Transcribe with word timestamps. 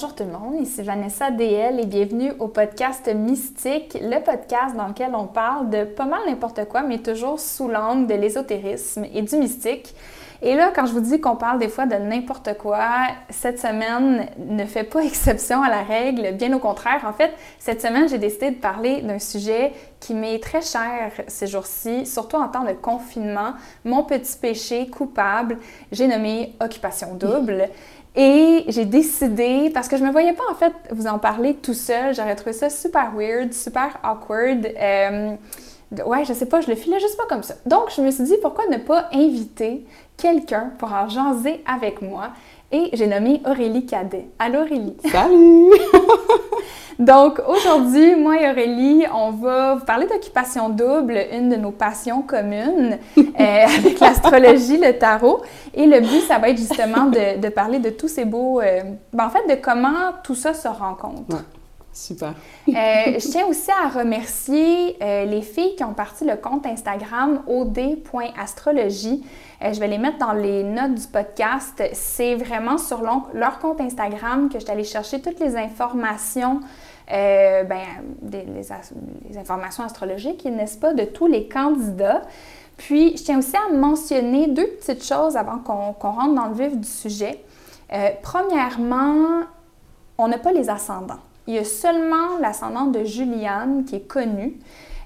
Bonjour 0.00 0.16
tout 0.16 0.24
le 0.24 0.30
monde, 0.30 0.62
ici 0.62 0.80
Vanessa 0.80 1.30
DL 1.30 1.78
et 1.78 1.84
bienvenue 1.84 2.32
au 2.38 2.48
podcast 2.48 3.06
Mystique, 3.14 3.98
le 4.00 4.18
podcast 4.24 4.74
dans 4.74 4.88
lequel 4.88 5.10
on 5.14 5.26
parle 5.26 5.68
de 5.68 5.84
pas 5.84 6.06
mal 6.06 6.20
n'importe 6.26 6.64
quoi, 6.68 6.80
mais 6.80 7.00
toujours 7.00 7.38
sous 7.38 7.68
l'angle 7.68 8.06
de 8.06 8.14
l'ésotérisme 8.14 9.04
et 9.12 9.20
du 9.20 9.36
mystique. 9.36 9.94
Et 10.42 10.54
là, 10.54 10.72
quand 10.74 10.86
je 10.86 10.92
vous 10.92 11.00
dis 11.00 11.20
qu'on 11.20 11.36
parle 11.36 11.58
des 11.58 11.68
fois 11.68 11.84
de 11.84 11.96
n'importe 11.96 12.56
quoi, 12.56 13.08
cette 13.28 13.58
semaine 13.58 14.26
ne 14.38 14.64
fait 14.64 14.84
pas 14.84 15.00
exception 15.04 15.62
à 15.62 15.68
la 15.68 15.82
règle, 15.82 16.32
bien 16.32 16.50
au 16.54 16.58
contraire. 16.58 17.04
En 17.04 17.12
fait, 17.12 17.32
cette 17.58 17.82
semaine, 17.82 18.08
j'ai 18.08 18.16
décidé 18.16 18.52
de 18.52 18.56
parler 18.56 19.02
d'un 19.02 19.18
sujet 19.18 19.72
qui 20.00 20.14
m'est 20.14 20.38
très 20.38 20.62
cher 20.62 21.12
ces 21.26 21.46
jours-ci, 21.46 22.06
surtout 22.06 22.36
en 22.36 22.48
temps 22.48 22.64
de 22.64 22.72
confinement. 22.72 23.52
Mon 23.84 24.02
petit 24.04 24.38
péché 24.38 24.88
coupable, 24.88 25.58
j'ai 25.92 26.06
nommé 26.06 26.54
occupation 26.58 27.14
double. 27.16 27.68
Et 28.16 28.64
j'ai 28.66 28.86
décidé, 28.86 29.70
parce 29.72 29.88
que 29.88 29.96
je 29.96 30.02
me 30.02 30.10
voyais 30.10 30.32
pas 30.32 30.42
en 30.50 30.54
fait 30.54 30.72
vous 30.90 31.06
en 31.06 31.18
parler 31.18 31.54
tout 31.54 31.74
seul, 31.74 32.14
j'aurais 32.14 32.34
trouvé 32.34 32.52
ça 32.52 32.68
super 32.68 33.12
weird, 33.14 33.52
super 33.52 33.98
awkward. 34.02 34.66
Euh, 34.66 35.36
ouais, 36.04 36.24
je 36.24 36.32
sais 36.32 36.46
pas, 36.46 36.60
je 36.60 36.68
le 36.68 36.74
filais 36.74 36.98
juste 36.98 37.16
pas 37.16 37.26
comme 37.28 37.44
ça. 37.44 37.54
Donc, 37.66 37.92
je 37.94 38.00
me 38.02 38.10
suis 38.10 38.24
dit, 38.24 38.34
pourquoi 38.42 38.66
ne 38.66 38.78
pas 38.78 39.08
inviter 39.12 39.84
quelqu'un 40.16 40.72
pour 40.78 40.92
en 40.92 41.08
jaser 41.08 41.62
avec 41.66 42.02
moi? 42.02 42.30
Et 42.72 42.90
j'ai 42.92 43.08
nommé 43.08 43.42
Aurélie 43.44 43.84
Cadet. 43.84 44.28
Allô 44.38 44.60
Aurélie! 44.60 44.96
Salut! 45.10 45.72
Donc 47.00 47.40
aujourd'hui, 47.48 48.14
moi 48.14 48.40
et 48.40 48.48
Aurélie, 48.48 49.04
on 49.12 49.32
va 49.32 49.74
vous 49.74 49.84
parler 49.84 50.06
d'occupation 50.06 50.68
double, 50.68 51.18
une 51.32 51.48
de 51.48 51.56
nos 51.56 51.72
passions 51.72 52.22
communes 52.22 52.98
euh, 53.18 53.22
avec 53.38 53.98
l'astrologie, 53.98 54.78
le 54.78 54.96
tarot. 54.96 55.42
Et 55.74 55.86
le 55.86 55.98
but, 55.98 56.20
ça 56.20 56.38
va 56.38 56.50
être 56.50 56.58
justement 56.58 57.06
de, 57.06 57.48
parler 57.48 57.80
de 57.80 57.90
tous 57.90 58.08
ces 58.08 58.24
beaux... 58.24 58.60
Euh, 58.60 58.82
ben, 59.12 59.26
en 59.26 59.30
fait, 59.30 59.48
de 59.48 59.60
comment 59.60 60.12
tout 60.22 60.36
ça 60.36 60.54
se 60.54 60.68
rencontre. 60.68 61.42
Super. 61.92 62.34
Euh, 62.68 62.72
je 62.72 63.30
tiens 63.30 63.46
aussi 63.46 63.70
à 63.70 63.88
remercier 63.88 64.96
les 65.00 65.42
filles 65.42 65.74
qui 65.76 65.84
ont 65.84 65.94
parti 65.94 66.24
le 66.24 66.36
compte 66.36 66.66
Instagram 66.66 67.42
od.astrologie. 67.46 69.24
je 69.60 69.80
vais 69.80 69.88
les 69.88 69.98
mettre 69.98 70.18
dans 70.18 70.32
les 70.32 70.62
notes 70.62 70.94
du 70.94 71.06
podcast. 71.08 71.82
C'est 71.92 72.36
vraiment 72.36 72.78
sur 72.78 73.02
leur 73.34 73.58
compte 73.58 73.80
Instagram 73.80 74.48
que 74.48 74.58
je 74.58 74.64
suis 74.64 74.72
allée 74.72 74.84
chercher 74.84 75.20
toutes 75.20 75.40
les 75.40 75.56
informations 75.56 76.60
euh, 77.12 77.64
ben, 77.64 77.82
les, 78.30 79.36
informations 79.36 79.82
astrologiques, 79.82 80.44
n'est-ce 80.44 80.78
pas, 80.78 80.94
de 80.94 81.04
tous 81.04 81.26
les 81.26 81.48
candidats. 81.48 82.22
Puis, 82.76 83.16
je 83.16 83.24
tiens 83.24 83.38
aussi 83.38 83.56
à 83.56 83.72
mentionner 83.72 84.46
deux 84.46 84.68
petites 84.68 85.04
choses 85.04 85.36
avant 85.36 85.58
qu'on 85.58 86.10
rentre 86.10 86.34
dans 86.34 86.46
le 86.46 86.54
vif 86.54 86.76
du 86.76 86.88
sujet. 86.88 87.44
Euh, 87.92 88.10
premièrement, 88.22 89.40
on 90.18 90.28
n'a 90.28 90.38
pas 90.38 90.52
les 90.52 90.70
ascendants. 90.70 91.18
Il 91.46 91.54
y 91.54 91.58
a 91.58 91.64
seulement 91.64 92.38
l'ascendant 92.40 92.84
de 92.84 93.04
Juliane 93.04 93.84
qui 93.84 93.96
est 93.96 94.06
connu. 94.06 94.58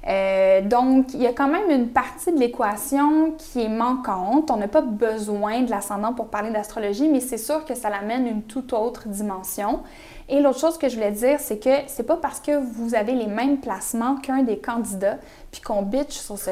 Euh, 0.06 0.60
donc, 0.60 1.14
il 1.14 1.22
y 1.22 1.26
a 1.26 1.32
quand 1.32 1.48
même 1.48 1.70
une 1.70 1.88
partie 1.88 2.30
de 2.30 2.38
l'équation 2.38 3.32
qui 3.38 3.62
est 3.62 3.68
manquante. 3.68 4.50
On 4.50 4.56
n'a 4.56 4.68
pas 4.68 4.82
besoin 4.82 5.62
de 5.62 5.70
l'ascendant 5.70 6.12
pour 6.12 6.28
parler 6.28 6.50
d'astrologie, 6.50 7.08
mais 7.08 7.20
c'est 7.20 7.38
sûr 7.38 7.64
que 7.64 7.74
ça 7.74 7.88
l'amène 7.88 8.26
une 8.26 8.42
toute 8.42 8.72
autre 8.74 9.08
dimension. 9.08 9.80
Et 10.28 10.40
l'autre 10.40 10.58
chose 10.58 10.78
que 10.78 10.88
je 10.88 10.94
voulais 10.94 11.10
dire, 11.10 11.38
c'est 11.40 11.58
que 11.58 11.70
c'est 11.86 12.02
pas 12.02 12.16
parce 12.16 12.40
que 12.40 12.52
vous 12.56 12.94
avez 12.94 13.12
les 13.12 13.26
mêmes 13.26 13.58
placements 13.58 14.16
qu'un 14.16 14.42
des 14.42 14.58
candidats, 14.58 15.18
puis 15.50 15.60
qu'on 15.60 15.82
bitch 15.82 16.12
sur 16.12 16.38
ce, 16.38 16.50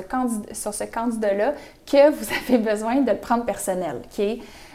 candidat-là, 0.85 1.55
que 1.87 2.11
vous 2.11 2.27
avez 2.49 2.59
besoin 2.59 2.97
de 2.97 3.11
le 3.11 3.19
prendre 3.19 3.45
personnel. 3.45 4.03
OK? 4.05 4.25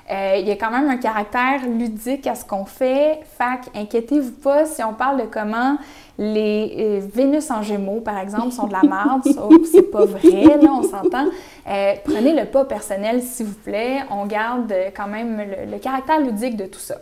Euh, 0.09 0.38
il 0.40 0.47
y 0.47 0.51
a 0.51 0.56
quand 0.56 0.72
même 0.72 0.90
un 0.90 0.97
caractère 0.97 1.68
ludique 1.68 2.28
à 2.28 2.35
ce 2.35 2.45
qu'on 2.45 2.66
fait. 2.66 3.19
Fac, 3.38 3.68
inquiétez-vous 3.75 4.31
pas 4.31 4.66
si 4.66 4.81
on 4.81 4.94
parle 4.94 5.22
de 5.22 5.25
comment 5.25 5.78
les 6.18 6.75
euh, 6.79 7.01
Vénus 7.13 7.51
en 7.51 7.62
Gémeaux, 7.62 8.00
par 8.00 8.18
exemple, 8.18 8.51
sont 8.51 8.68
de 8.68 8.73
la 8.73 8.84
merde. 8.84 9.23
c'est 9.72 9.91
pas 9.91 10.06
vrai, 10.06 10.57
là, 10.62 10.72
on 10.72 10.84
s'entend. 10.84 11.25
Euh, 11.69 11.94
prenez 12.06 12.34
le 12.34 12.45
pas 12.45 12.63
personnel, 12.63 13.22
s'il 13.22 13.47
vous 13.47 13.56
plaît. 13.56 14.00
On 14.09 14.25
garde 14.25 14.73
quand 14.95 15.07
même 15.07 15.44
le 15.69 15.78
caractère 15.78 16.19
ludique 16.22 16.56
de 16.56 16.66
tout 16.66 16.79
ça. 16.79 16.95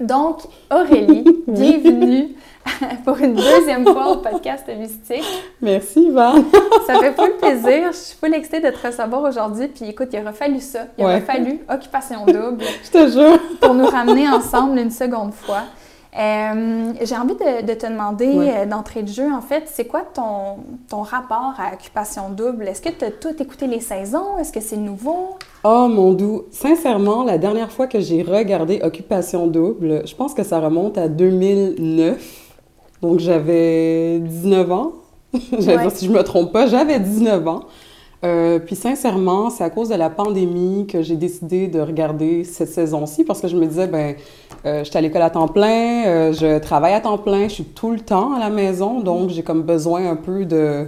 Donc, 0.00 0.38
Aurélie, 0.72 1.24
bienvenue 1.46 2.34
pour 3.04 3.16
une 3.18 3.34
deuxième 3.34 3.84
fois 3.84 4.08
au 4.08 4.16
podcast 4.16 4.66
Mystique. 4.76 5.22
Merci, 5.62 6.06
Yvan. 6.06 6.44
ça 6.84 6.98
fait 6.98 7.12
full 7.12 7.36
plaisir. 7.36 7.92
Je 7.92 7.96
suis 7.96 8.16
full 8.16 8.34
excitée 8.34 8.58
de 8.58 8.70
te 8.70 8.86
recevoir 8.86 9.22
aujourd'hui. 9.22 9.68
Puis 9.68 9.84
écoute, 9.90 10.08
il 10.12 10.20
aurait 10.20 10.32
fallu 10.32 10.58
ça. 10.58 10.86
Il 10.98 11.04
aurait 11.04 11.20
fallu 11.20 11.60
occupation 11.68 12.26
double. 12.26 12.64
Je 12.84 12.90
te 12.90 13.08
jure. 13.08 13.38
pour 13.60 13.74
nous 13.74 13.86
ramener 13.86 14.28
ensemble 14.28 14.80
une 14.80 14.90
seconde 14.90 15.32
fois. 15.32 15.62
Euh, 16.16 16.92
j'ai 17.02 17.16
envie 17.16 17.34
de, 17.34 17.74
te 17.74 17.86
demander 17.86 18.28
euh, 18.28 18.66
d'entrée 18.66 19.02
de 19.02 19.08
jeu, 19.08 19.32
en 19.32 19.40
fait, 19.40 19.64
c'est 19.66 19.86
quoi 19.86 20.02
ton, 20.02 20.58
ton 20.88 21.02
rapport 21.02 21.54
à 21.58 21.74
Occupation 21.74 22.30
Double? 22.30 22.68
Est-ce 22.68 22.80
que 22.80 22.90
tu 22.90 23.04
as 23.04 23.10
tout 23.10 23.34
écouté 23.42 23.66
les 23.66 23.80
saisons? 23.80 24.38
Est-ce 24.38 24.52
que 24.52 24.60
c'est 24.60 24.76
nouveau? 24.76 25.30
Oh 25.64 25.88
mon 25.88 26.12
doux, 26.12 26.44
sincèrement, 26.52 27.24
la 27.24 27.36
dernière 27.36 27.72
fois 27.72 27.88
que 27.88 27.98
j'ai 27.98 28.22
regardé 28.22 28.80
Occupation 28.82 29.48
Double, 29.48 30.06
je 30.06 30.14
pense 30.14 30.34
que 30.34 30.44
ça 30.44 30.60
remonte 30.60 30.98
à 30.98 31.08
2009. 31.08 32.44
Donc 33.02 33.18
j'avais 33.18 34.20
19 34.20 34.70
ans. 34.70 34.92
si 35.32 36.06
je 36.06 36.10
me 36.10 36.22
trompe 36.22 36.52
pas, 36.52 36.68
j'avais 36.68 37.00
19 37.00 37.48
ans. 37.48 37.64
Euh, 38.24 38.58
puis 38.58 38.74
sincèrement, 38.74 39.50
c'est 39.50 39.64
à 39.64 39.70
cause 39.70 39.90
de 39.90 39.94
la 39.94 40.08
pandémie 40.08 40.86
que 40.86 41.02
j'ai 41.02 41.16
décidé 41.16 41.66
de 41.68 41.80
regarder 41.80 42.44
cette 42.44 42.70
saison-ci 42.70 43.22
parce 43.24 43.40
que 43.40 43.48
je 43.48 43.56
me 43.56 43.66
disais, 43.66 43.86
ben, 43.86 44.14
euh, 44.64 44.78
je 44.78 44.84
suis 44.88 44.96
à 44.96 45.02
l'école 45.02 45.22
à 45.22 45.28
temps 45.28 45.48
plein, 45.48 46.06
euh, 46.06 46.32
je 46.32 46.58
travaille 46.58 46.94
à 46.94 47.00
temps 47.00 47.18
plein, 47.18 47.48
je 47.48 47.54
suis 47.54 47.64
tout 47.64 47.90
le 47.90 48.00
temps 48.00 48.32
à 48.32 48.38
la 48.38 48.48
maison, 48.48 49.00
donc 49.00 49.28
j'ai 49.28 49.42
comme 49.42 49.62
besoin 49.62 50.10
un 50.10 50.16
peu 50.16 50.44
de 50.44 50.86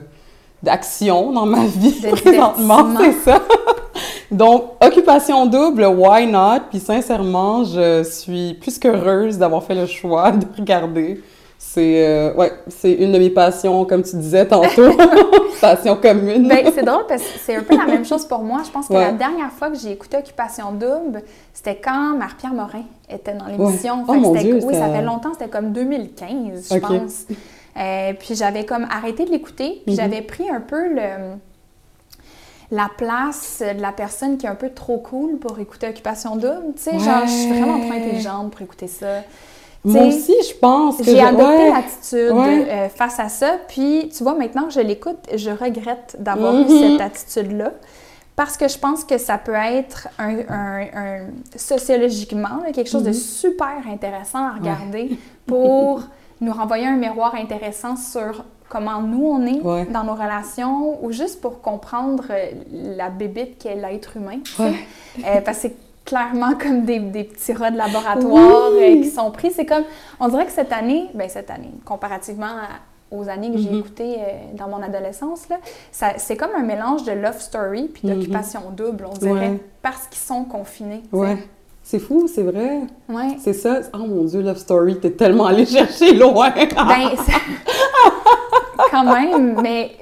d'action 0.62 1.32
dans 1.32 1.44
ma 1.44 1.66
vie 1.66 2.00
présentement, 2.10 2.86
c'est 2.98 3.12
ça. 3.30 3.42
donc, 4.30 4.64
occupation 4.80 5.44
double, 5.44 5.84
why 5.84 6.26
not? 6.26 6.60
Puis 6.70 6.80
sincèrement, 6.80 7.64
je 7.64 8.02
suis 8.02 8.54
plus 8.54 8.78
qu'heureuse 8.78 9.36
d'avoir 9.36 9.62
fait 9.62 9.75
le 9.75 9.86
choix 9.86 10.32
de 10.32 10.46
regarder 10.56 11.20
c'est 11.59 12.06
euh, 12.06 12.34
ouais, 12.34 12.53
c'est 12.69 12.93
une 12.93 13.12
de 13.12 13.19
mes 13.19 13.31
passions, 13.31 13.84
comme 13.84 14.03
tu 14.03 14.17
disais 14.17 14.47
tantôt, 14.47 14.91
passion 15.61 15.97
commune. 15.97 16.49
ben, 16.49 16.71
c'est 16.75 16.84
drôle 16.84 17.06
parce 17.09 17.22
que 17.22 17.39
c'est 17.44 17.56
un 17.56 17.62
peu 17.62 17.77
la 17.77 17.87
même 17.87 18.05
chose 18.05 18.25
pour 18.27 18.43
moi. 18.43 18.62
Je 18.65 18.71
pense 18.71 18.89
que 18.89 18.94
la 18.94 19.12
dernière 19.12 19.50
fois 19.53 19.71
que 19.71 19.77
j'ai 19.77 19.93
écouté 19.93 20.17
Occupation 20.17 20.72
Double, 20.72 21.22
c'était 21.53 21.77
quand 21.77 22.17
Marie-Pierre 22.17 22.55
Morin 22.55 22.84
était 23.11 23.34
dans 23.34 23.47
l'émission. 23.47 24.05
Oh, 24.06 24.15
mon 24.15 24.34
Dieu, 24.34 24.59
oui, 24.62 24.75
ça 24.75 24.89
fait 24.89 25.03
longtemps, 25.03 25.33
c'était 25.33 25.50
comme 25.50 25.72
2015, 25.72 26.69
je 26.72 26.78
pense. 26.78 27.27
Euh, 27.78 28.15
puis 28.19 28.34
j'avais 28.34 28.65
comme 28.65 28.87
arrêté 28.91 29.27
de 29.27 29.31
l'écouter, 29.31 29.83
puis 29.84 29.94
mhm. 29.94 30.00
j'avais 30.00 30.23
pris 30.23 30.49
un 30.49 30.61
peu 30.61 30.88
le 30.88 31.37
la 32.71 32.88
place 32.97 33.62
de 33.62 33.81
la 33.81 33.93
personne 33.93 34.38
qui 34.38 34.47
est 34.47 34.49
un 34.49 34.56
peu 34.56 34.71
trop 34.71 34.99
cool 34.99 35.38
pour 35.38 35.59
écouter 35.61 35.88
Occupation 35.88 36.37
Double. 36.37 36.75
Tu 36.75 36.83
sais, 36.83 36.99
genre, 36.99 37.27
je 37.27 37.31
suis 37.31 37.49
vraiment 37.49 37.78
trop 37.78 37.93
intelligente 37.93 38.50
pour 38.50 38.62
écouter 38.62 38.88
ça. 38.88 39.23
Moi 39.86 40.06
aussi, 40.06 40.34
je 40.48 40.54
pense. 40.54 40.97
J'ai 41.02 41.20
adopté 41.20 41.70
l'attitude 41.70 42.32
euh, 42.32 42.88
face 42.88 43.20
à 43.20 43.28
ça. 43.28 43.56
Puis, 43.69 44.10
tu 44.14 44.24
vois, 44.24 44.34
maintenant 44.34 44.64
que 44.64 44.72
je 44.72 44.80
l'écoute, 44.80 45.28
je 45.34 45.50
regrette 45.50 46.16
d'avoir 46.19 46.55
eu 46.56 46.64
mhm. 46.64 46.69
cette 46.69 47.00
attitude-là. 47.00 47.72
Parce 48.34 48.56
que 48.56 48.69
je 48.69 48.76
pense 48.78 49.05
que 49.05 49.16
ça 49.16 49.38
peut 49.38 49.55
être 49.55 50.08
un, 50.19 51.20
sociologiquement 51.55 52.61
quelque 52.75 52.90
chose 52.90 53.05
de 53.05 53.08
mhm. 53.08 53.14
super 53.14 53.78
intéressant 53.90 54.46
à 54.46 54.52
regarder 54.52 55.16
pour 55.46 56.02
nous 56.40 56.52
renvoyer 56.52 56.87
un 56.87 56.96
miroir 56.96 57.34
intéressant 57.34 57.96
sur 57.96 58.44
comment 58.69 59.00
nous 59.00 59.25
on 59.25 59.46
est 59.46 59.90
dans 59.90 60.05
nos 60.05 60.14
relations 60.14 61.02
ou 61.05 61.12
juste 61.12 61.40
pour 61.40 61.62
comprendre 61.62 62.25
euh, 62.31 62.50
la 62.72 63.08
bébite 63.11 63.58
qu'est 63.58 63.76
l'être 63.76 64.16
humain. 64.16 64.40
Euh, 64.61 65.40
parce 65.44 65.62
que 65.62 65.69
clairement 66.06 66.55
comme 66.55 66.85
des, 66.85 67.00
petits 67.00 67.53
rats 67.53 67.70
de 67.70 67.76
laboratoire 67.76 68.70
euh, 68.73 69.03
qui 69.03 69.11
sont 69.11 69.31
pris. 69.31 69.50
C'est 69.50 69.67
comme, 69.67 69.85
on 70.20 70.29
dirait 70.29 70.47
que 70.47 70.53
cette 70.53 70.73
année, 70.73 71.08
ben 71.12 71.29
cette 71.29 71.50
année, 71.50 71.73
comparativement 71.85 72.55
aux 73.11 73.29
années 73.29 73.53
que 73.53 73.58
j'ai 73.58 73.70
mm-hmm. 73.70 73.79
écoutées 73.79 74.17
euh, 74.19 74.55
dans 74.55 74.69
mon 74.69 74.82
adolescence, 74.82 75.47
c'est 75.91 76.37
comme 76.37 76.50
un 76.56 76.62
mélange 76.62 77.05
de 77.05 77.12
love 77.12 77.41
story 77.41 77.91
puis 77.93 78.05
mm-hmm. 78.05 78.14
d'occupation 78.14 78.61
double, 78.75 79.06
on 79.12 79.19
dirait, 79.19 79.58
parce 79.82 80.06
qu'ils 80.06 80.19
sont 80.19 80.44
confinés. 80.44 81.03
Ouais. 81.12 81.37
C'est 81.82 82.00
fou, 82.00 82.26
c'est 82.26 82.43
vrai. 82.43 82.81
Ouais. 83.09 83.37
C'est 83.38 83.52
ça. 83.52 83.79
Oh 83.94 83.99
mon 83.99 84.25
Dieu, 84.25 84.41
Love 84.41 84.56
Story, 84.56 84.99
t'es 84.99 85.12
tellement 85.12 85.47
allé 85.47 85.64
chercher 85.64 86.14
loin. 86.14 86.50
ben, 86.50 86.75
quand 88.91 89.05
même, 89.05 89.61
mais 89.62 89.93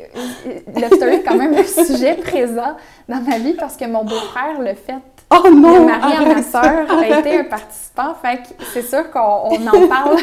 euh, 0.46 0.80
Love 0.80 0.94
Story 0.94 1.16
est 1.16 1.22
quand 1.22 1.36
même 1.36 1.52
un 1.52 1.84
sujet 1.84 2.14
présent 2.14 2.78
dans 3.06 3.20
ma 3.20 3.36
vie 3.36 3.52
parce 3.52 3.76
que 3.76 3.84
mon 3.84 4.02
beau-frère 4.02 4.60
le 4.60 4.72
fait 4.72 4.94
Oh 5.30 5.48
non! 5.50 5.80
Le 5.80 5.86
mari 5.86 6.12
à 6.12 6.34
ma 6.34 6.42
sœur 6.42 6.90
a 6.90 7.18
été 7.18 7.38
un 7.38 7.44
participant, 7.44 8.14
fait 8.14 8.36
que 8.38 8.64
c'est 8.72 8.82
sûr 8.82 9.10
qu'on 9.10 9.20
en 9.20 9.88
parle, 9.88 10.16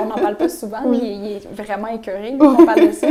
on 0.00 0.06
n'en 0.06 0.16
parle 0.16 0.36
pas 0.36 0.48
souvent, 0.48 0.82
mais 0.86 0.98
il, 0.98 1.32
est 1.36 1.52
vraiment 1.52 1.88
écœuré 1.88 2.36
qu'on 2.38 2.64
parle 2.66 2.88
de 2.88 2.92
ça. 2.92 3.06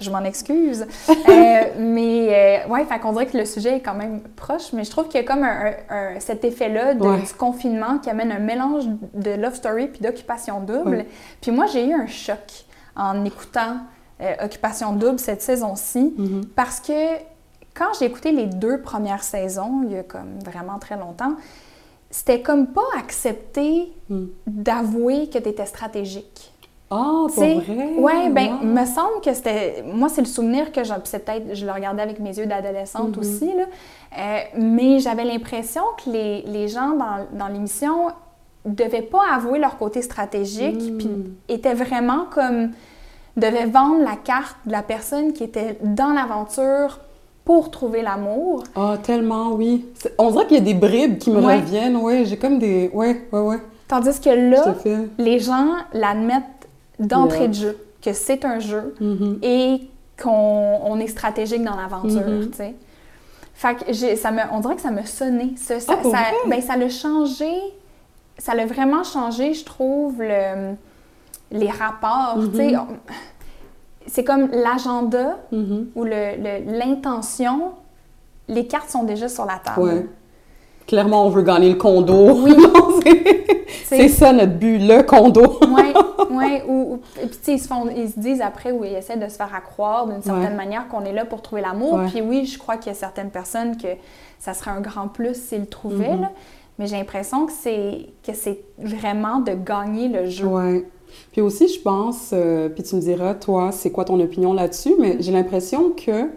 Je 0.00 0.10
m'en 0.10 0.24
excuse. 0.24 0.86
Euh, 1.08 1.14
mais 1.78 2.64
euh, 2.66 2.68
ouais, 2.68 2.84
fait 2.84 2.98
qu'on 2.98 3.12
dirait 3.12 3.26
que 3.26 3.38
le 3.38 3.44
sujet 3.44 3.76
est 3.76 3.80
quand 3.80 3.94
même 3.94 4.20
proche, 4.36 4.72
mais 4.72 4.84
je 4.84 4.90
trouve 4.90 5.08
qu'il 5.08 5.20
y 5.20 5.24
a 5.24 5.26
comme 5.26 5.44
un, 5.44 6.18
cet 6.18 6.44
effet-là 6.44 6.94
du 6.94 7.34
confinement 7.38 7.98
qui 7.98 8.10
amène 8.10 8.32
un 8.32 8.38
mélange 8.38 8.84
de 9.14 9.30
love 9.30 9.54
story 9.54 9.88
puis 9.88 10.00
d'occupation 10.00 10.60
double. 10.60 11.06
Puis 11.40 11.50
moi, 11.50 11.66
j'ai 11.66 11.86
eu 11.86 11.94
un 11.94 12.06
choc 12.06 12.64
en 12.96 13.24
écoutant 13.24 13.78
euh, 14.20 14.34
Occupation 14.44 14.92
double 14.92 15.18
cette 15.18 15.40
saison-ci 15.40 16.14
mm-hmm. 16.18 16.48
parce 16.54 16.80
que 16.80 16.92
quand 17.80 17.98
j'ai 17.98 18.04
écouté 18.04 18.30
les 18.30 18.44
deux 18.44 18.82
premières 18.82 19.22
saisons, 19.22 19.80
il 19.84 19.92
y 19.92 19.96
a 19.96 20.02
comme 20.02 20.38
vraiment 20.44 20.78
très 20.78 20.98
longtemps, 20.98 21.32
c'était 22.10 22.42
comme 22.42 22.66
pas 22.66 22.84
accepté 22.98 23.90
mm. 24.10 24.24
d'avouer 24.46 25.30
que 25.30 25.38
tu 25.38 25.48
étais 25.48 25.64
stratégique. 25.64 26.52
Ah, 26.90 27.26
c'est 27.34 27.54
vrai? 27.54 27.94
Oui, 27.96 28.30
ben, 28.30 28.58
il 28.62 28.68
me 28.68 28.84
semble 28.84 29.22
que 29.24 29.32
c'était. 29.32 29.82
Moi, 29.86 30.10
c'est 30.10 30.20
le 30.20 30.26
souvenir 30.26 30.72
que 30.72 30.84
j'ai. 30.84 30.92
C'est 31.04 31.24
peut-être. 31.24 31.54
Je 31.54 31.64
le 31.64 31.72
regardais 31.72 32.02
avec 32.02 32.18
mes 32.18 32.36
yeux 32.36 32.46
d'adolescente 32.46 33.16
mm-hmm. 33.16 33.20
aussi, 33.20 33.46
là. 33.46 33.64
Euh, 34.18 34.40
mais 34.58 34.98
j'avais 34.98 35.24
l'impression 35.24 35.82
que 36.04 36.10
les, 36.10 36.42
les 36.42 36.68
gens 36.68 36.90
dans, 36.90 37.26
dans 37.32 37.48
l'émission 37.48 38.08
devaient 38.66 39.02
pas 39.02 39.22
avouer 39.32 39.58
leur 39.58 39.78
côté 39.78 40.02
stratégique, 40.02 40.82
mm. 40.82 40.98
puis 40.98 41.10
étaient 41.48 41.74
vraiment 41.74 42.26
comme. 42.30 42.72
devaient 43.36 43.66
vendre 43.66 44.02
la 44.02 44.16
carte 44.16 44.56
de 44.66 44.72
la 44.72 44.82
personne 44.82 45.32
qui 45.32 45.44
était 45.44 45.78
dans 45.82 46.12
l'aventure 46.12 46.98
pour 47.50 47.68
trouver 47.68 48.02
l'amour. 48.02 48.62
Ah, 48.76 48.96
tellement, 49.02 49.54
oui. 49.54 49.84
On 50.18 50.30
dirait 50.30 50.46
qu'il 50.46 50.58
y 50.58 50.60
a 50.60 50.62
des 50.62 50.74
bribes 50.74 51.18
qui 51.18 51.32
me 51.32 51.40
reviennent, 51.40 51.96
oui. 51.96 52.24
J'ai 52.24 52.36
comme 52.36 52.60
des. 52.60 52.88
Oui, 52.94 53.16
oui, 53.32 53.40
oui. 53.40 53.56
Tandis 53.88 54.20
que 54.20 54.30
là, 54.30 54.72
les 55.18 55.40
gens 55.40 55.72
l'admettent 55.92 56.68
d'entrée 57.00 57.48
de 57.48 57.54
jeu, 57.54 57.76
que 58.00 58.12
c'est 58.12 58.44
un 58.44 58.60
jeu 58.60 58.94
mm-hmm. 59.00 59.38
et 59.42 59.90
qu'on 60.22 61.00
est 61.00 61.08
stratégique 61.08 61.64
dans 61.64 61.74
l'aventure, 61.74 62.20
mm-hmm. 62.20 62.50
tu 62.50 62.56
sais. 62.56 62.74
Fait 63.54 63.74
que 63.74 64.14
ça 64.14 64.30
me, 64.30 64.42
on 64.52 64.60
dirait 64.60 64.76
que 64.76 64.82
ça 64.82 64.92
m'a 64.92 65.04
sonné. 65.04 65.54
Ça, 65.56 65.80
ça, 65.80 65.98
ah, 66.04 66.32
ben, 66.46 66.62
ça 66.62 66.76
l'a 66.76 66.88
changé, 66.88 67.52
ça 68.38 68.54
l'a 68.54 68.64
vraiment 68.64 69.02
changé, 69.02 69.54
je 69.54 69.64
trouve, 69.64 70.22
le, 70.22 70.76
les 71.50 71.68
rapports, 71.68 72.38
tu 72.52 72.58
sais. 72.58 72.72
Mm-hmm. 72.74 72.86
C'est 74.06 74.24
comme 74.24 74.50
l'agenda 74.50 75.38
ou 75.52 76.04
l'intention, 76.04 77.72
les 78.48 78.66
cartes 78.66 78.90
sont 78.90 79.04
déjà 79.04 79.28
sur 79.28 79.44
la 79.44 79.60
table. 79.64 79.80
Ouais. 79.80 80.06
Clairement, 80.86 81.26
on 81.26 81.30
veut 81.30 81.42
gagner 81.42 81.70
le 81.70 81.76
condo. 81.76 82.42
Oui. 82.42 82.56
c'est 83.84 84.08
ça 84.08 84.32
notre 84.32 84.54
but, 84.54 84.78
le 84.78 85.02
condo. 85.02 85.60
oui, 85.68 85.92
oui. 86.30 86.62
Ou, 86.66 87.00
puis, 87.14 87.54
ils 87.54 87.60
se, 87.60 87.68
font, 87.68 87.88
ils 87.94 88.10
se 88.10 88.18
disent 88.18 88.40
après, 88.40 88.72
ou 88.72 88.84
ils 88.84 88.94
essaient 88.94 89.16
de 89.16 89.28
se 89.28 89.36
faire 89.36 89.54
accroire 89.54 90.08
d'une 90.08 90.22
certaine 90.22 90.56
manière 90.56 90.88
qu'on 90.88 91.04
est 91.04 91.12
là 91.12 91.24
pour 91.24 91.42
trouver 91.42 91.62
l'amour. 91.62 92.00
Puis 92.08 92.20
oui, 92.20 92.44
je 92.44 92.58
crois 92.58 92.76
qu'il 92.76 92.88
y 92.88 92.94
a 92.94 92.98
certaines 92.98 93.30
personnes 93.30 93.76
que 93.76 93.88
ça 94.40 94.52
serait 94.52 94.72
un 94.72 94.80
grand 94.80 95.06
plus 95.06 95.34
s'ils 95.34 95.60
le 95.60 95.66
trouvaient, 95.66 96.16
mm-hmm. 96.16 96.28
Mais 96.78 96.86
j'ai 96.86 96.96
l'impression 96.96 97.44
que 97.44 97.52
c'est, 97.52 98.06
que 98.26 98.32
c'est 98.32 98.62
vraiment 98.78 99.40
de 99.40 99.52
gagner 99.52 100.08
le 100.08 100.30
jeu. 100.30 100.46
Oui. 100.46 100.84
Puis 101.32 101.40
aussi, 101.40 101.68
je 101.68 101.80
pense, 101.80 102.30
euh, 102.32 102.68
puis 102.68 102.82
tu 102.82 102.96
me 102.96 103.00
diras, 103.00 103.34
toi, 103.34 103.70
c'est 103.72 103.90
quoi 103.90 104.04
ton 104.04 104.18
opinion 104.20 104.52
là-dessus, 104.52 104.94
mais 104.98 105.16
j'ai 105.20 105.32
l'impression 105.32 105.90
que 105.90 106.30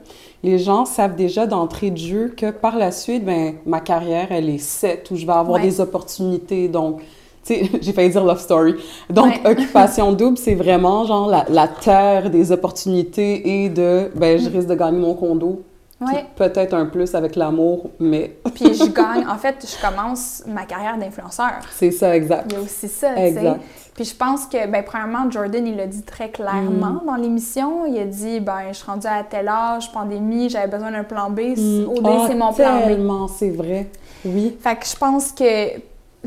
les 0.43 0.59
gens 0.59 0.85
savent 0.85 1.15
déjà 1.15 1.47
d'entrée 1.47 1.89
de 1.89 1.97
jeu 1.97 2.33
que 2.35 2.51
par 2.51 2.77
la 2.77 2.91
suite, 2.91 3.25
ben, 3.25 3.55
ma 3.65 3.79
carrière, 3.79 4.27
elle 4.31 4.49
est 4.49 4.57
set, 4.57 5.09
où 5.11 5.15
je 5.15 5.25
vais 5.25 5.33
avoir 5.33 5.61
des 5.61 5.79
opportunités. 5.79 6.67
Donc, 6.67 7.01
tu 7.45 7.55
sais, 7.55 7.69
j'ai 7.81 7.93
failli 7.93 8.09
dire 8.09 8.23
love 8.23 8.39
story. 8.41 8.75
Donc, 9.09 9.39
occupation 9.45 10.11
double, 10.13 10.37
c'est 10.37 10.55
vraiment 10.55 11.05
genre 11.05 11.27
la, 11.27 11.67
terre 11.67 12.29
des 12.29 12.51
opportunités 12.51 13.63
et 13.63 13.69
de, 13.69 14.11
ben, 14.15 14.37
je 14.37 14.49
risque 14.49 14.67
de 14.67 14.75
gagner 14.75 14.99
mon 14.99 15.13
condo. 15.13 15.63
Peut-être 16.35 16.73
un 16.73 16.85
plus 16.85 17.15
avec 17.15 17.35
l'amour, 17.35 17.89
mais. 17.99 18.35
Puis 18.55 18.73
je 18.73 18.91
gagne, 18.91 19.25
en 19.27 19.37
fait, 19.37 19.65
je 19.65 19.85
commence 19.85 20.43
ma 20.45 20.65
carrière 20.65 20.97
d'influenceur. 20.97 21.61
C'est 21.71 21.91
ça, 21.91 22.15
exact. 22.15 22.45
Il 22.49 22.57
y 22.57 22.59
a 22.59 22.61
aussi 22.61 22.87
ça, 22.87 23.15
sais. 23.15 23.55
Puis 23.93 24.05
je 24.05 24.15
pense 24.15 24.45
que, 24.47 24.67
ben, 24.67 24.83
premièrement, 24.83 25.29
Jordan, 25.29 25.65
il 25.67 25.75
l'a 25.75 25.85
dit 25.85 26.01
très 26.01 26.29
clairement 26.29 27.01
mm. 27.01 27.05
dans 27.05 27.15
l'émission. 27.15 27.85
Il 27.85 27.99
a 27.99 28.05
dit, 28.05 28.39
ben, 28.39 28.69
je 28.69 28.73
suis 28.73 28.85
rendue 28.85 29.07
à 29.07 29.23
tel 29.23 29.47
âge, 29.47 29.91
pandémie, 29.91 30.49
j'avais 30.49 30.67
besoin 30.67 30.91
d'un 30.91 31.03
plan 31.03 31.29
B. 31.29 31.55
Mm. 31.57 31.87
OD, 31.87 32.05
ah, 32.05 32.25
c'est 32.27 32.35
mon 32.35 32.53
plan 32.53 32.87
B. 32.87 33.29
c'est 33.37 33.51
vrai. 33.51 33.87
Oui. 34.25 34.57
Fait 34.59 34.75
que 34.75 34.85
je 34.85 34.95
pense 34.95 35.31
que, 35.31 35.75
tu 35.75 35.81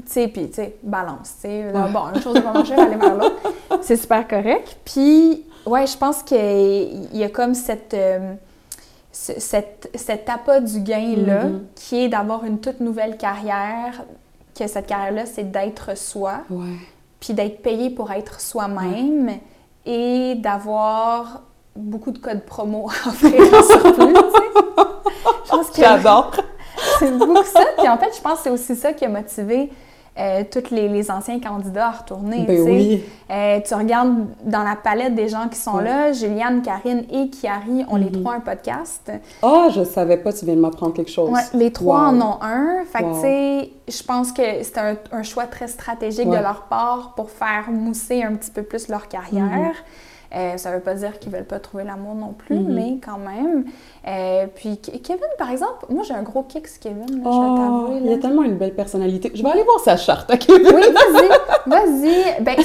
sais, 0.06 0.28
puis, 0.28 0.48
tu 0.48 0.54
sais, 0.54 0.76
balance, 0.82 1.34
tu 1.40 1.48
sais. 1.48 1.72
Bon, 1.72 2.14
une 2.14 2.22
chose 2.22 2.34
de 2.34 2.40
pas 2.40 2.52
marcher, 2.52 2.74
aller 2.74 2.96
vers 2.96 3.14
l'autre. 3.14 3.52
C'est 3.80 3.96
super 3.96 4.28
correct. 4.28 4.76
Puis, 4.84 5.44
ouais, 5.64 5.86
je 5.86 5.96
pense 5.96 6.22
qu'il 6.22 7.08
y 7.12 7.24
a 7.24 7.28
comme 7.28 7.54
cette. 7.54 7.94
Euh, 7.94 8.34
cette, 9.10 9.90
cet 9.94 10.28
appât 10.28 10.60
du 10.60 10.80
gain-là, 10.80 11.46
mm-hmm. 11.46 11.60
qui 11.74 12.04
est 12.04 12.08
d'avoir 12.10 12.44
une 12.44 12.60
toute 12.60 12.80
nouvelle 12.80 13.16
carrière, 13.16 14.04
que 14.54 14.66
cette 14.66 14.86
carrière-là, 14.86 15.24
c'est 15.24 15.50
d'être 15.50 15.96
soi. 15.96 16.40
Ouais 16.50 16.76
puis 17.20 17.34
d'être 17.34 17.62
payé 17.62 17.90
pour 17.90 18.12
être 18.12 18.40
soi-même 18.40 19.38
et 19.84 20.34
d'avoir 20.36 21.42
beaucoup 21.74 22.10
de 22.10 22.18
codes 22.18 22.44
promo 22.44 22.88
à 23.04 23.08
offrir 23.08 23.40
en 23.54 23.62
surplus, 23.62 24.14
tu 24.14 24.20
sais. 25.74 25.82
J'adore! 25.82 26.32
c'est 26.98 27.16
beaucoup 27.16 27.44
ça. 27.44 27.64
Puis 27.78 27.88
en 27.88 27.98
fait, 27.98 28.14
je 28.16 28.20
pense 28.20 28.38
que 28.38 28.44
c'est 28.44 28.50
aussi 28.50 28.76
ça 28.76 28.92
qui 28.92 29.04
a 29.04 29.08
motivé 29.08 29.70
euh, 30.18 30.44
tous 30.50 30.74
les, 30.74 31.10
anciens 31.10 31.38
candidats 31.40 31.88
à 31.88 31.90
retourner. 31.90 32.44
Ben 32.46 32.60
oui. 32.62 33.04
Euh, 33.30 33.60
tu 33.66 33.74
regardes 33.74 34.26
dans 34.44 34.62
la 34.62 34.76
palette 34.76 35.14
des 35.14 35.28
gens 35.28 35.48
qui 35.48 35.58
sont 35.58 35.78
là, 35.78 36.12
Juliane, 36.12 36.62
Karine 36.62 37.04
et 37.12 37.28
Kiari 37.28 37.84
ont 37.90 37.96
les 37.96 38.06
mhm. 38.06 38.22
trois 38.22 38.34
un 38.34 38.40
podcast. 38.40 39.12
Ah, 39.42 39.66
oh, 39.66 39.68
je 39.74 39.84
savais 39.84 40.16
pas, 40.16 40.32
tu 40.32 40.44
viens 40.44 40.56
de 40.56 40.60
m'apprendre 40.60 40.94
quelque 40.94 41.10
chose. 41.10 41.30
Ouais, 41.30 41.40
les 41.52 41.70
trois 41.70 42.08
en 42.08 42.20
ont 42.20 42.38
un. 42.40 42.84
Fait 42.90 43.02
que, 43.02 43.14
tu 43.14 43.20
sais, 43.20 43.70
je 43.88 44.02
pense 44.02 44.32
que 44.32 44.42
c'est 44.62 44.78
un, 44.78 45.22
choix 45.22 45.44
très 45.44 45.68
stratégique 45.68 46.28
de 46.28 46.36
leur 46.36 46.62
part 46.62 47.12
pour 47.14 47.30
faire 47.30 47.70
mousser 47.70 48.22
un 48.22 48.34
petit 48.34 48.50
peu 48.50 48.62
plus 48.62 48.88
leur 48.88 49.08
carrière. 49.08 49.44
Mhm. 49.44 49.72
Euh, 50.36 50.58
ça 50.58 50.70
ne 50.70 50.76
veut 50.76 50.82
pas 50.82 50.94
dire 50.94 51.18
qu'ils 51.18 51.32
ne 51.32 51.36
veulent 51.36 51.46
pas 51.46 51.58
trouver 51.58 51.84
l'amour 51.84 52.14
non 52.14 52.34
plus, 52.36 52.56
mhm. 52.56 52.74
mais 52.74 52.98
quand 53.04 53.18
même. 53.18 53.64
Euh, 54.06 54.46
puis 54.54 54.78
Kevin, 54.78 55.24
par 55.38 55.50
exemple, 55.50 55.86
moi 55.88 56.02
j'ai 56.06 56.14
un 56.14 56.22
gros 56.22 56.42
kick 56.42 56.68
sur 56.68 56.80
Kevin, 56.80 57.22
là, 57.22 57.30
oh, 57.30 57.98
Il 58.02 58.12
a 58.12 58.18
tellement 58.18 58.42
une 58.42 58.56
belle 58.56 58.74
personnalité. 58.74 59.32
Je 59.34 59.42
vais 59.42 59.50
aller 59.50 59.62
voir 59.62 59.80
sa 59.80 59.96
charte 59.96 60.30
à 60.30 60.36
Kevin. 60.36 60.66
Oui, 60.66 60.82
vas-y, 60.92 61.28
vas-y. 61.66 62.42
Ben, 62.42 62.56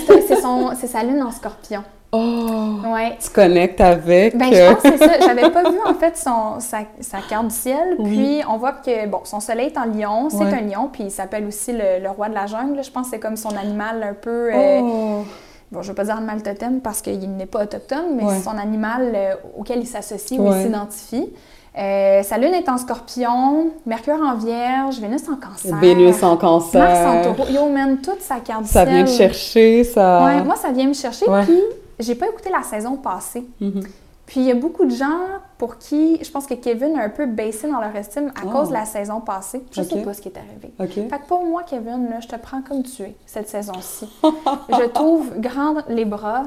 c'est 0.75 0.87
sa 0.87 1.03
lune 1.03 1.23
en 1.23 1.31
scorpion. 1.31 1.83
Oh! 2.13 2.79
Ouais. 2.93 3.17
Tu 3.23 3.29
connectes 3.29 3.79
avec. 3.79 4.37
Ben, 4.37 4.53
je 4.53 4.73
pense 4.73 4.83
que 4.83 4.97
c'est 4.97 5.07
ça. 5.07 5.19
J'avais 5.21 5.49
pas 5.49 5.69
vu, 5.69 5.77
en 5.85 5.93
fait, 5.93 6.17
son, 6.17 6.59
sa, 6.59 6.79
sa 6.99 7.19
carte 7.21 7.47
du 7.47 7.55
ciel. 7.55 7.95
Puis, 8.03 8.41
on 8.49 8.57
voit 8.57 8.73
que, 8.73 9.07
bon, 9.07 9.21
son 9.23 9.39
soleil 9.39 9.67
est 9.67 9.77
en 9.77 9.85
lion. 9.85 10.29
C'est 10.29 10.43
un 10.43 10.59
lion. 10.59 10.89
Puis, 10.91 11.03
il 11.03 11.11
s'appelle 11.11 11.45
aussi 11.45 11.71
le, 11.71 12.09
roi 12.09 12.27
de 12.27 12.33
la 12.33 12.47
jungle. 12.47 12.83
Je 12.83 12.91
pense 12.91 13.05
que 13.05 13.11
c'est 13.11 13.19
comme 13.19 13.37
son 13.37 13.55
animal 13.55 14.03
un 14.03 14.13
peu. 14.13 14.53
Euh, 14.53 14.79
oh 14.81 15.23
bon, 15.71 15.81
je 15.81 15.87
ne 15.87 15.91
veux 15.91 15.95
pas 15.95 16.03
dire 16.03 16.15
animal 16.15 16.43
totem 16.43 16.81
parce 16.81 17.01
qu'il 17.01 17.35
n'est 17.35 17.45
pas 17.45 17.63
autochtone, 17.63 18.15
mais 18.15 18.23
c'est 18.29 18.43
son 18.43 18.57
animal 18.57 19.11
euh, 19.15 19.33
auquel 19.57 19.79
il 19.79 19.87
s'associe 19.87 20.39
ou 20.39 20.47
il 20.47 20.61
s'identifie. 20.61 21.31
Euh, 21.77 22.21
sa 22.23 22.37
lune 22.37 22.53
est 22.53 22.67
en 22.67 22.77
scorpion, 22.77 23.71
Mercure 23.85 24.19
en 24.21 24.35
vierge, 24.35 24.99
Vénus 24.99 25.21
en 25.29 25.37
cancer. 25.37 25.77
Vénus 25.77 26.21
en 26.21 26.35
cancer. 26.35 26.81
Mars 26.81 26.99
en 26.99 27.33
taureau. 27.33 27.49
Yo, 27.49 27.69
mène 27.69 28.01
toute 28.01 28.21
sa 28.21 28.41
carte 28.41 28.65
Ça 28.65 28.83
vient 28.83 29.03
me 29.03 29.07
chercher, 29.07 29.85
ça. 29.85 30.25
Ouais, 30.25 30.43
moi, 30.43 30.57
ça 30.57 30.71
vient 30.71 30.87
me 30.87 30.93
chercher. 30.93 31.25
Puis, 31.43 31.61
j'ai 31.99 32.15
pas 32.15 32.27
écouté 32.27 32.49
la 32.49 32.63
saison 32.63 32.97
passée. 32.97 33.45
Mm-hmm. 33.61 33.85
Puis 34.31 34.39
il 34.39 34.45
y 34.45 34.51
a 34.51 34.55
beaucoup 34.55 34.85
de 34.85 34.95
gens 34.95 35.27
pour 35.57 35.77
qui, 35.77 36.17
je 36.23 36.31
pense 36.31 36.45
que 36.45 36.53
Kevin 36.53 36.97
a 36.97 37.03
un 37.03 37.09
peu 37.09 37.25
baissé 37.25 37.69
dans 37.69 37.81
leur 37.81 37.93
estime 37.93 38.31
à 38.41 38.49
cause 38.49 38.69
de 38.69 38.73
la 38.73 38.85
saison 38.85 39.19
passée. 39.19 39.61
Je 39.73 39.81
ne 39.81 39.85
sais 39.85 40.01
pas 40.03 40.13
ce 40.13 40.21
qui 40.21 40.29
est 40.29 40.37
arrivé. 40.37 40.73
Fait 41.09 41.19
que 41.19 41.27
pour 41.27 41.43
moi, 41.43 41.63
Kevin, 41.69 42.07
je 42.21 42.29
te 42.29 42.37
prends 42.37 42.61
comme 42.61 42.81
tu 42.81 43.01
es 43.01 43.15
cette 43.25 43.49
saison-ci. 43.49 44.07
je 44.69 44.87
trouve 44.87 45.37
grand 45.37 45.85
les 45.89 46.05
bras 46.05 46.43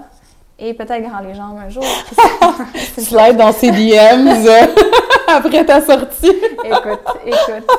et 0.58 0.72
peut-être 0.72 1.06
grand 1.06 1.20
les 1.20 1.34
jambes 1.34 1.58
un 1.58 1.68
jour. 1.68 1.84
Slide 2.96 3.36
dans 3.36 3.52
ses 3.52 3.70
DMs 3.70 4.48
après 5.28 5.66
ta 5.66 5.82
sortie. 5.82 6.32
écoute, 6.64 7.04
écoute. 7.26 7.70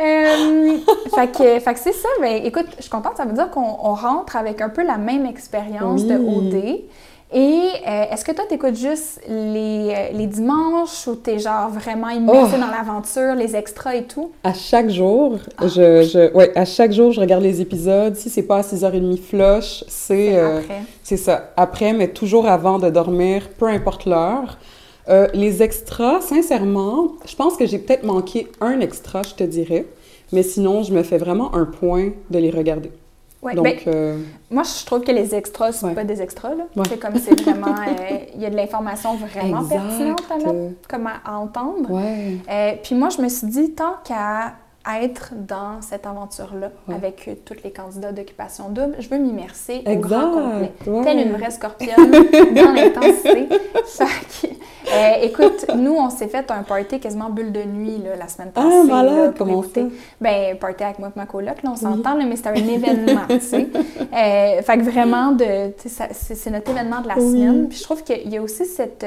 Euh, 0.00 0.78
fait 1.12 1.32
que, 1.32 1.58
fait 1.58 1.74
que 1.74 1.80
c'est 1.80 1.92
ça. 1.92 2.08
Mais 2.20 2.46
écoute, 2.46 2.66
je 2.76 2.82
suis 2.82 2.90
contente. 2.90 3.16
Ça 3.16 3.24
veut 3.24 3.32
dire 3.32 3.50
qu'on 3.50 3.94
rentre 3.94 4.36
avec 4.36 4.60
un 4.60 4.68
peu 4.68 4.84
la 4.84 4.96
même 4.96 5.26
expérience 5.26 6.04
de 6.04 6.14
OD. 6.14 6.84
Et 7.30 7.38
euh, 7.86 8.04
est-ce 8.10 8.24
que 8.24 8.32
toi, 8.32 8.44
tu 8.48 8.54
écoutes 8.54 8.76
juste 8.76 9.20
les, 9.28 9.92
euh, 9.94 10.12
les 10.14 10.26
dimanches 10.26 11.06
ou 11.06 11.16
tu 11.22 11.30
es 11.30 11.38
genre 11.38 11.68
vraiment 11.68 12.08
immersé 12.08 12.54
oh! 12.56 12.60
dans 12.60 12.70
l'aventure, 12.70 13.34
les 13.34 13.54
extras 13.54 13.96
et 13.96 14.04
tout? 14.04 14.32
À 14.44 14.54
chaque 14.54 14.88
jour, 14.88 15.38
ah, 15.58 15.66
je, 15.66 16.02
je, 16.02 16.32
ouais, 16.32 16.56
à 16.56 16.64
chaque 16.64 16.92
jour, 16.92 17.12
je 17.12 17.20
regarde 17.20 17.42
les 17.42 17.60
épisodes. 17.60 18.16
Si 18.16 18.30
c'est 18.30 18.44
pas 18.44 18.58
à 18.58 18.62
6h30 18.62 19.18
flush, 19.18 19.84
c'est... 19.88 20.36
Euh, 20.36 20.62
c'est 21.02 21.18
ça. 21.18 21.52
Après, 21.58 21.92
mais 21.92 22.08
toujours 22.08 22.46
avant 22.46 22.78
de 22.78 22.88
dormir, 22.88 23.50
peu 23.58 23.66
importe 23.66 24.06
l'heure. 24.06 24.58
les 25.34 25.62
extras, 25.62 26.20
sincèrement, 26.22 27.12
je 27.26 27.36
pense 27.36 27.56
que 27.56 27.66
j'ai 27.66 27.78
peut-être 27.78 28.04
manqué 28.04 28.48
un 28.60 28.80
extra, 28.80 29.22
je 29.22 29.34
te 29.34 29.44
dirais. 29.44 29.84
Mais 30.32 30.42
sinon, 30.42 30.82
je 30.82 30.92
me 30.92 31.02
fais 31.02 31.18
vraiment 31.18 31.54
un 31.54 31.64
point 31.66 32.10
de 32.30 32.38
les 32.38 32.50
regarder. 32.50 32.90
Ouais, 33.40 33.54
Donc, 33.54 33.64
ben, 33.64 33.76
euh, 33.86 34.18
moi, 34.50 34.64
je 34.64 34.84
trouve 34.84 35.02
que 35.02 35.12
les 35.12 35.32
extras, 35.34 35.70
c'est 35.72 35.86
Ouais. 35.86 35.94
pas 35.94 36.02
des 36.04 36.20
extras. 36.20 36.50
là. 36.56 36.64
Ouais. 36.74 36.82
C'est 36.88 36.98
comme 36.98 37.14
c'est 37.16 37.40
vraiment. 37.40 37.68
euh, 37.68 38.18
Il 38.34 38.40
y 38.42 38.46
a 38.46 38.50
de 38.50 38.56
l'information 38.56 39.14
vraiment 39.16 39.60
Exact. 39.62 39.76
pertinente 39.80 40.22
à, 40.30 40.36
mettre, 40.36 40.88
comme 40.88 41.06
à, 41.06 41.12
à 41.24 41.36
entendre. 41.38 41.88
Euh, 41.90 42.72
puis 42.82 42.94
moi, 42.96 43.10
je 43.10 43.22
me 43.22 43.28
suis 43.28 43.46
dit, 43.46 43.70
tant 43.74 43.94
qu'à 44.04 44.54
être 45.02 45.32
dans 45.36 45.80
cette 45.82 46.06
aventure-là, 46.06 46.70
Ouais. 46.88 46.94
avec 46.94 47.26
euh, 47.28 47.34
tous 47.44 47.56
les 47.64 47.70
candidats 47.70 48.12
d'occupation 48.12 48.68
double, 48.70 48.96
je 48.98 49.08
veux 49.08 49.18
m'immerser 49.18 49.82
au 49.86 49.96
grand 49.96 50.30
complet. 50.32 50.72
ouais. 50.86 51.04
Telle 51.04 51.26
une 51.26 51.32
vraie 51.32 51.50
scorpionne, 51.50 52.10
dans 52.10 52.72
l'intensité. 52.74 53.48
Euh, 54.90 55.12
écoute, 55.22 55.66
nous, 55.76 55.92
on 55.94 56.08
s'est 56.08 56.28
fait 56.28 56.50
un 56.50 56.62
party 56.62 56.98
quasiment 56.98 57.28
bulle 57.28 57.52
de 57.52 57.62
nuit 57.62 57.98
là, 58.02 58.16
la 58.16 58.26
semaine 58.28 58.50
passée. 58.52 58.68
Ah, 58.72 58.84
malade, 58.84 59.34
comment 59.36 59.62
ça? 59.62 59.80
Ben, 60.20 60.56
party 60.58 60.82
avec 60.84 60.98
moi 60.98 61.08
et 61.14 61.18
ma 61.18 61.26
coloc, 61.26 61.62
là, 61.62 61.70
on 61.72 61.76
s'entend, 61.76 62.16
mais 62.16 62.36
c'était 62.36 62.48
un 62.48 62.54
événement, 62.54 63.20
tu 63.28 63.40
sais. 63.40 63.68
Euh, 63.74 64.62
fait 64.62 64.78
que 64.78 64.82
vraiment, 64.84 65.32
de, 65.32 65.44
c'est 65.76 66.12
c'est 66.14 66.50
notre 66.50 66.70
événement 66.70 67.00
de 67.02 67.08
la 67.08 67.18
Oui. 67.18 67.32
semaine. 67.32 67.68
Puis 67.68 67.78
je 67.78 67.82
trouve 67.82 68.02
qu'il 68.02 68.28
y 68.30 68.38
a 68.38 68.42
aussi 68.42 68.64
cette... 68.64 69.04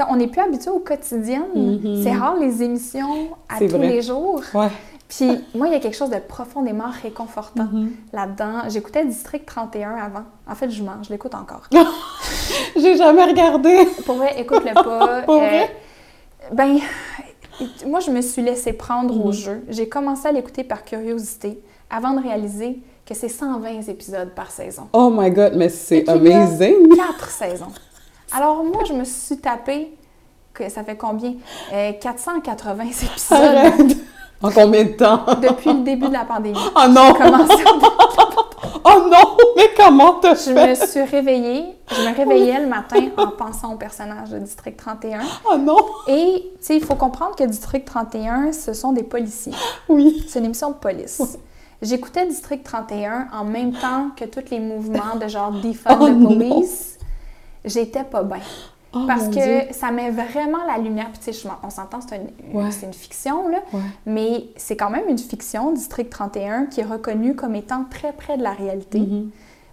euh, 0.00 0.04
on 0.10 0.16
n'est 0.16 0.26
plus 0.28 0.40
habitué 0.40 0.70
au 0.70 0.78
quotidien. 0.80 1.46
Mhm. 1.54 2.02
C'est 2.02 2.12
rare 2.12 2.36
les 2.36 2.62
émissions 2.62 3.28
à 3.48 3.58
tous 3.58 3.68
vrai. 3.68 3.88
les 3.88 4.02
jours. 4.02 4.42
Ouais. 4.54 4.68
Puis 5.08 5.30
moi, 5.54 5.68
il 5.68 5.72
y 5.72 5.76
a 5.76 5.80
quelque 5.80 5.96
chose 5.96 6.10
de 6.10 6.18
profondément 6.18 6.90
réconfortant 7.02 7.68
Mhm. 7.72 7.90
là-dedans. 8.12 8.68
J'écoutais 8.68 9.04
District 9.06 9.46
31 9.46 9.94
avant. 9.96 10.24
En 10.46 10.54
fait, 10.54 10.68
je 10.70 10.82
mens, 10.82 11.02
je 11.02 11.10
l'écoute 11.10 11.34
encore. 11.34 11.62
J'ai 12.76 12.96
jamais 12.96 13.24
regardé. 13.24 13.86
Pour 14.04 14.16
vrai, 14.16 14.34
écoute-le 14.38 14.74
pas. 14.74 15.22
Pour 15.26 15.36
vrai? 15.38 15.70
ben, 16.52 16.78
moi, 17.86 18.00
je 18.00 18.10
me 18.10 18.20
suis 18.20 18.42
laissée 18.42 18.72
prendre 18.74 19.14
au 19.18 19.28
Mhm. 19.28 19.32
jeu. 19.32 19.64
J'ai 19.68 19.88
commencé 19.88 20.28
à 20.28 20.32
l'écouter 20.32 20.62
par 20.64 20.84
curiosité 20.84 21.58
avant 21.90 22.12
de 22.12 22.22
réaliser 22.22 22.80
que 23.06 23.14
c'est 23.14 23.28
120 23.30 23.88
épisodes 23.88 24.30
par 24.36 24.50
saison. 24.50 24.88
Oh 24.92 25.10
my 25.10 25.30
god, 25.30 25.54
mais 25.56 25.70
c'est 25.70 26.06
amazing. 26.08 26.94
Quatre 26.94 27.30
saisons. 27.30 27.72
Alors 28.32 28.62
moi, 28.64 28.84
je 28.84 28.92
me 28.92 29.04
suis 29.04 29.38
tapé, 29.38 29.96
que 30.52 30.68
ça 30.68 30.84
fait 30.84 30.96
combien? 30.96 31.34
Euh, 31.72 31.92
480 32.00 32.84
épisodes 33.02 33.38
Arrête. 33.38 33.96
En 34.40 34.50
combien 34.50 34.84
de 34.84 34.90
temps? 34.90 35.24
depuis 35.42 35.72
le 35.72 35.80
début 35.80 36.08
de 36.08 36.12
la 36.12 36.24
pandémie. 36.24 36.58
Oh 36.76 36.88
non! 36.88 37.12
Commencé 37.14 37.64
Oh 38.84 39.08
non! 39.10 39.36
Mais 39.56 39.70
comment 39.76 40.14
t'as 40.14 40.34
Je 40.34 40.52
fait? 40.52 40.70
me 40.80 40.86
suis 40.86 41.02
réveillée, 41.02 41.64
je 41.90 42.00
me 42.08 42.14
réveillais 42.16 42.60
le 42.60 42.68
matin 42.68 43.00
en 43.16 43.28
pensant 43.28 43.74
au 43.74 43.76
personnage 43.76 44.30
de 44.30 44.38
District 44.38 44.76
31. 44.76 45.20
Oh 45.50 45.56
non! 45.58 45.78
Et, 46.06 46.52
tu 46.60 46.64
sais, 46.66 46.76
il 46.76 46.84
faut 46.84 46.94
comprendre 46.94 47.34
que 47.34 47.44
District 47.44 47.84
31, 47.84 48.52
ce 48.52 48.72
sont 48.72 48.92
des 48.92 49.02
policiers. 49.02 49.52
Oui. 49.88 50.24
C'est 50.28 50.38
une 50.38 50.46
émission 50.46 50.70
de 50.70 50.76
police. 50.76 51.38
J'écoutais 51.82 52.26
District 52.26 52.62
31 52.64 53.28
en 53.32 53.44
même 53.44 53.72
temps 53.72 54.10
que 54.16 54.24
tous 54.24 54.50
les 54.50 54.60
mouvements 54.60 55.16
de 55.20 55.26
genre 55.28 55.50
defund 55.50 55.96
Oh 56.00 56.08
the 56.08 56.22
police. 56.38 56.97
J'étais 57.68 58.04
pas 58.04 58.22
bien. 58.22 58.38
Oh, 58.94 59.00
Parce 59.06 59.28
que 59.28 59.32
Dieu. 59.34 59.68
ça 59.72 59.90
met 59.90 60.10
vraiment 60.10 60.64
la 60.66 60.78
lumière. 60.78 61.08
Puis, 61.12 61.20
tu 61.32 61.32
sais, 61.38 61.48
on 61.62 61.68
s'entend, 61.68 61.98
c'est 62.00 62.16
une, 62.16 62.58
Ouais. 62.58 62.70
c'est 62.70 62.86
une 62.86 62.94
fiction, 62.94 63.46
là. 63.48 63.58
Ouais. 63.72 63.80
Mais 64.06 64.44
c'est 64.56 64.76
quand 64.76 64.88
même 64.90 65.08
une 65.08 65.18
fiction, 65.18 65.72
District 65.72 66.08
31, 66.08 66.64
qui 66.66 66.80
est 66.80 66.84
reconnue 66.84 67.34
comme 67.36 67.54
étant 67.54 67.84
très 67.90 68.12
près 68.12 68.38
de 68.38 68.42
la 68.42 68.52
réalité. 68.52 69.02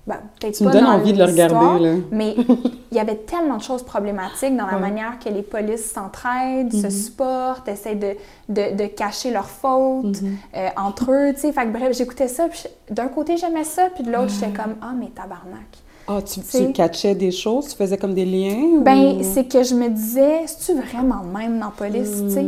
Ben, 0.06 0.18
peut-être 0.40 0.58
Tu 0.58 0.64
me 0.64 0.68
pas 0.68 0.74
donnes 0.76 0.84
dans 0.84 0.92
envie 0.92 1.14
de 1.14 1.18
le 1.18 1.24
regarder, 1.24 1.84
là. 1.84 1.94
Mais 2.12 2.36
il 2.92 2.96
y 2.98 3.00
avait 3.00 3.16
tellement 3.16 3.56
de 3.58 3.64
choses 3.64 3.82
problématiques 3.84 4.56
dans 4.56 4.68
la 4.68 4.74
Ouais. 4.76 4.80
manière 4.82 5.18
que 5.18 5.30
les 5.30 5.42
polices 5.42 5.92
s'entraident, 5.94 6.72
se 6.74 6.86
Mhm. 6.86 6.92
supportent, 6.92 7.68
essayent 7.70 7.96
de, 7.96 8.16
de, 8.50 8.76
de 8.76 8.86
cacher 8.86 9.32
leurs 9.32 9.50
fautes 9.50 10.22
Mhm. 10.22 10.38
euh, 10.58 10.68
entre 10.78 11.12
eux, 11.12 11.34
tu 11.34 11.40
sais. 11.40 11.52
Fait 11.54 11.64
que 11.66 11.72
bref, 11.72 11.98
j'écoutais 11.98 12.28
ça, 12.28 12.48
puis 12.50 12.66
d'un 12.92 13.08
côté 13.08 13.38
j'aimais 13.38 13.64
ça, 13.64 13.88
puis 13.96 14.04
de 14.04 14.12
l'autre 14.12 14.30
j'étais 14.30 14.52
comme 14.52 14.76
«Ah, 14.82 14.92
mais 14.96 15.08
tabarnak! 15.08 15.66
Ah, 16.08 16.20
tu, 16.22 16.40
tu 16.42 16.72
catchais 16.72 17.16
des 17.16 17.32
choses? 17.32 17.70
Tu 17.70 17.76
faisais 17.76 17.98
comme 17.98 18.14
des 18.14 18.26
liens?» 18.26 18.80
Ben, 18.84 19.18
ou- 19.20 19.24
c'est 19.24 19.46
que 19.46 19.64
je 19.64 19.74
me 19.74 19.90
disais 19.90 20.42
«C'est-tu 20.46 20.80
vraiment 20.80 21.22
le 21.24 21.32
même 21.38 21.60
dans 21.60 21.66
la 21.68 21.72
police, 21.72 22.22
tu 22.28 22.34
sais? 22.34 22.46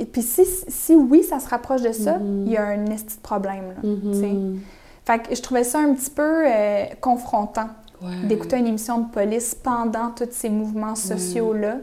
Et 0.00 0.04
Puis 0.04 0.22
si, 0.22 0.42
si 0.68 0.94
oui, 0.94 1.22
ça 1.22 1.40
se 1.40 1.48
rapproche 1.48 1.82
de 1.82 1.92
ça, 1.92 2.18
Mhm. 2.18 2.44
il 2.46 2.52
y 2.52 2.56
a 2.56 2.64
un 2.66 2.86
esti 2.86 3.16
de 3.16 3.22
problème, 3.22 3.64
là, 3.76 3.82
tu 3.82 4.20
sais. 4.20 4.30
Fait 5.04 5.18
que 5.22 5.34
je 5.34 5.42
trouvais 5.42 5.64
ça 5.64 5.78
un 5.80 5.92
petit 5.94 6.10
peu 6.10 6.22
euh, 6.46 6.84
confrontant. 7.00 7.68
Ouais. 8.02 8.26
d'écouter 8.28 8.58
une 8.58 8.66
émission 8.66 8.98
de 8.98 9.08
police 9.10 9.54
pendant 9.54 10.10
tous 10.14 10.26
ces 10.32 10.50
mouvements 10.50 10.94
sociaux-là. 10.96 11.76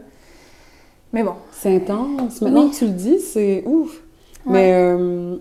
Mais 1.12 1.24
bon, 1.24 1.32
C'est 1.52 1.74
intense. 1.76 2.40
Maintenant 2.40 2.64
Oui. 2.66 2.70
que 2.70 2.76
tu 2.76 2.84
le 2.84 2.90
dis, 2.92 3.18
c'est 3.18 3.64
ouf. 3.66 3.90
Ouais. 4.46 4.52
Mais 4.52 4.72
euh, 4.74 5.36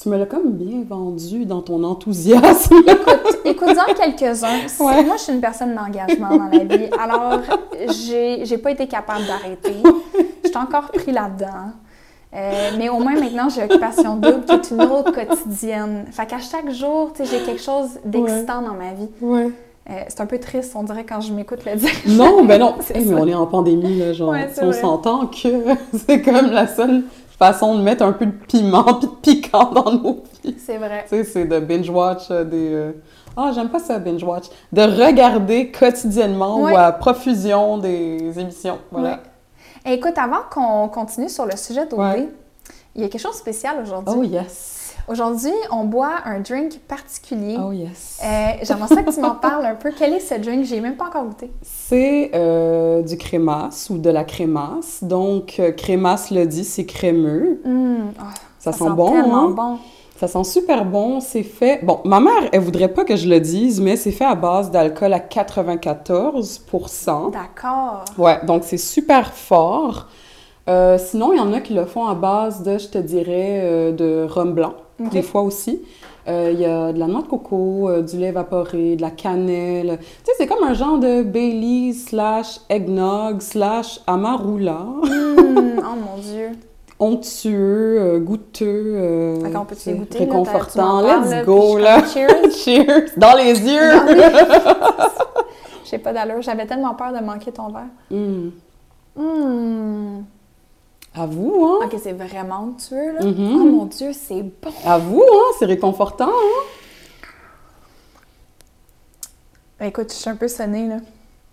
tu 0.00 0.08
me 0.08 0.16
l'as 0.16 0.26
comme 0.26 0.52
bien 0.52 0.84
vendu 0.88 1.44
dans 1.44 1.60
ton 1.60 1.82
enthousiasme. 1.82 2.74
écoute, 2.86 3.38
écoute-en 3.44 3.94
quelques-uns. 3.94 4.66
Ouais. 4.80 5.04
Moi, 5.04 5.16
je 5.16 5.22
suis 5.22 5.32
une 5.32 5.40
personne 5.40 5.74
d'engagement 5.74 6.36
dans 6.36 6.48
la 6.50 6.64
vie. 6.64 6.88
Alors, 6.98 7.40
j'ai 7.90 8.44
j'ai 8.44 8.58
pas 8.58 8.70
été 8.70 8.86
capable 8.86 9.26
d'arrêter. 9.26 9.74
Je 10.44 10.48
suis 10.48 10.56
encore 10.56 10.90
pris 10.92 11.12
là-dedans. 11.12 11.72
Euh, 12.34 12.70
mais 12.78 12.88
au 12.90 12.98
moins, 12.98 13.14
maintenant, 13.18 13.48
j'ai 13.48 13.64
Occupation 13.64 14.16
Double, 14.16 14.44
qui 14.44 14.52
est 14.52 14.70
une 14.70 14.82
autre 14.82 15.12
quotidienne. 15.12 16.04
Fait 16.12 16.26
qu'à 16.26 16.38
chaque 16.38 16.70
jour, 16.70 17.12
tu 17.14 17.24
sais, 17.24 17.38
j'ai 17.38 17.44
quelque 17.44 17.62
chose 17.62 17.98
d'excitant 18.04 18.62
dans 18.62 18.74
ma 18.74 18.92
vie. 18.92 19.08
ouais. 19.20 19.50
Euh, 19.90 19.94
c'est 20.08 20.20
un 20.20 20.26
peu 20.26 20.38
triste, 20.38 20.74
on 20.76 20.82
dirait, 20.82 21.04
quand 21.04 21.22
je 21.22 21.32
m'écoute 21.32 21.60
le 21.64 21.74
dire. 21.76 21.88
Non, 22.06 22.44
ben 22.44 22.60
non. 22.60 22.74
Hey, 22.94 23.06
mais 23.06 23.14
on 23.14 23.26
est 23.26 23.34
en 23.34 23.46
pandémie, 23.46 23.98
là, 23.98 24.12
genre. 24.12 24.32
Ouais, 24.32 24.46
on 24.60 24.66
vrai. 24.66 24.80
s'entend 24.80 25.28
que 25.28 25.48
c'est 26.06 26.20
comme 26.20 26.50
la 26.50 26.66
seule 26.66 27.04
façon 27.38 27.76
de 27.76 27.82
mettre 27.82 28.02
un 28.04 28.12
peu 28.12 28.26
de 28.26 28.32
piment 28.32 28.82
puis 28.98 29.06
de 29.06 29.12
piquant 29.40 29.70
dans 29.72 29.92
nos 29.92 30.22
vies. 30.44 30.56
C'est 30.58 30.78
vrai. 30.78 31.04
Tu 31.08 31.16
sais, 31.16 31.24
c'est 31.24 31.44
de 31.44 31.60
binge-watch 31.60 32.30
euh, 32.30 32.44
des... 32.44 32.72
euh, 32.72 32.92
Ah, 33.36 33.52
j'aime 33.54 33.68
pas 33.68 33.78
ça, 33.78 33.98
binge-watch. 33.98 34.44
De 34.72 34.82
regarder 34.82 35.70
quotidiennement 35.70 36.60
ou 36.60 36.66
à 36.66 36.92
profusion 36.92 37.78
des 37.78 38.38
émissions. 38.38 38.78
Voilà. 38.90 39.20
Et 39.86 39.92
écoute, 39.92 40.18
avant 40.18 40.42
qu'on 40.50 40.88
continue 40.88 41.28
sur 41.28 41.46
le 41.46 41.56
sujet 41.56 41.86
d'OD, 41.86 42.28
il 42.94 43.02
y 43.02 43.04
a 43.04 43.08
quelque 43.08 43.20
chose 43.20 43.32
de 43.32 43.38
spécial 43.38 43.76
aujourd'hui. 43.82 44.14
Oh 44.18 44.22
yes. 44.24 44.77
Aujourd'hui, 45.08 45.52
on 45.72 45.84
boit 45.84 46.16
un 46.26 46.40
drink 46.40 46.78
particulier. 46.86 47.56
Oh 47.58 47.72
yes. 47.72 48.20
Euh, 48.22 48.26
J'aimerais 48.62 48.88
ça 48.88 49.02
que 49.02 49.10
tu 49.12 49.20
m'en 49.20 49.34
parles 49.36 49.64
un 49.64 49.74
peu. 49.74 49.90
Quel 49.96 50.12
est 50.12 50.20
ce 50.20 50.34
drink? 50.34 50.64
J'ai 50.64 50.80
même 50.80 50.96
pas 50.96 51.06
encore 51.06 51.24
goûté. 51.24 51.50
C'est 51.62 52.30
euh, 52.34 53.00
du 53.02 53.16
crémasse 53.16 53.88
ou 53.90 53.96
de 53.98 54.10
la 54.10 54.24
crémasse. 54.24 55.02
Donc, 55.02 55.56
euh, 55.58 55.72
crémasse 55.72 56.30
le 56.30 56.44
dit, 56.46 56.64
c'est 56.64 56.84
crémeux. 56.84 57.60
Hum, 57.64 58.12
ah, 58.18 58.24
Ça, 58.58 58.72
sent, 58.72 58.90
bon, 58.90 59.12
tellement 59.12 59.46
hein? 59.46 59.50
bon. 59.50 59.78
Ça 60.16 60.28
sent 60.28 60.44
super 60.44 60.84
bon. 60.84 61.20
C'est 61.20 61.42
fait... 61.42 61.82
Bon, 61.84 62.00
ma 62.04 62.20
mère, 62.20 62.50
elle 62.52 62.60
voudrait 62.60 62.88
pas 62.88 63.04
que 63.04 63.16
je 63.16 63.26
le 63.28 63.40
dise, 63.40 63.80
mais 63.80 63.96
c'est 63.96 64.12
fait 64.12 64.26
à 64.26 64.34
base 64.34 64.70
d'alcool 64.70 65.14
à 65.14 65.20
94% 65.20 67.30
D'accord. 67.32 68.04
Ouais, 68.18 68.40
donc 68.44 68.64
c'est 68.64 68.76
super 68.76 69.32
fort. 69.32 70.06
Euh, 70.68 70.98
sinon, 70.98 71.32
il 71.32 71.38
y 71.38 71.40
en 71.40 71.52
a 71.54 71.60
qui 71.60 71.72
le 71.72 71.86
font 71.86 72.06
à 72.06 72.14
base 72.14 72.62
de, 72.62 72.76
je 72.78 72.88
te 72.88 72.98
dirais, 72.98 73.60
euh, 73.62 73.92
de 73.92 74.26
rhum 74.28 74.52
blanc, 74.52 74.74
Des 74.98 75.22
fois 75.22 75.42
aussi. 75.42 75.82
Euh, 76.28 76.50
Il 76.52 76.60
y 76.60 76.64
a 76.66 76.92
de 76.92 76.98
la 76.98 77.06
noix 77.06 77.22
de 77.22 77.28
coco, 77.28 77.88
euh, 77.88 78.02
du 78.02 78.18
lait 78.18 78.28
évaporé, 78.28 78.96
de 78.96 79.02
la 79.02 79.10
cannelle. 79.10 79.98
Tu 80.00 80.06
sais, 80.24 80.32
c'est 80.38 80.46
comme 80.46 80.62
un 80.64 80.74
genre 80.74 80.98
de 80.98 81.22
Bailey 81.22 81.92
slash 81.94 82.60
eggnog 82.68 83.40
slash 83.40 84.00
amarula. 84.06 84.80
Hum, 85.02 85.78
oh 85.78 85.94
mon 85.96 86.20
Dieu. 86.20 86.50
Onctueux, 87.00 87.96
euh, 88.00 88.18
goûteux, 88.18 88.92
euh, 88.96 89.38
peut-tu 89.68 89.80
c'est 89.80 89.94
goûter? 89.94 90.18
réconfortant. 90.18 91.00
Let's 91.00 91.46
go, 91.46 91.78
là! 91.78 92.02
Cheers! 92.04 92.50
Cheers! 92.64 93.10
Dans 93.16 93.36
les 93.36 93.52
yeux! 93.52 93.92
J'ai 95.88 95.98
pas 95.98 96.12
d'allure. 96.12 96.42
J'avais 96.42 96.66
tellement 96.66 96.94
peur 96.94 97.12
de 97.12 97.24
manquer 97.24 97.52
ton 97.52 97.68
verre. 97.68 97.86
Hum. 98.10 98.50
Hum. 99.16 100.24
À 101.18 101.26
vous, 101.26 101.64
hein? 101.66 101.86
Ok, 101.86 101.98
c'est 102.02 102.12
vraiment 102.12 102.60
onctueux, 102.68 103.12
là. 103.14 103.24
Mhm. 103.24 103.52
Oh 103.54 103.64
mon 103.64 103.84
Dieu, 103.86 104.10
c'est 104.12 104.42
bon. 104.42 104.70
À 104.84 104.98
vous, 104.98 105.22
hein? 105.22 105.52
C'est 105.58 105.64
réconfortant, 105.66 106.28
hein? 106.28 106.64
Écoute, 109.80 110.10
je 110.12 110.16
suis 110.18 110.30
un 110.30 110.36
peu 110.36 110.48
sonnée, 110.48 110.86
là. 110.88 110.96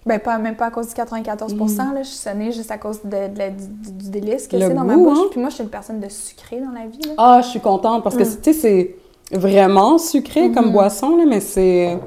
Ben, 0.05 0.19
pas, 0.19 0.37
même 0.37 0.55
pas 0.55 0.67
à 0.67 0.71
cause 0.71 0.87
du 0.89 0.93
94 0.93 1.55
là. 1.55 1.65
Je 2.03 2.07
suis 2.07 2.17
sonnée 2.17 2.51
juste 2.51 2.69
à 2.69 2.77
cause 2.77 2.99
de, 3.03 3.27
du, 3.49 3.91
du 4.03 4.09
délice 4.11 4.47
que 4.47 4.59
c'est 4.59 4.73
dans 4.73 4.83
ma 4.83 4.95
bouche. 4.95 5.17
hein? 5.17 5.27
Puis 5.31 5.39
moi, 5.39 5.49
je 5.49 5.55
suis 5.55 5.63
une 5.63 5.69
personne 5.69 5.99
de 5.99 6.09
sucré 6.09 6.61
dans 6.61 6.69
la 6.71 6.85
vie, 6.87 7.01
là. 7.07 7.13
Ah, 7.17 7.39
je 7.41 7.47
suis 7.49 7.59
contente 7.59 8.03
parce 8.03 8.15
que, 8.15 8.21
Mm. 8.23 8.41
tu 8.41 8.53
sais, 8.53 8.95
c'est 9.31 9.37
vraiment 9.37 9.97
sucré 9.97 10.51
comme 10.51 10.67
Mhm. 10.67 10.71
boisson, 10.73 11.17
là, 11.17 11.23
mais 11.25 11.39
c'est... 11.39 11.97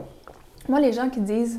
Moi, 0.68 0.78
les 0.78 0.92
gens 0.92 1.08
qui 1.08 1.20
disent 1.20 1.58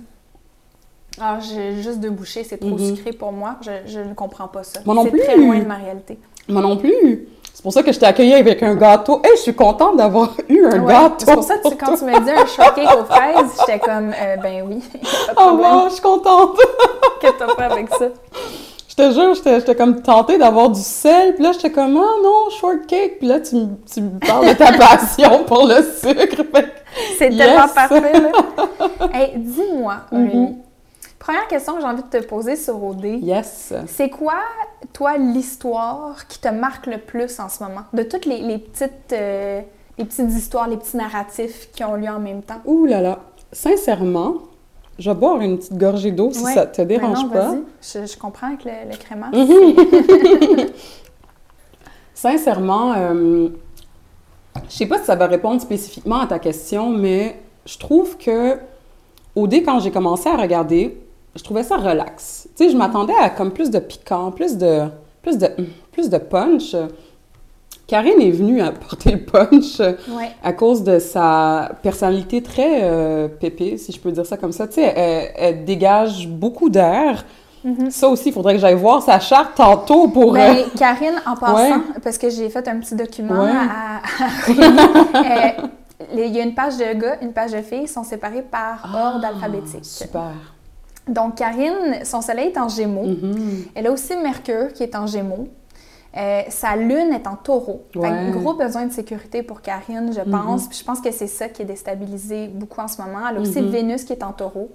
Ah, 1.22 1.38
j'ai 1.42 1.82
juste 1.82 2.00
deux 2.00 2.10
bouchées, 2.12 2.44
c'est 2.44 2.58
trop 2.58 2.70
Mhm. 2.78 2.96
sucré 2.96 3.12
pour 3.12 3.32
moi, 3.32 3.56
je, 3.62 3.72
je 3.86 4.00
ne 4.00 4.14
comprends 4.14 4.48
pas 4.48 4.64
ça. 4.64 4.80
Moi 4.86 4.96
non 4.96 5.04
c'est 5.04 5.12
plus. 5.12 5.20
très 5.22 5.36
loin 5.38 5.60
de 5.60 5.66
ma 5.66 5.76
réalité. 5.76 6.18
Moi 6.48 6.62
non 6.62 6.78
plus. 6.78 7.28
C'est 7.54 7.64
pour 7.64 7.74
ça 7.74 7.84
que 7.84 7.92
je 7.92 8.00
t'ai 8.00 8.06
accueillie 8.06 8.36
avec 8.36 8.64
un 8.64 8.74
gâteau. 8.76 9.20
Hey, 9.22 9.32
je 9.36 9.42
suis 9.42 9.54
contente 9.56 9.98
d'avoir 9.98 10.30
eu 10.48 10.66
un 10.66 10.80
Ouais, 10.82 10.94
gâteau. 10.94 11.16
C'est 11.26 11.34
pour 11.34 11.44
ça 11.44 11.58
que 11.58 11.68
tu- 11.68 11.76
quand 11.76 11.98
tu 11.98 12.06
me 12.06 12.18
dis 12.24 12.32
un 12.32 12.46
shortcake 12.46 12.88
aux 12.98 13.04
fraises, 13.04 13.52
j'étais 13.60 13.80
comme 13.80 14.12
Euh, 14.14 14.38
Ben 14.42 14.64
oui, 14.66 14.80
pas 15.36 15.44
de 15.46 15.50
Oh 15.52 15.58
wow, 15.58 15.88
je 15.90 15.94
suis 15.94 16.02
contente. 16.02 16.58
Qu'est-ce 17.20 17.34
que 17.34 17.38
t'as 17.40 17.56
fait 17.56 17.64
avec 17.74 17.90
ça? 17.90 18.06
Je 18.88 18.96
te 18.96 19.12
jure, 19.12 19.34
j'étais 19.60 19.76
comme 19.76 20.02
tentée 20.02 20.38
d'avoir 20.38 20.70
du 20.70 20.80
sel, 20.80 21.36
puis 21.36 21.44
là, 21.44 21.52
j'étais 21.54 21.72
comme, 21.72 21.98
oh 21.98 22.22
non, 22.24 22.50
shortcake, 22.60 23.20
puis 23.20 23.28
là, 23.28 23.40
tu, 23.42 23.56
me- 23.56 23.68
tu 23.94 24.02
me 24.02 24.20
parles 24.20 24.48
de 24.48 24.54
ta 24.54 24.72
passion 24.78 25.44
pour 25.46 25.68
le 25.68 25.76
sucre. 25.76 26.44
C'est 27.18 27.32
Yes! 27.34 27.38
tellement 27.38 27.68
parfait, 27.74 28.14
là. 28.20 29.08
hey, 29.14 29.34
dis-moi, 29.38 29.96
Mhm. 30.12 30.20
Aurélie, 30.28 30.56
première 31.20 31.48
question 31.48 31.76
que 31.76 31.82
j'ai 31.82 31.88
envie 31.88 32.04
de 32.04 32.08
te 32.08 32.24
poser 32.26 32.56
sur 32.56 32.82
OD. 32.84 33.04
Yes. 33.22 33.74
C'est 33.88 34.10
quoi, 34.10 34.36
toi, 34.94 35.18
l'histoire 35.18 36.28
qui 36.28 36.40
te 36.40 36.48
marque 36.48 36.88
le 36.88 36.98
plus 36.98 37.40
en 37.40 37.50
ce 37.50 37.62
moment? 37.64 37.82
De 37.94 38.04
toutes 38.04 38.26
les, 38.26 38.42
les 38.42 38.58
petites, 38.58 39.14
euh, 39.14 39.62
les 39.98 40.06
petites 40.06 40.32
histoires, 40.32 40.68
les 40.68 40.78
petits 40.78 40.98
narratifs 40.98 41.70
qui 41.74 41.84
ont 41.84 41.96
lieu 41.96 42.10
en 42.10 42.20
même 42.20 42.42
temps? 42.42 42.62
Ouh 42.66 42.86
là 42.86 43.02
là. 43.02 43.20
Sincèrement, 43.52 44.36
je 44.98 45.10
vais 45.10 45.16
boire 45.16 45.42
une 45.42 45.58
petite 45.58 45.78
gorgée 45.78 46.12
d'eau 46.12 46.30
si 46.32 46.44
Ouais. 46.44 46.54
ça 46.54 46.66
te 46.66 46.82
Mais 46.82 46.88
dérange 46.88 47.24
non, 47.24 47.30
pas. 47.30 47.56
Je, 47.82 48.06
je 48.06 48.18
comprends 48.18 48.48
avec 48.48 48.64
le, 48.66 48.72
le 48.92 48.98
crémage. 48.98 49.34
Sincèrement, 52.14 52.94
euh, 52.98 53.50
je 54.70 54.76
sais 54.76 54.86
pas 54.86 55.00
si 55.00 55.06
ça 55.06 55.16
va 55.16 55.28
répondre 55.28 55.62
spécifiquement 55.62 56.20
à 56.20 56.28
ta 56.28 56.38
question, 56.40 56.90
mais 56.90 57.40
je 57.66 57.78
trouve 57.78 58.18
que 58.18 58.58
au 59.36 59.48
dé, 59.48 59.64
quand 59.64 59.80
j'ai 59.80 59.92
commencé 59.92 60.28
à 60.28 60.36
regarder, 60.36 61.02
je 61.36 61.44
trouvais 61.44 61.64
ça 61.64 61.78
relax. 61.78 62.48
Tu 62.58 62.66
sais, 62.66 62.70
je 62.72 62.78
m'attendais 62.78 63.14
à 63.22 63.30
comme 63.30 63.52
plus 63.52 63.70
de 63.70 63.80
piquant, 63.80 64.32
plus 64.32 64.58
de, 64.58 64.84
plus 65.22 65.38
de, 65.38 65.48
plus 65.92 66.10
de 66.10 66.18
punch. 66.18 66.76
Karine 67.88 68.22
est 68.22 68.32
venue 68.32 68.62
apporter 68.62 69.12
le 69.14 69.20
punch 69.26 69.80
Ouais. 69.80 70.30
à 70.44 70.54
cause 70.54 70.84
de 70.84 71.00
sa 71.00 71.72
personnalité 71.82 72.44
très 72.44 72.84
euh, 72.84 73.28
pépée, 73.28 73.78
si 73.78 73.92
je 73.92 74.00
peux 74.00 74.12
dire 74.12 74.26
ça 74.26 74.38
comme 74.38 74.52
ça. 74.52 74.68
Tu 74.68 74.76
sais, 74.76 74.94
elle, 74.96 75.32
elle 75.36 75.66
dégage 75.66 76.28
beaucoup 76.28 76.70
d'air. 76.70 77.26
Mhm. 77.64 77.90
Ça 77.90 78.08
aussi, 78.08 78.30
il 78.30 78.32
faudrait 78.34 78.54
que 78.54 78.60
j'aille 78.62 78.76
voir 78.76 79.02
sa 79.02 79.20
charte 79.20 79.56
tantôt 79.56 80.08
pour... 80.08 80.34
Ben, 80.34 80.56
euh, 80.60 80.64
Karine, 80.78 81.16
en 81.26 81.36
passant, 81.36 81.56
Ouais. 81.56 81.82
parce 82.04 82.18
que 82.18 82.30
j'ai 82.30 82.50
fait 82.50 82.66
un 82.68 82.80
petit 82.80 82.96
document 82.96 83.44
Ouais. 83.44 83.52
à, 83.52 84.02
euh, 84.50 85.68
il 86.14 86.28
y 86.36 86.40
a 86.40 86.44
une 86.44 86.54
page 86.54 86.78
de 86.78 86.94
gars, 86.98 87.18
une 87.22 87.34
page 87.34 87.52
de 87.52 87.62
filles, 87.62 87.82
ils 87.84 87.88
sont 87.90 88.04
séparés 88.04 88.44
par 88.44 88.88
ordre 88.96 89.26
alphabétique. 89.26 89.82
Ah, 89.82 90.04
Super. 90.06 90.32
Donc, 91.14 91.36
Karine, 91.36 92.04
son 92.04 92.22
soleil 92.22 92.48
est 92.48 92.58
en 92.58 92.70
gémeaux. 92.70 93.06
Mhm. 93.08 93.66
Elle 93.76 93.88
a 93.88 93.92
aussi 93.92 94.16
Mercure 94.18 94.74
qui 94.74 94.84
est 94.84 94.96
en 94.96 95.08
gémeaux. 95.08 95.48
Euh, 96.18 96.42
sa 96.50 96.76
lune 96.76 97.14
est 97.14 97.28
en 97.28 97.36
taureau. 97.36 97.84
Fait 97.94 98.00
Ouais. 98.00 98.32
gros 98.32 98.54
besoin 98.56 98.86
de 98.88 98.92
sécurité 98.92 99.44
pour 99.44 99.62
Karine, 99.62 100.12
je 100.12 100.22
pense. 100.30 100.68
Puis 100.68 100.80
je 100.80 100.84
pense 100.84 101.02
que 101.02 101.12
c'est 101.12 101.28
ça 101.28 101.48
qui 101.50 101.62
est 101.62 101.66
déstabilisé 101.66 102.48
beaucoup 102.48 102.82
en 102.82 102.88
ce 102.88 103.00
moment. 103.00 103.20
Elle 103.30 103.38
a 103.38 103.42
aussi 103.42 103.62
Mhm. 103.62 103.70
Vénus 103.70 104.04
qui 104.06 104.14
est 104.14 104.24
en 104.24 104.32
taureau. 104.32 104.70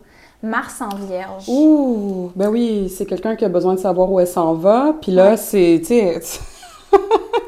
Mars 0.45 0.81
en 0.81 0.95
vierge. 0.95 1.49
Ouh, 1.49 2.31
ben 2.37 2.49
oui, 2.51 2.93
c'est 2.95 3.07
quelqu'un 3.07 3.35
qui 3.35 3.45
a 3.45 3.49
besoin 3.49 3.75
de 3.75 3.81
savoir 3.81 4.13
où 4.13 4.21
elle 4.21 4.27
s'en 4.29 4.55
va. 4.55 4.95
Puis 5.01 5.11
là, 5.11 5.31
Ouais. 5.31 5.37
c'est, 5.37 5.81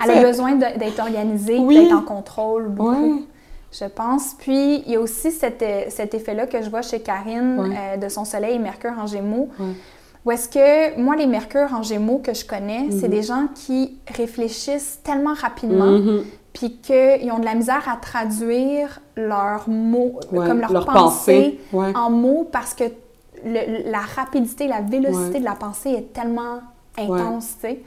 Elle 0.04 0.10
a 0.18 0.22
besoin 0.22 0.52
de- 0.54 0.78
d'être 0.78 0.98
organisée, 1.00 1.58
Oui. 1.58 1.76
d'être 1.76 1.92
en 1.96 2.02
contrôle 2.02 2.68
beaucoup. 2.68 2.90
ouais. 2.90 3.22
Je 3.78 3.84
pense. 3.86 4.34
Puis, 4.38 4.76
il 4.86 4.90
y 4.92 4.96
a 4.96 5.00
aussi 5.00 5.30
cet, 5.30 5.62
cet 5.90 6.14
effet-là 6.14 6.46
que 6.46 6.62
je 6.62 6.70
vois 6.70 6.82
chez 6.82 7.00
Karine 7.00 7.58
euh, 7.76 7.96
de 7.96 8.08
son 8.08 8.24
soleil 8.24 8.54
et 8.54 8.58
Mercure 8.58 8.92
en 8.98 9.06
Gémeaux. 9.06 9.48
Ouais. 9.58 9.66
Où 10.24 10.30
est-ce 10.32 10.48
que, 10.48 10.98
moi, 10.98 11.14
les 11.16 11.26
Mercures 11.26 11.72
en 11.74 11.82
Gémeaux 11.82 12.18
que 12.18 12.34
je 12.34 12.44
connais, 12.44 12.86
c'est 12.90 13.08
Mhm. 13.08 13.14
des 13.14 13.22
gens 13.22 13.46
qui 13.54 13.98
réfléchissent 14.16 15.00
tellement 15.04 15.34
rapidement, 15.34 15.98
Mhm. 15.98 16.24
puis 16.52 16.78
qu'ils 16.78 17.30
ont 17.32 17.38
de 17.38 17.44
la 17.44 17.54
misère 17.54 17.86
à 17.88 17.96
traduire 17.96 19.00
leurs 19.16 19.68
mots, 19.68 20.18
Ouais, 20.32 20.46
comme 20.46 20.60
leurs 20.60 20.72
leur 20.72 20.86
pensées, 20.86 21.58
pensée. 21.70 21.90
Ouais. 21.90 21.96
en 21.96 22.10
mots 22.10 22.48
parce 22.50 22.72
que 22.74 22.84
le- 23.44 23.90
la 23.90 24.00
rapidité, 24.00 24.66
la 24.68 24.80
vélocité 24.80 25.34
Ouais. 25.34 25.40
de 25.40 25.44
la 25.44 25.54
pensée 25.54 25.90
est 25.90 26.12
tellement 26.12 26.60
intense, 26.98 27.56
tu 27.60 27.68
sais. 27.68 27.80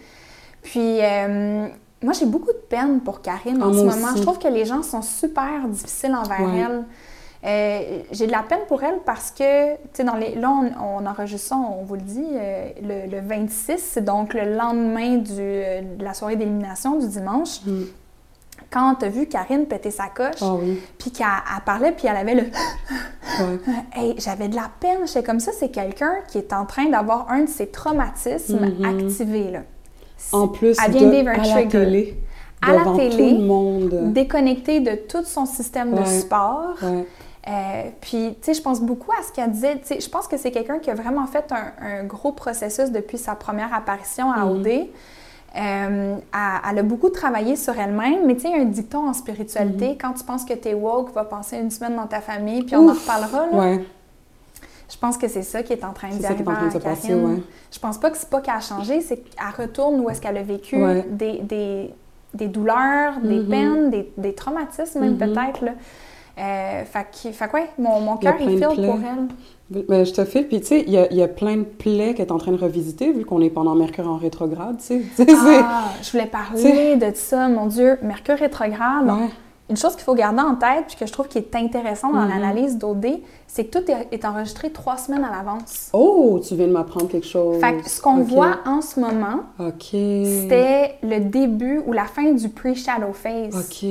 Puis, 0.62 1.00
euh, 1.02 1.68
moi, 2.02 2.14
j'ai 2.14 2.26
beaucoup 2.26 2.52
de 2.52 2.64
peine 2.70 3.02
pour 3.02 3.22
Karine 3.22 3.60
Ah, 3.62 3.68
en 3.68 3.74
ce 3.74 3.80
moment. 3.80 3.92
aussi. 4.10 4.18
Je 4.18 4.22
trouve 4.22 4.40
que 4.40 4.48
les 4.48 4.66
gens 4.66 4.84
sont 4.84 5.02
super 5.02 5.68
difficiles 5.68 6.16
envers 6.16 6.42
Ouais. 6.42 6.60
elle. 6.66 6.84
Euh, 7.46 8.02
j'ai 8.12 8.28
de 8.28 8.32
la 8.34 8.44
peine 8.44 8.60
pour 8.68 8.84
elle 8.84 9.00
parce 9.06 9.32
que, 9.32 9.74
tu 9.76 9.80
sais, 9.94 10.04
dans 10.04 10.16
les, 10.16 10.36
là, 10.36 10.50
on, 10.52 11.00
on 11.02 11.06
enregistre 11.06 11.48
ça, 11.50 11.56
on 11.56 11.84
vous 11.86 11.96
le 11.96 12.02
dit, 12.02 12.26
euh, 12.34 12.70
le, 12.82 13.10
le 13.10 13.22
26, 13.22 13.78
c'est 13.78 14.04
donc 14.04 14.34
le 14.34 14.56
lendemain 14.58 15.16
du, 15.18 15.32
euh, 15.40 15.82
de 15.98 16.04
la 16.04 16.14
soirée 16.14 16.36
d'élimination 16.36 17.00
du 17.00 17.08
dimanche. 17.08 17.62
Mhm. 17.66 17.86
Quand 18.72 18.96
tu 18.96 19.06
as 19.06 19.10
vu 19.10 19.26
Karine 19.28 19.66
péter 19.68 19.90
sa 19.90 20.08
coche, 20.08 20.36
Ah 20.42 20.54
oui. 20.54 20.82
puis 20.98 21.12
qu'elle 21.12 21.28
elle 21.28 21.64
parlait, 21.64 21.94
puis 21.94 22.08
elle 22.08 22.18
avait 22.18 22.36
le 22.36 22.44
Ouais. 23.40 23.60
Hey, 23.96 24.16
j'avais 24.18 24.50
de 24.50 24.56
la 24.58 24.70
peine. 24.82 25.08
J'étais 25.08 25.24
comme 25.24 25.40
ça, 25.40 25.52
c'est 25.58 25.70
quelqu'un 25.70 26.16
qui 26.28 26.38
est 26.40 26.52
en 26.52 26.66
train 26.66 26.90
d'avoir 26.90 27.32
un 27.32 27.44
de 27.46 27.50
ses 27.50 27.68
traumatismes 27.68 28.60
Mhm. 28.80 28.86
activés. 29.00 29.52
Là. 29.52 29.60
En 30.32 30.48
plus, 30.48 30.76
Elle 30.86 30.92
vient 30.92 31.08
de 31.08 31.12
vivre 31.16 31.30
un 31.30 31.34
à 31.42 31.56
la 31.62 31.66
télé, 31.68 32.18
À 32.62 32.74
la 32.74 32.84
télé, 32.96 33.30
tout 33.32 33.38
le 33.42 33.46
monde. 33.46 34.14
Déconnecté 34.14 34.80
de 34.80 34.96
tout 34.96 35.24
son 35.24 35.46
système 35.46 35.94
de 35.96 36.04
sport. 36.06 36.76
Ouais. 36.84 37.06
Euh, 37.48 37.84
puis, 38.02 38.36
tu 38.42 38.48
sais, 38.48 38.54
je 38.54 38.62
pense 38.62 38.82
beaucoup 38.82 39.12
à 39.12 39.24
ce 39.24 39.32
qu'elle 39.32 39.50
disait. 39.52 39.76
Tu 39.80 39.86
sais, 39.88 40.00
je 40.02 40.10
pense 40.10 40.28
que 40.28 40.38
c'est 40.38 40.52
quelqu'un 40.52 40.78
qui 40.80 40.92
a 40.92 40.94
vraiment 40.94 41.26
fait 41.26 41.46
un, 41.52 41.72
un 42.02 42.04
gros 42.04 42.32
processus 42.34 42.92
depuis 42.92 43.18
sa 43.18 43.34
première 43.36 43.74
apparition 43.74 44.32
à 44.32 44.46
Mhm. 44.46 44.52
OD. 44.52 44.68
Euh, 44.68 44.82
elle, 45.56 46.20
elle 46.72 46.80
a 46.80 46.84
beaucoup 46.84 47.10
travaillé 47.10 47.56
sur 47.56 47.78
elle-même, 47.80 48.26
mais 48.28 48.36
tu 48.36 48.42
sais, 48.42 48.54
un 48.54 48.66
dicton 48.66 49.08
en 49.10 49.14
spiritualité. 49.14 49.98
Quand 50.00 50.14
tu 50.14 50.24
penses 50.24 50.46
que 50.46 50.54
t'es 50.54 50.76
woke, 50.76 51.12
va 51.14 51.24
passer 51.24 51.58
une 51.58 51.72
semaine 51.72 51.96
dans 51.96 52.06
ta 52.06 52.22
famille, 52.22 52.62
puis 52.64 52.76
on 52.76 52.88
en 52.88 52.94
reparlera. 52.94 53.48
Là. 53.52 53.58
Ouais. 53.58 53.86
Je 54.90 54.98
pense 54.98 55.18
que 55.18 55.28
c'est 55.28 55.44
ça 55.44 55.62
qui 55.64 55.74
est 55.74 55.84
en 55.86 55.94
train 55.94 56.08
C'est 56.12 56.18
d'y 56.18 56.24
ça 56.24 56.34
qui 56.34 56.42
est 56.42 56.48
arriver 56.48 56.52
en 56.52 56.56
train 56.56 56.66
de 56.68 56.72
se 56.72 56.78
à 56.78 56.82
passer, 56.82 57.14
ouais. 57.14 57.38
Je 57.72 57.80
pense 57.80 57.98
pas 58.00 58.10
que 58.10 58.18
c'est 58.18 58.30
pas 58.30 58.42
qu'elle 58.42 58.56
a 58.56 58.60
changé, 58.60 59.02
c'est 59.02 59.18
qu'elle 59.18 59.46
retourne 59.66 60.00
où 60.02 60.10
est-ce 60.10 60.20
qu'elle 60.20 60.38
a 60.38 60.44
vécu 60.44 60.84
Ouais. 60.84 61.06
des, 61.10 61.40
des, 61.44 61.94
des 62.34 62.48
douleurs, 62.48 63.20
des 63.24 63.40
Mhm. 63.40 63.48
peines, 63.50 63.90
des, 63.92 64.12
des 64.18 64.34
traumatismes 64.34 65.00
même 65.02 65.14
Mhm. 65.14 65.18
peut-être. 65.20 65.64
Euh, 66.40 66.86
fait, 66.86 67.06
que, 67.12 67.32
fait 67.34 67.52
ouais, 67.54 67.70
mon, 67.78 68.00
mon 68.00 68.16
Il 68.16 68.20
cœur 68.22 68.36
il 68.40 68.46
de 68.46 68.52
file 68.70 68.86
pour 68.86 68.96
elle. 68.96 69.84
Mais 69.90 70.06
je 70.06 70.14
te 70.14 70.24
file, 70.26 70.48
puis 70.48 70.62
tu 70.62 70.68
sais, 70.68 70.84
il 70.88 70.94
y 70.94 70.98
a, 70.98 71.12
il 71.12 71.18
y 71.18 71.22
a 71.22 71.28
plein 71.28 71.58
de 71.58 71.64
plaies 71.64 72.14
qu'elle 72.16 72.28
est 72.28 72.32
en 72.32 72.38
train 72.38 72.54
de 72.54 72.58
revisiter, 72.58 73.12
vu 73.12 73.26
qu'on 73.26 73.42
est 73.42 73.50
pendant 73.50 73.76
Mercure 73.76 74.08
en 74.10 74.16
rétrograde, 74.18 74.78
tu 74.80 75.04
sais. 75.16 75.26
Ah, 75.38 75.90
je 76.02 76.10
voulais 76.12 76.26
parler 76.28 76.96
de 76.96 77.12
ça, 77.14 77.48
mon 77.50 77.66
Dieu. 77.68 77.98
Mercure 78.02 78.38
rétrograde. 78.38 79.06
Ouais. 79.06 79.30
Une 79.70 79.78
chose 79.78 79.94
qu'il 79.96 80.04
faut 80.04 80.16
garder 80.16 80.42
en 80.42 80.56
tête, 80.56 80.86
puis 80.88 80.96
que 80.96 81.06
je 81.06 81.12
trouve 81.14 81.28
qui 81.28 81.38
est 81.38 81.56
intéressant 81.56 82.12
dans 82.12 82.22
Mhm. 82.22 82.30
l'analyse 82.30 82.78
d'OD, 82.78 83.20
c'est 83.48 83.66
que 83.66 83.78
tout 83.80 83.86
est, 84.12 84.26
enregistré 84.26 84.72
trois 84.72 84.98
semaines 84.98 85.24
à 85.24 85.30
l'avance. 85.32 85.90
Oh, 85.94 86.40
tu 86.46 86.56
viens 86.56 86.68
de 86.68 86.72
m'apprendre 86.72 87.08
quelque 87.08 87.28
chose. 87.28 87.60
Fait 87.60 87.78
que 87.78 87.90
ce 87.90 88.02
qu'on 88.02 88.18
voit 88.24 88.58
en 88.66 88.82
ce 88.82 89.00
moment, 89.00 89.42
OK. 89.60 89.90
c'était 89.92 90.96
le 91.04 91.20
début 91.20 91.82
ou 91.86 91.94
la 91.94 92.06
fin 92.06 92.32
du 92.32 92.50
pre-shadow 92.50 93.14
phase. 93.14 93.56
OK. 93.56 93.90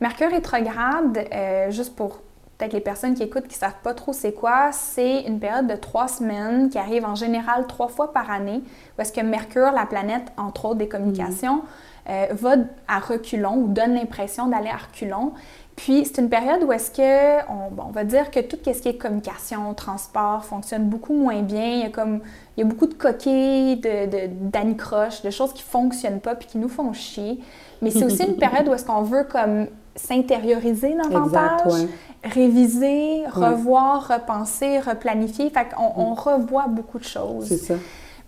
Mercure 0.00 0.30
rétrograde, 0.30 1.24
euh, 1.32 1.70
juste 1.70 1.94
pour 1.94 2.18
peut-être 2.58 2.72
les 2.74 2.80
personnes 2.80 3.14
qui 3.14 3.22
écoutent 3.24 3.48
qui 3.48 3.56
ne 3.56 3.60
savent 3.60 3.80
pas 3.82 3.94
trop 3.94 4.12
c'est 4.12 4.32
quoi, 4.32 4.70
c'est 4.72 5.22
une 5.22 5.40
période 5.40 5.66
de 5.66 5.74
trois 5.74 6.06
semaines 6.06 6.68
qui 6.70 6.78
arrive 6.78 7.04
en 7.04 7.14
général 7.16 7.66
trois 7.66 7.88
fois 7.88 8.12
par 8.12 8.30
année, 8.30 8.60
où 8.96 9.00
est-ce 9.02 9.12
que 9.12 9.20
Mercure, 9.20 9.72
la 9.72 9.86
planète, 9.86 10.24
entre 10.36 10.66
autres 10.66 10.76
des 10.76 10.88
communications, 10.88 11.62
euh, 12.08 12.26
va 12.32 12.54
à 12.88 12.98
reculons 12.98 13.56
ou 13.56 13.68
donne 13.68 13.94
l'impression 13.94 14.46
d'aller 14.48 14.70
à 14.70 14.76
reculons. 14.76 15.32
Puis 15.76 16.04
c'est 16.04 16.20
une 16.20 16.28
période 16.28 16.62
où 16.64 16.72
est-ce 16.72 16.90
que, 16.90 17.50
on, 17.50 17.70
bon, 17.70 17.84
on 17.88 17.92
va 17.92 18.04
dire 18.04 18.30
que 18.30 18.40
tout 18.40 18.58
ce 18.64 18.70
qui 18.70 18.88
est 18.88 18.96
communication, 18.96 19.72
transport 19.74 20.44
fonctionne 20.44 20.84
beaucoup 20.84 21.14
moins 21.14 21.42
bien. 21.42 21.64
Il 21.64 21.80
y 21.80 21.84
a 21.84 21.88
comme, 21.88 22.20
il 22.56 22.60
y 22.60 22.62
a 22.62 22.66
beaucoup 22.66 22.86
de 22.86 22.94
coquilles, 22.94 23.76
de, 23.76 24.06
de, 24.06 24.30
d'anicroches, 24.50 25.22
de 25.22 25.30
choses 25.30 25.52
qui 25.52 25.62
fonctionnent 25.62 26.20
pas 26.20 26.34
puis 26.34 26.46
qui 26.46 26.58
nous 26.58 26.68
font 26.68 26.92
chier. 26.92 27.40
Mais 27.80 27.90
c'est 27.90 28.04
aussi 28.04 28.24
une 28.24 28.36
période 28.36 28.68
où 28.68 28.74
est-ce 28.74 28.84
qu'on 28.84 29.02
veut 29.02 29.24
comme 29.24 29.66
s'intérioriser 29.94 30.94
davantage, 30.94 31.60
Exact, 31.64 31.66
ouais. 31.66 31.88
réviser, 32.24 33.24
revoir, 33.28 34.08
repenser, 34.08 34.78
replanifier. 34.78 35.50
Fait 35.50 35.68
qu'on 35.74 35.92
on 35.96 36.14
revoit 36.14 36.66
beaucoup 36.68 36.98
de 36.98 37.04
choses. 37.04 37.46
C'est 37.46 37.56
ça. 37.58 37.74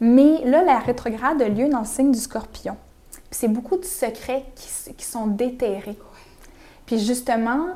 Mais 0.01 0.45
là, 0.45 0.63
la 0.65 0.79
rétrograde 0.79 1.41
a 1.41 1.49
lieu 1.49 1.69
dans 1.69 1.81
le 1.81 1.87
signe 1.87 2.11
du 2.11 2.19
scorpion. 2.19 2.77
C'est 3.35 3.49
beaucoup 3.49 3.77
de 3.77 3.85
secrets 3.85 4.45
qui, 4.55 5.05
sont 5.05 5.27
déterrés. 5.27 5.99
Puis 6.87 7.01
justement, 7.01 7.67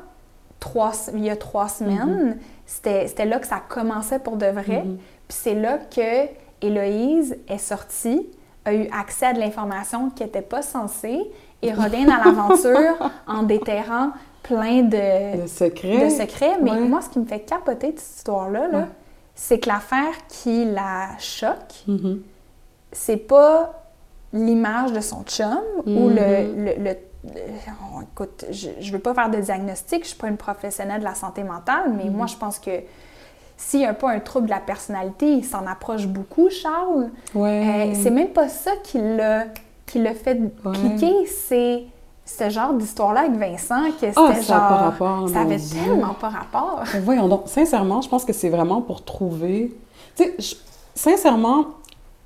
trois, 0.61 0.93
il 1.13 1.25
y 1.25 1.29
a 1.29 1.35
trois 1.35 1.67
semaines, 1.67 2.37
c'était 2.65 3.07
c'était 3.07 3.25
là 3.25 3.39
que 3.39 3.47
ça 3.47 3.61
commençait 3.67 4.19
pour 4.19 4.37
de 4.37 4.45
vrai. 4.45 4.83
Mhm. 4.85 4.97
Puis 5.27 5.37
c'est 5.41 5.55
là 5.55 5.77
que 5.77 6.27
Héloïse 6.61 7.37
est 7.49 7.57
sortie, 7.57 8.25
a 8.63 8.73
eu 8.73 8.87
accès 8.97 9.25
à 9.25 9.33
de 9.33 9.39
l'information 9.39 10.09
qui 10.11 10.23
n'était 10.23 10.41
pas 10.41 10.61
censée 10.61 11.29
et 11.61 11.73
revient 11.73 12.05
dans 12.05 12.23
l'aventure 12.23 13.11
en 13.27 13.43
déterrant 13.43 14.11
plein 14.43 14.83
de, 14.83 15.45
secrets. 15.45 16.57
Mais 16.61 16.71
Ouais. 16.71 16.79
moi, 16.79 17.01
ce 17.01 17.09
qui 17.09 17.19
me 17.19 17.25
fait 17.25 17.41
capoter 17.41 17.91
de 17.91 17.99
cette 17.99 18.17
histoire-là, 18.19 18.67
là, 18.69 18.77
Ouais. 18.79 18.85
c'est 19.35 19.59
que 19.59 19.67
l'affaire 19.67 20.13
qui 20.29 20.63
la 20.63 21.17
choque, 21.19 21.83
Mhm. 21.85 22.21
c'est 22.93 23.17
pas 23.17 23.78
l'image 24.33 24.91
de 24.93 24.99
son 24.99 25.23
chum 25.23 25.59
ou 25.85 26.09
le, 26.09 26.15
Mhm. 26.15 26.65
le- 26.65 26.83
le- 26.83 26.83
le- 26.83 27.31
oh, 27.95 28.01
écoute, 28.13 28.45
je, 28.51 28.69
je 28.79 28.91
veux 28.91 28.99
pas 28.99 29.13
faire 29.13 29.29
de 29.29 29.37
diagnostic, 29.37 30.03
je 30.03 30.09
suis 30.09 30.17
pas 30.17 30.27
une 30.27 30.37
professionnelle 30.37 30.99
de 30.99 31.05
la 31.05 31.15
santé 31.15 31.43
mentale, 31.43 31.93
mais 31.97 32.09
moi 32.09 32.27
je 32.27 32.35
pense 32.35 32.59
que 32.59 32.71
s'il 33.57 33.81
n'y 33.81 33.85
a 33.85 33.93
pas 33.93 34.11
un 34.11 34.19
trouble 34.19 34.45
de 34.45 34.51
la 34.51 34.59
personnalité, 34.59 35.29
il 35.33 35.43
s'en 35.43 35.65
approche 35.67 36.07
beaucoup, 36.07 36.49
Charles. 36.49 37.09
Ouais. 37.35 37.89
Euh, 37.91 37.93
c'est 38.01 38.11
même 38.11 38.29
pas 38.29 38.47
ça 38.47 38.71
qui 38.83 38.99
l'a, 38.99 39.45
qui 39.85 39.99
l'a 39.99 40.13
fait 40.13 40.39
Ouais. 40.63 40.71
piquer, 40.71 41.25
c'est 41.25 41.83
ce 42.25 42.49
genre 42.49 42.73
d'histoire-là 42.73 43.21
avec 43.21 43.33
Vincent, 43.33 43.85
que 43.99 44.07
c'était 44.07 44.13
Ah, 44.15 44.33
genre... 44.33 44.43
ça 44.43 44.55
a 44.57 44.69
pas 44.69 44.75
rapport, 44.75 45.27
ça 45.29 45.41
avait 45.41 45.57
Dieu. 45.57 45.79
tellement 45.83 46.13
pas 46.13 46.29
rapport. 46.29 46.83
Voyons 47.03 47.27
donc, 47.27 47.47
sincèrement, 47.47 48.01
je 48.01 48.07
pense 48.07 48.23
que 48.23 48.31
c'est 48.33 48.49
vraiment 48.49 48.81
pour 48.81 49.03
trouver. 49.03 49.75
Tu 50.15 50.23
sais, 50.23 50.35
je- 50.37 50.55
sincèrement, 50.95 51.65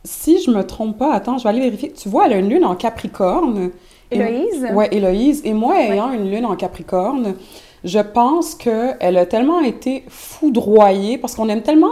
si 0.03 0.41
je 0.41 0.51
me 0.51 0.65
trompe 0.65 0.97
pas, 0.97 1.13
attends, 1.13 1.37
je 1.37 1.43
vais 1.43 1.49
aller 1.49 1.61
vérifier. 1.61 1.91
Tu 1.91 2.09
vois, 2.09 2.25
elle 2.25 2.33
a 2.33 2.37
une 2.37 2.49
lune 2.49 2.65
en 2.65 2.75
Capricorne. 2.75 3.71
Héloïse? 4.11 4.67
Ouais, 4.73 4.89
Héloïse. 4.91 5.41
Et 5.45 5.53
moi, 5.53 5.79
ayant 5.79 6.11
une 6.11 6.29
lune 6.29 6.45
en 6.45 6.55
Capricorne, 6.55 7.35
je 7.83 7.99
pense 7.99 8.55
qu'elle 8.55 9.17
a 9.17 9.25
tellement 9.25 9.61
été 9.61 10.03
foudroyée 10.07 11.17
parce 11.17 11.35
qu'on 11.35 11.49
aime 11.49 11.61
tellement 11.61 11.87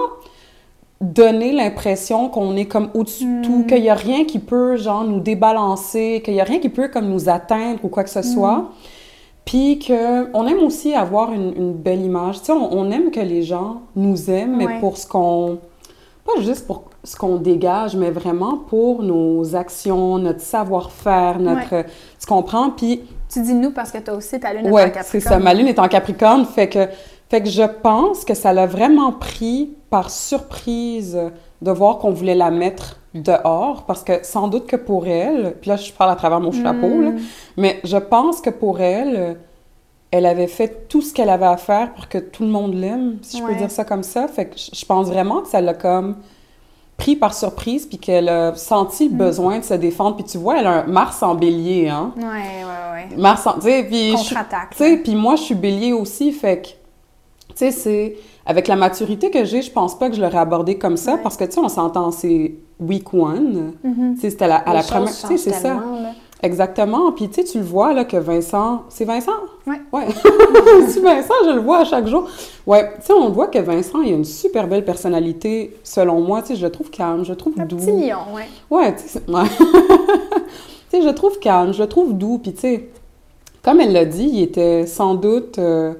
donner 1.00 1.52
l'impression 1.52 2.30
qu'on 2.30 2.56
est 2.56 2.66
comme 2.66 2.90
au-dessus 2.94 3.26
de 3.26 3.46
tout, 3.46 3.66
qu'il 3.68 3.82
n'y 3.82 3.90
a 3.90 3.96
rien 3.96 4.24
qui 4.26 4.38
peut, 4.38 4.76
genre, 4.76 5.04
nous 5.04 5.20
débalancer, 5.20 6.22
qu'il 6.24 6.36
n'y 6.36 6.42
a 6.42 6.44
rien 6.44 6.60
qui 6.60 6.70
peut, 6.70 6.90
comme, 6.90 7.10
nous 7.10 7.28
atteindre 7.28 7.80
ou 7.84 7.88
quoi 7.88 8.04
que 8.04 8.10
ce 8.10 8.22
soit. 8.22 8.70
Puis 9.44 9.80
qu'on 9.80 10.48
aime 10.48 10.64
aussi 10.64 10.94
avoir 10.94 11.34
une, 11.34 11.54
une 11.58 11.74
belle 11.74 12.02
image. 12.02 12.40
Tu 12.40 12.46
sais, 12.48 12.52
on, 12.52 12.72
on 12.72 12.92
aime 12.92 13.10
que 13.10 13.20
les 13.20 13.42
gens 13.42 13.82
nous 13.96 14.30
aiment, 14.30 14.58
mais 14.58 14.80
pour 14.80 14.98
ce 14.98 15.08
qu'on... 15.08 15.58
Pas 16.24 16.40
juste 16.42 16.68
pour 16.68 16.91
ce 17.04 17.16
qu'on 17.16 17.38
dégage, 17.38 17.96
mais 17.96 18.12
vraiment 18.12 18.58
pour 18.58 19.02
nos 19.04 19.56
actions, 19.56 20.18
notre 20.20 20.42
savoir-faire, 20.42 21.40
notre... 21.40 21.84
Tu 22.20 22.28
comprends? 22.28 22.70
Puis 22.70 23.02
Tu 23.28 23.42
dis 23.42 23.54
nous 23.56 23.72
parce 23.72 23.92
que 23.92 23.98
toi 23.98 24.14
aussi, 24.16 24.40
ta 24.40 24.54
lune 24.54 24.66
est 24.66 24.70
en 24.70 24.74
Ouais, 24.74 24.84
Capricorne. 24.92 25.06
c'est 25.10 25.20
ça. 25.20 25.40
Ma 25.40 25.54
lune 25.54 25.68
est 25.68 25.80
en 25.80 25.88
Capricorne, 25.88 26.46
fait 26.46 26.70
que, 26.70 26.88
fait 27.30 27.42
que 27.42 27.50
je 27.50 27.64
pense 27.64 28.24
que 28.26 28.34
ça 28.34 28.54
l'a 28.54 28.68
vraiment 28.68 29.12
pris 29.14 29.72
par 29.90 30.10
surprise 30.10 31.18
de 31.62 31.72
voir 31.72 31.98
qu'on 31.98 32.12
voulait 32.12 32.36
la 32.36 32.52
mettre 32.52 32.98
dehors, 33.14 33.84
parce 33.88 34.04
que 34.04 34.14
sans 34.24 34.48
doute 34.48 34.68
que 34.68 34.76
pour 34.78 35.06
elle, 35.08 35.56
puis 35.60 35.70
là 35.70 35.76
je 35.76 35.92
parle 35.92 36.12
à 36.12 36.16
travers 36.16 36.40
mon 36.40 36.52
chapeau, 36.52 36.88
Hmm. 36.88 37.04
là, 37.04 37.12
mais 37.58 37.80
je 37.84 37.98
pense 37.98 38.42
que 38.42 38.50
pour 38.50 38.80
elle, 38.80 39.38
elle 40.12 40.26
avait 40.26 40.48
fait 40.48 40.88
tout 40.88 41.02
ce 41.02 41.14
qu'elle 41.14 41.30
avait 41.30 41.46
à 41.46 41.58
faire 41.58 41.94
pour 41.94 42.08
que 42.10 42.18
tout 42.18 42.44
le 42.44 42.50
monde 42.50 42.74
l'aime, 42.74 43.18
si 43.22 43.38
je 43.38 43.44
peux 43.44 43.50
Ouais. 43.52 43.58
dire 43.58 43.72
ça 43.72 43.84
comme 43.86 44.04
ça. 44.04 44.28
Fait 44.28 44.46
que 44.46 44.56
je 44.58 44.86
pense 44.86 45.08
vraiment 45.08 45.42
que 45.42 45.48
ça 45.48 45.62
l'a 45.62 45.74
comme 45.74 46.16
pris 47.02 47.16
par 47.16 47.34
surprise, 47.34 47.88
puis 47.88 47.98
qu'elle 47.98 48.30
a 48.30 48.54
senti 48.56 49.08
Hmm. 49.10 49.12
le 49.14 49.18
besoin 49.18 49.58
de 49.60 49.64
se 49.64 49.74
défendre. 49.74 50.16
Puis 50.18 50.26
tu 50.26 50.38
vois, 50.38 50.60
elle 50.60 50.68
a 50.68 50.84
un 50.84 50.88
Mars 50.88 51.24
en 51.24 51.34
bélier, 51.34 51.90
hein? 51.90 52.14
Ouais, 52.16 52.24
ouais, 52.24 53.10
ouais. 53.12 53.18
Mars 53.18 53.48
en... 53.48 53.54
Puis... 53.54 54.14
Contre-attaque. 54.14 54.70
tu 54.72 54.78
sais, 54.78 54.98
puis 54.98 55.16
moi, 55.16 55.36
je 55.36 55.42
suis 55.42 55.56
bélier 55.56 55.94
aussi, 55.94 56.32
fait 56.32 56.62
que, 56.62 56.68
tu 56.68 57.56
sais, 57.56 57.72
c'est... 57.72 58.18
Avec 58.46 58.68
la 58.68 58.76
maturité 58.76 59.30
que 59.32 59.46
j'ai, 59.46 59.62
je 59.62 59.72
pense 59.72 59.98
pas 59.98 60.10
que 60.10 60.16
je 60.16 60.22
l'aurais 60.22 60.38
abordé 60.40 60.78
comme 60.78 60.98
ça, 60.98 61.14
Ouais. 61.14 61.20
parce 61.24 61.38
que, 61.38 61.44
tu 61.46 61.52
sais, 61.54 61.60
on 61.60 61.70
s'entend, 61.70 62.12
c'est 62.12 62.54
week 62.80 63.12
one. 63.14 63.74
Mhm. 63.84 64.16
Tu 64.16 64.22
sais, 64.22 64.30
c'était 64.32 64.46
à 64.46 64.48
la, 64.50 64.56
à 64.58 64.74
la 64.74 64.84
première... 64.84 65.10
Tu 65.12 65.28
sais, 65.28 65.38
c'est 65.38 65.52
ça. 65.54 65.70
là. 65.76 65.82
Exactement. 66.44 67.12
Puis, 67.12 67.30
tu 67.30 67.36
sais, 67.36 67.44
tu 67.44 67.60
le 67.60 67.64
vois, 67.64 67.94
là, 67.94 68.04
que 68.06 68.18
Vincent... 68.18 68.84
C'est 68.90 69.06
Vincent? 69.06 69.32
Ouais. 69.68 69.80
Ouais. 69.94 70.08
c'est 70.88 71.00
Vincent, 71.02 71.34
je 71.46 71.52
le 71.52 71.60
vois 71.62 71.80
à 71.80 71.84
chaque 71.86 72.08
jour. 72.08 72.28
Ouais, 72.66 72.92
tu 73.00 73.08
sais, 73.08 73.14
on 73.14 73.30
voit 73.30 73.48
que 73.48 73.60
Vincent, 73.60 74.02
il 74.02 74.12
a 74.14 74.16
une 74.16 74.26
super 74.26 74.68
belle 74.68 74.84
personnalité, 74.86 75.76
selon 75.84 76.22
moi. 76.22 76.42
Tu 76.42 76.50
sais, 76.50 76.56
je 76.56 76.66
le 76.66 76.72
trouve 76.72 76.90
calme, 76.90 77.24
je 77.24 77.32
le 77.32 77.38
trouve 77.38 77.54
Un 77.60 77.66
doux. 77.66 77.76
petit 77.78 77.92
lion, 77.92 78.18
ouais. 78.36 78.48
Ouais, 78.70 78.96
tu 78.96 79.04
sais, 79.04 79.20
c'est- 79.26 79.30
ouais. 79.32 79.44
Tu 80.90 80.98
sais, 80.98 81.04
je 81.04 81.08
le 81.08 81.16
trouve 81.16 81.40
calme, 81.40 81.74
je 81.74 81.82
le 81.82 81.88
trouve 81.88 82.14
doux, 82.18 82.38
puis 82.38 82.52
tu 82.52 82.60
sais, 82.60 82.90
comme 83.64 83.80
elle 83.80 83.94
l'a 83.94 84.04
dit, 84.04 84.30
il 84.34 84.42
était 84.42 84.86
sans 84.86 85.16
doute 85.16 85.58
euh, 85.58 85.94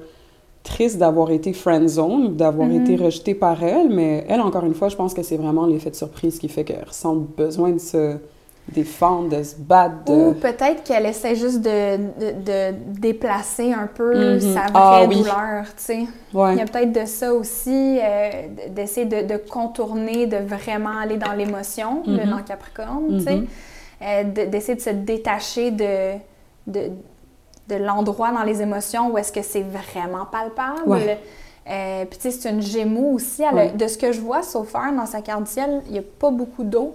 triste 0.64 0.98
d'avoir 0.98 1.30
été 1.30 1.54
friendzone, 1.54 2.36
d'avoir 2.36 2.68
Mhm. 2.68 2.82
été 2.82 2.96
rejeté 3.02 3.34
par 3.34 3.62
elle, 3.64 3.88
mais 3.88 4.26
elle, 4.28 4.42
encore 4.42 4.64
une 4.64 4.74
fois, 4.74 4.90
je 4.90 4.96
pense 4.96 5.14
que 5.14 5.22
c'est 5.22 5.38
vraiment 5.38 5.64
l'effet 5.64 5.88
de 5.90 5.94
surprise 5.96 6.38
qui 6.38 6.48
fait 6.48 6.64
qu'elle 6.64 6.84
ressent 6.86 7.16
besoin 7.38 7.70
de 7.70 7.78
se 7.78 8.16
défendre, 8.68 9.36
de 9.36 9.42
se 9.42 9.56
battre, 9.56 10.04
de... 10.06 10.12
Ou 10.12 10.32
peut-être 10.34 10.84
qu'elle 10.84 11.04
essaie 11.06 11.34
juste 11.34 11.60
de, 11.60 11.96
de, 11.96 12.42
de 12.42 12.74
déplacer 13.00 13.72
un 13.72 13.86
peu 13.86 14.34
Mhm. 14.34 14.40
sa 14.40 14.60
vraie 14.60 14.70
Ah 14.74 15.04
oui. 15.08 15.16
douleur, 15.18 15.64
tu 15.76 15.82
sais. 15.82 15.98
Il 16.32 16.56
y 16.56 16.60
a 16.60 16.64
peut-être 16.66 16.92
de 16.92 17.04
ça 17.04 17.34
aussi, 17.34 17.98
euh, 18.00 18.30
d'essayer 18.70 19.06
de, 19.06 19.26
de 19.26 19.36
contourner, 19.36 20.26
de 20.26 20.36
vraiment 20.38 20.96
aller 20.98 21.16
dans 21.16 21.32
l'émotion, 21.32 22.02
le 22.06 22.24
Mhm. 22.24 22.30
dans 22.30 22.42
Capricorne, 22.42 23.18
tu 23.18 23.24
sais. 23.24 23.36
Mhm. 23.36 23.46
Euh, 24.02 24.24
de- 24.24 24.44
d'essayer 24.50 24.76
de 24.76 24.80
se 24.80 24.90
détacher 24.90 25.70
de, 25.70 26.14
de, 26.66 26.90
de 27.68 27.76
l'endroit 27.76 28.30
dans 28.32 28.42
les 28.44 28.62
émotions 28.62 29.10
où 29.12 29.18
est-ce 29.18 29.32
que 29.32 29.42
c'est 29.42 29.62
vraiment 29.62 30.24
palpable. 30.26 30.82
Ouais. 30.86 31.18
Euh, 31.68 32.04
Puis 32.06 32.18
tu 32.18 32.30
sais, 32.30 32.36
c'est 32.40 32.50
une 32.50 32.62
gémeaux 32.62 33.12
aussi. 33.14 33.42
Elle 33.42 33.48
a- 33.58 33.62
Ouais. 33.66 33.70
de 33.72 33.86
ce 33.86 33.96
que 33.98 34.10
je 34.12 34.20
vois, 34.20 34.42
sauf 34.42 34.68
faire 34.70 34.92
dans 34.96 35.06
sa 35.06 35.20
carte 35.20 35.46
ciel, 35.46 35.82
il 35.86 35.92
n'y 35.92 35.98
a 35.98 36.02
pas 36.18 36.30
beaucoup 36.30 36.64
d'eau. 36.64 36.94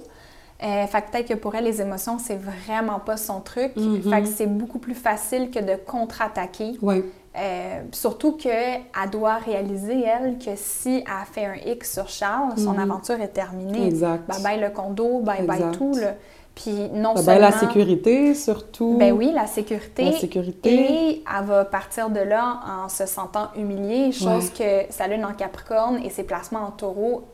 Euh, 0.63 0.88
fait 0.88 1.02
que 1.04 1.12
peut-être 1.12 1.28
que 1.28 1.34
pour 1.36 1.54
elle, 1.56 1.65
les 1.65 1.82
émotions, 1.82 2.17
c'est 2.20 2.39
vraiment 2.39 3.00
pas 3.00 3.15
son 3.17 3.41
truc. 3.41 3.74
Fait 4.10 4.22
que 4.22 4.28
c'est 4.28 4.48
beaucoup 4.48 4.80
plus 4.80 4.96
facile 4.96 5.52
que 5.52 5.60
de 5.60 5.76
contre-attaquer. 5.76 6.78
ouais, 6.82 7.04
Euh, 7.39 7.82
surtout 7.91 8.32
qu'elle 8.32 8.82
doit 9.12 9.36
réaliser, 9.36 10.02
elle, 10.04 10.39
que 10.39 10.50
si 10.56 11.04
elle 11.06 11.26
fait 11.32 11.46
un 11.46 11.72
X 11.72 11.93
sur 11.93 12.10
Charles, 12.10 12.58
son 12.58 12.72
Mhm. 12.74 12.80
aventure 12.80 13.22
est 13.22 13.28
terminée. 13.28 13.86
exact. 13.86 14.28
Bye 14.28 14.41
bye 14.41 14.60
le 14.60 14.72
condo, 14.72 15.20
bye 15.20 15.43
bye 15.46 15.70
tout. 15.72 15.93
Là. 15.96 16.15
Puis 16.56 16.89
non 16.91 17.13
Ben, 17.13 17.22
seulement... 17.22 17.41
la 17.41 17.52
sécurité, 17.52 18.34
surtout. 18.34 18.96
Ben 18.98 19.12
oui, 19.13 19.30
la 19.32 19.46
sécurité. 19.46 20.06
La 20.06 20.12
sécurité. 20.13 20.72
Et 21.12 21.24
elle 21.39 21.46
va 21.46 21.63
partir 21.65 22.10
de 22.10 22.22
là 22.22 22.60
en 22.84 22.89
se 22.89 23.06
sentant 23.06 23.50
humiliée, 23.56 24.12
chose 24.12 24.50
que 24.50 24.86
sa 24.89 25.08
lune 25.08 25.24
en 25.24 25.34
Capricorne 25.34 26.00
et 26.04 26.10
ses 26.10 26.24
placements 26.24 26.62
en 26.65 26.72
taureau, 26.72 27.26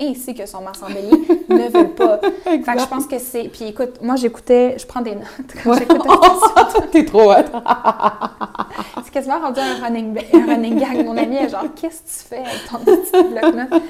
ainsi 0.00 0.34
que 0.34 0.46
son 0.46 0.60
Mars 0.62 0.80
en 0.82 0.86
bélier, 0.86 1.44
ne 1.48 1.68
veulent 1.70 1.94
pas. 1.94 2.20
Fait 2.44 2.60
que 2.60 2.80
je 2.80 2.86
pense 2.86 3.06
que 3.06 3.18
c'est... 3.18 3.44
Puis 3.48 3.64
écoute, 3.66 4.00
moi 4.02 4.16
j'écoutais, 4.16 4.76
je 4.78 4.86
prends 4.86 5.00
des 5.00 5.14
notes 5.16 5.26
quand 5.62 5.70
Ouais. 5.72 5.78
j'écoute 5.80 6.02
un 6.06 6.80
T'es 6.92 7.04
trop 7.04 7.32
hot. 7.32 7.36
C'est 9.04 9.10
quasiment 9.12 9.40
rendu 9.40 9.60
un 9.60 9.84
running, 9.84 10.18
un 10.34 10.46
running 10.46 10.78
gag. 10.78 11.04
Mon 11.04 11.16
ami 11.16 11.36
est 11.36 11.48
genre, 11.48 11.64
qu'est-ce 11.74 12.02
que 12.02 12.08
tu 12.08 12.28
fais 12.28 12.38
avec 12.38 12.68
ton 12.70 12.78
petit 12.78 13.30
bloc-notes? 13.32 13.82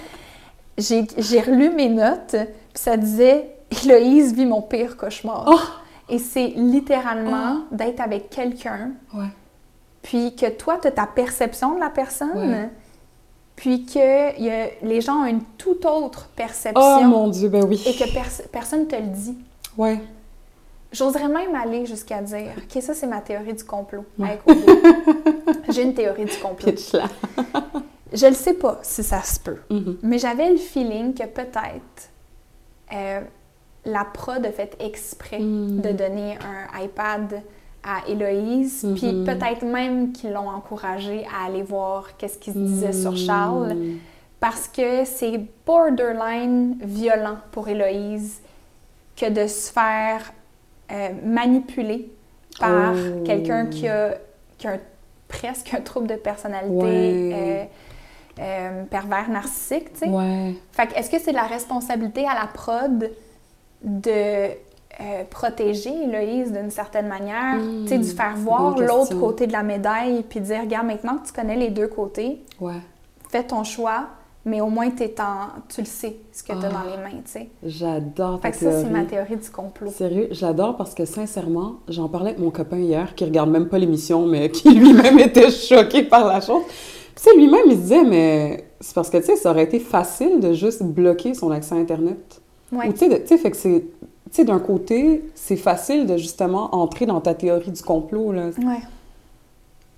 J'ai 1.18 1.40
relu 1.40 1.70
mes 1.70 1.88
notes, 1.88 2.30
puis 2.36 2.46
ça 2.74 2.96
disait 2.96 3.50
Héloïse 3.70 4.32
vit 4.34 4.46
mon 4.46 4.62
pire 4.62 4.96
cauchemar. 4.96 5.44
Oh! 5.48 5.58
Et 6.08 6.18
c'est 6.18 6.52
littéralement 6.56 7.62
d'être 7.70 8.00
avec 8.00 8.30
quelqu'un, 8.30 8.92
Ouais. 9.12 9.26
puis 10.02 10.34
que 10.36 10.46
toi, 10.48 10.78
tu 10.80 10.88
as 10.88 10.92
ta 10.92 11.06
perception 11.06 11.74
de 11.74 11.80
la 11.80 11.90
personne, 11.90 12.30
Ouais. 12.50 12.70
Puis 13.58 13.84
que 13.84 14.40
y 14.40 14.48
a- 14.50 14.70
les 14.82 15.00
gens 15.00 15.22
ont 15.22 15.26
une 15.26 15.42
toute 15.58 15.84
autre 15.84 16.28
Oh 16.28 16.32
perception 16.36 17.04
mon 17.08 17.26
Dieu, 17.26 17.48
ben 17.48 17.64
oui. 17.64 17.82
et 17.86 17.92
que 17.92 18.04
pers- 18.14 18.46
personne 18.52 18.80
ne 18.82 18.84
te 18.84 18.94
le 18.94 19.08
dit. 19.08 19.36
Ouais. 19.76 20.00
J'oserais 20.92 21.26
même 21.28 21.54
aller 21.56 21.84
jusqu'à 21.84 22.22
dire, 22.22 22.52
OK, 22.56 22.80
ça, 22.82 22.94
c'est 22.94 23.08
ma 23.08 23.20
théorie 23.20 23.52
du 23.54 23.64
complot. 23.64 24.04
Ouais. 24.16 24.38
J'ai 25.70 25.82
une 25.82 25.92
théorie 25.94 26.24
du 26.24 26.36
complot. 26.38 26.72
Là. 26.94 27.08
Je 28.12 28.26
ne 28.26 28.32
sais 28.34 28.54
pas 28.54 28.78
si 28.82 29.02
ça 29.02 29.22
se 29.22 29.40
peut, 29.40 29.58
Mhm. 29.70 29.98
mais 30.02 30.18
j'avais 30.18 30.50
le 30.50 30.56
feeling 30.56 31.12
que 31.14 31.24
peut-être 31.26 32.10
euh, 32.94 33.20
la 33.84 34.04
prod 34.04 34.44
a 34.46 34.52
fait 34.52 34.76
exprès 34.80 35.40
Mm. 35.40 35.80
de 35.82 35.90
donner 35.92 36.38
un 36.42 36.82
iPad 36.84 37.42
à 37.90 38.07
Héloïse, 38.07 38.87
puis 38.96 39.12
Mhm. 39.14 39.24
peut-être 39.24 39.64
même 39.64 40.12
qu'ils 40.12 40.33
l'ont 40.33 40.51
encouragée 40.51 41.24
à 41.35 41.46
aller 41.46 41.62
voir 41.62 42.16
qu'est-ce 42.18 42.37
qui 42.38 42.53
se 42.53 42.59
disait 42.59 42.92
sur 42.92 43.16
Charles, 43.16 43.72
Mm. 43.74 43.96
parce 44.40 44.68
que 44.68 45.05
c'est 45.07 45.40
borderline 45.66 46.77
violent 46.83 47.38
pour 47.51 47.66
Héloïse 47.68 48.40
que 49.16 49.31
de 49.31 49.46
se 49.46 49.72
faire 49.72 50.33
euh, 50.90 51.09
manipuler 51.24 52.11
par 52.59 52.94
Oh. 52.94 53.22
quelqu'un 53.24 53.66
qui 53.66 53.87
a, 53.88 54.14
qui 54.57 54.66
a 54.66 54.72
un- 54.72 54.79
presque 55.29 55.74
un 55.74 55.81
trouble 55.83 56.07
de 56.07 56.14
personnalité 56.14 56.72
Ouais. 56.74 57.31
euh, 57.35 57.64
euh, 58.40 58.85
pervers 58.85 59.29
narcissique, 59.29 59.92
tu 59.92 59.98
sais. 60.01 60.09
Ouais. 60.09 60.55
Fait 60.72 60.88
est-ce 60.96 61.11
que 61.11 61.18
c'est 61.18 61.33
de 61.33 61.37
la 61.37 61.42
responsabilité 61.42 62.27
à 62.27 62.35
la 62.35 62.46
prod 62.46 63.11
de 63.83 64.48
euh, 65.00 65.22
protéger 65.30 65.90
Héloïse 65.90 66.52
d'une 66.52 66.70
certaine 66.70 67.06
manière, 67.06 67.56
Hmm, 67.56 67.82
tu 67.84 67.88
sais, 67.88 67.98
du 67.98 68.08
faire 68.11 68.34
voir 68.37 68.76
l'autre 68.78 69.18
côté 69.18 69.46
de 69.46 69.52
la 69.52 69.62
médaille, 69.62 70.24
puis 70.28 70.40
dire, 70.40 70.61
regarde, 70.62 70.87
maintenant 70.87 71.18
que 71.18 71.26
tu 71.28 71.32
connais 71.32 71.56
les 71.56 71.70
deux 71.70 71.87
côtés, 71.88 72.42
Ouais. 72.61 72.72
fais 73.30 73.44
ton 73.44 73.62
choix, 73.62 74.06
mais 74.44 74.61
au 74.61 74.66
moins 74.68 74.90
t'es 74.90 75.14
en... 75.20 75.61
tu 75.68 75.82
le 75.82 75.87
sais, 75.87 76.16
ce 76.32 76.42
que 76.42 76.48
tu 76.52 76.58
as 76.58 76.68
Ah. 76.68 76.72
dans 76.84 76.90
les 76.90 76.96
mains, 76.96 77.20
tu 77.24 77.30
sais. 77.32 77.48
J'adore 77.64 78.40
ta 78.40 78.50
Fait 78.50 78.58
que 78.58 78.64
ça, 78.72 78.82
c'est 78.82 78.90
ma 78.90 79.04
théorie 79.04 79.37
du 79.37 79.50
complot. 79.50 79.90
Sérieux, 79.90 80.28
j'adore 80.32 80.76
parce 80.76 80.94
que 80.94 81.04
sincèrement, 81.04 81.74
j'en 81.88 82.08
parlais 82.08 82.30
avec 82.30 82.40
mon 82.40 82.50
copain 82.50 82.78
hier 82.78 83.14
qui 83.14 83.24
regarde 83.24 83.50
même 83.50 83.68
pas 83.68 83.78
l'émission, 83.78 84.26
mais 84.26 84.50
qui 84.50 84.70
lui-même 84.74 85.18
était 85.18 85.50
choqué 85.50 86.02
par 86.02 86.26
la 86.26 86.40
chose. 86.40 86.62
Tu 87.14 87.22
sais, 87.24 87.37
lui-même, 87.37 87.62
il 87.66 87.72
se 87.72 87.80
disait, 87.82 88.04
mais 88.04 88.64
c'est 88.80 88.94
parce 88.94 89.11
que, 89.11 89.18
tu 89.18 89.24
sais, 89.24 89.37
ça 89.37 89.50
aurait 89.50 89.64
été 89.64 89.80
facile 89.80 90.40
de 90.40 90.52
juste 90.54 90.82
bloquer 90.82 91.34
son 91.34 91.50
accès 91.50 91.74
Internet. 91.74 92.40
Ouais. 92.72 92.87
Ou 92.88 92.92
tu 92.92 92.98
sais, 92.98 93.08
de- 93.08 93.16
tu 93.16 93.26
sais, 93.28 93.38
fait 93.38 93.50
que 93.50 93.56
c'est... 93.56 93.84
Tu 94.30 94.36
sais, 94.36 94.44
d'un 94.44 94.58
côté, 94.58 95.24
c'est 95.34 95.56
facile 95.56 96.06
de 96.06 96.16
justement 96.16 96.74
entrer 96.74 97.06
dans 97.06 97.20
ta 97.20 97.34
théorie 97.34 97.70
du 97.70 97.82
complot, 97.82 98.32
là. 98.32 98.46
Ouais. 98.58 98.80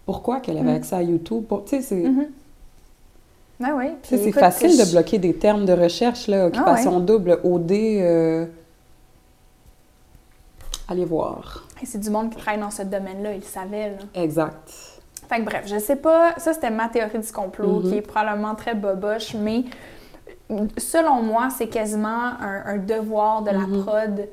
Pourquoi 0.06 0.40
qu'elle 0.40 0.58
avait 0.58 0.72
Mm. 0.72 0.76
accès 0.76 0.96
à 0.96 1.02
YouTube? 1.02 1.44
Pour- 1.46 1.64
Tu 1.64 1.76
sais, 1.76 1.82
c'est... 1.82 1.96
Mhm. 2.02 2.26
Ouais, 3.60 3.68
oui. 3.76 3.84
Tu 4.02 4.08
sais, 4.10 4.16
Puis 4.16 4.24
c'est 4.32 4.32
facile 4.40 4.70
je- 4.72 4.84
de 4.84 4.90
bloquer 4.90 5.18
des 5.18 5.34
termes 5.34 5.64
de 5.66 5.72
recherche, 5.72 6.28
là, 6.28 6.46
occupation 6.46 6.98
double, 7.00 7.38
OD, 7.44 7.72
euh, 7.72 8.46
allez 10.88 11.04
voir. 11.04 11.66
Et 11.82 11.86
C'est 11.86 11.98
du 11.98 12.10
monde 12.10 12.30
qui 12.30 12.36
travaille 12.36 12.60
dans 12.60 12.70
ce 12.70 12.82
domaine-là, 12.82 13.32
ils 13.34 13.40
le 13.40 13.42
savaient. 13.44 13.90
Là. 13.90 14.22
Exact. 14.22 14.70
Fait 15.28 15.38
que 15.38 15.44
bref, 15.44 15.64
je 15.66 15.78
sais 15.78 15.96
pas, 15.96 16.34
ça 16.38 16.52
c'était 16.52 16.70
ma 16.70 16.88
théorie 16.88 17.18
du 17.20 17.32
complot, 17.32 17.80
Mhm. 17.80 17.90
qui 17.90 17.96
est 17.98 18.02
probablement 18.02 18.54
très 18.54 18.74
boboche, 18.74 19.34
mais 19.34 19.64
selon 20.78 21.22
moi, 21.22 21.48
c'est 21.56 21.68
quasiment 21.68 22.08
un, 22.40 22.62
un 22.66 22.76
devoir 22.78 23.42
de 23.42 23.50
la 23.50 23.58
Mhm. 23.66 23.82
prod 23.84 24.28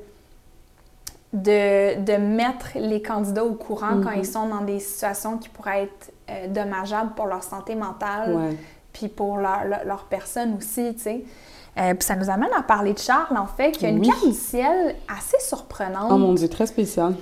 de, 1.32 2.00
de 2.04 2.16
mettre 2.16 2.68
les 2.76 3.02
candidats 3.02 3.44
au 3.44 3.52
courant 3.52 4.00
quand 4.02 4.10
Mhm. 4.12 4.18
ils 4.18 4.26
sont 4.26 4.46
dans 4.48 4.62
des 4.62 4.80
situations 4.80 5.36
qui 5.38 5.48
pourraient 5.50 5.84
être 5.84 6.12
euh, 6.30 6.46
dommageables 6.48 7.12
pour 7.14 7.26
leur 7.26 7.42
santé 7.42 7.74
mentale, 7.74 8.54
puis 8.92 9.08
pour 9.08 9.36
leur, 9.38 9.64
leur, 9.64 9.84
leur 9.84 10.04
personne 10.04 10.56
aussi, 10.58 10.94
tu 10.94 11.00
sais. 11.02 11.24
Euh, 11.78 11.94
puis 11.94 12.02
ça 12.04 12.16
nous 12.16 12.28
amène 12.28 12.50
à 12.56 12.62
parler 12.62 12.92
de 12.92 12.98
Charles, 12.98 13.36
en 13.36 13.46
fait, 13.46 13.72
qui 13.72 13.86
a 13.86 13.90
une 13.90 14.00
Oui. 14.00 14.08
carte 14.08 14.26
du 14.26 14.32
ciel 14.32 14.96
assez 15.08 15.36
surprenante. 15.40 16.10
Oh 16.10 16.16
mon 16.18 16.32
Dieu, 16.34 16.48
très 16.48 16.66
spécial. 16.66 17.14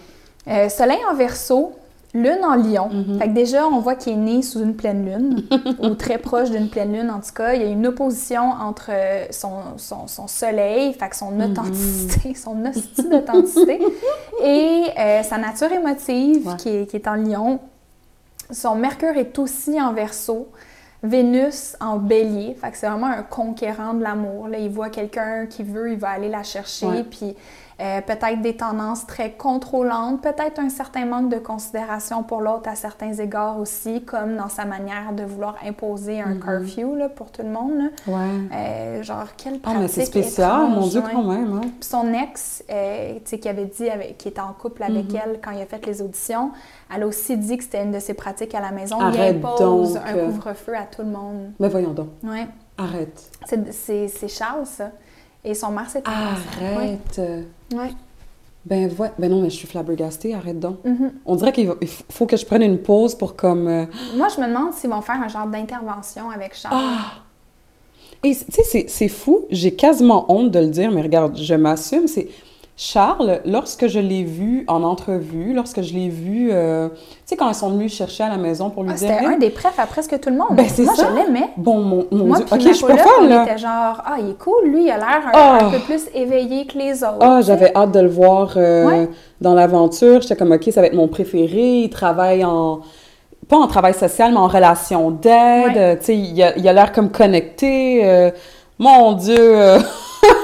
Euh, 0.48 0.68
soleil 0.68 1.00
en 1.10 1.14
verso, 1.14 1.72
lune 2.14 2.38
en 2.44 2.54
lion. 2.54 2.88
Mhm. 2.90 3.18
Fait 3.18 3.28
que 3.28 3.34
déjà, 3.34 3.66
on 3.66 3.80
voit 3.80 3.94
qu'il 3.94 4.14
est 4.14 4.16
né 4.16 4.42
sous 4.42 4.60
une 4.62 4.74
pleine 4.74 5.04
lune, 5.04 5.42
ou 5.82 5.90
très 5.94 6.18
proche 6.18 6.50
d'une 6.50 6.68
pleine 6.68 6.92
lune 6.92 7.10
en 7.10 7.20
tout 7.20 7.32
cas. 7.34 7.54
Il 7.54 7.60
y 7.62 7.64
a 7.64 7.68
une 7.68 7.86
opposition 7.86 8.42
entre 8.50 8.90
euh, 8.90 9.26
son, 9.30 9.50
son, 9.76 10.06
son 10.06 10.26
soleil, 10.26 10.92
fait 10.94 11.08
que 11.08 11.16
son 11.16 11.32
Mhm. 11.32 11.50
authenticité, 11.52 12.34
son 12.36 12.64
hostie 12.64 13.08
d'authenticité, 13.08 13.80
et 14.42 14.84
euh, 14.98 15.22
sa 15.22 15.38
nature 15.38 15.70
émotive 15.72 16.46
Ouais. 16.48 16.56
qui, 16.56 16.68
est, 16.70 16.86
qui 16.86 16.96
est 16.96 17.08
en 17.08 17.14
lion. 17.16 17.60
Son 18.50 18.76
mercure 18.76 19.16
est 19.16 19.38
aussi 19.38 19.80
en 19.80 19.92
verso. 19.92 20.48
Vénus 21.02 21.76
en 21.80 21.98
bélier, 21.98 22.56
fait 22.60 22.70
que 22.70 22.76
c'est 22.78 22.88
vraiment 22.88 23.06
un 23.06 23.22
conquérant 23.22 23.92
de 23.94 24.02
l'amour. 24.02 24.48
Là, 24.48 24.58
il 24.58 24.70
voit 24.70 24.88
quelqu'un 24.88 25.46
qui 25.46 25.62
veut, 25.62 25.92
il 25.92 25.98
va 25.98 26.08
aller 26.08 26.28
la 26.30 26.42
chercher, 26.42 27.04
puis 27.08 27.36
euh, 27.78 28.00
peut-être 28.00 28.40
des 28.40 28.56
tendances 28.56 29.06
très 29.06 29.32
contrôlantes, 29.32 30.22
peut-être 30.22 30.58
un 30.60 30.70
certain 30.70 31.04
manque 31.04 31.28
de 31.28 31.36
considération 31.38 32.22
pour 32.22 32.40
l'autre 32.40 32.70
à 32.70 32.74
certains 32.74 33.12
égards 33.12 33.58
aussi, 33.58 34.02
comme 34.02 34.36
dans 34.36 34.48
sa 34.48 34.64
manière 34.64 35.12
de 35.12 35.24
vouloir 35.24 35.56
imposer 35.62 36.20
un 36.22 36.36
Mhm. 36.36 36.40
curfew 36.40 36.94
là, 36.96 37.08
pour 37.10 37.30
tout 37.30 37.42
le 37.42 37.50
monde. 37.50 37.72
là. 37.76 37.84
Ouais. 38.06 38.30
Euh, 38.54 39.02
genre, 39.02 39.26
quelle 39.36 39.56
Ah, 39.56 39.58
pratique 39.62 39.80
mais 39.82 39.88
c'est 39.88 40.04
spécial, 40.06 40.50
étrange, 40.62 40.74
mon 40.74 40.86
Dieu, 40.86 41.00
ouais. 41.00 41.10
quand 41.12 41.22
même. 41.24 41.52
Hein? 41.52 41.60
Puis 41.60 41.88
son 41.90 42.12
ex, 42.14 42.64
euh, 42.70 43.14
tu 43.16 43.20
sais, 43.24 43.38
qui 43.38 43.48
avait 43.48 43.66
dit 43.66 43.88
qui 44.18 44.28
était 44.28 44.40
en 44.40 44.54
couple 44.54 44.82
avec 44.82 45.10
Mhm. 45.12 45.20
elle 45.24 45.40
quand 45.44 45.50
il 45.50 45.60
a 45.60 45.66
fait 45.66 45.84
les 45.84 46.00
auditions, 46.00 46.52
elle 46.94 47.02
a 47.02 47.06
aussi 47.06 47.36
dit 47.36 47.58
que 47.58 47.64
c'était 47.64 47.82
une 47.82 47.92
de 47.92 48.00
ses 48.00 48.14
pratiques 48.14 48.54
à 48.54 48.60
la 48.60 48.70
maison. 48.70 48.98
Arrête 49.00 49.36
il 49.38 49.44
impose 49.44 49.94
donc. 49.94 50.02
un 50.06 50.12
couvre-feu 50.26 50.74
à 50.74 50.84
tout 50.84 51.02
le 51.02 51.08
monde. 51.10 51.52
Mais 51.60 51.68
voyons 51.68 51.92
donc. 51.92 52.08
Ouais. 52.22 52.46
Arrête. 52.78 53.22
C'est 53.70 54.28
Charles, 54.28 54.64
ça. 54.64 54.90
Et 55.44 55.52
son 55.54 55.70
mari, 55.70 55.88
c'était 55.92 56.08
Arrête. 56.10 57.20
Ouais. 57.74 57.90
Ben, 58.64 58.90
ouais. 58.98 59.12
ben 59.18 59.30
non, 59.30 59.42
mais 59.42 59.50
je 59.50 59.56
suis 59.56 59.68
flabbergastée, 59.68 60.34
arrête 60.34 60.58
donc. 60.58 60.84
Mhm. 60.84 61.12
On 61.24 61.36
dirait 61.36 61.52
qu'il 61.52 61.70
faut 62.10 62.26
que 62.26 62.36
je 62.36 62.44
prenne 62.44 62.62
une 62.62 62.78
pause 62.78 63.14
pour 63.14 63.36
comme... 63.36 63.68
euh, 63.68 63.84
Moi, 64.16 64.26
je 64.34 64.40
me 64.40 64.46
demande 64.48 64.72
s'ils 64.74 64.90
vont 64.90 65.00
faire 65.02 65.20
un 65.22 65.28
genre 65.28 65.46
d'intervention 65.46 66.30
avec 66.30 66.54
Charles. 66.56 66.74
Ah! 66.76 67.12
Et 68.24 68.34
tu 68.34 68.44
sais, 68.50 68.62
c'est- 68.64 68.88
c'est 68.88 69.08
fou, 69.08 69.44
j'ai 69.50 69.74
quasiment 69.74 70.24
honte 70.32 70.50
de 70.50 70.58
le 70.58 70.66
dire, 70.68 70.90
mais 70.90 71.02
regarde, 71.02 71.36
je 71.36 71.54
m'assume, 71.54 72.08
c'est... 72.08 72.28
Charles, 72.78 73.40
lorsque 73.46 73.86
je 73.86 73.98
l'ai 73.98 74.22
vu 74.22 74.64
en 74.68 74.82
entrevue, 74.82 75.54
lorsque 75.54 75.80
je 75.80 75.94
l'ai 75.94 76.10
vu, 76.10 76.50
euh, 76.52 76.88
tu 76.90 76.96
sais, 77.24 77.36
quand 77.36 77.48
ils 77.48 77.54
sont 77.54 77.70
venus 77.70 77.94
chercher 77.94 78.24
à 78.24 78.28
la 78.28 78.36
maison 78.36 78.68
pour 78.68 78.82
lui 78.82 78.90
Ah, 78.92 78.98
dire... 78.98 79.08
c'était 79.08 79.24
Hey, 79.24 79.34
un 79.34 79.38
des 79.38 79.48
préfs 79.48 79.78
à 79.78 79.86
presque 79.86 80.20
tout 80.20 80.28
le 80.28 80.36
monde. 80.36 80.48
Ben, 80.52 80.66
c'est 80.68 80.82
Moi, 80.84 80.94
ça. 80.94 81.08
je 81.10 81.16
l'aimais. 81.16 81.48
Bon, 81.56 81.78
mon, 81.80 82.06
mon 82.12 82.26
Moi, 82.26 82.36
Dieu, 82.36 82.46
puis 82.50 82.68
ok, 82.68 82.74
je 82.74 82.80
folle, 82.80 82.98
on 83.22 83.28
là. 83.28 83.44
était 83.44 83.56
genre, 83.56 84.02
ah, 84.04 84.16
il 84.20 84.28
est 84.30 84.38
cool, 84.38 84.66
lui, 84.66 84.84
il 84.84 84.90
a 84.90 84.98
l'air 84.98 85.22
un, 85.26 85.30
Ah. 85.32 85.58
un 85.62 85.70
peu 85.70 85.78
plus 85.78 86.02
éveillé 86.14 86.66
que 86.66 86.76
les 86.76 87.02
autres. 87.02 87.16
Ah, 87.20 87.40
j'avais 87.40 87.74
hâte 87.74 87.92
de 87.92 88.00
le 88.00 88.08
voir 88.10 88.52
euh, 88.58 88.84
Ouais. 88.86 89.08
dans 89.40 89.54
l'aventure. 89.54 90.20
J'étais 90.20 90.36
comme, 90.36 90.52
OK, 90.52 90.64
ça 90.70 90.82
va 90.82 90.88
être 90.88 90.94
mon 90.94 91.08
préféré. 91.08 91.80
Il 91.84 91.88
travaille 91.90 92.44
en... 92.44 92.80
Pas 93.48 93.56
en 93.56 93.68
travail 93.68 93.94
social, 93.94 94.32
mais 94.32 94.38
en 94.38 94.48
relation 94.48 95.10
d'aide. 95.12 95.76
Ouais. 95.76 95.98
Tu 96.00 96.04
sais, 96.04 96.16
il 96.16 96.42
a 96.42 96.58
il 96.58 96.68
a 96.68 96.72
l'air 96.74 96.92
comme 96.92 97.10
connecté. 97.10 98.00
euh, 98.04 98.30
mon 98.78 99.12
Dieu! 99.14 99.54
Ouais. 99.62 99.76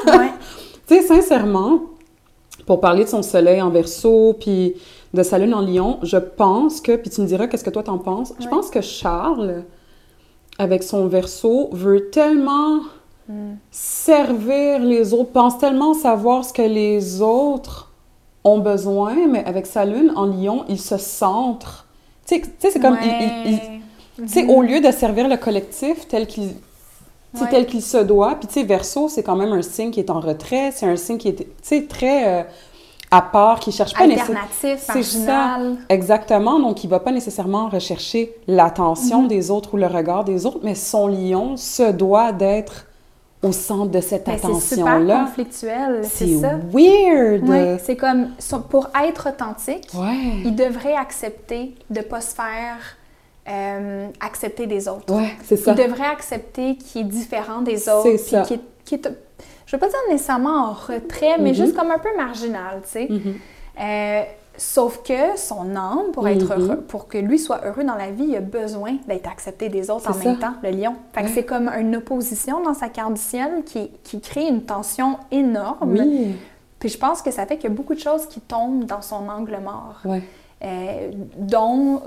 Tu 0.88 0.96
sais, 0.96 1.02
sincèrement, 1.02 1.78
pour 2.66 2.80
parler 2.80 3.04
de 3.04 3.08
son 3.08 3.22
soleil 3.22 3.60
en 3.62 3.70
verso, 3.70 4.34
puis 4.40 4.74
de 5.14 5.22
sa 5.22 5.38
lune 5.38 5.54
en 5.54 5.60
lion, 5.62 5.98
je 6.02 6.16
pense 6.16 6.80
que, 6.80 6.96
puis 6.96 7.10
tu 7.10 7.20
me 7.20 7.26
diras 7.26 7.46
qu'est-ce 7.46 7.64
que 7.64 7.70
toi 7.70 7.82
t'en 7.82 7.98
penses, 7.98 8.32
je 8.40 8.48
pense 8.48 8.70
que 8.70 8.80
Charles, 8.80 9.64
avec 10.58 10.82
son 10.82 11.06
verso, 11.06 11.68
veut 11.72 12.10
tellement 12.10 12.80
Mm. 13.28 13.52
servir 13.70 14.80
les 14.80 15.14
autres, 15.14 15.30
pense 15.30 15.56
tellement 15.58 15.94
savoir 15.94 16.44
ce 16.44 16.52
que 16.52 16.62
les 16.62 17.22
autres 17.22 17.92
ont 18.42 18.58
besoin, 18.58 19.14
mais 19.28 19.44
avec 19.44 19.66
sa 19.66 19.84
lune 19.84 20.12
en 20.16 20.26
lion, 20.26 20.64
il 20.68 20.80
se 20.80 20.96
centre. 20.98 21.86
Tu 22.26 22.42
sais, 22.58 22.70
c'est 22.70 22.80
comme... 22.80 22.96
il- 23.00 23.08
il- 23.08 23.52
il- 23.52 23.54
Ouais. 23.54 23.80
tu 24.26 24.28
sais, 24.28 24.46
au 24.48 24.60
lieu 24.62 24.80
de 24.80 24.90
servir 24.90 25.28
le 25.28 25.36
collectif 25.36 26.08
tel 26.08 26.26
qu'il 26.26 26.50
sais, 27.38 27.44
Ouais. 27.44 27.50
tel 27.50 27.66
qu'il 27.66 27.82
se 27.82 27.98
doit, 27.98 28.34
puis 28.36 28.46
tu 28.48 28.54
sais, 28.54 28.62
Verseau, 28.64 29.08
c'est 29.08 29.22
quand 29.22 29.36
même 29.36 29.52
un 29.52 29.62
signe 29.62 29.90
qui 29.90 30.00
est 30.00 30.10
en 30.10 30.20
retrait, 30.20 30.70
c'est 30.74 30.86
un 30.86 30.96
signe 30.96 31.18
qui 31.18 31.28
est, 31.28 31.34
tu 31.36 31.46
sais, 31.62 31.86
très 31.88 32.40
euh, 32.40 32.42
à 33.10 33.20
part, 33.22 33.60
qui 33.60 33.72
cherche 33.72 33.92
pas 33.94 34.06
nécessairement... 34.06 34.40
C'est 34.50 34.76
ça. 35.02 35.58
Exactement, 35.90 36.58
donc 36.58 36.82
il 36.84 36.88
va 36.88 36.98
pas 37.00 37.10
nécessairement 37.12 37.68
rechercher 37.68 38.34
l'attention 38.46 39.22
Mhm. 39.22 39.28
des 39.28 39.50
autres 39.50 39.74
ou 39.74 39.76
le 39.76 39.86
regard 39.86 40.24
des 40.24 40.46
autres, 40.46 40.60
mais 40.62 40.74
son 40.74 41.08
lion 41.08 41.56
se 41.56 41.90
doit 41.92 42.32
d'être 42.32 42.86
au 43.42 43.50
centre 43.52 43.90
de 43.90 44.00
cette 44.00 44.24
Ben, 44.24 44.36
c'est 44.40 44.46
super 44.76 44.86
attention-là. 44.86 45.24
conflictuel, 45.26 46.00
c'est 46.04 46.26
C'est 46.26 46.38
ça. 46.38 46.52
weird! 46.72 47.48
Ouais, 47.48 47.76
c'est 47.82 47.96
comme, 47.96 48.28
pour 48.70 48.88
être 49.04 49.28
authentique, 49.30 49.88
Ouais. 49.94 50.14
il 50.44 50.54
devrait 50.54 50.94
accepter 50.94 51.74
de 51.90 52.00
pas 52.02 52.20
se 52.20 52.34
faire 52.34 52.76
euh, 53.48 54.08
accepter 54.20 54.66
des 54.66 54.88
autres. 54.88 55.12
Ouais, 55.14 55.32
c'est 55.44 55.56
ça. 55.56 55.72
Il 55.76 55.76
devrait 55.88 56.06
accepter 56.06 56.76
qu'il 56.76 57.02
est 57.02 57.04
différent 57.04 57.60
des 57.62 57.88
autres. 57.88 58.02
C'est 58.02 58.18
ça. 58.18 58.42
qu'il 58.42 58.56
est- 58.56 58.60
qu'il 58.84 58.98
est- 58.98 59.10
je 59.66 59.76
veux 59.76 59.80
pas 59.80 59.88
dire 59.88 59.98
nécessairement 60.10 60.68
en 60.68 60.72
retrait, 60.72 61.38
mais 61.40 61.50
Mhm. 61.50 61.54
juste 61.54 61.74
comme 61.76 61.90
un 61.90 61.98
peu 61.98 62.14
marginal, 62.16 62.80
tu 62.84 62.88
sais. 62.90 63.06
Mhm. 63.10 63.34
Euh, 63.80 64.22
sauf 64.56 65.02
que 65.02 65.36
son 65.36 65.74
âme, 65.74 66.12
pour 66.12 66.28
être 66.28 66.44
Mhm. 66.56 66.62
heureux, 66.70 66.76
pour 66.86 67.08
que 67.08 67.16
lui 67.18 67.38
soit 67.38 67.64
heureux 67.66 67.84
dans 67.84 67.94
la 67.96 68.10
vie, 68.10 68.24
il 68.28 68.36
a 68.36 68.40
besoin 68.40 68.96
d'être 69.08 69.26
accepté 69.28 69.68
des 69.70 69.90
autres 69.90 70.10
en 70.10 70.14
même 70.24 70.38
temps, 70.38 70.54
le 70.62 70.70
lion. 70.70 70.94
Fait 71.14 71.22
que 71.22 71.26
Ouais. 71.26 71.32
c'est 71.34 71.44
comme 71.44 71.68
une 71.68 71.96
opposition 71.96 72.62
dans 72.62 72.74
sa 72.74 72.88
carte 72.90 73.14
du 73.14 73.20
ciel 73.20 73.62
qui, 73.64 73.90
qui 74.04 74.20
crée 74.20 74.46
une 74.46 74.62
tension 74.62 75.16
énorme. 75.30 75.94
Oui, 75.98 76.36
Puis 76.78 76.88
je 76.90 76.98
pense 76.98 77.22
que 77.22 77.30
ça 77.30 77.46
fait 77.46 77.56
qu'il 77.56 77.70
y 77.70 77.72
a 77.72 77.76
beaucoup 77.76 77.94
de 77.94 78.00
choses 78.00 78.26
qui 78.26 78.40
tombent 78.40 78.84
dans 78.84 79.02
son 79.02 79.28
angle 79.28 79.58
mort, 79.64 80.00
ouais. 80.04 80.22
euh, 80.64 81.10
dont 81.38 82.02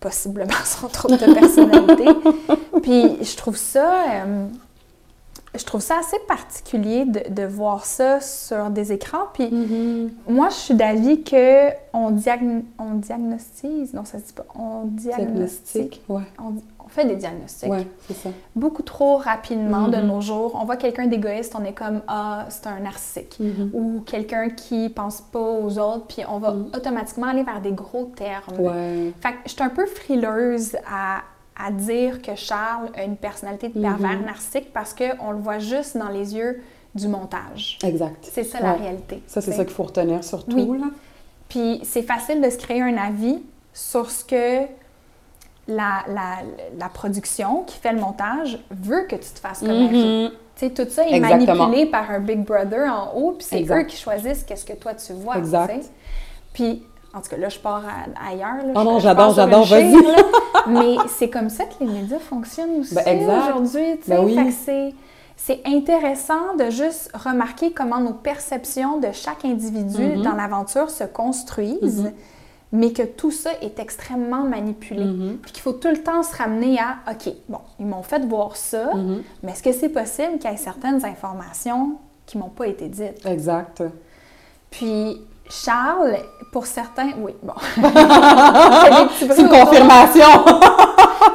possiblement 0.00 0.52
son 0.64 0.88
trouble 0.88 1.18
de 1.18 1.32
personnalité. 1.34 2.06
Puis 2.82 3.24
je 3.24 3.36
trouve 3.36 3.56
ça, 3.56 3.92
euh, 4.24 4.46
je 5.56 5.64
trouve 5.64 5.80
ça 5.80 5.96
assez 5.98 6.18
particulier 6.28 7.04
de, 7.04 7.32
de 7.32 7.42
voir 7.44 7.84
ça 7.84 8.20
sur 8.20 8.70
des 8.70 8.92
écrans. 8.92 9.26
Puis 9.32 9.48
Mhm. 9.50 10.10
moi, 10.28 10.48
je 10.50 10.54
suis 10.54 10.74
d'avis 10.74 11.22
que 11.22 11.70
on, 11.92 12.10
diagn- 12.12 12.62
on 12.78 12.94
diagnostise, 12.94 13.92
non 13.94 14.04
ça 14.04 14.18
se 14.18 14.24
dit 14.26 14.32
pas, 14.34 14.46
on 14.54 14.84
diagnostique, 14.84 16.00
Diagnostic, 16.00 16.02
ouais. 16.08 16.22
on 16.38 16.52
fait 16.98 17.06
des 17.06 17.16
diagnostics 17.16 17.68
Ouais, 17.70 17.86
c'est 18.06 18.14
ça. 18.16 18.30
beaucoup 18.56 18.82
trop 18.82 19.16
rapidement 19.16 19.88
de 19.88 19.96
Mhm. 19.98 20.06
nos 20.06 20.20
jours. 20.20 20.58
On 20.60 20.64
voit 20.64 20.76
quelqu'un 20.76 21.06
d'égoïste, 21.06 21.54
on 21.58 21.64
est 21.64 21.72
comme 21.72 22.02
ah 22.08 22.46
c'est 22.48 22.66
un 22.66 22.80
narcissique 22.80 23.36
Mhm. 23.40 23.70
ou 23.72 24.00
quelqu'un 24.04 24.50
qui 24.50 24.88
pense 24.88 25.20
pas 25.20 25.38
aux 25.40 25.78
autres, 25.78 26.06
puis 26.08 26.22
on 26.28 26.38
va 26.38 26.52
Mhm. 26.52 26.70
automatiquement 26.74 27.26
aller 27.28 27.42
vers 27.44 27.60
des 27.60 27.72
gros 27.72 28.06
termes. 28.16 28.58
Ouais. 28.58 29.12
Fait 29.20 29.30
que 29.32 29.36
je 29.46 29.50
suis 29.52 29.62
un 29.62 29.68
peu 29.68 29.86
frileuse 29.86 30.76
à, 30.90 31.20
à 31.60 31.70
dire 31.70 32.22
que 32.22 32.34
Charles 32.34 32.88
a 32.96 33.04
une 33.04 33.16
personnalité 33.16 33.68
de 33.68 33.80
pervers 33.80 34.20
narcissique 34.20 34.72
parce 34.72 34.94
qu'on 34.94 35.30
le 35.32 35.38
voit 35.38 35.58
juste 35.58 35.96
dans 35.96 36.08
les 36.08 36.34
yeux 36.36 36.62
du 36.94 37.08
montage. 37.08 37.78
Exact. 37.84 38.16
C'est 38.32 38.44
ça 38.44 38.60
la 38.60 38.72
réalité. 38.72 39.22
Ça, 39.26 39.40
c'est 39.40 39.52
ça 39.52 39.64
qu'il 39.64 39.74
faut 39.74 39.82
retenir 39.84 40.22
surtout, 40.24 40.56
Oui. 40.56 40.78
là. 40.78 40.86
Puis 41.48 41.80
c'est 41.84 42.02
facile 42.02 42.40
de 42.40 42.50
se 42.50 42.58
créer 42.58 42.82
un 42.82 42.96
avis 42.96 43.42
sur 43.72 44.10
ce 44.10 44.24
que 44.24 44.66
la, 45.68 46.02
la, 46.08 46.36
la 46.78 46.88
production 46.88 47.62
qui 47.64 47.78
fait 47.78 47.92
le 47.92 48.00
montage 48.00 48.58
veut 48.70 49.02
que 49.08 49.14
tu 49.16 49.30
te 49.30 49.38
fasses 49.38 49.60
comme 49.60 49.70
un 49.70 49.88
Mhm. 49.88 50.30
Tu 50.56 50.66
sais, 50.66 50.70
tout 50.72 50.90
ça 50.90 51.06
est 51.06 51.12
Exactement. 51.14 51.66
manipulé 51.68 51.86
par 51.86 52.10
un 52.10 52.18
Big 52.18 52.44
Brother 52.44 52.90
en 52.92 53.12
haut, 53.16 53.32
puis 53.38 53.46
c'est 53.48 53.62
eux 53.70 53.82
qui 53.84 53.96
choisissent 53.96 54.42
qu'est-ce 54.42 54.64
que 54.64 54.72
toi 54.72 54.92
tu 54.94 55.12
vois. 55.12 55.36
Exact. 55.38 55.84
Puis, 56.52 56.82
en 57.14 57.20
tout 57.20 57.28
cas, 57.30 57.36
là, 57.36 57.48
je 57.48 57.58
pars 57.60 57.84
à- 57.86 58.28
ailleurs. 58.30 58.56
Là, 58.66 58.72
Oh 58.74 58.82
non, 58.82 58.98
j'adore, 58.98 59.32
j'adore, 59.34 59.64
vas-y. 59.66 59.94
Mais 60.66 60.96
c'est 61.16 61.28
comme 61.30 61.48
ça 61.48 61.64
que 61.64 61.74
les 61.84 61.86
médias 61.86 62.18
fonctionnent 62.18 62.80
aussi 62.80 62.92
Ben, 62.94 63.06
exact. 63.06 63.42
aujourd'hui. 63.44 64.00
Ben 64.08 64.24
oui. 64.24 64.36
C'est 65.36 65.60
intéressant 65.64 66.56
de 66.58 66.68
juste 66.70 67.12
remarquer 67.14 67.70
comment 67.70 68.00
nos 68.00 68.12
perceptions 68.14 68.98
de 68.98 69.12
chaque 69.12 69.44
individu 69.44 70.02
Mhm. 70.16 70.22
dans 70.22 70.32
l'aventure 70.32 70.90
se 70.90 71.04
construisent. 71.04 72.02
Mhm. 72.04 72.12
Mais 72.72 72.92
que 72.92 73.02
tout 73.02 73.30
ça 73.30 73.50
est 73.62 73.78
extrêmement 73.78 74.42
manipulé. 74.42 75.04
Mhm. 75.04 75.38
Puis 75.42 75.52
qu'il 75.52 75.62
faut 75.62 75.72
tout 75.72 75.88
le 75.88 76.02
temps 76.02 76.22
se 76.22 76.36
ramener 76.36 76.78
à, 76.78 77.10
OK, 77.10 77.32
bon, 77.48 77.60
ils 77.80 77.86
m'ont 77.86 78.02
fait 78.02 78.24
voir 78.26 78.56
ça, 78.56 78.94
Mhm. 78.94 79.22
mais 79.42 79.52
est-ce 79.52 79.62
que 79.62 79.72
c'est 79.72 79.88
possible 79.88 80.38
qu'il 80.38 80.50
y 80.50 80.54
ait 80.54 80.56
certaines 80.58 81.04
informations 81.04 81.92
qui 82.26 82.36
m'ont 82.38 82.50
pas 82.50 82.66
été 82.66 82.88
dites? 82.88 83.24
Exact. 83.26 83.82
Puis 84.70 85.20
Charles, 85.50 86.18
pour 86.52 86.66
certains, 86.66 87.12
oui, 87.18 87.32
bon. 87.42 87.54
C'est 89.18 89.38
une 89.40 89.48
confirmation! 89.48 90.26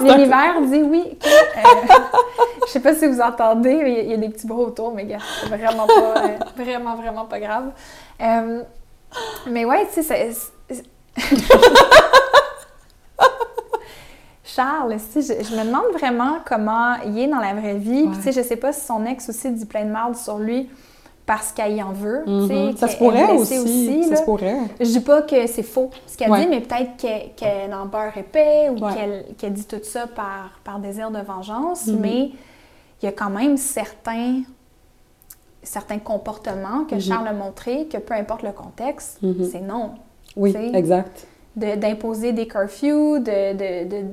L'univers 0.01 0.61
dit 0.65 0.83
oui. 0.83 1.17
que, 1.19 1.27
euh, 1.27 1.93
je 2.67 2.71
sais 2.71 2.79
pas 2.79 2.93
si 2.93 3.07
vous 3.07 3.21
entendez, 3.21 3.71
il 3.71 3.93
y 3.93 3.97
a- 3.97 4.01
il 4.03 4.11
y, 4.11 4.13
a 4.13 4.17
des 4.17 4.29
petits 4.29 4.45
bruits 4.47 4.65
autour, 4.65 4.93
mais 4.93 5.07
c'est 5.41 5.47
vraiment 5.49 5.87
pas, 5.87 6.21
euh, 6.23 6.27
vraiment, 6.57 6.95
vraiment 6.95 7.25
pas 7.25 7.39
grave. 7.39 7.71
Euh, 8.21 8.61
mais 9.47 9.65
ouais, 9.65 9.87
tu 9.93 10.03
sais, 10.03 10.31
Charles, 14.45 14.97
si, 14.99 15.21
je, 15.21 15.33
je 15.43 15.55
me 15.55 15.65
demande 15.65 15.85
vraiment 15.97 16.37
comment 16.45 16.95
il 17.05 17.17
est 17.17 17.27
dans 17.27 17.39
la 17.39 17.53
vraie 17.53 17.75
vie. 17.77 18.07
Puis, 18.07 18.17
tu 18.17 18.23
sais, 18.23 18.31
je 18.33 18.41
sais 18.47 18.55
pas 18.57 18.71
si 18.73 18.85
son 18.85 19.05
ex 19.05 19.27
aussi 19.29 19.51
dit 19.51 19.65
plein 19.65 19.85
de 19.85 19.89
merde 19.89 20.15
sur 20.15 20.37
lui 20.37 20.69
parce 21.25 21.51
qu'elle 21.53 21.75
y 21.77 21.81
en 21.81 21.93
veut. 21.93 22.23
sais, 22.25 22.53
Mhm. 22.53 22.77
Ça 22.77 22.87
se 22.89 22.97
pourrait 22.97 23.25
blessée 23.27 23.59
aussi. 23.59 24.03
ça 24.03 24.17
se 24.17 24.23
pourrait. 24.23 24.57
Je 24.79 24.85
dis 24.85 24.99
pas 24.99 25.21
que 25.23 25.47
c'est 25.47 25.63
faux 25.63 25.89
ce 26.05 26.17
qu'elle 26.17 26.29
Ouais. 26.29 26.41
dit, 26.41 26.47
mais 26.49 26.59
peut-être 26.61 26.97
qu'elle 26.97 27.33
qu'elle 27.35 27.73
en 27.73 27.85
beurre 27.85 28.15
épais 28.17 28.69
ou 28.69 28.77
Ouais. 28.85 29.23
qu'elle 29.37 29.53
dit 29.53 29.65
tout 29.65 29.79
ça 29.81 30.05
par, 30.07 30.51
par 30.63 30.79
désir 30.79 31.09
de 31.09 31.19
vengeance, 31.21 31.87
Mhm. 31.87 31.99
mais 31.99 32.19
il 33.01 33.05
y 33.05 33.07
a 33.07 33.11
quand 33.13 33.29
même 33.29 33.55
certains, 33.57 34.41
certains 35.63 35.99
comportements 35.99 36.83
que 36.83 36.95
Mhm. 36.95 37.01
Charles 37.01 37.27
a 37.29 37.33
montré 37.33 37.87
que 37.87 37.97
peu 37.97 38.13
importe 38.13 38.43
le 38.43 38.51
contexte, 38.51 39.19
Mhm. 39.23 39.49
c'est 39.49 39.61
non. 39.61 39.91
Oui, 40.35 40.55
exact. 40.73 41.27
De- 41.55 41.75
D'imposer 41.75 42.31
des 42.31 42.47
curfews, 42.47 43.19
de, 43.19 43.53
de, 43.53 43.87
de, 43.87 44.05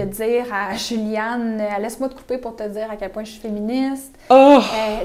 de 0.00 0.04
dire 0.10 0.44
à 0.52 0.74
Juliane 0.76 1.58
euh, 1.58 1.80
laisse-moi 1.80 2.10
te 2.10 2.14
couper 2.14 2.36
pour 2.36 2.54
te 2.54 2.68
dire 2.68 2.86
à 2.90 2.96
quel 2.96 3.10
point 3.10 3.24
je 3.24 3.30
suis 3.30 3.40
féministe. 3.40 4.14
Oh! 4.28 4.34
Euh, 4.34 4.58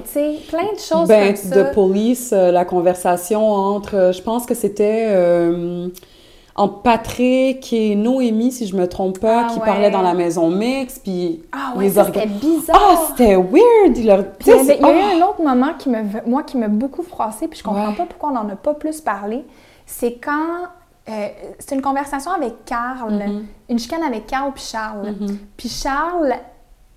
tu 0.04 0.10
sais, 0.12 0.34
plein 0.50 0.74
de 0.74 0.80
choses 0.80 1.08
Ben, 1.08 1.28
comme 1.28 1.36
ça. 1.38 1.64
de 1.64 1.74
police, 1.74 2.32
euh, 2.34 2.52
la 2.52 2.66
conversation 2.66 3.42
entre, 3.50 4.12
je 4.14 4.22
pense 4.22 4.46
que 4.46 4.54
c'était 4.54 5.06
euh, 5.12 5.88
entre 6.58 6.82
Patrick 6.82 7.72
et 7.72 7.96
Noémie, 7.96 8.52
si 8.52 8.68
je 8.68 8.76
me 8.76 8.88
trompe 8.90 9.20
pas, 9.20 9.46
Ah 9.46 9.54
qui 9.54 9.60
ouais. 9.60 9.66
parlaient 9.66 9.92
dans 9.92 10.02
la 10.02 10.14
maison 10.14 10.50
mixte, 10.50 11.04
puis 11.04 11.42
Ah 11.54 11.74
ouais, 11.78 11.86
les 11.86 11.92
ça, 11.92 12.02
orga- 12.04 12.08
c'était 12.16 12.26
bizarre. 12.28 12.76
Ah, 12.78 13.06
c'était 13.08 13.36
weird! 13.38 13.96
Il 13.96 14.08
leur... 14.08 14.26
Puis 14.34 14.50
il 14.52 14.56
y, 14.58 14.60
avait- 14.60 14.76
il 14.78 14.82
y 14.82 14.86
a 14.86 14.92
eu 14.92 15.02
Ah! 15.14 15.16
un 15.16 15.30
autre 15.30 15.42
moment 15.42 15.74
qui 15.80 15.88
me, 15.88 16.00
moi, 16.26 16.44
qui 16.44 16.58
m'a 16.58 16.68
beaucoup 16.68 17.04
froissé, 17.04 17.48
puis 17.48 17.58
je 17.60 17.64
comprends 17.64 17.92
Ouais. 17.92 17.96
pas 17.96 18.06
pourquoi 18.08 18.32
on 18.32 18.34
n'en 18.34 18.50
a 18.50 18.58
pas 18.58 18.74
plus 18.74 19.00
parlé. 19.00 19.46
C'est 19.88 20.16
quand. 20.24 20.68
euh, 21.10 21.28
c'est 21.60 21.74
une 21.74 21.82
conversation 21.82 22.32
avec 22.32 22.66
Carl, 22.66 23.14
Mhm. 23.14 23.46
une 23.70 23.80
chicane 23.80 24.04
avec 24.04 24.28
Carl 24.28 24.52
puis 24.54 24.62
Charles. 24.64 25.12
Mhm. 25.20 25.38
Puis 25.56 25.70
Charles 25.70 26.34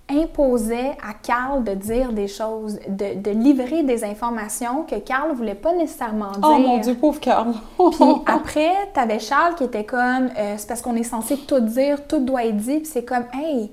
imposait 0.09 0.97
à 1.01 1.15
Carl 1.23 1.63
de 1.63 1.75
dire 1.75 2.13
des 2.13 2.27
choses, 2.27 2.81
de, 2.89 3.21
de 3.21 3.31
livrer 3.31 3.85
des 3.85 4.03
informations 4.03 4.83
que 4.83 4.97
Carl 4.97 5.33
voulait 5.33 5.55
pas 5.55 5.73
nécessairement 5.73 6.33
dire. 6.33 6.41
Oh 6.43 6.59
mon 6.59 6.79
Dieu, 6.79 6.95
pauvre 6.97 7.21
Carl! 7.21 7.53
Puis 7.77 8.05
après, 8.27 8.73
t'avais 8.93 9.21
Charles 9.21 9.55
qui 9.55 9.65
était 9.65 9.85
comme, 9.85 10.29
euh, 10.37 10.55
c'est 10.57 10.67
parce 10.67 10.83
qu'on 10.83 10.97
est 10.97 11.05
censé 11.05 11.37
tout 11.37 11.61
dire, 11.61 12.07
tout 12.09 12.19
doit 12.19 12.45
être 12.45 12.57
dit, 12.57 12.79
puis 12.79 12.87
c'est 12.87 13.05
comme, 13.05 13.25
hey, 13.33 13.71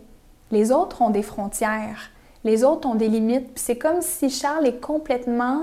les 0.51 0.71
autres 0.71 1.01
ont 1.01 1.10
des 1.10 1.23
frontières, 1.23 2.12
les 2.43 2.63
autres 2.63 2.88
ont 2.88 2.93
des 2.95 3.08
limites, 3.08 3.45
puis 3.56 3.63
c'est 3.65 3.77
comme 3.77 4.01
si 4.01 4.30
Charles 4.30 4.67
est 4.67 4.80
complètement 4.80 5.62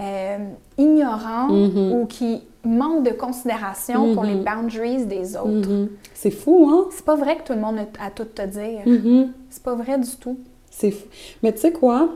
euh, 0.00 0.38
ignorant 0.78 1.48
Mhm. 1.48 1.92
ou 1.92 2.06
qui 2.06 2.44
manque 2.68 3.04
de 3.04 3.10
considération 3.10 4.14
pour 4.14 4.24
les 4.24 4.36
boundaries 4.36 5.06
des 5.06 5.36
autres. 5.36 5.68
Mhm. 5.68 5.88
C'est 6.14 6.30
fou, 6.30 6.68
hein? 6.70 6.86
C'est 6.90 7.04
pas 7.04 7.16
vrai 7.16 7.36
que 7.38 7.44
tout 7.44 7.52
le 7.52 7.60
monde 7.60 7.78
a 7.78 8.10
tout 8.10 8.24
te 8.24 8.42
dire. 8.46 8.82
Mhm. 8.86 9.32
C'est 9.50 9.62
pas 9.62 9.74
vrai 9.74 9.98
du 9.98 10.10
tout. 10.20 10.38
C'est 10.70 10.90
fou. 10.90 11.06
Mais 11.42 11.52
tu 11.52 11.60
sais 11.60 11.72
quoi? 11.72 12.10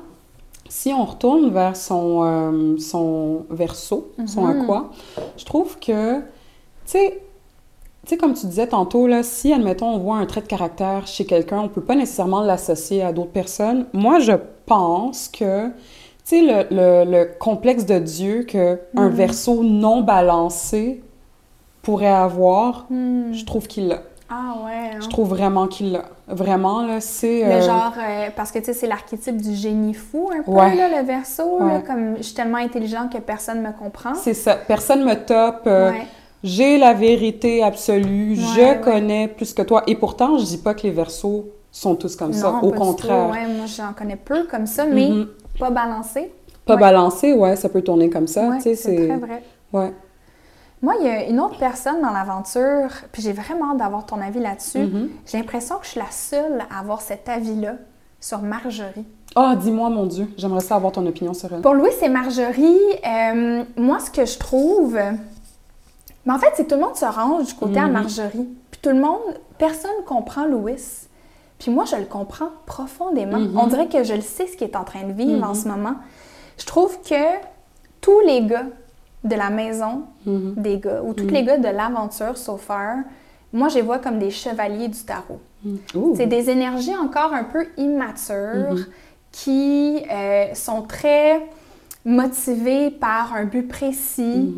Si 0.69 0.93
on 0.93 1.05
retourne 1.05 1.51
vers 1.51 1.77
son, 1.77 2.23
euh, 2.25 2.79
son 2.79 3.45
verso, 3.51 4.13
son 4.27 4.47
aqua, 4.47 4.91
je 5.37 5.45
trouve 5.45 5.79
que, 5.79 6.21
tu 6.21 6.23
sais, 6.87 7.21
tu 8.05 8.11
sais, 8.11 8.17
comme 8.17 8.35
tu 8.35 8.47
disais 8.47 8.67
tantôt, 8.67 9.07
là, 9.07 9.23
si, 9.23 9.53
admettons, 9.53 9.91
on 9.91 9.99
voit 9.99 10.17
un 10.17 10.27
trait 10.27 10.41
de 10.41 10.47
caractère 10.47 11.07
chez 11.07 11.25
quelqu'un, 11.25 11.61
on 11.61 11.69
peut 11.69 11.83
pas 11.83 11.95
nécessairement 11.95 12.43
l'associer 12.43 13.03
à 13.03 13.13
d'autres 13.13 13.31
personnes. 13.31 13.87
Moi, 13.93 14.19
je 14.19 14.33
pense 14.67 15.29
que, 15.29 15.71
tu 16.33 16.47
sais, 16.47 16.67
le, 16.71 17.05
le- 17.05 17.11
le 17.11 17.29
complexe 17.39 17.85
de 17.87 17.99
Dieu 17.99 18.45
que 18.49 18.79
un 18.97 19.09
Mhm. 19.09 19.15
verso 19.15 19.63
non 19.63 20.01
balancé 20.03 21.03
pourrait 21.83 22.07
avoir, 22.07 22.87
Hmm. 22.91 23.33
je 23.33 23.45
trouve 23.45 23.67
qu'il 23.67 23.89
l'a. 23.89 24.03
Ah 24.31 24.55
ouais. 24.65 24.73
hein. 24.95 24.99
Je 25.01 25.09
trouve 25.09 25.29
vraiment 25.29 25.67
qu'il 25.67 25.93
l'a. 25.93 26.05
Vraiment, 26.29 26.87
là, 26.87 27.01
c'est... 27.01 27.45
Le 27.45 27.51
euh, 27.51 27.61
genre, 27.61 27.93
euh, 27.99 28.29
parce 28.35 28.51
que 28.51 28.59
tu 28.61 28.67
sais, 28.67 28.73
c'est 28.73 28.87
l'archétype 28.87 29.37
du 29.37 29.55
génie 29.55 29.93
fou, 29.93 30.31
un 30.35 30.43
peu, 30.43 30.51
Ouais. 30.53 30.75
là, 30.75 30.89
le 31.01 31.07
verso, 31.07 31.59
là, 31.59 31.81
comme 31.87 32.17
je 32.17 32.23
suis 32.23 32.35
tellement 32.35 32.57
intelligent 32.59 33.09
que 33.13 33.19
personne 33.19 33.61
me 33.61 33.73
comprend. 33.79 34.15
C'est 34.15 34.33
ça. 34.33 34.55
Personne 34.57 35.05
me 35.05 35.15
top. 35.15 35.63
euh, 35.67 35.91
Ouais. 35.91 36.07
J'ai 36.45 36.79
la 36.79 36.93
vérité 36.95 37.63
absolue. 37.63 38.35
Je 38.37 38.81
connais 38.83 39.29
plus 39.29 39.53
que 39.53 39.63
toi. 39.63 39.83
Et 39.87 39.95
pourtant, 39.97 40.39
je 40.39 40.45
dis 40.45 40.59
pas 40.59 40.73
que 40.75 40.83
les 40.85 40.91
versos 40.91 41.45
sont 41.71 41.95
tous 41.95 42.17
comme 42.17 42.33
ça. 42.33 42.55
Au 42.63 42.71
contraire. 42.73 43.29
Ouais, 43.31 43.47
moi, 43.47 43.67
j'en 43.67 43.93
connais 43.93 44.17
peu 44.17 44.45
comme 44.51 44.67
ça, 44.67 44.85
mais 44.87 45.09
Mhm. 45.11 45.29
Pas 45.63 45.71
balancé. 45.71 46.33
Pas 46.65 46.75
Ouais. 46.75 46.81
balancé, 46.81 47.33
ouais, 47.33 47.57
ça 47.57 47.69
peut 47.69 47.83
tourner 47.83 48.09
comme 48.11 48.27
ça. 48.27 48.49
Ouais, 48.49 48.61
c'est 48.61 48.77
très 48.77 49.17
vrai. 49.17 49.43
Ouais. 49.73 49.93
Moi, 50.81 50.95
il 51.01 51.07
y 51.07 51.09
a 51.11 51.27
une 51.29 51.39
autre 51.41 51.59
personne 51.59 52.01
dans 52.03 52.11
l'aventure, 52.11 52.91
puis 53.13 53.23
j'ai 53.23 53.33
vraiment 53.33 53.71
hâte 53.73 53.79
d'avoir 53.79 54.05
ton 54.05 54.21
avis 54.21 54.41
là-dessus. 54.41 54.79
Mhm. 54.81 55.11
J'ai 55.27 55.39
l'impression 55.39 55.77
que 55.79 55.85
je 55.85 55.91
suis 55.91 56.01
la 56.01 56.11
seule 56.11 56.65
à 56.75 56.81
avoir 56.81 57.01
cet 57.01 57.29
avis-là 57.29 57.75
sur 58.21 58.41
Marjorie. 58.43 59.05
Ah, 59.37 59.55
dis-moi, 59.57 59.89
mon 59.91 60.07
Dieu. 60.07 60.29
J'aimerais 60.37 60.61
ça 60.61 60.75
avoir 60.77 60.93
ton 60.93 61.07
opinion 61.07 61.35
sur 61.35 61.53
elle. 61.53 61.61
Pour 61.63 61.75
Louis, 61.75 61.91
c'est 61.99 62.09
Marjorie. 62.09 62.79
Euh, 63.07 63.65
moi, 63.77 63.99
ce 64.01 64.11
que 64.11 64.27
je 64.27 64.39
trouve. 64.39 64.99
Mais 66.27 66.33
en 66.33 66.39
fait, 66.39 66.51
c'est 66.55 66.65
que 66.65 66.69
tout 66.71 66.75
le 66.77 66.83
monde 66.83 66.97
se 66.97 67.05
range 67.07 67.47
du 67.47 67.55
côté 67.55 67.79
à 67.79 67.87
Mhm. 67.87 67.93
Marjorie. 67.93 68.49
Puis 68.71 68.81
tout 68.83 68.91
le 68.91 69.01
monde, 69.01 69.21
personne 69.59 69.91
comprend 70.07 70.47
Louis. 70.47 70.83
Puis 71.63 71.71
moi, 71.71 71.85
je 71.85 71.95
le 71.95 72.07
comprends 72.07 72.51
profondément. 72.67 73.39
Mhm. 73.39 73.57
On 73.57 73.69
dirait 73.69 73.87
que 73.89 74.03
je 74.03 74.15
le 74.15 74.21
sais 74.21 74.49
ce 74.49 74.57
qu'il 74.57 74.67
est 74.67 74.75
en 74.77 74.83
train 74.83 75.05
de 75.05 75.13
vivre 75.13 75.45
en 75.45 75.51
Mhm. 75.51 75.55
ce 75.55 75.69
moment. 75.69 75.95
Je 76.59 76.67
trouve 76.67 76.99
que 77.09 77.25
tous 78.01 78.19
les 78.27 78.43
gars 78.45 78.67
de 79.23 79.35
la 79.37 79.49
maison 79.49 80.03
Mhm. 80.27 80.55
des 80.57 80.79
gars, 80.79 81.01
ou 81.05 81.15
tous 81.15 81.29
les 81.29 81.45
gars 81.45 81.59
de 81.59 81.69
l'aventure 81.69 82.37
so 82.37 82.57
far, 82.57 82.97
moi, 83.53 83.69
je 83.69 83.77
les 83.77 83.83
vois 83.83 83.99
comme 84.01 84.19
des 84.19 84.31
chevaliers 84.33 84.89
du 84.89 84.99
tarot. 85.05 85.39
C'est 86.17 86.27
des 86.27 86.51
énergies 86.51 86.97
encore 86.97 87.33
un 87.33 87.45
peu 87.45 87.65
immatures 87.77 88.77
qui 89.31 90.03
euh, 90.11 90.53
sont 90.55 90.83
très 90.83 91.41
motivées 92.05 92.91
par 92.91 93.35
un 93.35 93.45
but 93.45 93.69
précis. 93.69 94.53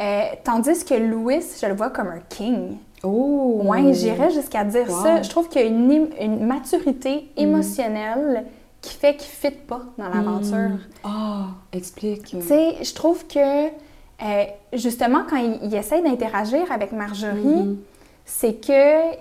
Euh, 0.00 0.22
tandis 0.42 0.84
que 0.84 0.94
Louis, 0.94 1.42
je 1.60 1.66
le 1.66 1.74
vois 1.74 1.90
comme 1.90 2.08
un 2.08 2.20
king. 2.28 2.78
Oh! 3.04 3.60
Ouais, 3.64 3.92
j'irais 3.94 4.30
jusqu'à 4.30 4.64
dire 4.64 4.86
Wow. 4.88 5.02
ça. 5.02 5.22
Je 5.22 5.28
trouve 5.30 5.48
qu'il 5.48 5.60
y 5.60 5.64
a 5.64 5.68
une, 5.68 5.90
im- 5.92 6.08
une 6.20 6.44
maturité 6.46 7.30
émotionnelle 7.36 8.44
qui 8.80 8.94
fait 8.94 9.16
qu'il 9.16 9.28
ne 9.48 9.52
fit 9.52 9.58
pas 9.58 9.82
dans 9.98 10.08
l'aventure. 10.08 10.56
Mhm. 10.56 10.80
Ah, 11.04 11.46
explique. 11.72 12.24
Tu 12.26 12.40
sais, 12.42 12.76
je 12.82 12.94
trouve 12.94 13.26
que 13.26 13.66
euh, 13.68 14.44
justement, 14.72 15.20
quand 15.28 15.36
il, 15.36 15.58
il 15.62 15.74
essaie 15.74 16.02
d'interagir 16.02 16.70
avec 16.72 16.92
Marjorie, 16.92 17.38
Mhm. 17.38 17.76
c'est 18.24 18.54
que 18.54 19.16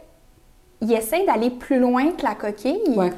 il 0.82 0.92
essaie 0.94 1.26
d'aller 1.26 1.50
plus 1.50 1.80
loin 1.80 2.12
que 2.12 2.24
la 2.24 2.36
coquille. 2.36 2.82
Ouais. 2.96 3.12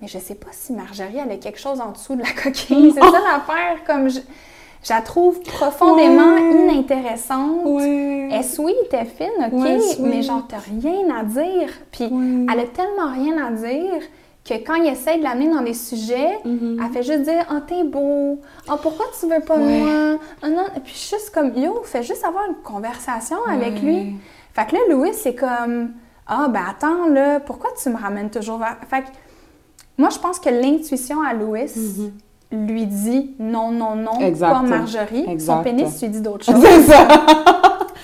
Mais 0.00 0.08
je 0.08 0.18
sais 0.18 0.34
pas 0.34 0.48
si 0.52 0.72
Marjorie 0.72 1.16
elle 1.24 1.30
a 1.32 1.36
quelque 1.36 1.58
chose 1.60 1.80
en 1.80 1.92
dessous 1.92 2.16
de 2.16 2.22
la 2.22 2.32
coquille. 2.32 2.90
C'est 2.94 3.00
ça 3.00 3.10
l'affaire. 3.12 3.82
Comme 3.86 4.08
je, 4.10 4.18
je 4.86 4.92
la 4.92 5.00
trouve 5.00 5.40
profondément 5.40 6.34
Ouais. 6.34 6.52
inintéressante. 6.52 7.64
Ouais. 7.64 8.28
Elle 8.30 8.44
sweet, 8.44 8.74
elle 8.92 9.00
est 9.00 9.04
fine, 9.04 9.50
ok, 9.52 10.00
mais 10.00 10.22
genre 10.22 10.46
t'as 10.48 10.58
rien 10.58 11.06
à 11.18 11.24
dire. 11.24 11.68
Puis 11.90 12.04
elle 12.04 12.60
a 12.60 12.64
tellement 12.66 13.12
rien 13.12 13.36
à 13.46 13.50
dire 13.50 14.02
que 14.48 14.54
quand 14.64 14.74
il 14.74 14.86
essaie 14.86 15.18
de 15.18 15.24
l'amener 15.24 15.48
dans 15.48 15.62
des 15.62 15.74
sujets, 15.74 16.38
Mhm. 16.44 16.80
elle 16.84 16.92
fait 16.92 17.02
juste 17.02 17.22
dire 17.22 17.44
Oh, 17.50 17.58
t'es 17.66 17.82
beau. 17.82 18.40
Oh, 18.70 18.74
pourquoi 18.80 19.06
tu 19.18 19.26
veux 19.26 19.40
pas 19.40 19.58
de 19.58 19.64
Ouais. 19.64 19.80
moi? 19.80 20.18
Ah 20.42 20.48
non. 20.48 20.64
Puis 20.84 20.94
juste 20.94 21.30
comme 21.34 21.52
Yo, 21.56 21.80
fais 21.82 22.04
juste 22.04 22.24
avoir 22.24 22.44
une 22.48 22.54
conversation 22.62 23.38
avec 23.50 23.82
lui. 23.82 24.14
Fait 24.54 24.66
que 24.66 24.74
là, 24.76 24.80
Louis, 24.90 25.12
c'est 25.14 25.34
comme 25.34 25.90
Ah, 26.28 26.48
ben 26.48 26.60
attends, 26.68 27.06
là, 27.08 27.38
pourquoi 27.40 27.70
tu 27.80 27.88
me 27.88 27.96
ramènes 27.96 28.30
toujours 28.30 28.58
vers. 28.58 28.76
Fait 28.88 29.02
que 29.02 29.06
moi, 29.98 30.10
je 30.10 30.18
pense 30.18 30.38
que 30.40 30.48
l'intuition 30.48 31.22
à 31.22 31.32
Louis 31.34 31.70
Mhm. 31.76 32.12
Lui 32.52 32.86
dit 32.86 33.34
non, 33.38 33.70
non, 33.70 33.96
non, 33.96 34.20
Exact. 34.20 34.50
pas 34.52 34.62
Marjorie. 34.62 35.24
Exact. 35.28 35.56
Son 35.58 35.62
pénis 35.62 36.00
lui 36.02 36.08
dit 36.08 36.20
d'autres 36.20 36.44
choses, 36.52 36.60
C'est 36.62 36.82
ça! 36.82 37.08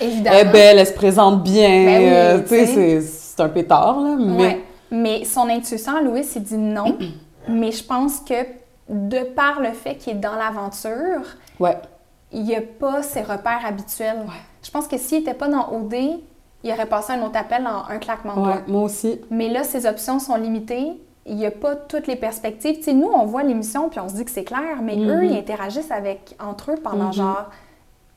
évidemment. 0.00 0.36
Elle 0.38 0.48
est 0.48 0.50
belle, 0.52 0.78
elle 0.78 0.86
se 0.86 0.92
présente 0.92 1.42
bien. 1.42 1.68
Ben 1.84 2.02
oui, 2.02 2.08
euh, 2.10 2.40
tu 2.42 2.48
sais, 2.66 3.00
c'est- 3.00 3.42
un 3.42 3.48
pétard, 3.48 3.98
là. 4.00 4.16
Mais 4.18 4.36
Ouais. 4.42 4.64
Mais 4.90 5.24
son 5.24 5.48
intuition, 5.48 6.02
Louis, 6.04 6.26
il 6.36 6.42
dit 6.42 6.56
non. 6.58 6.98
mais 7.48 7.72
je 7.72 7.82
pense 7.82 8.20
que 8.20 8.34
de 8.90 9.20
par 9.24 9.60
le 9.60 9.70
fait 9.72 9.94
qu'il 9.96 10.12
est 10.12 10.16
dans 10.20 10.34
l'aventure, 10.34 11.22
ouais. 11.58 11.78
il 12.30 12.42
n'y 12.42 12.54
a 12.54 12.60
pas 12.60 13.02
ses 13.02 13.22
repères 13.22 13.62
habituels. 13.66 14.18
Je 14.62 14.70
pense 14.70 14.86
que 14.86 14.98
s'il 14.98 15.18
n'était 15.20 15.34
pas 15.34 15.48
dans 15.48 15.70
OD, 15.72 15.94
il 16.62 16.70
aurait 16.72 16.86
passé 16.86 17.14
un 17.14 17.22
autre 17.22 17.38
appel 17.38 17.66
en 17.66 17.90
un 17.90 17.98
claquement 17.98 18.36
de 18.36 18.42
doigts. 18.44 18.62
moi 18.68 18.82
aussi. 18.82 19.18
Mais 19.30 19.48
là, 19.48 19.64
ses 19.64 19.86
options 19.86 20.18
sont 20.18 20.36
limitées. 20.36 20.92
Il 21.26 21.36
n'y 21.36 21.46
a 21.46 21.50
pas 21.52 21.76
toutes 21.76 22.06
les 22.08 22.16
perspectives. 22.16 22.78
Nous, 22.94 23.06
on 23.06 23.24
voit 23.26 23.42
l'émission 23.44 23.88
puis 23.88 24.00
on 24.00 24.08
se 24.08 24.14
dit 24.14 24.24
que 24.24 24.30
c'est 24.30 24.44
clair, 24.44 24.78
mais 24.82 24.96
Mhm. 24.96 25.08
eux, 25.10 25.24
ils 25.24 25.36
interagissent 25.36 25.90
avec, 25.92 26.36
entre 26.44 26.72
eux 26.72 26.76
pendant 26.82 27.06
Mhm. 27.06 27.12
genre 27.12 27.50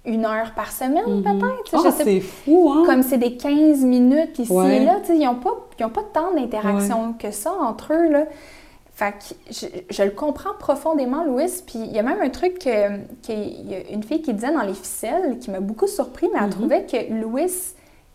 une 0.06 0.26
heure 0.26 0.54
par 0.56 0.72
semaine, 0.72 1.04
Mhm. 1.08 1.24
peut-être. 1.24 1.82
sais 1.82 2.04
c'est 2.04 2.20
fou, 2.20 2.72
hein? 2.72 2.84
comme 2.86 3.02
c'est 3.04 3.18
des 3.18 3.38
15 3.38 3.84
minutes 3.84 4.38
ici 4.40 4.52
Ouais. 4.52 4.78
et 4.78 4.86
là, 4.86 5.00
ils 5.10 5.20
n'ont 5.20 5.36
pas, 5.36 5.54
ils 5.80 5.86
ont 5.86 5.90
pas 5.90 6.04
tant 6.14 6.32
d'interaction 6.34 7.14
que 7.14 7.32
ça 7.32 7.52
entre 7.54 7.94
eux, 7.94 8.10
là. 8.12 8.26
Fait 8.94 9.12
que 9.12 9.36
je, 9.52 9.66
je 9.90 10.04
le 10.04 10.12
comprends 10.12 10.54
profondément, 10.58 11.24
Louis. 11.26 11.52
Puis 11.68 11.80
il 11.80 11.92
y 11.92 12.00
a 12.00 12.04
même 12.04 12.22
un 12.22 12.30
truc 12.30 12.60
que, 12.60 12.70
y 13.30 13.74
a 13.76 13.90
une 13.92 14.04
fille 14.04 14.22
qui 14.22 14.34
disait 14.34 14.54
dans 14.54 14.62
les 14.62 14.74
ficelles 14.74 15.38
qui 15.40 15.52
m'a 15.52 15.60
beaucoup 15.60 15.88
surpris, 15.88 16.28
mais 16.32 16.40
elle 16.40 16.46
Mhm. 16.46 16.52
trouvait 16.52 16.86
que 16.86 17.14
Louis 17.14 17.52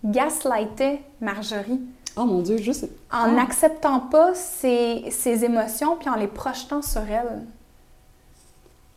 gaslightait 0.05 1.01
Marjorie 1.21 1.81
Oh 2.21 2.27
mon 2.27 2.43
Dieu, 2.43 2.59
juste. 2.59 2.85
en 2.85 2.89
Ah. 3.11 3.31
n'acceptant 3.31 4.01
pas 4.01 4.35
ses, 4.35 5.11
ses 5.11 5.43
émotions 5.43 5.97
puis 5.97 6.11
en 6.11 6.17
les 6.17 6.27
projetant 6.27 6.83
sur 6.83 7.01
elle. 7.01 7.47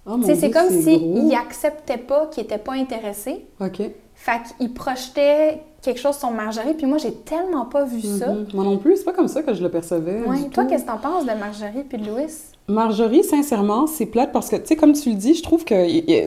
Oh 0.06 0.20
c'est 0.26 0.52
comme 0.52 0.70
s'il 0.70 1.28
n'acceptait 1.28 1.98
pas 1.98 2.28
qu'il 2.28 2.44
n'était 2.44 2.58
pas 2.58 2.74
intéressé. 2.74 3.46
OK. 3.62 3.82
Fait 4.16 4.42
qu'il 4.58 4.74
projetait 4.74 5.64
quelque 5.84 6.00
chose 6.00 6.18
sur 6.18 6.32
Marjorie. 6.32 6.74
Puis 6.74 6.86
moi, 6.88 6.98
j'ai 6.98 7.14
tellement 7.14 7.66
pas 7.66 7.84
vu 7.84 8.02
ça. 8.02 8.30
Mhm. 8.30 8.48
Moi 8.54 8.64
non 8.64 8.78
plus, 8.78 8.98
c'est 8.98 9.04
pas 9.04 9.14
comme 9.14 9.28
ça 9.28 9.44
que 9.44 9.54
je 9.54 9.62
le 9.62 9.70
percevais. 9.70 10.22
Du 10.44 10.50
Toi, 10.50 10.66
qu'est-ce 10.66 10.84
que 10.84 10.88
t'en 10.88 10.98
penses 10.98 11.26
de 11.26 11.34
Marjorie 11.34 11.84
puis 11.88 11.98
de 11.98 12.08
Louis? 12.10 12.32
Marjorie, 12.68 13.24
sincèrement, 13.24 13.88
c'est 13.88 14.06
plate 14.06 14.32
parce 14.32 14.50
que, 14.50 14.56
tu 14.56 14.68
sais, 14.68 14.76
comme 14.78 14.94
tu 14.94 15.10
le 15.10 15.16
dis, 15.16 15.34
je 15.34 15.44
trouve 15.44 15.66
que 15.66 15.76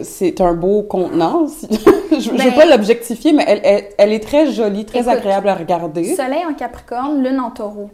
c'est 0.04 0.40
un 0.42 0.52
beau 0.52 0.82
contenant. 0.82 1.46
je 2.12 2.30
ne 2.30 2.36
Ben- 2.36 2.50
veux 2.50 2.54
pas 2.54 2.66
l'objectifier, 2.66 3.32
mais 3.32 3.44
elle, 3.48 3.60
elle, 3.64 3.84
elle 3.96 4.12
est 4.12 4.20
très 4.20 4.52
jolie, 4.52 4.84
très 4.84 5.00
Écoute, 5.00 5.12
agréable 5.12 5.48
à 5.48 5.54
regarder. 5.54 6.14
Soleil 6.14 6.44
en 6.48 6.52
Capricorne, 6.54 7.22
Lune 7.22 7.40
en 7.40 7.50
Taureau. 7.50 7.88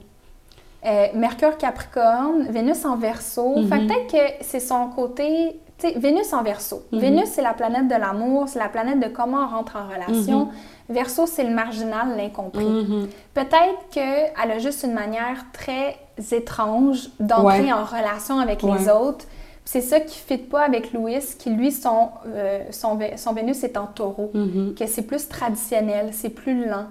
Euh, 0.84 1.06
Mercure 1.14 1.56
Capricorne, 1.56 2.48
Vénus 2.50 2.84
en 2.84 2.96
Verseau. 2.96 3.58
Mhm. 3.58 3.68
Fait 3.68 3.78
que 3.78 3.86
peut-être 3.86 4.10
que 4.10 4.44
c'est 4.44 4.58
son 4.60 4.88
côté. 4.88 5.60
Sais, 5.82 5.98
Vénus 5.98 6.32
en 6.32 6.42
Verseau. 6.44 6.84
Mhm. 6.92 6.98
Vénus, 7.00 7.28
c'est 7.32 7.42
la 7.42 7.54
planète 7.54 7.88
de 7.88 7.94
l'amour, 7.96 8.48
c'est 8.48 8.60
la 8.60 8.68
planète 8.68 9.00
de 9.00 9.08
comment 9.08 9.38
on 9.44 9.48
rentre 9.56 9.76
en 9.76 9.88
relation. 9.92 10.44
Mhm. 10.46 10.50
Verseau, 10.90 11.26
c'est 11.26 11.42
le 11.42 11.50
marginal, 11.52 12.16
l'incompris. 12.16 12.64
Mhm. 12.64 13.08
Peut-être 13.34 13.88
qu'elle 13.90 14.32
a 14.36 14.58
juste 14.58 14.84
une 14.84 14.92
manière 14.94 15.44
très 15.52 15.96
étrange 16.30 17.08
d'entrer 17.18 17.62
Ouais. 17.64 17.72
en 17.72 17.84
relation 17.84 18.38
avec 18.38 18.62
les 18.62 18.88
autres. 18.88 19.24
C'est 19.64 19.80
ça 19.80 19.98
qui 20.00 20.18
ne 20.20 20.36
fit 20.38 20.42
pas 20.44 20.62
avec 20.64 20.92
Louis, 20.92 21.18
qui 21.38 21.50
lui, 21.50 21.72
son, 21.72 22.10
euh, 22.26 22.62
son, 22.70 22.96
Vé- 22.96 23.16
son 23.16 23.32
Vénus 23.32 23.62
est 23.64 23.76
en 23.76 23.86
taureau. 23.86 24.30
Que 24.78 24.86
c'est 24.86 25.02
plus 25.06 25.28
traditionnel, 25.28 26.10
c'est 26.12 26.30
plus 26.30 26.64
lent, 26.68 26.86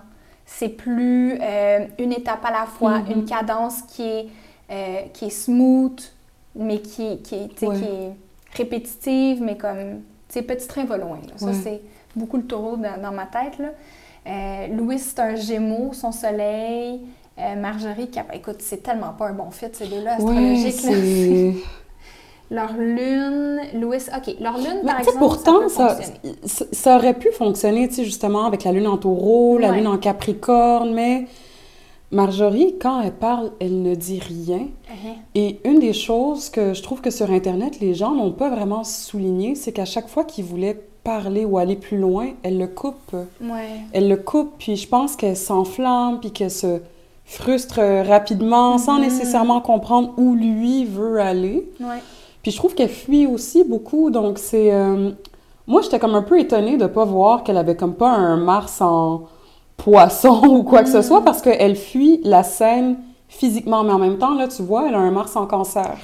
c'est 0.45 0.69
plus 0.69 1.37
euh, 1.41 1.85
une 1.99 2.11
étape 2.11 2.43
à 2.45 2.51
la 2.51 2.65
fois, 2.65 2.99
une 3.13 3.23
cadence 3.25 3.83
qui 3.83 4.03
est, 4.03 4.27
euh, 4.71 5.01
qui 5.13 5.25
est 5.25 5.29
smooth, 5.29 6.01
mais 6.55 6.79
qui, 6.79 7.21
qui, 7.21 7.35
Ouais. 7.35 7.75
qui 7.77 7.83
est 7.85 8.11
répétitive, 8.55 9.41
mais 9.41 9.57
comme, 9.57 10.01
tu 10.27 10.35
sais, 10.39 10.41
petit 10.41 10.67
train 10.67 10.85
va 10.85 10.97
loin. 10.97 11.17
là. 11.27 11.33
Ça, 11.37 11.45
Ouais. 11.47 11.53
c'est 11.63 11.81
beaucoup 12.15 12.37
le 12.37 12.43
taureau 12.45 12.77
dans, 12.77 13.01
dans 13.01 13.11
ma 13.11 13.25
tête. 13.25 13.57
Là. 13.59 13.69
Euh, 14.27 14.67
Louis, 14.75 14.99
c'est 14.99 15.19
un 15.19 15.35
gémeaux, 15.35 15.93
son 15.93 16.11
soleil. 16.11 17.01
Euh, 17.39 17.55
Marjorie, 17.55 18.09
Cap... 18.09 18.27
écoute, 18.33 18.57
c'est 18.59 18.83
tellement 18.83 19.13
pas 19.17 19.27
un 19.29 19.33
bon 19.33 19.49
fit, 19.51 19.65
ces 19.73 19.87
deux-là, 19.87 20.15
astrologiques. 20.15 21.55
Leur 22.51 22.73
lune, 22.73 23.61
Louis, 23.75 23.95
OK, 24.13 24.35
leur 24.41 24.57
lune, 24.57 24.81
par 24.85 24.99
exemple, 24.99 25.19
pourtant, 25.19 25.69
ça 25.69 25.95
ça, 25.95 25.95
peut 26.21 26.29
ça, 26.43 26.65
ça 26.73 26.95
aurait 26.97 27.13
pu 27.13 27.31
fonctionner, 27.31 27.87
tu 27.87 27.95
sais, 27.95 28.03
justement, 28.03 28.43
avec 28.45 28.65
la 28.65 28.73
lune 28.73 28.87
en 28.87 28.97
taureau, 28.97 29.57
la 29.57 29.69
Ouais. 29.69 29.77
lune 29.77 29.87
en 29.87 29.97
capricorne, 29.97 30.93
mais 30.93 31.27
Marjorie, 32.11 32.75
quand 32.81 33.01
elle 33.01 33.13
parle, 33.13 33.51
elle 33.59 33.81
ne 33.81 33.95
dit 33.95 34.19
rien. 34.19 34.59
Uh-huh. 34.89 35.15
Et 35.35 35.59
une 35.63 35.79
des 35.79 35.93
choses 35.93 36.49
que 36.49 36.73
je 36.73 36.83
trouve 36.83 36.99
que 37.01 37.09
sur 37.09 37.31
Internet, 37.31 37.79
les 37.79 37.93
gens 37.93 38.11
n'ont 38.13 38.31
pas 38.33 38.49
vraiment 38.49 38.83
souligné, 38.83 39.55
c'est 39.55 39.71
qu'à 39.71 39.85
chaque 39.85 40.09
fois 40.09 40.23
qu'ils 40.25 40.43
voulaient 40.45 40.81
parler 41.03 41.45
ou 41.45 41.57
aller 41.57 41.75
plus 41.77 41.97
loin, 41.97 42.27
elle 42.43 42.57
le 42.57 42.67
coupe. 42.67 43.13
Ouais. 43.41 43.79
Elle 43.93 44.09
le 44.09 44.17
coupe, 44.17 44.51
puis 44.59 44.75
je 44.75 44.87
pense 44.87 45.15
qu'elle 45.15 45.37
s'enflamme, 45.37 46.19
puis 46.19 46.31
qu'elle 46.31 46.51
se 46.51 46.79
frustre 47.25 47.79
rapidement, 48.05 48.77
sans 48.77 48.95
Mhm. 48.97 49.01
nécessairement 49.03 49.61
comprendre 49.61 50.11
où 50.17 50.35
lui 50.35 50.83
veut 50.85 51.19
aller. 51.21 51.69
Ouais. 51.79 52.01
Puis 52.43 52.51
je 52.51 52.57
trouve 52.57 52.75
qu'elle 52.75 52.89
fuit 52.89 53.25
aussi 53.25 53.63
beaucoup, 53.63 54.09
donc 54.11 54.37
c'est... 54.37 54.73
euh, 54.73 55.11
Moi, 55.67 55.81
j'étais 55.81 55.99
comme 55.99 56.15
un 56.15 56.23
peu 56.23 56.39
étonnée 56.39 56.75
de 56.75 56.87
pas 56.87 57.05
voir 57.05 57.43
qu'elle 57.43 57.55
avait 57.57 57.75
comme 57.77 57.93
pas 57.93 58.09
un 58.11 58.35
Mars 58.35 58.81
en 58.81 59.21
poisson 59.83 60.41
ou 60.47 60.63
quoi 60.63 60.83
que 60.83 60.89
ce 60.89 60.97
Mm. 60.97 61.03
soit, 61.03 61.23
parce 61.23 61.41
qu'elle 61.41 61.75
fuit 61.75 62.21
la 62.23 62.43
scène 62.43 62.97
physiquement, 63.27 63.83
mais 63.83 63.93
en 63.93 63.99
même 63.99 64.17
temps, 64.17 64.33
là, 64.35 64.47
tu 64.49 64.61
vois, 64.61 64.87
elle 64.89 64.95
a 64.95 64.99
un 64.99 65.11
Mars 65.11 65.35
en 65.37 65.45
cancer. 65.45 65.95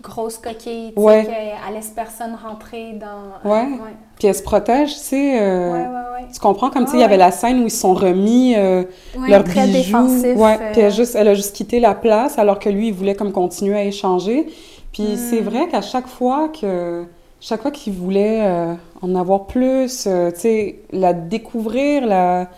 Grosse 0.00 0.38
coquille, 0.38 0.92
tu 0.96 1.00
Ouais. 1.02 1.24
sais, 1.24 1.30
qu'elle 1.30 1.74
laisse 1.74 1.88
personne 1.94 2.36
rentrer 2.40 2.92
dans... 2.92 3.48
Ouais. 3.50 3.62
ouais. 3.62 3.94
Puis 4.16 4.28
elle 4.28 4.34
se 4.34 4.42
protège, 4.44 4.90
tu 4.94 4.98
sais... 5.00 5.40
euh, 5.40 5.72
Ouais. 5.72 6.26
Tu 6.32 6.38
comprends? 6.40 6.70
Comme, 6.70 6.84
tu 6.84 6.92
sais, 6.92 6.96
il 6.98 7.00
y 7.00 7.04
avait 7.04 7.16
la 7.16 7.32
scène 7.32 7.60
où 7.62 7.64
ils 7.64 7.70
se 7.70 7.80
sont 7.80 7.94
remis 7.94 8.54
euh, 8.56 8.84
leurs 9.28 9.42
très 9.44 9.66
bijoux. 9.66 9.72
défensif. 9.78 10.36
Ouais, 10.36 10.54
euh, 10.60 10.72
puis 10.72 10.80
elle, 10.80 10.86
a 10.86 10.90
juste, 10.90 11.14
elle 11.16 11.28
a 11.28 11.34
juste 11.34 11.54
quitté 11.56 11.80
la 11.80 11.94
place 11.94 12.38
alors 12.38 12.58
que 12.60 12.68
lui, 12.68 12.88
il 12.88 12.94
voulait 12.94 13.14
comme 13.16 13.32
continuer 13.32 13.76
à 13.76 13.84
échanger. 13.84 14.46
Puis 14.92 15.02
Mm. 15.14 15.16
c'est 15.16 15.40
vrai 15.40 15.68
qu'à 15.68 15.82
chaque 15.82 16.06
fois 16.06 16.48
que... 16.48 17.04
Chaque 17.40 17.62
fois 17.62 17.70
qu'il 17.70 17.92
voulait 17.92 18.40
euh, 18.42 18.74
en 19.00 19.14
avoir 19.14 19.46
plus, 19.46 20.06
euh, 20.08 20.30
tu 20.32 20.40
sais, 20.40 20.78
la 20.92 21.12
découvrir, 21.12 22.04
la... 22.06 22.48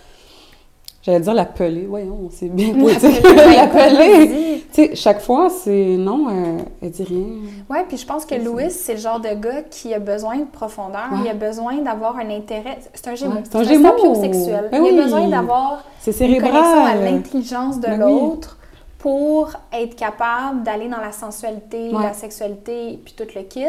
J'allais 1.02 1.20
dire 1.20 1.32
la 1.34 1.46
peler, 1.46 1.86
voyons, 1.88 2.28
c'est 2.30 2.48
bien 2.50 2.74
poétique. 2.74 3.22
la. 3.22 3.66
Tu 4.72 4.86
sais, 4.86 4.94
chaque 4.94 5.20
fois, 5.20 5.48
c'est... 5.50 5.96
Non, 5.96 6.28
euh, 6.28 6.58
elle 6.80 6.90
dit 6.90 7.02
rien. 7.02 7.26
Ouais, 7.68 7.84
puis 7.88 7.96
je 7.96 8.06
pense 8.06 8.24
que. 8.24 8.36
Louis, 8.36 8.70
c'est 8.70 8.92
le 8.94 9.00
genre 9.00 9.18
de 9.18 9.30
gars 9.34 9.62
qui 9.68 9.92
a 9.94 9.98
besoin 9.98 10.36
de 10.36 10.44
profondeur, 10.44 11.08
Ouais. 11.10 11.18
il 11.24 11.28
a 11.28 11.34
besoin 11.34 11.76
d'avoir 11.78 12.16
un 12.18 12.30
intérêt. 12.30 12.78
C'est 12.94 13.08
un 13.08 13.14
gémeau. 13.16 13.36
Ouais, 13.36 13.42
c'est 13.50 13.56
un 13.58 13.62
gémeau. 13.64 13.88
sapiosexuel. 13.88 14.68
Ben 14.70 14.84
il 14.84 14.92
oui. 14.92 14.98
a 15.00 15.02
besoin 15.02 15.26
d'avoir 15.28 15.84
une 16.06 16.12
connexion 16.38 16.84
à 16.84 16.94
l'intelligence 16.94 17.80
de 17.80 17.86
Ben 17.88 18.02
oui. 18.04 18.12
l'autre 18.12 18.58
pour 18.98 19.50
être 19.72 19.96
capable 19.96 20.62
d'aller 20.62 20.88
dans 20.88 21.00
la 21.00 21.10
sensualité, 21.12 21.88
Ouais. 21.92 22.02
la 22.04 22.12
sexualité, 22.12 23.00
puis 23.04 23.14
tout 23.16 23.24
le 23.34 23.42
kit. 23.42 23.64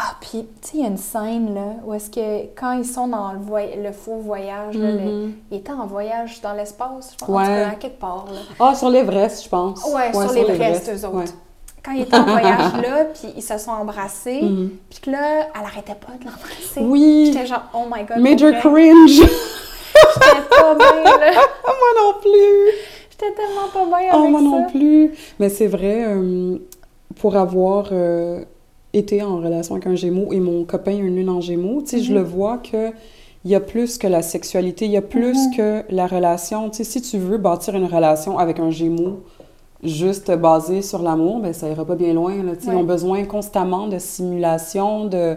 Ah, 0.00 0.14
puis, 0.20 0.46
tu 0.62 0.68
sais, 0.68 0.76
il 0.76 0.80
y 0.82 0.84
a 0.84 0.88
une 0.88 0.96
scène, 0.96 1.54
là, 1.54 1.72
où 1.84 1.92
est-ce 1.92 2.08
que, 2.08 2.42
quand 2.54 2.70
ils 2.72 2.84
sont 2.84 3.08
dans 3.08 3.32
le, 3.32 3.38
voy- 3.40 3.74
le 3.82 3.90
faux 3.90 4.18
voyage, 4.20 4.76
là, 4.76 4.92
le- 4.92 4.98
Mhm. 4.98 5.32
ils 5.50 5.56
étaient 5.58 5.72
en 5.72 5.86
voyage 5.86 6.40
dans 6.40 6.52
l'espace, 6.52 7.14
je 7.18 7.24
pense, 7.24 7.28
en 7.28 7.32
Ouais. 7.36 7.44
tout 7.44 7.50
cas, 7.50 7.68
à 7.70 7.74
quelque 7.74 7.98
part, 7.98 8.26
là. 8.32 8.38
Ah, 8.60 8.74
sur 8.76 8.90
l'Everest, 8.90 9.42
je 9.44 9.48
pense. 9.48 9.82
Ouais, 9.92 10.12
sur 10.12 10.32
l'Everest, 10.32 10.88
eux 10.94 11.04
autres. 11.06 11.16
Ouais. 11.16 11.24
Quand 11.84 11.92
ils 11.92 12.02
étaient 12.02 12.16
en 12.16 12.24
voyage 12.26 12.72
là, 12.82 13.04
puis 13.06 13.32
ils 13.36 13.42
se 13.42 13.58
sont 13.58 13.70
embrassés, 13.72 14.42
Mhm. 14.42 14.70
puis 14.88 15.00
que 15.00 15.10
là, 15.10 15.46
elle 15.58 15.64
arrêtait 15.64 15.96
pas 15.96 16.12
de 16.20 16.24
l'embrasser. 16.26 16.80
Oui, 16.80 17.32
J'étais 17.32 17.46
genre, 17.46 17.62
oh 17.74 17.84
my 17.92 18.04
god. 18.04 18.18
major 18.18 18.52
cringe. 18.60 19.10
J'étais 19.18 20.48
pas 20.48 20.74
bien, 20.76 21.02
là. 21.18 21.30
moi 21.64 21.90
non 22.02 22.20
plus. 22.20 22.70
J'étais 23.10 23.34
tellement 23.34 23.68
pas 23.72 23.98
bien 23.98 24.10
Oh, 24.12 24.18
avec 24.18 24.30
moi 24.30 24.40
ça. 24.40 24.46
non 24.46 24.66
plus. 24.70 25.12
Mais 25.40 25.48
c'est 25.48 25.66
vrai, 25.66 26.04
euh, 26.06 26.56
pour 27.20 27.36
avoir 27.36 27.86
euh, 27.90 28.44
été 28.94 29.22
en 29.22 29.36
relation 29.38 29.74
avec 29.74 29.86
un 29.86 29.94
Gémeaux 29.94 30.32
et 30.32 30.40
mon 30.40 30.64
copain 30.64 30.92
une 30.96 31.14
lune 31.16 31.28
en 31.30 31.40
Gémeaux, 31.40 31.82
tu 31.82 31.88
sais, 31.90 31.98
je 32.02 32.10
Mhm. 32.12 32.18
le 32.18 32.24
vois 32.24 32.58
que 32.58 32.90
il 33.44 33.50
y 33.52 33.54
a 33.54 33.60
plus 33.60 33.98
que 33.98 34.06
la 34.06 34.20
sexualité, 34.22 34.84
il 34.86 34.90
y 34.90 34.96
a 34.96 35.02
plus 35.02 35.36
Mhm. 35.48 35.56
que 35.56 35.82
la 35.90 36.06
relation. 36.06 36.70
Tu 36.70 36.78
sais, 36.78 36.84
si 36.84 37.00
tu 37.02 37.18
veux 37.18 37.38
bâtir 37.38 37.76
une 37.76 37.84
relation 37.86 38.36
avec 38.38 38.58
un 38.58 38.70
Gémeaux 38.70 39.20
juste 39.84 40.30
basée 40.36 40.82
sur 40.82 41.02
l'amour, 41.02 41.38
ben 41.40 41.52
ça 41.52 41.68
ira 41.68 41.84
pas 41.84 41.94
bien 41.94 42.12
loin. 42.14 42.34
Là, 42.42 42.52
Ouais. 42.52 42.58
Ils 42.66 42.70
ont 42.74 42.82
besoin 42.82 43.24
constamment 43.24 43.86
de 43.86 43.98
simulation, 43.98 45.04
de 45.04 45.36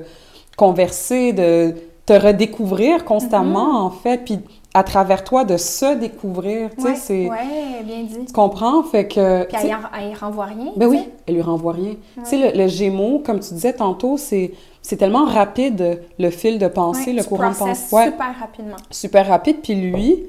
converser, 0.58 1.34
de 1.34 1.74
te 2.06 2.14
redécouvrir 2.14 3.06
constamment, 3.06 3.86
en 3.86 3.90
fait, 3.92 4.22
puis 4.26 4.40
à 4.74 4.84
travers 4.84 5.24
toi, 5.24 5.44
de 5.44 5.58
se 5.58 5.96
découvrir. 5.96 6.70
Tu 6.78 6.96
sais, 6.96 7.30
Ouais, 7.30 7.84
bien 7.84 8.04
dit. 8.04 8.26
Tu 8.26 8.34
comprends? 8.34 8.84
Fait 8.84 9.08
que... 9.08 9.44
Puis 9.46 9.58
elle, 9.62 9.76
elle 10.00 10.18
renvoie 10.18 10.46
rien. 10.46 10.72
ben 10.76 10.88
oui, 10.88 11.10
elle 11.28 11.36
lui 11.36 11.42
renvoie 11.42 11.74
rien. 11.74 11.96
Tu 12.16 12.22
sais, 12.26 12.38
le, 12.38 12.58
le 12.58 12.68
Gémeaux, 12.68 13.20
comme 13.20 13.40
tu 13.40 13.54
disais 13.54 13.74
tantôt, 13.74 14.18
c'est, 14.18 14.52
c'est 14.82 14.96
tellement 14.98 15.26
rapide, 15.26 16.02
le 16.18 16.30
fil 16.30 16.58
de 16.58 16.68
pensée, 16.68 17.12
le 17.14 17.24
courant 17.24 17.52
de 17.52 17.56
pensée. 17.56 18.06
Super 18.12 18.36
rapidement. 18.40 18.78
super 18.90 19.28
rapide. 19.28 19.58
Puis 19.62 19.76
lui, 19.76 20.24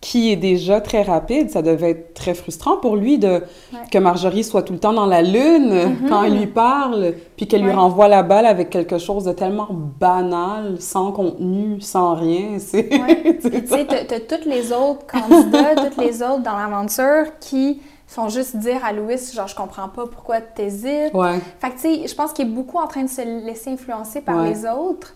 qui 0.00 0.30
est 0.30 0.36
déjà 0.36 0.80
très 0.80 1.02
rapide, 1.02 1.50
ça 1.50 1.62
devait 1.62 1.90
être 1.90 2.14
très 2.14 2.34
frustrant 2.34 2.76
pour 2.76 2.96
lui 2.96 3.18
de 3.18 3.42
que 3.90 3.98
Marjorie 3.98 4.44
soit 4.44 4.62
tout 4.62 4.74
le 4.74 4.78
temps 4.78 4.92
dans 4.92 5.06
la 5.06 5.22
lune 5.22 5.72
Mhm. 5.72 6.08
quand 6.08 6.22
elle 6.22 6.38
lui 6.38 6.46
parle, 6.46 7.14
puis 7.36 7.48
qu'elle 7.48 7.62
lui 7.62 7.72
renvoie 7.72 8.06
la 8.06 8.22
balle 8.22 8.46
avec 8.46 8.70
quelque 8.70 8.98
chose 8.98 9.24
de 9.24 9.32
tellement 9.32 9.68
banal, 9.70 10.76
sans 10.80 11.12
contenu, 11.12 11.80
sans 11.80 12.14
rien. 12.14 12.58
C'est... 12.58 12.88
Ouais. 12.92 13.38
tu 13.42 13.50
sais, 13.50 13.86
t'as 13.86 14.20
tous 14.20 14.48
les 14.48 14.72
autres 14.72 15.06
candidats, 15.06 15.74
tous 15.94 16.00
les 16.00 16.22
autres 16.22 16.42
dans 16.42 16.56
l'aventure 16.56 17.32
qui 17.40 17.80
font 18.06 18.28
juste 18.28 18.56
dire 18.56 18.84
à 18.84 18.92
Louis, 18.92 19.16
genre, 19.34 19.48
je 19.48 19.56
comprends 19.56 19.88
pas 19.88 20.04
pourquoi 20.06 20.40
t'hésites. 20.40 21.12
Ouais. 21.14 21.40
Fait 21.58 21.70
que 21.70 21.74
tu 21.74 21.80
sais, 22.02 22.06
je 22.06 22.14
pense 22.14 22.32
qu'il 22.32 22.46
est 22.46 22.50
beaucoup 22.50 22.78
en 22.78 22.86
train 22.86 23.02
de 23.02 23.08
se 23.08 23.22
laisser 23.44 23.70
influencer 23.70 24.20
par 24.20 24.42
les 24.44 24.64
autres. 24.66 25.14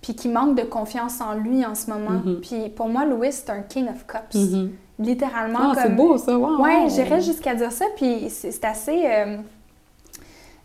Puis 0.00 0.14
qui 0.14 0.28
manque 0.28 0.56
de 0.56 0.62
confiance 0.62 1.20
en 1.20 1.34
lui 1.34 1.64
en 1.64 1.74
ce 1.74 1.90
moment. 1.90 2.20
Mhm. 2.24 2.40
Puis 2.40 2.68
pour 2.70 2.88
moi, 2.88 3.04
Louis, 3.04 3.32
c'est 3.32 3.50
un 3.50 3.60
king 3.62 3.86
of 3.88 4.06
cups. 4.06 4.34
Mhm. 4.34 4.70
Littéralement. 4.98 5.58
Ah, 5.62 5.72
c'est 5.76 5.82
comme... 5.84 5.96
beau 5.96 6.18
ça, 6.18 6.38
wow. 6.38 6.62
Ouais, 6.62 6.88
j'irais 6.88 7.20
jusqu'à 7.20 7.54
dire 7.54 7.72
ça, 7.72 7.84
puis 7.96 8.28
c'est 8.28 8.50
c'est 8.50 8.64
assez. 8.64 9.02
euh, 9.06 9.36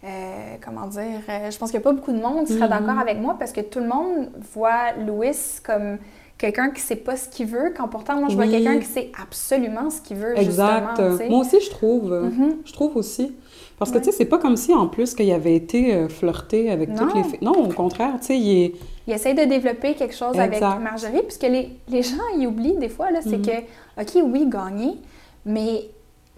euh, 0.04 0.56
comment 0.64 0.88
dire? 0.88 1.22
euh, 1.30 1.50
je 1.52 1.58
pense 1.58 1.72
qu'il 1.72 1.80
n'y 1.80 1.84
a 1.84 1.90
pas 1.90 1.94
beaucoup 1.94 2.12
de 2.12 2.20
monde 2.22 2.46
qui 2.46 2.54
sera 2.54 2.66
Mhm. 2.68 2.86
d'accord 2.86 3.00
avec 3.00 3.20
moi 3.20 3.36
parce 3.40 3.52
que 3.52 3.62
tout 3.62 3.80
le 3.80 3.88
monde 3.88 4.30
voit 4.54 4.92
Louis 5.06 5.32
comme 5.66 5.98
quelqu'un 6.38 6.70
qui 6.70 6.82
sait 6.82 6.98
pas 6.98 7.16
ce 7.16 7.30
qu'il 7.30 7.48
veut, 7.48 7.74
quand 7.76 7.88
pourtant, 7.88 8.18
moi, 8.20 8.28
je 8.30 8.36
vois 8.36 8.44
Oui. 8.46 8.52
quelqu'un 8.52 8.78
qui 8.80 8.86
sait 8.86 9.12
absolument 9.22 9.90
ce 9.90 10.02
qu'il 10.02 10.18
veut, 10.18 10.38
Exact. 10.38 10.90
justement. 11.00 11.30
Moi 11.30 11.40
aussi, 11.40 11.60
je 11.62 11.70
trouve. 11.70 12.30
Je 12.66 12.74
trouve 12.74 12.98
aussi. 12.98 13.34
Parce 13.80 13.92
que, 13.92 13.98
tu 13.98 14.06
sais, 14.06 14.12
c'est 14.12 14.26
pas 14.26 14.38
comme 14.38 14.58
si, 14.58 14.74
en 14.74 14.88
plus, 14.88 15.16
qu'il 15.16 15.32
avait 15.32 15.56
été 15.56 16.08
flirté 16.10 16.70
avec 16.72 16.94
toutes 16.96 17.14
les 17.16 17.24
filles. 17.24 17.40
Non, 17.42 17.54
au 17.54 17.70
contraire, 17.70 18.14
tu 18.20 18.28
sais, 18.28 18.38
il 18.38 18.64
est... 18.64 18.74
Il 19.08 19.14
essaye 19.14 19.34
de 19.36 19.44
développer 19.44 19.94
quelque 19.94 20.16
chose 20.16 20.40
avec. 20.40 20.62
Marjorie, 20.62 21.22
puisque 21.24 21.44
les, 21.44 21.78
les 21.88 22.02
gens, 22.04 22.24
ils 22.38 22.48
oublient 22.48 22.78
des 22.78 22.90
fois, 22.90 23.12
là, 23.12 23.20
c'est 23.22 23.38
Mhm. 23.38 23.46
que, 23.46 24.02
OK, 24.02 24.24
oui, 24.32 24.46
gagner, 24.48 25.00
mais 25.46 25.90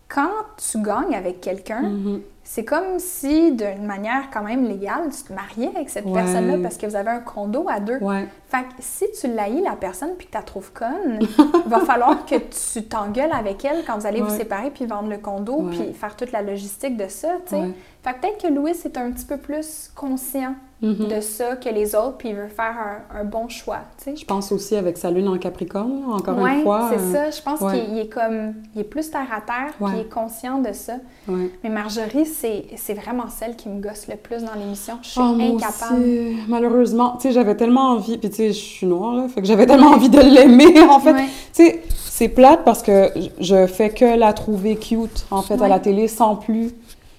quand 0.10 0.30
tu 0.58 0.82
gagnes 0.82 1.16
avec 1.16 1.42
quelqu'un, 1.42 1.82
Mhm. 1.82 2.22
c'est 2.44 2.64
comme 2.66 2.98
si, 2.98 3.52
d'une 3.54 3.86
manière 3.86 4.30
quand 4.34 4.42
même 4.44 4.66
légale, 4.66 5.10
tu 5.16 5.24
te 5.24 5.34
mariais 5.34 5.70
avec 5.76 5.90
cette 5.90 6.06
Ouais. 6.06 6.14
personne-là 6.14 6.58
parce 6.62 6.78
que 6.78 6.86
vous 6.88 6.96
avez 6.96 7.10
un 7.10 7.20
condo 7.20 7.66
à 7.70 7.80
deux. 7.82 7.98
Ouais. 8.00 8.26
Fait 8.50 8.64
que 8.64 8.74
si 8.80 9.06
tu 9.20 9.28
l'haïs, 9.34 9.62
la 9.62 9.76
personne, 9.76 10.12
puis 10.18 10.28
que 10.28 10.32
tu 10.32 10.38
la 10.38 10.44
trouves 10.44 10.72
conne, 10.72 11.20
il 11.22 11.28
va 11.70 11.80
falloir 11.82 12.26
que 12.26 12.36
tu 12.36 12.84
t'engueules 12.86 13.34
avec 13.34 13.64
elle 13.66 13.84
quand 13.86 13.98
vous 13.98 14.06
allez 14.08 14.22
vous 14.22 14.30
séparer 14.36 14.72
puis 14.72 14.86
vendre 14.86 15.10
le 15.10 15.18
condo 15.18 15.64
puis 15.72 15.94
faire 15.94 16.16
toute 16.16 16.32
la 16.32 16.42
logistique 16.42 16.96
de 16.98 17.08
ça, 17.10 17.30
tu 17.46 17.56
sais. 17.56 17.62
Fait 18.04 18.14
que 18.14 18.20
peut-être 18.22 18.42
que 18.44 18.48
Louis 18.54 18.72
est 18.72 18.98
un 18.98 19.12
petit 19.12 19.26
peu 19.26 19.38
plus 19.38 19.92
conscient 19.96 20.56
Mhm. 20.80 21.08
de 21.08 21.22
ça 21.22 21.56
que 21.56 21.70
les 21.70 21.96
autres 21.96 22.18
puis 22.18 22.30
il 22.30 22.36
veut 22.36 22.48
faire 22.50 22.76
un, 23.12 23.22
un 23.22 23.24
bon 23.24 23.48
choix. 23.50 23.80
Je 24.06 24.24
pense 24.26 24.52
aussi 24.52 24.76
avec 24.76 24.98
sa 24.98 25.10
lune 25.10 25.28
en 25.28 25.38
Capricorne, 25.40 26.04
encore 26.08 26.38
Ouais, 26.38 26.58
une 26.58 26.62
fois. 26.64 26.92
c'est 26.92 27.00
euh, 27.00 27.14
ça. 27.14 27.32
Je 27.32 27.42
pense 27.42 27.62
ouais. 27.62 27.80
qu'il 27.86 27.94
il 27.96 28.00
est 28.02 28.08
comme... 28.10 28.54
Il 28.76 28.82
est 28.82 28.84
plus 28.84 29.10
terre 29.10 29.26
à 29.36 29.42
terre 29.42 29.74
puis 29.82 29.94
il 29.96 30.02
est 30.02 30.10
conscient 30.10 30.60
de 30.60 30.72
ça. 30.74 30.94
Mais 31.28 31.70
Marjorie, 31.70 32.26
c'est 32.26 32.94
vraiment 32.94 33.28
celle 33.30 33.56
qui 33.56 33.70
me 33.70 33.82
gosse 33.82 34.08
le 34.08 34.18
plus 34.18 34.44
dans 34.44 34.54
l'émission. 34.54 35.00
Je 35.02 35.10
suis 35.10 35.20
moi 35.22 35.32
incapable. 35.56 36.00
aussi, 36.02 36.38
malheureusement, 36.48 37.16
tu 37.18 37.24
sais, 37.28 37.32
j'avais 37.34 37.56
tellement 37.56 37.92
envie, 37.94 38.18
puis 38.20 38.30
tu 38.30 38.36
sais, 38.36 38.48
je 38.50 38.54
suis 38.60 38.86
noire, 38.88 39.16
là, 39.16 39.28
fait 39.30 39.42
que 39.42 39.48
j'avais 39.48 39.66
tellement 39.66 39.92
envie 39.92 40.10
de 40.10 40.20
l'aimer, 40.20 40.80
en 40.90 41.00
fait. 41.00 41.14
Tu 41.14 41.24
sais, 41.54 41.84
c'est 41.90 42.30
plate 42.30 42.62
parce 42.66 42.82
que 42.84 43.10
je- 43.40 43.68
fais 43.68 43.90
que 43.90 44.18
la 44.18 44.34
trouver 44.34 44.76
cute, 44.76 45.26
en 45.32 45.42
fait, 45.42 45.62
à 45.62 45.68
la 45.68 45.80
télé, 45.80 46.08
sans 46.08 46.36
plus. 46.36 46.72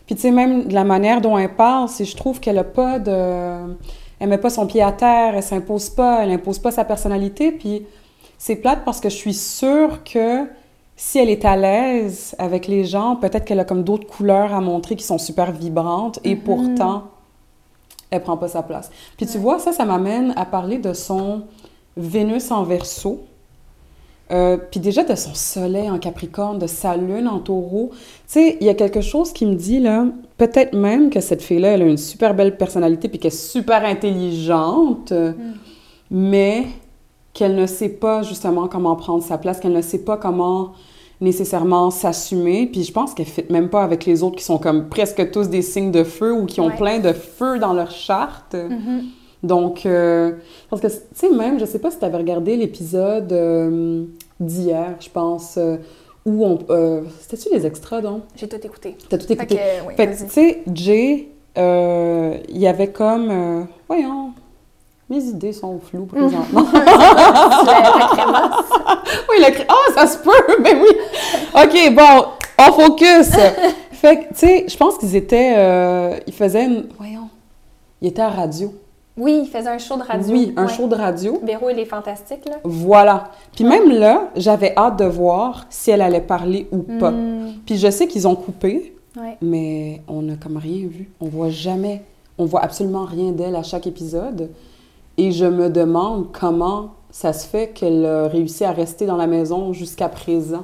Puis 0.08 0.14
tu 0.16 0.22
sais, 0.22 0.30
même 0.30 0.64
de 0.64 0.72
la 0.72 0.84
manière 0.84 1.20
dont 1.20 1.36
elle 1.36 1.54
parle, 1.54 1.86
c'est 1.90 2.06
je 2.06 2.16
trouve 2.16 2.40
qu'elle 2.40 2.56
a 2.56 2.64
pas 2.64 2.98
de... 2.98 3.76
Elle 4.18 4.28
met 4.30 4.38
pas 4.38 4.48
son 4.48 4.66
pied 4.66 4.82
à 4.82 4.90
terre, 4.90 5.34
elle 5.36 5.42
s'impose 5.42 5.90
pas, 5.90 6.24
elle 6.24 6.30
impose 6.30 6.58
pas 6.58 6.70
sa 6.70 6.84
personnalité, 6.84 7.52
puis 7.52 7.84
c'est 8.38 8.56
plate 8.56 8.80
parce 8.86 9.00
que 9.00 9.10
je 9.10 9.14
suis 9.16 9.34
sûre 9.34 10.02
que 10.02 10.46
si 10.96 11.18
elle 11.18 11.28
est 11.28 11.44
à 11.44 11.56
l'aise 11.56 12.34
avec 12.38 12.66
les 12.68 12.84
gens, 12.86 13.16
peut-être 13.16 13.44
qu'elle 13.44 13.60
a 13.60 13.64
comme 13.64 13.84
d'autres 13.84 14.06
couleurs 14.08 14.54
à 14.54 14.62
montrer 14.62 14.96
qui 14.96 15.04
sont 15.04 15.18
super 15.18 15.52
vibrantes, 15.52 16.18
et 16.24 16.34
Mhm. 16.36 16.40
pourtant, 16.40 17.02
elle 18.10 18.22
prend 18.22 18.38
pas 18.38 18.48
sa 18.48 18.62
place. 18.62 18.90
Puis 19.18 19.26
tu 19.26 19.36
vois, 19.36 19.58
ça, 19.58 19.72
ça 19.72 19.84
m'amène 19.84 20.32
à 20.36 20.46
parler 20.46 20.78
de 20.78 20.94
son 20.94 21.42
Vénus 21.98 22.50
en 22.50 22.62
verso. 22.62 23.20
Euh, 24.30 24.58
puis 24.70 24.78
déjà 24.80 25.04
de 25.04 25.14
son 25.14 25.32
soleil 25.34 25.88
en 25.90 25.98
Capricorne, 25.98 26.58
de 26.58 26.66
sa 26.66 26.96
lune 26.96 27.26
en 27.28 27.38
taureau. 27.38 27.90
Tu 27.92 27.96
sais, 28.26 28.58
il 28.60 28.66
y 28.66 28.70
a 28.70 28.74
quelque 28.74 29.00
chose 29.00 29.32
qui 29.32 29.46
me 29.46 29.54
dit, 29.54 29.80
là, 29.80 30.04
peut-être 30.36 30.74
même 30.74 31.08
que 31.08 31.20
cette 31.20 31.40
fille-là, 31.42 31.68
elle 31.70 31.82
a 31.82 31.86
une 31.86 31.96
super 31.96 32.34
belle 32.34 32.56
personnalité 32.58 33.08
puis 33.08 33.18
qu'elle 33.18 33.32
est 33.32 33.36
super 33.36 33.84
intelligente, 33.86 35.12
euh, 35.12 35.32
Mm. 35.32 35.52
mais 36.10 36.66
qu'elle 37.32 37.54
ne 37.54 37.66
sait 37.66 37.88
pas 37.88 38.22
justement 38.22 38.68
comment 38.68 38.96
prendre 38.96 39.22
sa 39.22 39.38
place, 39.38 39.60
qu'elle 39.60 39.72
ne 39.72 39.80
sait 39.82 40.04
pas 40.04 40.16
comment 40.16 40.72
nécessairement 41.20 41.90
s'assumer. 41.90 42.66
Puis 42.66 42.84
je 42.84 42.92
pense 42.92 43.14
qu'elle 43.14 43.26
ne 43.26 43.30
fit 43.30 43.44
même 43.50 43.68
pas 43.70 43.82
avec 43.82 44.04
les 44.06 44.22
autres 44.22 44.36
qui 44.36 44.44
sont 44.44 44.58
comme 44.58 44.88
presque 44.88 45.30
tous 45.30 45.48
des 45.48 45.62
signes 45.62 45.90
de 45.90 46.04
feu 46.04 46.32
ou 46.32 46.46
qui 46.46 46.60
ont 46.60 46.66
Ouais. 46.68 46.76
plein 46.76 46.98
de 47.00 47.12
feu 47.12 47.58
dans 47.58 47.72
leur 47.72 47.90
charte. 47.90 48.54
Mhm. 48.54 49.04
Donc, 49.42 49.86
euh, 49.86 50.32
parce 50.68 50.82
que, 50.82 50.88
tu 50.88 50.94
sais, 51.14 51.30
même, 51.30 51.60
je 51.60 51.64
sais 51.64 51.78
pas 51.78 51.90
si 51.90 51.98
tu 51.98 52.04
avais 52.04 52.16
regardé 52.16 52.56
l'épisode 52.56 53.32
euh, 53.32 54.04
d'hier, 54.40 54.94
je 55.00 55.08
pense, 55.10 55.56
euh, 55.56 55.76
où 56.26 56.44
on... 56.44 56.58
Euh, 56.70 57.02
C'était-tu 57.20 57.54
les 57.54 57.64
extras, 57.64 58.00
donc? 58.00 58.22
J'ai 58.34 58.48
tout 58.48 58.56
écouté. 58.64 58.96
T'as 59.08 59.18
tout 59.18 59.32
écouté? 59.32 59.58
Fait 59.96 60.06
que, 60.08 60.18
tu 60.24 60.28
sais, 60.28 60.62
Jay, 60.74 61.28
il 61.56 62.58
y 62.58 62.66
avait 62.66 62.88
comme... 62.88 63.66
voyons, 63.86 64.32
mes 65.08 65.22
idées 65.22 65.52
sont 65.52 65.78
floues 65.78 66.06
présentement. 66.06 66.66
La- 66.74 66.80
la 68.16 68.62
oui, 69.30 69.52
cri... 69.52 69.64
Ah, 69.68 69.92
ça 69.94 70.06
se 70.06 70.18
peut! 70.18 70.30
Mais 70.62 70.74
oui! 70.74 70.90
OK, 71.54 71.94
bon, 71.94 72.24
on 72.58 72.72
focus! 72.72 73.30
fait 73.92 74.16
que, 74.16 74.28
tu 74.28 74.34
sais, 74.34 74.64
je 74.68 74.76
pense 74.76 74.98
qu'ils 74.98 75.14
étaient... 75.14 76.20
ils 76.26 76.34
faisaient 76.34 76.64
une... 76.64 76.88
Voyons. 76.98 77.28
Ils 78.02 78.08
étaient 78.08 78.22
à 78.22 78.28
radio. 78.28 78.72
Oui, 79.18 79.40
il 79.44 79.48
faisait 79.48 79.68
un 79.68 79.78
show 79.78 79.96
de 79.96 80.02
radio. 80.02 80.32
Oui, 80.32 80.52
un 80.56 80.66
Ouais. 80.66 80.72
show 80.72 80.86
de 80.86 80.94
radio. 80.94 81.40
Véro, 81.42 81.68
il 81.70 81.78
est 81.78 81.84
fantastique, 81.84 82.44
là. 82.46 82.56
Voilà. 82.64 83.30
Puis 83.54 83.64
même 83.64 83.90
là, 83.90 84.28
j'avais 84.36 84.72
hâte 84.76 84.98
de 84.98 85.04
voir 85.04 85.66
si 85.70 85.90
elle 85.90 86.00
allait 86.02 86.20
parler 86.20 86.68
ou 86.72 86.78
pas. 86.98 87.10
Mm, 87.10 87.54
Puis 87.66 87.76
je 87.78 87.90
sais 87.90 88.06
qu'ils 88.06 88.26
ont 88.28 88.36
coupé, 88.36 88.96
ouais. 89.20 89.36
mais 89.42 90.02
on 90.08 90.22
n'a 90.22 90.36
comme 90.36 90.56
rien 90.56 90.86
vu. 90.86 91.10
On 91.20 91.26
voit 91.26 91.50
jamais, 91.50 92.02
on 92.38 92.44
voit 92.44 92.60
absolument 92.62 93.04
rien 93.04 93.32
d'elle 93.32 93.56
à 93.56 93.62
chaque 93.62 93.86
épisode. 93.86 94.50
Et 95.16 95.32
je 95.32 95.44
me 95.46 95.68
demande 95.68 96.28
comment 96.32 96.90
ça 97.10 97.32
se 97.32 97.46
fait 97.46 97.68
qu'elle 97.68 98.06
a 98.06 98.28
réussi 98.28 98.64
à 98.64 98.70
rester 98.70 99.04
dans 99.06 99.16
la 99.16 99.26
maison 99.26 99.72
jusqu'à 99.72 100.08
présent. 100.08 100.62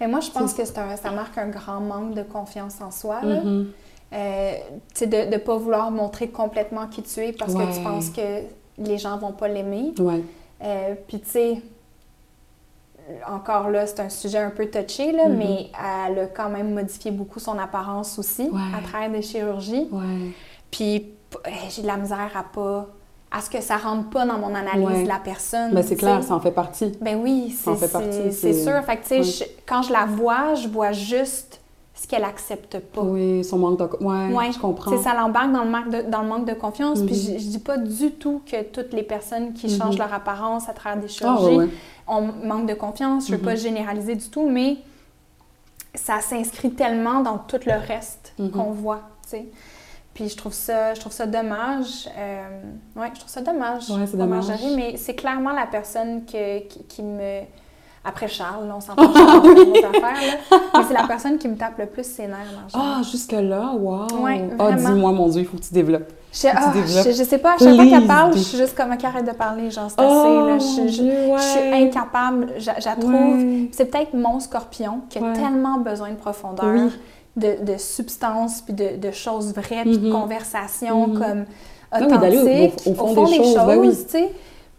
Mais 0.00 0.06
moi, 0.06 0.20
je 0.20 0.30
pense 0.30 0.52
que 0.54 0.62
un- 0.62 0.96
ça 0.96 1.10
marque 1.10 1.38
un 1.38 1.48
grand 1.48 1.80
manque 1.80 2.14
de 2.14 2.22
confiance 2.22 2.74
en 2.86 2.90
soi, 2.90 3.16
là. 3.24 3.42
Mhm. 3.42 3.66
Euh, 4.12 4.52
de 5.00 5.30
ne 5.32 5.36
pas 5.38 5.56
vouloir 5.56 5.90
montrer 5.90 6.28
complètement 6.28 6.86
qui 6.86 7.02
tu 7.02 7.20
es 7.20 7.32
parce 7.32 7.54
que 7.54 7.74
tu 7.76 7.82
penses 7.82 8.10
que 8.10 8.42
les 8.78 8.98
gens 8.98 9.18
vont 9.18 9.32
pas 9.32 9.48
l'aimer. 9.48 9.92
Ouais. 9.98 10.22
Euh, 10.62 10.94
Puis, 11.08 11.20
tu 11.20 11.28
sais, 11.30 11.62
encore 13.28 13.70
là, 13.70 13.86
c'est 13.86 14.00
un 14.00 14.08
sujet 14.08 14.38
un 14.38 14.50
peu 14.50 14.66
touché, 14.66 15.12
là, 15.12 15.28
Mhm. 15.28 15.36
mais 15.36 15.70
elle 16.08 16.18
a 16.18 16.26
quand 16.26 16.48
même 16.48 16.72
modifié 16.74 17.10
beaucoup 17.10 17.38
son 17.38 17.58
apparence 17.58 18.18
aussi 18.18 18.48
Ouais. 18.50 18.60
à 18.76 18.82
travers 18.86 19.10
des 19.10 19.22
chirurgies. 19.22 19.88
Puis, 20.70 21.08
euh, 21.46 21.50
j'ai 21.70 21.82
de 21.82 21.86
la 21.86 21.96
misère 21.96 22.30
à 22.34 22.42
pas. 22.42 22.86
à 23.28 23.40
ce 23.40 23.50
que 23.50 23.60
ça 23.60 23.76
rentre 23.76 24.08
pas 24.10 24.24
dans 24.24 24.38
mon 24.38 24.54
analyse 24.54 24.86
Ouais. 24.86 25.02
de 25.02 25.08
la 25.08 25.18
personne. 25.18 25.72
Mais 25.74 25.82
c'est 25.82 25.96
clair, 25.96 26.22
ça 26.22 26.32
en 26.36 26.40
fait 26.40 26.52
partie. 26.52 26.92
Ben 27.02 27.20
oui, 27.20 27.50
Ça 27.50 27.72
en 27.72 27.74
c'est 27.76 27.86
fait 27.88 27.92
partie, 27.92 28.08
c'est- 28.12 28.30
c'est 28.30 28.52
c'est- 28.52 28.62
sûr. 28.64 28.82
Fait 28.84 28.96
que, 28.96 29.02
tu 29.02 29.08
sais, 29.08 29.18
Oui. 29.18 29.24
je- 29.24 29.44
quand 29.66 29.82
je 29.82 29.92
la 29.92 30.06
vois, 30.06 30.54
je 30.54 30.68
vois 30.68 30.92
juste 30.92 31.60
ce 31.98 32.06
qu'elle 32.06 32.24
accepte 32.24 32.78
pas. 32.78 33.00
Oui, 33.00 33.42
son 33.42 33.58
manque 33.58 33.78
de... 33.78 34.04
Ouais, 34.04 34.32
Ouais, 34.32 34.52
je 34.52 34.58
comprends. 34.58 34.90
C'est 34.90 35.02
ça 35.02 35.14
l'embarque 35.14 35.50
dans 35.50 35.64
le 35.64 35.70
manque 35.70 35.88
de, 35.90 36.02
dans 36.10 36.20
le 36.22 36.28
manque 36.28 36.44
de 36.46 36.52
confiance. 36.54 37.00
Puis 37.00 37.14
Mhm. 37.14 37.38
je, 37.38 37.42
je 37.42 37.48
dis 37.48 37.58
pas 37.58 37.78
du 37.78 38.10
tout 38.12 38.42
que 38.44 38.62
toutes 38.64 38.92
les 38.92 39.02
personnes 39.02 39.54
qui 39.54 39.66
Mhm. 39.66 39.78
changent 39.78 39.98
leur 39.98 40.12
apparence 40.12 40.68
à 40.68 40.74
travers 40.74 40.98
des 41.00 41.06
Ah, 41.08 41.10
chirurgies 41.10 41.56
ouais, 41.56 41.64
ouais. 41.64 41.68
ont 42.06 42.20
manque 42.44 42.66
de 42.68 42.74
confiance. 42.74 43.26
Je 43.28 43.32
veux 43.32 43.38
Mhm. 43.38 43.44
pas 43.44 43.54
généraliser 43.56 44.14
du 44.14 44.28
tout, 44.28 44.46
mais 44.48 44.76
ça 45.94 46.20
s'inscrit 46.20 46.70
tellement 46.72 47.20
dans 47.20 47.38
tout 47.38 47.60
le 47.64 47.72
reste 47.72 48.34
Mhm. 48.38 48.50
qu'on 48.50 48.70
voit, 48.72 49.00
tu 49.22 49.30
sais. 49.30 49.46
Puis 50.12 50.28
je 50.28 50.36
trouve 50.36 50.52
ça, 50.52 50.94
je 50.94 51.00
trouve 51.00 51.12
ça 51.12 51.26
dommage. 51.26 52.08
Euh, 52.16 52.60
ouais, 52.96 53.10
je 53.14 53.20
trouve 53.20 53.30
ça 53.30 53.40
dommage 53.42 53.88
Ouais, 53.90 54.06
c'est 54.06 54.16
dommage. 54.16 54.46
Mais 54.74 54.96
c'est 54.96 55.14
clairement 55.14 55.52
la 55.52 55.66
personne 55.66 56.24
que, 56.26 56.60
qui, 56.68 56.84
qui 56.84 57.02
me... 57.02 57.40
Après 58.08 58.28
Charles, 58.28 58.68
là, 58.68 58.74
on 58.76 58.80
s'entend 58.80 59.12
Charles, 59.12 59.42
c'est 59.56 59.62
une 59.64 59.70
autre 59.70 59.88
affaire, 59.88 60.02
là. 60.02 60.58
Mais 60.76 60.84
c'est 60.86 60.94
la 60.94 61.02
personne 61.08 61.38
qui 61.38 61.48
me 61.48 61.56
tape 61.56 61.76
le 61.78 61.86
plus 61.86 62.04
ses 62.06 62.26
nerfs. 62.28 62.66
Ah, 62.72 63.00
jusque-là, 63.10 63.72
wow! 63.78 64.06
Ouais, 64.22 64.48
Ah, 64.58 64.72
dis-moi, 64.72 65.10
mon 65.12 65.28
Dieu, 65.28 65.40
il 65.42 65.46
faut 65.46 65.56
que 65.56 65.62
tu 65.62 65.74
développes. 65.74 66.12
Je, 66.32 66.48
ah, 66.52 66.72
je, 66.74 67.10
je 67.12 67.22
sais 67.24 67.38
pas, 67.38 67.54
à 67.54 67.58
chaque 67.58 67.74
fois 67.74 67.78
Please, 67.84 67.90
qu'elle 67.90 68.06
parle, 68.06 68.32
je 68.34 68.38
suis 68.40 68.58
juste 68.58 68.76
comme, 68.76 68.92
OK, 68.92 69.02
arrête 69.04 69.26
de 69.26 69.32
parler, 69.32 69.70
genre, 69.70 69.88
c'est 69.90 69.96
Oh, 69.98 70.02
assez, 70.02 70.34
là. 70.34 70.54
mon 70.54 70.58
Je, 70.86 70.92
je- 70.92 71.02
Dieu, 71.02 71.12
je 71.36 71.42
suis 71.42 71.82
incapable, 71.82 72.46
je, 72.58 72.66
la 72.84 72.94
trouve... 72.96 73.12
Ouais. 73.12 73.68
C'est 73.72 73.86
peut-être 73.86 74.12
mon 74.14 74.38
scorpion 74.38 75.00
qui 75.08 75.18
a 75.18 75.32
tellement 75.32 75.78
besoin 75.78 76.10
de 76.10 76.16
profondeur, 76.16 76.66
Oui. 76.74 76.90
de, 77.36 77.64
de 77.72 77.78
substance, 77.78 78.60
puis 78.60 78.74
de, 78.74 78.96
de 78.98 79.10
choses 79.12 79.52
vraies, 79.54 79.82
puis 79.82 79.98
de 79.98 80.06
Mhm. 80.08 80.12
conversations 80.12 81.06
comme 81.14 81.44
Ah 81.90 81.98
oui, 82.02 82.18
d'aller 82.18 82.38
au- 82.38 82.42
authentiques, 82.42 82.86
au- 82.86 82.90
au 83.02 83.14
fond 83.14 83.24
des 83.24 83.36
choses, 83.36 83.54
ben 83.66 83.78
oui. 83.78 83.88
tu 83.90 84.10
sais. 84.10 84.30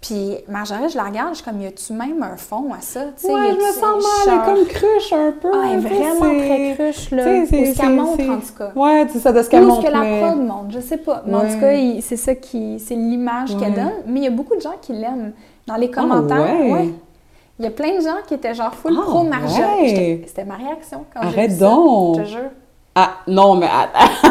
Puis 0.08 0.38
Marjorie, 0.48 0.90
je 0.90 0.96
la 0.96 1.04
regarde, 1.04 1.30
je 1.32 1.42
suis 1.42 1.44
comme, 1.44 1.60
y 1.62 1.66
a-tu 1.66 1.92
même 1.92 2.24
un 2.24 2.38
fond 2.38 2.72
à 2.74 2.80
ça, 2.82 3.02
tu 3.20 3.28
sais? 3.28 3.34
Ouais, 3.34 3.52
je 3.52 3.56
me 3.58 3.74
sens 3.74 3.82
mal, 3.82 4.28
elle 4.28 4.34
est 4.34 4.46
comme 4.56 4.66
cruche 4.68 5.12
un 5.14 5.34
peu. 5.34 5.50
Ah, 5.54 5.66
elle 5.74 5.80
est 5.80 5.90
vraiment 5.90 6.40
très 6.40 6.76
cruche, 6.76 7.12
là. 7.12 7.24
Ou 7.28 7.46
ce 7.46 7.78
qu'elle 7.78 7.90
montre, 7.94 8.24
en 8.30 8.38
tout 8.38 8.54
cas. 8.58 8.72
Ouais, 8.76 9.06
c'est 9.12 9.20
ça, 9.20 9.34
de 9.34 9.42
ce 9.42 9.50
qu'elle 9.50 9.64
Ou 9.66 9.70
ce 9.70 9.76
montre. 9.76 9.88
que 9.88 9.92
la 9.92 10.28
prod 10.28 10.40
montre, 10.40 10.68
je 10.70 10.80
sais 10.80 10.98
pas. 10.98 11.24
Mais 11.26 11.36
en 11.36 11.42
tout 11.42 11.60
cas, 11.60 11.74
c'est 12.02 12.16
ça 12.16 12.36
qui... 12.36 12.80
C'est 12.80 12.96
l'image 12.96 13.58
qu'elle 13.58 13.74
donne. 13.74 13.92
Mais 14.06 14.22
il 14.22 14.24
y 14.24 14.28
a 14.28 14.32
beaucoup 14.32 14.56
de 14.56 14.62
gens 14.62 14.76
qui 14.82 14.94
l'aiment. 14.94 15.34
Dans 15.66 15.76
les 15.76 15.92
commentaires, 15.92 16.40
ouais? 16.62 16.72
ouais. 16.72 16.90
Il 17.60 17.66
y 17.66 17.68
a 17.68 17.72
plein 17.72 17.98
de 17.98 18.02
gens 18.02 18.18
qui 18.28 18.36
étaient 18.36 18.54
genre 18.54 18.74
full 18.74 18.96
Ah, 18.98 19.02
pro 19.04 19.24
Marjorie. 19.24 20.22
C'était 20.26 20.46
ma 20.46 20.56
réaction 20.56 21.04
quand 21.14 21.22
j'ai 21.24 21.28
Arrête 21.28 21.52
ça. 21.52 21.66
donc. 21.66 22.18
Je 22.20 22.22
te 22.24 22.28
jure. 22.28 22.50
Ah, 22.96 23.10
non, 23.28 23.56
mais 23.56 23.66
attends, 23.68 24.30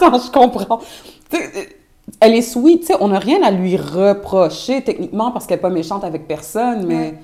attends 0.10 0.18
je 0.18 0.30
comprends. 0.30 0.80
Tu 2.20 2.26
elle 2.26 2.34
est 2.34 2.42
sweet, 2.42 2.80
tu 2.80 2.86
sais, 2.88 2.94
on 3.00 3.08
n'a 3.08 3.18
rien 3.18 3.42
à 3.42 3.50
lui 3.50 3.76
reprocher 3.76 4.82
techniquement 4.82 5.30
parce 5.30 5.46
qu'elle 5.46 5.58
n'est 5.58 5.62
pas 5.62 5.70
méchante 5.70 6.04
avec 6.04 6.26
personne, 6.26 6.86
mais 6.86 7.14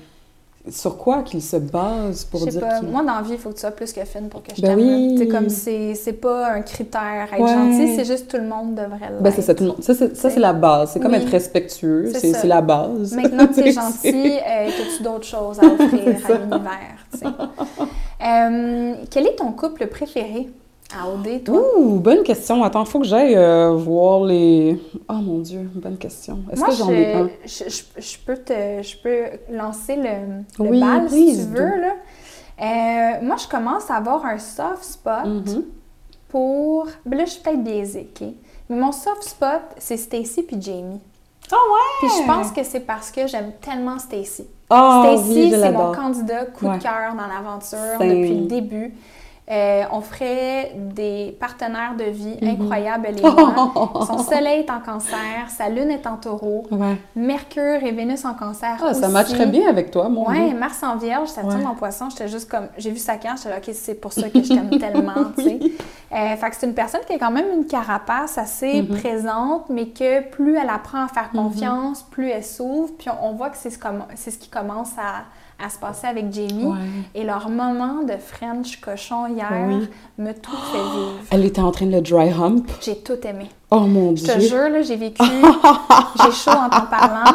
sur 0.69 0.97
quoi 0.97 1.23
qu'il 1.23 1.41
se 1.41 1.57
base 1.57 2.23
pour 2.23 2.47
dire 2.47 2.61
pas. 2.61 2.81
Moi, 2.81 3.03
dans 3.03 3.15
la 3.15 3.21
vie, 3.21 3.33
il 3.33 3.37
faut 3.37 3.49
que 3.49 3.55
tu 3.55 3.59
sois 3.59 3.71
plus 3.71 3.91
que 3.91 4.05
fine 4.05 4.29
pour 4.29 4.41
que 4.43 4.55
je 4.55 4.61
Ben 4.61 4.69
t'aime. 4.77 4.79
là. 4.79 4.95
oui. 4.95 5.15
C'est 5.17 5.27
comme, 5.27 5.49
c'est 5.49 5.93
c'est 5.95 6.13
pas 6.13 6.53
un 6.53 6.61
critère 6.61 7.27
être 7.33 7.41
Ouais. 7.41 7.53
gentil, 7.53 7.95
c'est 7.97 8.05
juste 8.05 8.29
tout 8.29 8.37
le 8.37 8.47
monde 8.47 8.75
devrait 8.75 9.09
l'être. 9.09 9.21
Ben, 9.21 9.33
c'est 9.35 9.41
ça, 9.41 9.53
tout 9.53 9.63
le 9.63 9.69
monde. 9.71 9.83
Ça, 9.83 9.93
c'est, 9.93 10.15
ça, 10.15 10.29
c'est 10.29 10.39
la 10.39 10.53
base. 10.53 10.91
C'est 10.93 11.01
comme 11.01 11.11
Oui. 11.11 11.17
être 11.17 11.29
respectueux. 11.29 12.13
C'est 12.13 12.45
la 12.45 12.61
base. 12.61 13.13
Maintenant 13.13 13.47
que 13.47 13.53
tu 13.61 13.67
es 13.67 13.71
gentil, 13.73 14.07
euh, 14.37 14.67
as-tu 14.69 15.03
d'autres 15.03 15.25
choses 15.25 15.59
à 15.59 15.65
offrir 15.73 16.17
à 16.29 16.33
l'univers? 16.37 17.07
tu? 17.19 17.25
Euh, 18.25 18.93
quel 19.11 19.27
est 19.27 19.35
ton 19.35 19.51
couple 19.51 19.87
préféré? 19.87 20.49
À 21.01 21.07
OD, 21.09 21.43
toi? 21.43 21.59
Ouh, 21.77 21.99
bonne 21.99 22.23
question. 22.23 22.63
Attends, 22.63 22.85
faut 22.85 22.99
que 22.99 23.05
j'aille 23.05 23.35
euh, 23.35 23.71
voir 23.73 24.23
les. 24.23 24.79
Oh 25.09 25.13
mon 25.13 25.39
Dieu, 25.39 25.69
bonne 25.75 25.97
question. 25.97 26.39
Est-ce 26.51 26.63
que 26.63 26.71
j'en 26.71 26.89
ai 26.91 27.13
un? 27.13 27.29
je, 27.45 27.63
je, 27.69 28.01
je- 28.01 28.17
peux 28.25 28.37
te, 28.37 28.53
je 28.81 28.97
peux 29.01 29.25
lancer 29.55 29.95
le, 29.95 30.63
le 30.63 30.69
Oui, 30.69 30.79
bal 30.79 31.09
si 31.09 31.37
tu 31.37 31.43
veux. 31.53 31.81
Là. 31.81 31.93
Euh, 32.61 33.25
moi, 33.25 33.35
je 33.37 33.47
commence 33.47 33.89
à 33.89 33.95
avoir 33.95 34.25
un 34.25 34.37
soft 34.37 34.83
spot 34.83 35.25
Mhm. 35.25 35.63
pour. 36.29 36.87
Ben 37.05 37.17
là, 37.17 37.25
je 37.25 37.31
suis 37.31 37.41
peut-être 37.41 37.63
biaisée, 37.63 38.09
OK? 38.15 38.27
Mais 38.69 38.75
mon 38.77 38.91
soft 38.91 39.23
spot, 39.23 39.61
c'est 39.77 39.97
Stacy 39.97 40.43
puis 40.43 40.57
Jamie. 40.61 40.99
Ah 41.51 41.55
ouais! 41.55 42.07
Puis 42.07 42.09
je 42.21 42.25
pense 42.27 42.51
que 42.51 42.63
c'est 42.63 42.79
parce 42.79 43.11
que 43.11 43.27
j'aime 43.27 43.51
tellement 43.59 43.99
Stacy. 43.99 44.45
Ah 44.69 45.03
Stacy, 45.05 45.33
oui, 45.33 45.49
c'est 45.51 45.71
mon 45.71 45.91
candidat 45.91 46.45
coup 46.45 46.65
Ouais. 46.67 46.77
de 46.77 46.81
cœur 46.83 47.13
dans 47.15 47.27
l'aventure 47.27 47.99
depuis 47.99 48.39
le 48.39 48.45
début. 48.47 48.93
Euh, 49.51 49.83
on 49.91 49.99
ferait 49.99 50.71
des 50.73 51.35
partenaires 51.37 51.95
de 51.97 52.05
vie 52.05 52.37
Mhm. 52.41 52.61
incroyables, 52.61 53.07
et 53.07 53.21
moi. 53.21 54.05
Son 54.07 54.19
soleil 54.19 54.61
est 54.61 54.69
en 54.71 54.79
cancer, 54.79 55.49
sa 55.49 55.67
lune 55.67 55.91
est 55.91 56.07
en 56.07 56.15
taureau, 56.15 56.63
Ouais. 56.71 56.95
Mercure 57.13 57.83
et 57.83 57.91
Vénus 57.91 58.23
en 58.23 58.35
cancer. 58.35 58.77
Ah, 58.81 58.93
ça 58.93 59.01
aussi. 59.07 59.11
matcherait 59.13 59.47
bien 59.47 59.67
avec 59.67 59.91
toi, 59.91 60.07
Ouais, 60.07 60.47
Dieu. 60.49 60.57
Mars 60.57 60.81
en 60.81 60.95
vierge, 60.95 61.27
Saturne 61.27 61.57
Ouais. 61.59 61.65
en 61.65 61.75
poisson, 61.75 62.09
j'étais 62.09 62.29
juste 62.29 62.49
comme. 62.49 62.67
J'ai 62.77 62.91
vu 62.91 62.97
sa 62.99 63.17
carte, 63.17 63.39
j'étais 63.39 63.49
là, 63.49 63.57
OK, 63.57 63.69
c'est 63.73 63.95
pour 63.95 64.13
ça 64.13 64.29
que 64.29 64.41
je 64.41 64.47
t'aime 64.47 64.69
tellement, 64.79 65.31
tu 65.37 65.43
sais. 65.43 65.59
Euh, 66.13 66.35
fait 66.37 66.49
que 66.49 66.55
c'est 66.57 66.67
une 66.67 66.73
personne 66.73 67.01
qui 67.05 67.13
a 67.13 67.17
quand 67.19 67.31
même 67.31 67.47
une 67.53 67.65
carapace 67.65 68.37
assez 68.37 68.81
Mhm. 68.81 68.97
présente, 68.97 69.69
mais 69.69 69.87
que 69.87 70.21
plus 70.29 70.55
elle 70.55 70.69
apprend 70.69 71.03
à 71.03 71.07
faire 71.09 71.29
Mhm. 71.33 71.41
confiance, 71.43 72.03
plus 72.03 72.29
elle 72.29 72.45
s'ouvre. 72.45 72.91
Puis 72.97 73.09
on, 73.09 73.27
on 73.29 73.33
voit 73.33 73.49
que 73.49 73.57
c'est 73.57 73.71
ce, 73.71 73.77
comme- 73.79 74.05
c'est 74.15 74.31
ce 74.31 74.37
qui 74.37 74.47
commence 74.49 74.91
à, 74.97 75.23
à 75.63 75.69
se 75.69 75.77
passer 75.77 76.07
avec 76.07 76.31
Jamie. 76.33 76.65
Ouais. 76.65 76.77
Et 77.15 77.23
leur 77.23 77.49
moment 77.49 78.03
de 78.03 78.13
French 78.17 78.79
cochon 78.81 79.27
hier 79.27 79.47
Oui. 79.67 79.87
me 80.17 80.31
tout 80.33 80.51
fait 80.51 80.77
vivre. 80.95 81.19
Elle 81.31 81.45
était 81.45 81.61
en 81.61 81.71
train 81.71 81.85
de 81.85 81.91
le 81.91 82.01
dry 82.01 82.29
hump. 82.31 82.69
J'ai 82.81 82.97
tout 82.97 83.17
aimé. 83.25 83.49
Oh 83.71 83.81
mon 83.81 84.15
Je 84.15 84.23
te 84.25 84.37
Dieu. 84.37 84.49
jure, 84.49 84.69
là, 84.69 84.81
j'ai 84.81 84.95
vécu, 84.97 85.23
j'ai 86.23 86.31
chaud 86.31 86.51
en 86.51 86.69
t'en 86.69 86.85
parlant. 86.85 87.31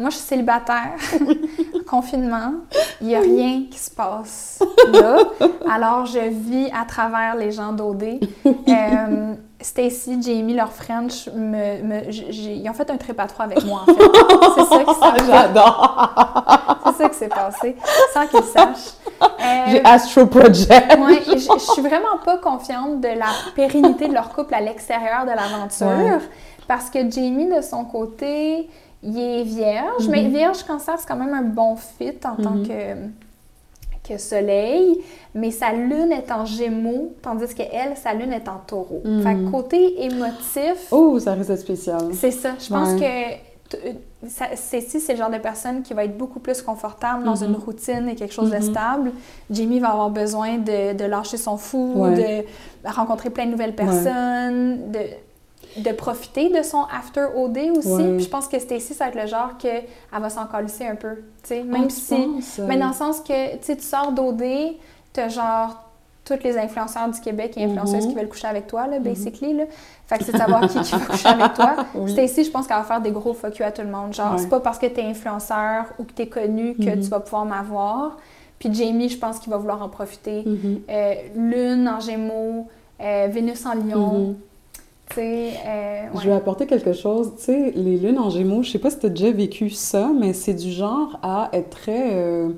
Moi, 0.00 0.10
je 0.10 0.16
suis 0.16 0.24
célibataire, 0.26 0.92
confinement, 1.86 2.52
il 3.00 3.06
n'y 3.06 3.14
a 3.14 3.20
rien 3.20 3.62
qui 3.70 3.78
se 3.78 3.90
passe 3.90 4.58
là. 4.92 5.16
Alors, 5.70 6.04
je 6.06 6.18
vis 6.28 6.70
à 6.78 6.84
travers 6.86 7.36
les 7.36 7.50
gens 7.52 7.72
d'OD. 7.72 8.04
Euh, 8.68 9.34
Stacy, 9.60 10.20
Jamie, 10.22 10.54
leur 10.54 10.70
French, 10.70 11.28
me, 11.34 12.10
ils 12.12 12.68
ont 12.68 12.74
fait 12.74 12.90
un 12.90 12.96
trip 12.98 13.18
à 13.18 13.26
trois 13.26 13.46
avec 13.46 13.64
moi, 13.64 13.82
en 13.82 13.86
fait. 13.86 14.02
C'est 14.54 14.64
ça 14.66 14.84
qui 14.84 14.94
s'est 14.94 15.26
J'adore. 15.32 16.82
c'est 16.84 17.02
ça 17.02 17.08
qui 17.08 17.14
s'est 17.16 17.28
passé, 17.28 17.76
sans 18.12 18.26
qu'ils 18.26 18.42
sachent. 18.44 18.94
Euh, 19.22 19.64
J'ai 19.68 19.84
Astro 19.84 20.26
Project. 20.26 20.70
Et 21.32 21.38
je, 21.38 21.58
suis 21.58 21.80
vraiment 21.82 22.18
pas 22.24 22.36
confiante 22.36 23.00
de 23.00 23.08
la 23.08 23.26
pérennité 23.54 24.08
de 24.08 24.12
leur 24.14 24.28
couple 24.28 24.54
à 24.54 24.60
l'extérieur 24.60 25.22
de 25.24 25.30
l'aventure. 25.30 25.86
Ouais. 26.04 26.18
Parce 26.68 26.90
que 26.90 26.98
Jamie, 27.10 27.48
de 27.48 27.62
son 27.62 27.84
côté, 27.86 28.68
il 29.02 29.18
est 29.18 29.42
vierge. 29.42 30.06
Mais 30.10 30.22
Mhm. 30.22 30.30
vierge 30.30 30.62
cancer, 30.64 30.94
c'est 30.98 31.08
quand 31.08 31.16
même 31.16 31.32
un 31.34 31.42
bon 31.42 31.76
fit 31.76 32.12
en 32.24 32.36
tant 32.42 32.50
Mhm. 32.50 32.68
que, 32.68 32.72
que 34.06 34.18
soleil. 34.18 35.00
Mais 35.34 35.50
sa 35.50 35.72
lune 35.72 36.12
est 36.12 36.30
en 36.32 36.44
gémeaux, 36.44 37.14
tandis 37.22 37.54
que 37.54 37.62
elle, 37.72 37.96
sa 37.96 38.14
lune 38.14 38.32
est 38.32 38.48
en 38.48 38.58
taureau. 38.66 39.02
Fait 39.22 39.34
que 39.34 39.50
côté 39.50 40.02
émotif, 40.04 40.88
Oh, 40.90 41.18
ça 41.18 41.32
risque 41.34 41.48
d'être 41.50 41.60
spécial. 41.60 42.00
c'est 42.12 42.30
ça. 42.30 42.50
Je 42.58 42.68
pense 42.68 43.00
Ouais. 43.00 43.40
que 43.72 44.28
ça- 44.28 44.54
Cécile, 44.56 45.00
c'est 45.00 45.12
le 45.12 45.18
genre 45.18 45.30
de 45.30 45.38
personne 45.38 45.82
qui 45.82 45.92
va 45.92 46.04
être 46.04 46.16
beaucoup 46.16 46.38
plus 46.40 46.62
confortable 46.62 47.24
dans 47.24 47.34
Mhm. 47.36 47.48
une 47.50 47.56
routine 47.56 48.08
et 48.08 48.14
quelque 48.14 48.32
chose 48.32 48.50
de 48.50 48.56
Mhm. 48.56 48.62
stable. 48.62 49.12
Jamie 49.50 49.80
va 49.80 49.88
avoir 49.90 50.10
besoin 50.10 50.58
de, 50.58 50.94
de 50.96 51.04
lâcher 51.04 51.36
son 51.36 51.56
fou, 51.56 51.92
Ouais. 51.96 52.44
de 52.84 52.88
rencontrer 52.88 53.30
plein 53.30 53.46
de 53.46 53.50
nouvelles 53.50 53.74
personnes, 53.74 54.90
de, 54.92 55.00
de 55.78 55.92
profiter 55.92 56.48
de 56.50 56.62
son 56.62 56.82
after 56.84 57.26
OD 57.36 57.58
aussi. 57.76 57.88
Ouais. 57.88 58.16
Puis 58.16 58.24
je 58.24 58.28
pense 58.28 58.48
que 58.48 58.58
Stacy, 58.58 58.94
ça 58.94 59.04
va 59.04 59.10
être 59.10 59.20
le 59.22 59.26
genre 59.26 59.56
qu'elle 59.58 59.84
va 60.12 60.30
s'en 60.30 60.46
calisser 60.46 60.86
un 60.86 60.94
peu. 60.96 61.16
tu 61.42 61.48
sais, 61.48 61.62
Ah, 61.62 61.72
Même 61.72 61.88
tu 61.88 61.94
si. 62.40 62.60
Mais 62.62 62.76
dans 62.78 62.88
le 62.88 62.94
sens 62.94 63.20
que 63.20 63.52
tu 63.56 63.58
sais, 63.62 63.76
tu 63.76 63.82
sors 63.84 64.12
d'OD, 64.12 64.42
t'as 65.12 65.28
genre 65.28 65.82
tous 66.24 66.42
les 66.42 66.58
influenceurs 66.58 67.08
du 67.08 67.20
Québec 67.20 67.52
et 67.56 67.64
influenceuses 67.64 68.04
Mhm. 68.04 68.10
qui 68.10 68.16
veulent 68.18 68.28
coucher 68.28 68.48
avec 68.48 68.66
toi, 68.66 68.88
là, 68.88 68.98
basically. 68.98 69.54
Là. 69.54 69.64
Fait 70.08 70.18
que 70.18 70.24
c'est 70.24 70.32
de 70.32 70.38
savoir 70.38 70.62
qui, 70.68 70.80
qui 70.80 70.90
va 70.92 70.98
coucher 71.06 71.28
avec 71.28 71.54
toi. 71.54 71.76
Oui. 71.94 72.10
Stacy, 72.10 72.42
je 72.44 72.50
pense 72.50 72.66
qu'elle 72.66 72.76
va 72.78 72.82
faire 72.82 73.00
des 73.00 73.12
gros 73.12 73.32
fuck 73.32 73.56
you 73.58 73.64
à 73.64 73.70
tout 73.70 73.82
le 73.82 73.88
monde. 73.90 74.12
Genre, 74.12 74.32
Ouais. 74.32 74.38
c'est 74.38 74.48
pas 74.48 74.58
parce 74.58 74.78
que 74.78 74.86
t'es 74.86 75.02
influenceur 75.04 75.84
ou 76.00 76.04
que 76.04 76.12
t'es 76.12 76.26
connu 76.26 76.74
que 76.74 76.82
Mhm. 76.96 77.00
tu 77.00 77.08
vas 77.08 77.20
pouvoir 77.20 77.44
m'avoir. 77.44 78.16
Puis 78.58 78.72
Jamie, 78.74 79.08
je 79.08 79.18
pense 79.18 79.38
qu'il 79.38 79.50
va 79.52 79.58
vouloir 79.58 79.80
en 79.82 79.88
profiter. 79.88 80.42
Euh, 80.90 81.14
Lune 81.36 81.88
en 81.88 82.00
Gémeaux, 82.00 82.66
euh, 83.00 83.28
Vénus 83.30 83.64
en 83.66 83.74
Lion. 83.74 84.34
Euh, 85.18 86.02
ouais. 86.12 86.20
Je 86.22 86.28
vais 86.28 86.34
apporter 86.34 86.66
quelque 86.66 86.92
chose. 86.92 87.32
Tu 87.38 87.44
sais, 87.44 87.72
les 87.74 87.96
lunes 87.96 88.18
en 88.18 88.30
gémeaux, 88.30 88.62
je 88.62 88.70
sais 88.70 88.78
pas 88.78 88.90
si 88.90 88.98
tu 88.98 89.06
as 89.06 89.10
déjà 89.10 89.30
vécu 89.30 89.70
ça, 89.70 90.10
mais 90.18 90.32
c'est 90.32 90.54
du 90.54 90.70
genre 90.70 91.18
à 91.22 91.48
être 91.52 91.70
très. 91.70 92.10
euh, 92.14 92.48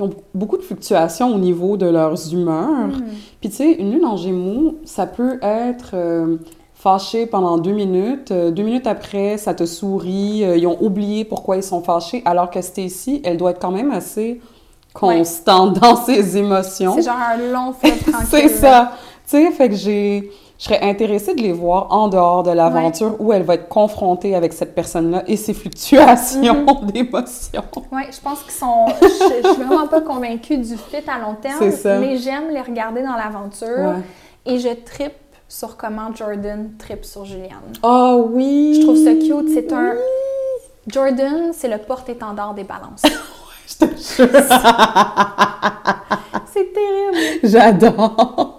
ils 0.00 0.04
ont 0.04 0.10
beaucoup 0.32 0.56
de 0.56 0.62
fluctuations 0.62 1.34
au 1.34 1.38
niveau 1.38 1.76
de 1.76 1.86
leurs 1.86 2.32
humeurs. 2.32 2.88
Hmm. 2.88 3.02
Puis 3.40 3.50
tu 3.50 3.56
sais, 3.56 3.72
une 3.72 3.90
lune 3.92 4.04
en 4.06 4.16
gémeaux, 4.16 4.76
ça 4.84 5.06
peut 5.06 5.40
être 5.42 5.90
euh, 5.94 6.36
fâché 6.74 7.26
pendant 7.26 7.58
deux 7.58 7.72
minutes. 7.72 8.30
euh, 8.30 8.52
deux 8.52 8.62
minutes 8.62 8.86
après, 8.86 9.36
ça 9.38 9.54
te 9.54 9.66
sourit. 9.66 10.44
euh, 10.44 10.56
ils 10.56 10.66
ont 10.68 10.80
oublié 10.80 11.24
pourquoi 11.24 11.56
ils 11.56 11.64
sont 11.64 11.82
fâchés. 11.82 12.22
Alors 12.24 12.48
que 12.50 12.62
Stacy, 12.62 13.20
elle 13.24 13.36
doit 13.38 13.50
être 13.50 13.58
quand 13.60 13.72
même 13.72 13.90
assez 13.90 14.40
constante 14.94 15.78
dans 15.80 15.96
ses 15.96 16.36
émotions. 16.36 16.94
C'est 16.94 17.02
genre 17.02 17.16
un 17.16 17.52
long 17.52 17.72
fleuve 17.72 17.98
tranquille. 18.02 18.28
C'est 18.30 18.48
ça. 18.48 18.92
Tu 19.28 19.36
sais, 19.36 19.50
fait 19.50 19.68
que 19.68 19.74
j'ai. 19.74 20.30
Je 20.58 20.64
serais 20.64 20.80
intéressée 20.82 21.34
de 21.36 21.40
les 21.40 21.52
voir 21.52 21.86
en 21.90 22.08
dehors 22.08 22.42
de 22.42 22.50
l'aventure 22.50 23.14
où 23.20 23.32
elle 23.32 23.44
va 23.44 23.54
être 23.54 23.68
confrontée 23.68 24.34
avec 24.34 24.52
cette 24.52 24.74
personne-là 24.74 25.22
et 25.28 25.36
ses 25.36 25.54
fluctuations 25.54 26.64
Mhm. 26.66 26.86
d'émotions. 26.92 27.62
Oui, 27.92 28.02
je 28.10 28.20
pense 28.20 28.42
qu'ils 28.42 28.52
sont. 28.52 28.86
Je, 29.00 29.06
je 29.06 29.52
suis 29.54 29.62
vraiment 29.62 29.86
pas 29.86 30.00
convaincue 30.00 30.58
du 30.58 30.76
fit 30.76 30.96
à 31.08 31.20
long 31.20 31.36
terme, 31.40 31.58
C'est 31.60 31.70
ça. 31.70 31.98
mais 32.00 32.16
j'aime 32.16 32.50
les 32.52 32.60
regarder 32.60 33.02
dans 33.02 33.14
l'aventure 33.14 33.68
Ouais. 33.68 34.02
et 34.52 34.58
je 34.58 34.70
trippe 34.84 35.12
sur 35.48 35.76
comment 35.76 36.12
Jordan 36.14 36.72
trippe 36.76 37.04
sur 37.04 37.24
Julianne. 37.24 37.72
Oh 37.84 38.28
oui! 38.32 38.74
Je 38.80 38.80
trouve 38.82 38.96
ça 38.96 39.12
cute. 39.14 39.48
C'est 39.54 39.72
un. 39.72 39.92
Oui. 39.92 39.98
Jordan, 40.88 41.52
c'est 41.52 41.68
le 41.68 41.78
porte-étendard 41.78 42.54
des 42.54 42.64
balances. 42.64 43.02
Je 43.68 43.74
te 43.76 43.84
jure. 43.84 44.40
c'est 46.52 46.72
terrible. 46.72 47.40
J'adore. 47.44 48.58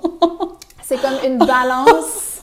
C'est 0.89 0.97
comme 1.01 1.31
une 1.31 1.37
balance 1.37 2.41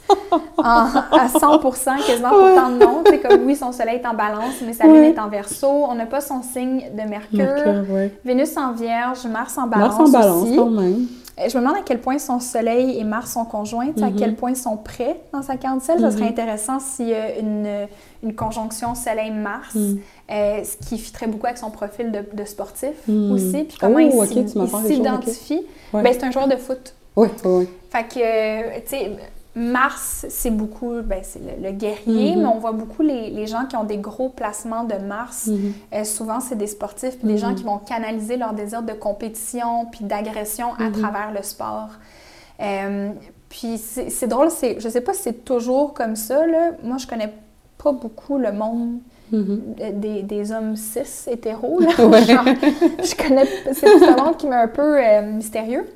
en- 0.56 0.62
à 0.62 1.26
100% 1.28 1.96
quasiment 2.06 2.30
pourtant 2.30 2.68
non. 2.70 3.02
C'est 3.06 3.18
comme 3.18 3.44
oui, 3.44 3.56
son 3.56 3.72
soleil 3.72 3.96
est 4.02 4.06
en 4.06 4.14
balance, 4.14 4.54
mais 4.64 4.72
sa 4.72 4.84
lune 4.86 5.02
est 5.02 5.18
en 5.18 5.28
verso. 5.28 5.66
On 5.68 5.94
n'a 5.96 6.06
pas 6.06 6.20
son 6.20 6.42
signe 6.42 6.84
de 6.96 7.02
Mercure. 7.08 7.38
Mercure, 7.38 7.92
ouais. 7.92 8.12
Vénus 8.24 8.56
en 8.56 8.72
vierge, 8.72 9.26
Mars 9.26 9.58
en 9.58 9.66
balance. 9.66 9.98
Mars 9.98 10.08
en 10.08 10.12
balance 10.12 10.42
aussi. 10.44 10.56
quand 10.56 10.70
même. 10.70 11.06
Euh, 11.38 11.48
Je 11.50 11.58
me 11.58 11.62
demande 11.62 11.76
à 11.76 11.82
quel 11.84 12.00
point 12.00 12.18
son 12.18 12.40
soleil 12.40 12.98
et 12.98 13.04
Mars 13.04 13.32
sont 13.32 13.44
conjoints, 13.44 13.88
à 14.00 14.06
Mhm. 14.10 14.16
quel 14.16 14.36
point 14.36 14.50
ils 14.52 14.56
sont 14.56 14.76
prêts 14.78 15.20
dans 15.34 15.42
sa 15.42 15.56
carte 15.56 15.82
ciel. 15.82 16.00
Ça 16.00 16.10
serait 16.10 16.22
Mhm. 16.22 16.28
intéressant 16.30 16.78
s'il 16.80 17.08
y 17.08 17.14
a 17.14 17.38
une, 17.38 17.68
une 18.22 18.34
conjonction 18.34 18.94
soleil-Mars, 18.94 19.74
Mhm. 19.74 19.98
euh, 20.30 20.64
ce 20.64 20.76
qui 20.88 20.96
fitterait 20.98 21.26
beaucoup 21.26 21.44
avec 21.46 21.58
son 21.58 21.70
profil 21.70 22.10
de, 22.10 22.20
de 22.34 22.44
sportif 22.46 22.94
aussi. 23.32 23.64
Puis 23.64 23.76
comment 23.78 23.96
Oh, 23.98 24.24
il 24.24 24.48
s'identifie. 24.86 25.66
Ouais. 25.92 26.02
Ben, 26.02 26.12
c'est 26.14 26.24
un 26.24 26.30
joueur 26.30 26.48
de 26.48 26.56
foot. 26.56 26.94
Oui. 27.16 27.28
Fait 27.90 28.04
que, 28.04 28.18
euh, 28.20 28.78
tu 28.84 28.88
sais, 28.90 29.10
Mars, 29.58 30.26
c'est 30.28 30.50
beaucoup, 30.50 31.00
ben, 31.02 31.20
c'est 31.22 31.38
le, 31.38 31.64
le 31.66 31.72
guerrier, 31.72 32.36
Mhm. 32.36 32.42
mais 32.42 32.46
on 32.48 32.58
voit 32.58 32.72
beaucoup 32.72 33.00
les, 33.02 33.30
les 33.30 33.46
gens 33.46 33.64
qui 33.64 33.74
ont 33.76 33.84
des 33.84 33.96
gros 33.96 34.28
placements 34.28 34.84
de 34.84 34.96
Mars. 34.96 35.46
Mhm. 35.46 35.72
Euh, 35.94 36.04
souvent, 36.04 36.40
c'est 36.40 36.56
des 36.58 36.66
sportifs, 36.66 37.16
puis 37.18 37.26
des 37.28 37.38
gens 37.38 37.54
qui 37.54 37.64
vont 37.64 37.78
canaliser 37.78 38.36
leur 38.36 38.52
désir 38.52 38.82
de 38.82 38.92
compétition 38.92 39.86
puis 39.90 40.04
d'agression 40.04 40.74
à 40.78 40.90
travers 40.90 41.32
le 41.34 41.42
sport. 41.42 41.88
Euh, 42.60 43.10
puis 43.48 43.78
c'est 43.78 44.10
c'est 44.10 44.26
drôle, 44.26 44.50
c'est, 44.50 44.78
je 44.80 44.88
sais 44.90 45.00
pas 45.00 45.14
si 45.14 45.22
c'est 45.22 45.44
toujours 45.44 45.94
comme 45.94 46.16
ça, 46.16 46.46
là. 46.46 46.72
Moi, 46.82 46.98
je 46.98 47.06
connais 47.06 47.32
pas 47.82 47.92
beaucoup 47.92 48.36
le 48.38 48.52
monde 48.52 48.98
des, 49.32 50.22
des 50.22 50.52
hommes 50.52 50.76
cis 50.76 51.00
hétéros, 51.30 51.80
là. 51.80 51.88
Ouais. 52.06 52.22
Genre, 52.24 52.44
je 52.44 53.14
connais, 53.16 53.46
c'est 53.72 53.74
c'est 53.74 54.04
un 54.08 54.22
monde 54.22 54.36
qui 54.36 54.46
m'est 54.46 54.56
un 54.56 54.68
peu 54.68 54.98
euh, 55.02 55.22
mystérieux. 55.32 55.86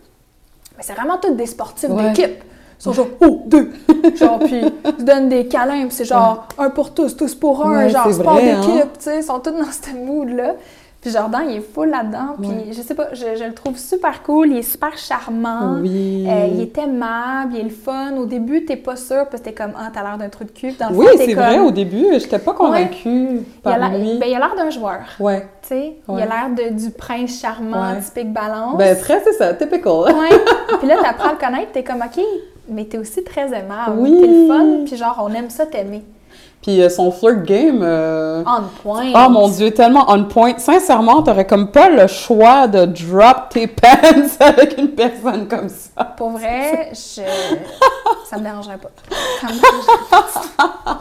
Mais 0.80 0.86
c'est 0.86 0.94
vraiment 0.94 1.18
tous 1.18 1.34
des 1.34 1.44
sportifs 1.44 1.90
Ouais. 1.90 2.08
d'équipe. 2.12 2.42
Ils 2.78 2.82
sont 2.82 2.94
genre, 2.94 3.08
oh, 3.20 3.42
deux! 3.44 3.70
genre, 4.16 4.38
puis 4.38 4.62
ils 4.98 5.04
donnent 5.04 5.28
des 5.28 5.46
câlins, 5.46 5.88
c'est 5.90 6.06
genre, 6.06 6.48
un 6.56 6.70
pour 6.70 6.94
tous, 6.94 7.14
tous 7.14 7.34
pour 7.34 7.66
un, 7.66 7.76
Ouais, 7.84 7.90
genre, 7.90 8.10
sport 8.10 8.32
vrai, 8.32 8.52
hein. 8.52 8.60
d'équipe, 8.60 8.92
tu 8.98 9.04
sais, 9.04 9.18
ils 9.18 9.22
sont 9.22 9.40
tous 9.40 9.50
dans 9.50 9.70
ce 9.70 9.94
mood-là. 9.94 10.54
Puis 11.00 11.10
Jordan, 11.12 11.40
il 11.48 11.56
est 11.56 11.60
full 11.60 11.88
là-dedans, 11.88 12.36
puis 12.38 12.48
Ouais. 12.50 12.66
je 12.72 12.82
sais 12.82 12.94
pas, 12.94 13.14
je, 13.14 13.24
je 13.38 13.44
le 13.44 13.54
trouve 13.54 13.78
super 13.78 14.22
cool, 14.22 14.48
il 14.50 14.58
est 14.58 14.62
super 14.62 14.98
charmant. 14.98 15.78
Oui. 15.80 16.26
Euh, 16.28 16.48
il 16.52 16.60
est 16.60 16.76
aimable, 16.76 17.54
il 17.54 17.60
est 17.60 17.62
le 17.64 17.70
fun. 17.70 18.16
Au 18.18 18.26
début, 18.26 18.66
t'es 18.66 18.76
pas 18.76 18.96
sûr 18.96 19.26
parce 19.30 19.42
que 19.42 19.48
t'es 19.48 19.54
comme, 19.54 19.72
ah, 19.78 19.88
t'as 19.94 20.02
l'air 20.02 20.18
d'un 20.18 20.28
trou 20.28 20.44
de 20.44 20.50
cul. 20.50 20.68
Puis 20.68 20.76
Dans 20.78 20.90
le 20.90 20.96
Oui, 20.96 21.06
c'est 21.16 21.28
comme- 21.32 21.42
vrai, 21.42 21.58
au 21.58 21.70
début, 21.70 22.04
j'étais 22.18 22.38
pas 22.38 22.52
convaincue 22.52 23.08
Il 23.08 23.38
a 23.64 23.70
par 23.70 23.78
l'air 23.78 23.98
lui. 23.98 24.18
ben, 24.18 24.26
il 24.28 24.34
a 24.34 24.38
l'air 24.40 24.54
d'un 24.54 24.68
joueur, 24.68 25.00
Ouais. 25.18 25.48
tu 25.62 25.68
sais. 25.68 25.92
Il 26.06 26.14
Ouais. 26.14 26.22
a 26.22 26.26
l'air 26.26 26.70
du 26.72 26.90
prince 26.90 27.40
charmant, 27.40 27.94
Ouais. 27.94 28.00
typique 28.00 28.32
balance. 28.34 28.76
Ben, 28.76 28.94
très, 28.98 29.20
c'est 29.24 29.32
ça, 29.32 29.54
typical. 29.54 29.92
Ouais. 30.04 30.38
Puis 30.80 30.86
là, 30.86 30.96
t'apprends 31.02 31.30
à 31.30 31.32
le 31.32 31.38
connaître, 31.38 31.72
t'es 31.72 31.82
comme, 31.82 32.02
OK, 32.02 32.22
mais 32.68 32.84
t'es 32.84 32.98
aussi 32.98 33.24
très 33.24 33.46
aimable. 33.54 33.96
Oui. 33.96 34.20
T'es 34.20 34.26
le 34.26 34.46
fun, 34.46 34.84
puis 34.84 34.96
genre, 34.98 35.18
on 35.26 35.32
aime 35.32 35.48
ça 35.48 35.64
t'aimer. 35.64 36.02
Puis 36.62 36.82
euh, 36.82 36.90
son 36.90 37.10
flirt 37.10 37.42
game. 37.44 37.80
euh, 37.82 38.42
On 38.46 38.62
point. 38.82 39.12
Oh 39.14 39.30
mon 39.30 39.48
dieu, 39.48 39.70
tellement 39.70 40.04
on 40.08 40.24
point. 40.24 40.58
Sincèrement, 40.58 41.22
t'aurais 41.22 41.46
comme 41.46 41.70
pas 41.70 41.88
le 41.88 42.06
choix 42.06 42.66
de 42.66 42.84
drop 42.84 43.48
tes 43.48 43.66
pants 43.66 43.88
avec 44.40 44.76
une 44.78 44.88
personne 44.90 45.48
comme 45.48 45.68
ça. 45.70 46.04
Pour 46.16 46.30
vrai, 46.32 46.90
je... 46.92 47.22
ça 48.28 48.36
me 48.36 48.42
dérangerait 48.42 48.78
pas. 48.78 48.90
Ça 49.40 49.46
me 49.46 49.60
dérangerait 49.60 50.08
pas. 50.10 50.98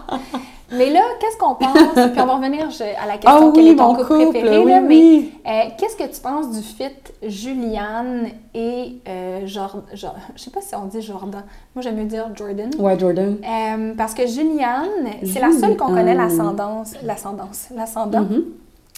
Mais 0.72 0.90
là, 0.92 1.02
qu'est-ce 1.20 1.38
qu'on 1.38 1.56
pense? 1.56 1.74
Puis 2.12 2.22
on 2.22 2.26
va 2.26 2.36
revenir 2.36 2.70
je- 2.70 2.84
à 2.84 3.06
la 3.08 3.14
question 3.18 3.50
Ah 3.50 3.52
quel 3.54 3.64
oui, 3.64 3.70
est 3.72 3.76
ton 3.76 3.96
couple, 3.96 4.08
couple, 4.08 4.30
préféré. 4.40 4.58
oui, 4.60 4.72
là, 4.72 4.82
mais 4.82 5.18
euh, 5.48 5.70
qu'est-ce 5.78 5.96
que 5.96 6.04
tu 6.14 6.22
penses 6.22 6.52
du 6.52 6.62
fit 6.62 6.84
Juliane 7.24 8.28
et 8.54 9.00
euh, 9.08 9.42
Jordan? 9.46 9.82
je 9.94 10.08
sais 10.36 10.52
pas 10.52 10.62
si 10.62 10.76
on 10.76 10.86
dit 10.86 11.02
Jordan. 11.02 11.44
Moi, 11.76 11.82
j'aime 11.82 11.96
mieux 11.98 12.06
dire 12.06 12.30
Jordan. 12.36 12.70
Ouais, 12.80 12.98
Jordan. 13.00 13.38
Euh, 13.44 13.94
parce 13.98 14.14
que 14.14 14.28
Juliane, 14.28 14.88
c'est 15.24 15.40
la 15.40 15.52
seule 15.52 15.76
qu'on 15.78 15.88
connaît 15.88 16.16
l'ascendance. 16.16 16.94
L'ascendance. 17.04 17.68
L'ascendant. 17.76 18.22
Mhm. 18.22 18.44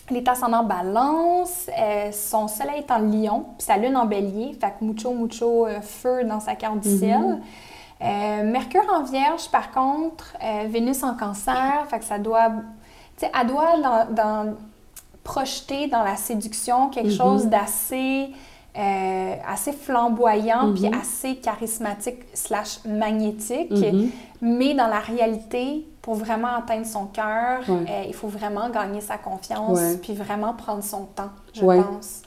Elle 0.09 0.17
est 0.17 0.27
ascendant 0.27 0.63
balance, 0.63 1.67
euh, 1.69 2.09
son 2.11 2.49
soleil 2.49 2.79
est 2.79 2.91
en 2.91 2.97
lion, 2.99 3.45
puis 3.57 3.65
sa 3.65 3.77
lune 3.77 3.95
en 3.95 4.05
bélier, 4.05 4.57
fait 4.59 4.73
que 4.77 4.83
mucho, 4.83 5.11
mucho 5.13 5.65
euh, 5.67 5.79
feu 5.79 6.25
dans 6.25 6.41
sa 6.41 6.55
carte 6.55 6.81
du 6.81 6.89
Mhm. 6.89 6.97
ciel. 6.97 7.37
Euh, 8.03 8.43
Mercure 8.43 8.85
en 8.93 9.03
vierge, 9.03 9.49
par 9.51 9.71
contre, 9.71 10.33
euh, 10.43 10.65
Vénus 10.67 11.03
en 11.03 11.15
cancer, 11.15 11.85
fait 11.89 11.99
que 11.99 12.05
ça 12.05 12.17
doit, 12.17 12.49
tu 13.17 13.25
sais, 13.25 13.31
elle 13.39 13.47
doit 13.47 13.77
dans, 13.79 14.13
dans- 14.13 14.53
projeter 15.23 15.85
dans 15.87 16.03
la 16.03 16.15
séduction 16.15 16.89
quelque 16.89 17.09
Mhm. 17.11 17.17
chose 17.17 17.45
d'assez 17.47 18.29
euh, 18.77 19.33
assez 19.45 19.73
flamboyant, 19.73 20.71
puis 20.73 20.87
Mhm. 20.87 20.93
assez 20.99 21.35
charismatique 21.35 22.19
slash 22.33 22.79
magnétique. 22.85 23.69
Mhm. 23.69 24.09
Mais 24.41 24.73
dans 24.73 24.87
la 24.87 24.99
réalité, 24.99 25.85
pour 26.01 26.15
vraiment 26.15 26.55
atteindre 26.55 26.85
son 26.85 27.05
cœur, 27.07 27.59
Ouais. 27.67 28.05
il 28.07 28.13
faut 28.13 28.29
vraiment 28.29 28.69
gagner 28.69 29.01
sa 29.01 29.17
confiance, 29.17 29.77
Ouais. 29.77 29.97
puis 29.97 30.13
vraiment 30.13 30.53
prendre 30.53 30.83
son 30.85 31.03
temps, 31.03 31.31
je 31.53 31.65
Ouais. 31.65 31.83
pense. 31.83 32.21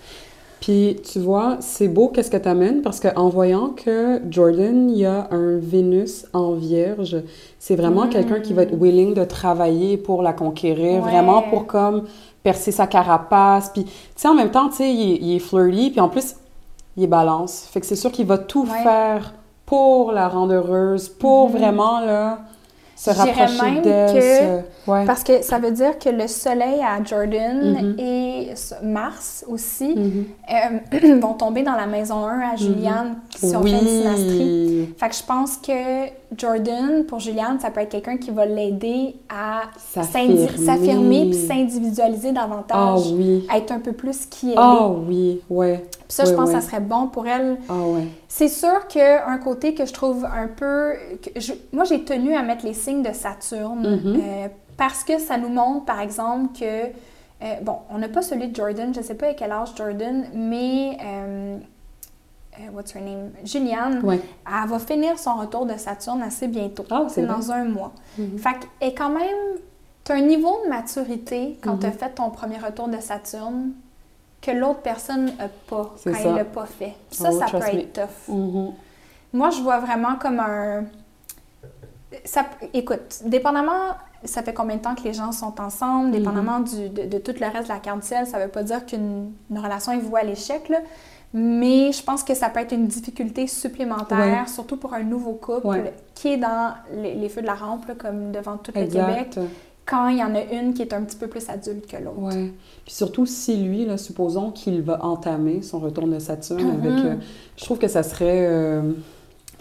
Puis, 0.61 0.97
tu 1.11 1.19
vois, 1.19 1.59
c'est 1.61 1.89
beau 1.89 2.09
qu'est-ce 2.09 2.31
que 2.31 2.37
t'amènes? 2.39 2.81
Parce 2.81 2.99
qu'en 3.01 3.29
voyant 3.29 3.69
que 3.71 4.21
Jordan, 4.31 4.89
il 4.89 4.97
y 4.99 5.05
a 5.05 5.29
un 5.31 5.59
Vénus 5.59 6.25
en 6.33 6.53
vierge, 6.53 7.19
c'est 7.59 7.77
vraiment 7.77 8.07
Mm. 8.07 8.11
quelqu'un 8.11 8.41
qui 8.41 8.55
va 8.55 8.63
être 8.63 8.75
willing 8.75 9.13
de 9.15 9.25
travailler 9.25 9.99
pour 9.99 10.23
la 10.23 10.33
conquérir, 10.33 11.03
Ouais. 11.05 11.11
vraiment 11.11 11.43
pour 11.43 11.67
comme 11.67 12.05
percer 12.43 12.73
sa 12.73 12.87
carapace. 12.87 13.71
Puis, 13.75 13.85
tu 13.85 13.91
sais, 14.17 14.29
en 14.29 14.35
même 14.35 14.51
temps, 14.51 14.69
tu 14.71 14.77
sais, 14.77 14.91
il, 14.93 15.13
est- 15.13 15.19
il 15.21 15.37
est 15.37 15.39
flirty, 15.39 15.91
puis 15.91 16.01
en 16.01 16.09
plus, 16.09 16.35
il 16.97 17.03
est 17.05 17.09
balance. 17.09 17.69
Fait 17.71 17.81
que 17.81 17.87
c'est 17.87 17.97
sûr 17.97 18.11
qu'il 18.11 18.27
va 18.27 18.39
tout 18.39 18.63
Ouais. 18.63 18.83
faire 18.83 19.35
pour 19.67 20.13
la 20.13 20.29
rendre 20.29 20.55
heureuse, 20.55 21.09
pour 21.11 21.51
Mhm. 21.51 21.57
vraiment, 21.59 22.01
là, 22.01 22.39
se 23.05 23.11
Je 23.11 23.23
dirais 23.23 23.31
rapprocher 23.33 23.71
même 23.73 23.83
d'elle. 23.83 24.15
que- 24.15 24.21
se- 24.21 24.91
Ouais. 24.91 25.05
Parce 25.07 25.23
que 25.25 25.43
ça 25.43 25.59
veut 25.59 25.71
dire 25.71 25.99
que 25.99 26.11
le 26.11 26.27
soleil 26.29 26.81
à 26.83 27.03
Jordan 27.03 27.73
Mhm. 27.83 27.97
et 27.99 28.49
Mars 28.83 29.45
aussi 29.49 29.95
Mhm. 29.95 30.25
euh, 30.51 31.17
vont 31.21 31.33
tomber 31.35 31.63
dans 31.63 31.73
la 31.75 31.87
maison 31.87 32.27
1 32.27 32.41
à 32.53 32.57
Juliane 32.57 33.17
si 33.35 33.55
on 33.57 33.63
fait 33.63 33.71
une 33.71 33.79
synastrie. 33.79 34.41
Oui, 34.89 34.95
Fait 34.99 35.09
que 35.09 35.15
je 35.15 35.23
pense 35.23 35.57
que 35.57 36.07
Jordan, 36.37 37.05
pour 37.07 37.21
Juliane, 37.21 37.59
ça 37.61 37.71
peut 37.71 37.81
être 37.81 37.91
quelqu'un 37.91 38.17
qui 38.19 38.31
va 38.31 38.45
l'aider 38.45 39.17
à 39.31 39.63
S'affirmer. 39.79 41.27
puis 41.31 41.35
s'individualiser 41.35 42.29
ah 42.37 42.41
davantage, 42.47 43.13
oui. 43.13 43.47
à 43.51 43.59
être 43.59 43.73
un 43.73 43.79
peu 43.81 43.93
plus 43.93 44.27
qui 44.27 44.51
elle 44.51 44.59
Ah 44.59 44.81
est. 44.83 45.09
oui, 45.09 45.41
ouais. 45.49 45.85
Puis 46.17 46.17
ça, 46.17 46.25
je 46.25 46.31
oui, 46.31 46.37
pense 46.37 46.51
que 46.51 46.55
oui. 46.57 46.61
ça 46.63 46.67
serait 46.69 46.81
bon 46.81 47.09
pour 47.09 47.27
elle. 47.27 47.59
Ah 47.69 47.75
ouais. 47.81 48.07
C'est 48.29 48.49
sûr 48.49 48.87
qu'un 48.89 49.39
côté 49.39 49.75
que 49.75 49.85
je 49.85 49.93
trouve 49.93 50.25
un 50.25 50.49
peu... 50.49 50.93
je- 51.37 51.53
moi, 51.73 51.85
j'ai 51.85 52.05
tenu 52.05 52.35
à 52.37 52.43
mettre 52.43 52.65
les 52.65 52.75
signes 52.75 53.03
de 53.03 53.13
Saturne 53.13 53.81
Mhm. 54.03 54.21
euh, 54.23 54.49
parce 54.77 55.03
que 55.05 55.19
ça 55.19 55.37
nous 55.39 55.49
montre, 55.49 55.85
par 55.87 56.01
exemple, 56.01 56.59
que... 56.59 56.65
euh, 56.65 56.91
bon, 57.63 57.79
on 57.91 57.99
n'a 57.99 58.09
pas 58.09 58.23
celui 58.23 58.49
de 58.49 58.55
Jordan, 58.57 58.93
je 58.95 59.01
ne 59.01 59.05
sais 59.05 59.15
pas 59.15 59.29
à 59.29 59.35
quel 59.35 59.51
âge 59.53 59.71
Jordan, 59.77 60.27
mais... 60.35 60.97
euh, 61.05 61.59
what's 62.73 62.95
her 62.95 63.01
name? 63.01 63.31
Juliane, 63.45 64.01
elle 64.07 64.69
va 64.69 64.79
finir 64.79 65.19
son 65.19 65.35
retour 65.35 65.67
de 65.67 65.77
Saturne 65.77 66.23
assez 66.23 66.47
bientôt. 66.49 66.85
Ah, 66.91 67.07
c'est 67.09 67.27
dans 67.27 67.51
un 67.51 67.65
mois. 67.65 67.93
Mhm. 68.19 68.39
Fait 68.39 68.51
qu'elle 68.79 68.89
est 68.91 68.95
quand 68.95 69.11
même... 69.11 69.59
Tu 70.05 70.13
as 70.13 70.17
un 70.17 70.21
niveau 70.21 70.55
de 70.65 70.69
maturité 70.69 71.59
quand 71.63 71.73
Mhm. 71.75 71.79
tu 71.81 71.87
as 71.87 71.93
fait 71.93 72.11
ton 72.11 72.31
premier 72.31 72.59
retour 72.59 72.89
de 72.89 72.99
Saturne 72.99 73.73
que 74.45 74.51
l'autre 74.51 74.81
personne 74.81 75.27
n'a 75.27 75.49
pas 75.69 75.93
quand 76.05 76.13
ça. 76.13 76.19
elle 76.25 76.35
l'a 76.35 76.45
pas 76.45 76.67
fait. 76.67 76.95
Ça, 77.11 77.31
Oh, 77.33 77.39
ça 77.39 77.47
peut 77.47 77.59
me. 77.59 77.81
être 77.81 77.93
tough. 77.93 78.29
Mhm. 78.35 78.73
Moi, 79.33 79.51
je 79.51 79.61
vois 79.63 79.79
vraiment 79.79 80.17
comme 80.17 80.41
un. 80.41 80.85
Ça, 82.25 82.45
écoute, 82.73 83.21
dépendamment, 83.25 83.97
ça 84.23 84.43
fait 84.43 84.55
combien 84.55 84.77
de 84.77 84.83
temps 84.83 84.95
que 84.95 85.03
les 85.03 85.13
gens 85.15 85.33
sont 85.33 85.61
ensemble, 85.61 86.13
dépendamment 86.13 86.61
du, 86.61 86.89
de, 86.89 87.07
de 87.07 87.19
tout 87.19 87.35
le 87.41 87.47
reste 87.47 87.65
de 87.65 87.73
la 87.73 87.81
carte 87.81 88.05
ciel, 88.05 88.27
ça 88.27 88.39
veut 88.39 88.49
pas 88.51 88.63
dire 88.63 88.87
qu'une 88.87 89.33
une 89.51 89.59
relation 89.59 89.93
est 89.93 89.99
vouée 89.99 90.21
à 90.21 90.25
l'échec. 90.25 90.71
Mais 91.37 91.91
je 91.91 92.01
pense 92.05 92.23
que 92.23 92.33
ça 92.35 92.49
peut 92.49 92.61
être 92.61 92.71
une 92.73 92.87
difficulté 92.87 93.49
supplémentaire, 93.49 94.19
Ouais. 94.43 94.47
surtout 94.47 94.77
pour 94.77 94.95
un 94.95 95.03
nouveau 95.03 95.33
couple 95.33 95.67
Ouais. 95.67 95.93
qui 96.15 96.29
est 96.29 96.37
dans 96.37 96.75
les, 96.93 97.15
les 97.17 97.29
feux 97.29 97.41
de 97.43 97.47
la 97.47 97.55
rampe, 97.55 97.89
là, 97.89 97.95
comme 97.99 98.31
devant 98.31 98.57
tout 98.57 98.71
le 98.77 98.87
Québec. 98.87 99.37
Quand 99.87 100.09
il 100.09 100.19
y 100.19 100.23
en 100.25 100.35
a 100.35 100.43
une 100.53 100.73
qui 100.75 100.83
est 100.83 100.93
un 100.93 101.03
petit 101.03 101.17
peu 101.17 101.27
plus 101.27 101.49
adulte 101.49 101.87
que 101.87 101.97
l'autre. 102.03 102.19
Ouais. 102.19 102.53
Puis 102.85 102.95
surtout 102.95 103.27
si 103.27 103.57
lui, 103.57 103.85
là, 103.85 103.97
supposons 103.99 104.51
qu'il 104.51 104.81
va 104.83 105.05
entamer 105.05 105.61
son 105.63 105.79
retour 105.79 106.07
de 106.07 106.19
Saturne 106.19 106.63
Mhm. 106.63 106.81
avec. 106.81 107.05
euh, 107.05 107.15
je 107.57 107.65
trouve 107.65 107.79
que 107.79 107.89
ça 107.89 108.03
serait 108.03 108.47
euh, 108.49 108.83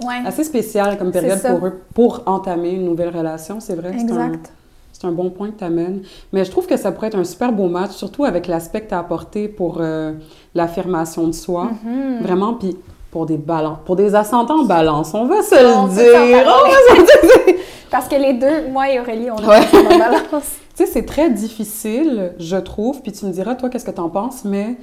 Ouais, 0.03 0.15
assez 0.25 0.43
spécial 0.43 0.97
comme 0.97 1.11
période 1.11 1.39
pour 1.41 1.67
eux 1.67 1.81
pour 1.93 2.23
entamer 2.25 2.71
une 2.71 2.85
nouvelle 2.85 3.15
relation. 3.15 3.59
C'est 3.59 3.75
vrai. 3.75 3.91
que 3.91 3.99
c'est 3.99 4.11
un- 4.11 4.27
exact. 4.31 4.51
C'est 4.91 5.07
un 5.07 5.11
bon 5.11 5.29
point 5.31 5.51
que 5.51 5.57
tu 5.57 5.63
amènes. 5.65 6.01
Mais 6.31 6.45
je 6.45 6.51
trouve 6.51 6.65
que 6.67 6.77
ça 6.77 6.91
pourrait 6.91 7.07
être 7.07 7.17
un 7.17 7.23
super 7.25 7.51
beau 7.51 7.67
match, 7.67 7.91
surtout 7.91 8.23
avec 8.25 8.47
l'aspect 8.47 8.81
que 8.81 8.89
tu 8.89 8.93
as 8.93 8.99
apporté 8.99 9.47
pour 9.47 9.77
euh, 9.81 10.13
l'affirmation 10.55 11.27
de 11.27 11.33
soi. 11.33 11.69
Mhm. 11.83 12.21
Vraiment, 12.21 12.53
puis 12.53 12.77
pour 13.11 13.25
des 13.25 13.37
balances, 13.37 13.79
pour 13.85 13.95
des 13.95 14.15
ascendants 14.15 14.61
en 14.61 14.65
balance, 14.65 15.13
on 15.13 15.25
va 15.25 15.41
se 15.43 15.53
On 15.55 15.87
le 15.87 15.93
dire. 15.93 16.45
On 16.47 16.67
va 16.69 16.95
se 16.95 16.95
le 17.01 17.53
dire. 17.53 17.55
Parce 17.93 18.07
que 18.07 18.15
les 18.15 18.33
deux, 18.33 18.69
moi 18.71 18.91
et 18.91 18.99
Aurélie, 18.99 19.29
on 19.29 19.35
Ouais. 19.47 19.61
est 19.61 19.99
balance. 19.99 20.57
Tu 20.75 20.83
sais, 20.83 20.91
c'est 20.91 21.05
très 21.05 21.29
difficile, 21.29 22.33
je 22.39 22.57
trouve, 22.57 23.03
puis 23.03 23.11
tu 23.11 23.27
me 23.27 23.31
diras, 23.31 23.53
toi, 23.53 23.69
qu'est-ce 23.69 23.85
que 23.85 23.91
tu 23.91 24.01
en 24.01 24.09
penses, 24.09 24.43
mais 24.43 24.75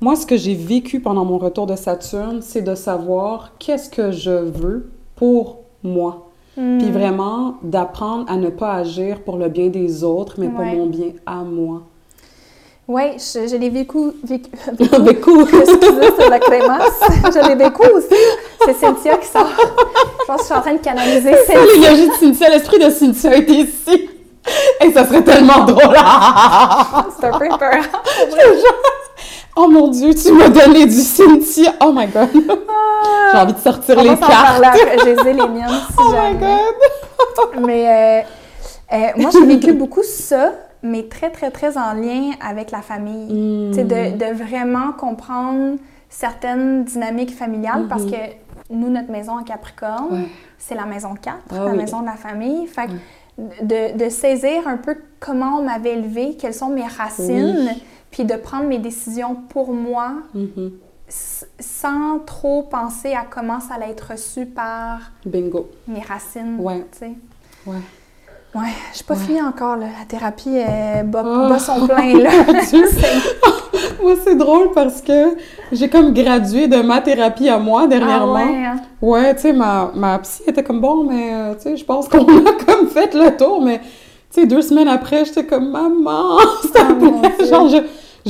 moi, 0.00 0.16
ce 0.16 0.26
que 0.26 0.36
j'ai 0.36 0.56
vécu 0.56 0.98
pendant 0.98 1.24
mon 1.24 1.38
retour 1.38 1.66
de 1.66 1.76
Saturne, 1.76 2.40
c'est 2.42 2.62
de 2.62 2.74
savoir 2.74 3.52
qu'est-ce 3.60 3.88
que 3.88 4.10
je 4.10 4.32
veux 4.32 4.90
pour 5.14 5.58
moi. 5.84 6.26
Hmm. 6.56 6.78
Puis 6.78 6.90
vraiment, 6.90 7.54
d'apprendre 7.62 8.24
à 8.28 8.36
ne 8.36 8.48
pas 8.48 8.72
agir 8.72 9.20
pour 9.22 9.36
le 9.36 9.48
bien 9.48 9.68
des 9.68 10.02
autres, 10.02 10.34
mais 10.38 10.48
pour 10.48 10.64
mon 10.64 10.86
bien 10.86 11.12
à 11.26 11.44
moi. 11.44 11.82
Oui, 12.88 13.02
je, 13.18 13.48
je 13.48 13.56
l'ai 13.56 13.68
vécu. 13.68 13.98
vécu 14.22 15.20
coup. 15.20 15.40
Excusez, 15.40 16.12
c'est 16.18 16.28
la 16.28 16.38
crémasse. 16.38 17.00
Je 17.24 17.48
l'ai 17.48 17.56
vécu 17.56 17.82
aussi. 17.92 18.14
C'est 18.64 18.74
Cynthia 18.74 19.16
qui 19.16 19.26
sort. 19.26 19.48
Je 19.48 20.24
pense 20.26 20.36
que 20.36 20.42
je 20.42 20.44
suis 20.44 20.54
en 20.54 20.60
train 20.60 20.74
de 20.74 20.78
canaliser 20.78 21.34
Cynthia. 21.46 21.64
L'énergie 21.74 22.08
de 22.08 22.14
Cynthia, 22.14 22.48
l'esprit 22.50 22.78
de 22.78 22.90
Cynthia 22.90 23.36
est 23.36 23.50
ici. 23.50 24.10
Et 24.80 24.92
ça 24.92 25.04
serait 25.04 25.22
tellement 25.22 25.64
drôle. 25.64 25.96
C'est 27.18 27.26
un 27.26 27.38
peu 27.38 27.48
peur. 27.58 27.82
oh 29.56 29.68
mon 29.68 29.88
Dieu, 29.88 30.14
tu 30.14 30.30
m'as 30.32 30.48
donné 30.48 30.86
du 30.86 31.00
Cynthia. 31.00 31.74
Oh 31.84 31.92
my 31.92 32.06
God. 32.06 32.28
J'ai 33.32 33.38
envie 33.38 33.52
de 33.52 33.58
sortir 33.58 33.96
On 33.98 34.02
les 34.02 34.16
cartes. 34.16 34.62
J'ai 35.04 35.32
les 35.32 35.32
miennes 35.32 35.80
si 35.90 35.94
Oh 35.98 36.12
my. 36.12 36.38
God. 36.38 37.66
Mais 37.66 38.24
euh, 38.92 38.96
euh, 38.96 39.06
moi, 39.16 39.30
j'ai 39.32 39.44
vécu 39.44 39.72
beaucoup 39.72 40.04
ça, 40.04 40.52
mais 40.86 41.04
très, 41.08 41.30
très, 41.30 41.50
très 41.50 41.76
en 41.78 41.92
lien 41.92 42.30
avec 42.40 42.70
la 42.70 42.82
famille. 42.82 43.32
Mm. 43.70 43.72
Sais, 43.74 43.84
de, 43.84 44.16
de 44.16 44.32
vraiment 44.44 44.92
comprendre 44.92 45.76
certaines 46.08 46.84
dynamiques 46.84 47.34
familiales 47.34 47.86
parce 47.88 48.04
Mhm. 48.04 48.10
que 48.10 48.16
nous, 48.70 48.88
notre 48.88 49.10
maison 49.10 49.38
en 49.38 49.42
Capricorne, 49.42 50.08
Ouais. 50.12 50.28
c'est 50.58 50.74
la 50.74 50.86
maison 50.86 51.14
4, 51.14 51.36
Ah 51.50 51.54
la 51.66 51.70
oui. 51.72 51.76
maison 51.78 52.00
de 52.00 52.06
la 52.06 52.16
famille. 52.16 52.66
Fait 52.66 52.86
que 52.86 52.92
de, 53.62 53.98
de 54.02 54.08
saisir 54.08 54.66
un 54.66 54.76
peu 54.78 54.96
comment 55.20 55.58
on 55.58 55.62
m'avait 55.64 55.92
élevé, 55.98 56.36
quelles 56.38 56.54
sont 56.54 56.70
mes 56.70 56.86
racines, 56.86 57.70
puis 58.10 58.24
de 58.24 58.34
prendre 58.36 58.64
mes 58.64 58.78
décisions 58.78 59.34
pour 59.34 59.72
moi, 59.74 60.12
Mhm. 60.34 60.72
sans 61.60 62.18
trop 62.20 62.62
penser 62.62 63.12
à 63.14 63.24
comment 63.28 63.60
ça 63.60 63.74
allait 63.74 63.90
être 63.90 64.12
reçu 64.12 64.46
par 64.46 65.00
Bingo. 65.24 65.68
mes 65.86 66.00
racines. 66.00 66.56
Ouais. 66.58 66.84
tu 66.92 66.98
sais. 66.98 67.12
Ouais. 68.56 68.62
Ouais, 68.62 68.68
j'ai 68.94 69.04
pas 69.04 69.14
Ouais. 69.14 69.20
fini 69.20 69.42
encore, 69.42 69.76
là. 69.76 69.86
La 69.98 70.04
thérapie 70.06 70.48
euh, 70.56 71.02
bat, 71.02 71.22
Oh. 71.26 71.58
son 71.58 71.86
plein, 71.86 72.18
là. 72.18 72.30
Moi, 74.02 74.14
c'est 74.24 74.36
drôle 74.36 74.70
parce 74.74 75.02
que 75.02 75.36
j'ai 75.72 75.88
comme 75.88 76.12
gradué 76.12 76.66
de 76.68 76.76
ma 76.82 77.00
thérapie 77.00 77.48
à 77.48 77.58
moi 77.58 77.82
ah 77.84 77.86
dernièrement. 77.86 78.34
ouais, 78.34 78.64
hein? 78.66 78.76
Ouais, 79.02 79.34
tu 79.34 79.42
sais, 79.42 79.52
ma, 79.52 79.90
ma 79.94 80.18
psy 80.20 80.42
était 80.46 80.62
comme 80.62 80.80
bon, 80.80 81.04
mais 81.04 81.30
euh, 81.34 81.54
tu 81.54 81.62
sais, 81.62 81.76
je 81.76 81.84
pense 81.84 82.08
qu'on 82.08 82.24
a 82.24 82.52
comme 82.66 82.88
fait 82.88 83.14
le 83.14 83.36
tour, 83.36 83.60
mais 83.62 83.78
tu 84.32 84.40
sais, 84.40 84.46
deux 84.46 84.62
semaines 84.62 84.88
après, 84.88 85.24
j'étais 85.24 85.44
comme 85.44 85.70
maman, 85.70 86.38
s'il 86.62 86.70
Ah, 86.76 86.94
plaît. 86.94 87.46
Genre, 87.46 87.68
je- 87.68 87.76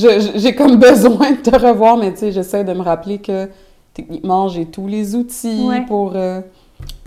je- 0.00 0.20
je- 0.20 0.38
j'ai 0.38 0.54
comme 0.54 0.76
besoin 0.76 1.32
de 1.32 1.36
te 1.36 1.54
revoir, 1.56 1.96
mais 1.96 2.12
tu 2.12 2.18
sais, 2.20 2.32
j'essaie 2.32 2.64
de 2.64 2.72
me 2.72 2.82
rappeler 2.82 3.18
que 3.18 3.48
techniquement, 3.94 4.48
j'ai 4.48 4.66
tous 4.66 4.86
les 4.86 5.14
outils 5.14 5.66
Ouais. 5.68 5.84
pour 5.86 6.12
euh, 6.14 6.40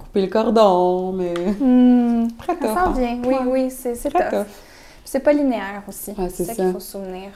couper 0.10 0.22
le 0.22 0.28
cordon, 0.28 1.12
mais 1.14 1.34
Hmm, 1.60 2.28
très 2.40 2.54
ça 2.54 2.60
tough, 2.60 2.68
s'en 2.74 2.90
hein. 2.90 2.94
vient. 2.98 3.18
Oui, 3.26 3.36
Ouais. 3.36 3.64
oui, 3.66 3.72
c'est 3.72 3.94
tough. 3.94 4.30
tough. 4.30 4.46
C'est 5.06 5.20
pas 5.22 5.34
linéaire 5.34 5.84
aussi. 5.88 6.12
Ouais, 6.18 6.30
c'est 6.30 6.44
ça 6.46 6.54
ça. 6.54 6.64
qu'il 6.64 6.72
faut 6.74 6.80
se 6.80 6.92
souvenir. 6.92 7.30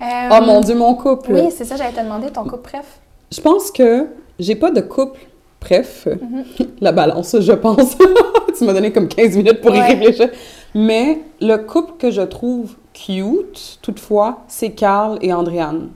Oh 0.00 0.04
Euh, 0.04 0.40
mon 0.40 0.60
Dieu, 0.60 0.74
mon 0.74 0.94
couple! 0.94 1.32
Oui, 1.32 1.50
c'est 1.50 1.64
ça, 1.64 1.76
j'allais 1.76 1.92
te 1.92 2.00
demander 2.00 2.30
ton 2.30 2.42
couple 2.44 2.70
bref. 2.70 2.98
Je 3.30 3.40
pense 3.40 3.70
que 3.70 4.06
j'ai 4.38 4.56
pas 4.56 4.70
de 4.70 4.80
couple. 4.80 5.20
Bref, 5.60 6.08
Mhm. 6.20 6.44
la 6.80 6.90
balance, 6.90 7.36
je 7.38 7.52
pense. 7.52 7.96
tu 8.58 8.64
m'as 8.64 8.72
donné 8.72 8.90
comme 8.92 9.06
15 9.06 9.36
minutes 9.36 9.60
pour 9.60 9.72
y 9.74 9.78
Ouais. 9.78 9.86
réfléchir. 9.94 10.28
Mais 10.74 11.20
le 11.40 11.56
couple 11.58 11.92
que 11.98 12.10
je 12.10 12.22
trouve 12.22 12.74
cute, 12.92 13.78
toutefois, 13.80 14.38
c'est 14.48 14.70
Carl 14.70 15.18
et 15.20 15.32
Andréane. 15.32 15.90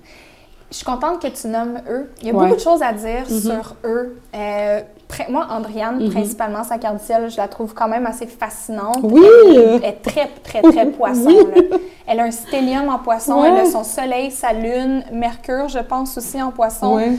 Je 0.70 0.76
suis 0.76 0.84
contente 0.84 1.22
que 1.22 1.28
tu 1.28 1.46
nommes 1.46 1.80
eux. 1.88 2.10
Il 2.20 2.26
y 2.28 2.30
a 2.30 2.34
Ouais. 2.34 2.44
beaucoup 2.44 2.56
de 2.56 2.60
choses 2.60 2.82
à 2.82 2.92
dire 2.92 3.22
Mhm. 3.30 3.40
sur 3.40 3.76
eux. 3.84 4.18
Euh, 4.34 4.80
moi, 5.28 5.46
Andriane, 5.50 6.02
Mhm. 6.02 6.10
principalement, 6.10 6.64
sa 6.64 6.78
carte 6.78 7.00
ciel, 7.00 7.30
je 7.30 7.36
la 7.36 7.46
trouve 7.46 7.72
quand 7.72 7.86
même 7.88 8.04
assez 8.06 8.26
fascinante. 8.26 8.98
Oui! 9.02 9.22
Elle 9.54 9.84
est 9.84 10.02
très, 10.02 10.28
très, 10.42 10.62
très 10.62 10.86
poisson. 10.98 11.28
Oui. 11.28 11.36
là. 11.70 11.76
Elle 12.08 12.20
a 12.20 12.24
un 12.24 12.30
stellium 12.32 12.88
en 12.88 12.98
poisson. 12.98 13.40
Ouais. 13.42 13.48
Elle 13.48 13.66
a 13.66 13.70
son 13.70 13.84
soleil, 13.84 14.30
sa 14.32 14.52
lune, 14.52 15.04
Mercure, 15.12 15.68
je 15.68 15.78
pense 15.78 16.18
aussi 16.18 16.42
en 16.42 16.50
poisson. 16.50 16.96
Ouais. 16.96 17.12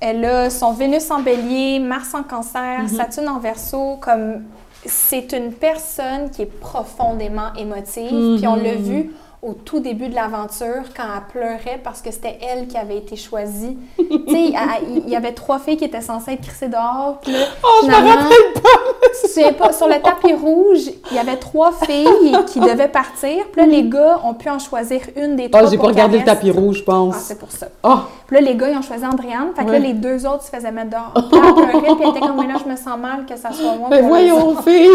Elle 0.00 0.24
a 0.24 0.50
son 0.50 0.72
Vénus 0.72 1.10
en 1.12 1.20
bélier, 1.20 1.78
Mars 1.78 2.12
en 2.14 2.24
cancer, 2.24 2.80
Mhm. 2.82 2.88
Saturne 2.88 3.28
en 3.28 3.38
verso. 3.38 3.98
Comme 4.00 4.42
c'est 4.84 5.32
une 5.32 5.52
personne 5.52 6.28
qui 6.30 6.42
est 6.42 6.46
profondément 6.60 7.52
émotive. 7.56 8.12
Mhm. 8.12 8.36
Puis 8.38 8.46
on 8.48 8.56
l'a 8.56 8.74
vu 8.74 9.12
au 9.42 9.54
tout 9.54 9.80
début 9.80 10.06
de 10.08 10.14
l'aventure 10.14 10.84
quand 10.96 11.02
elle 11.02 11.24
pleurait 11.32 11.80
parce 11.82 12.00
que 12.00 12.12
c'était 12.12 12.38
elle 12.48 12.68
qui 12.68 12.76
avait 12.76 12.98
été 12.98 13.16
choisie. 13.16 13.76
tu 13.98 14.04
sais, 14.04 14.52
il 14.88 15.08
y 15.08 15.16
avait 15.16 15.32
trois 15.32 15.58
filles 15.58 15.76
qui 15.76 15.84
étaient 15.84 16.00
censées 16.00 16.34
être 16.34 16.42
crissées 16.42 16.68
dehors. 16.68 17.18
Puis 17.20 17.32
là, 17.32 17.38
Oh, 17.64 17.80
je 17.82 17.88
me 17.88 17.92
rappelle 17.94 18.62
pas! 18.62 19.72
sur 19.72 19.88
le 19.88 20.00
tapis 20.00 20.32
rouge, 20.34 20.90
il 21.10 21.16
y 21.16 21.18
avait 21.18 21.36
trois 21.36 21.72
filles 21.72 22.36
qui 22.46 22.60
devaient 22.60 22.86
partir. 22.88 23.44
Puis 23.50 23.60
là, 23.62 23.66
les 23.66 23.82
gars 23.88 24.20
ont 24.24 24.34
pu 24.34 24.48
en 24.48 24.60
choisir 24.60 25.00
une 25.16 25.34
des 25.34 25.50
trois. 25.50 25.64
Oh, 25.64 25.68
j'ai 25.70 25.76
pas 25.78 25.86
regardé 25.88 26.18
le 26.18 26.24
tapis 26.24 26.50
rouge, 26.52 26.76
je 26.78 26.82
Ah, 26.82 26.92
pense. 26.92 27.16
c'est 27.16 27.38
pour 27.38 27.50
ça. 27.50 27.66
Oh! 27.82 27.96
Puis 28.28 28.36
là, 28.36 28.42
les 28.42 28.54
gars, 28.56 28.68
ils 28.70 28.78
ont 28.78 28.82
choisi 28.82 29.04
Andréane. 29.04 29.50
Fait 29.56 29.64
que 29.64 29.70
là, 29.72 29.78
les 29.80 29.92
deux 29.94 30.24
autres 30.24 30.44
se 30.44 30.50
faisaient 30.50 30.70
mettre 30.70 30.90
dehors. 30.90 31.12
Puis 31.30 31.40
elle 31.44 31.54
pleurait, 31.54 31.94
puis 31.96 32.02
elle 32.04 32.10
était 32.10 32.20
comme, 32.20 32.36
mais 32.40 32.46
là, 32.52 32.58
je 32.64 32.70
me 32.70 32.76
sens 32.76 32.96
mal 32.98 33.26
que 33.28 33.36
ça 33.36 33.50
soit 33.50 33.74
moi. 33.74 33.88
Mais 33.90 34.02
voyons, 34.02 34.54
fille! 34.62 34.88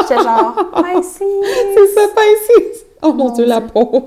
J'étais 0.00 0.22
genre, 0.22 0.54
Pisces. 0.74 1.18
c'est 1.20 1.94
ça, 1.94 2.08
pas 2.14 2.22
ici! 2.22 2.80
Oh 3.04 3.12
mon 3.12 3.30
Dieu, 3.30 3.44
la 3.44 3.60
pauvre! 3.60 4.02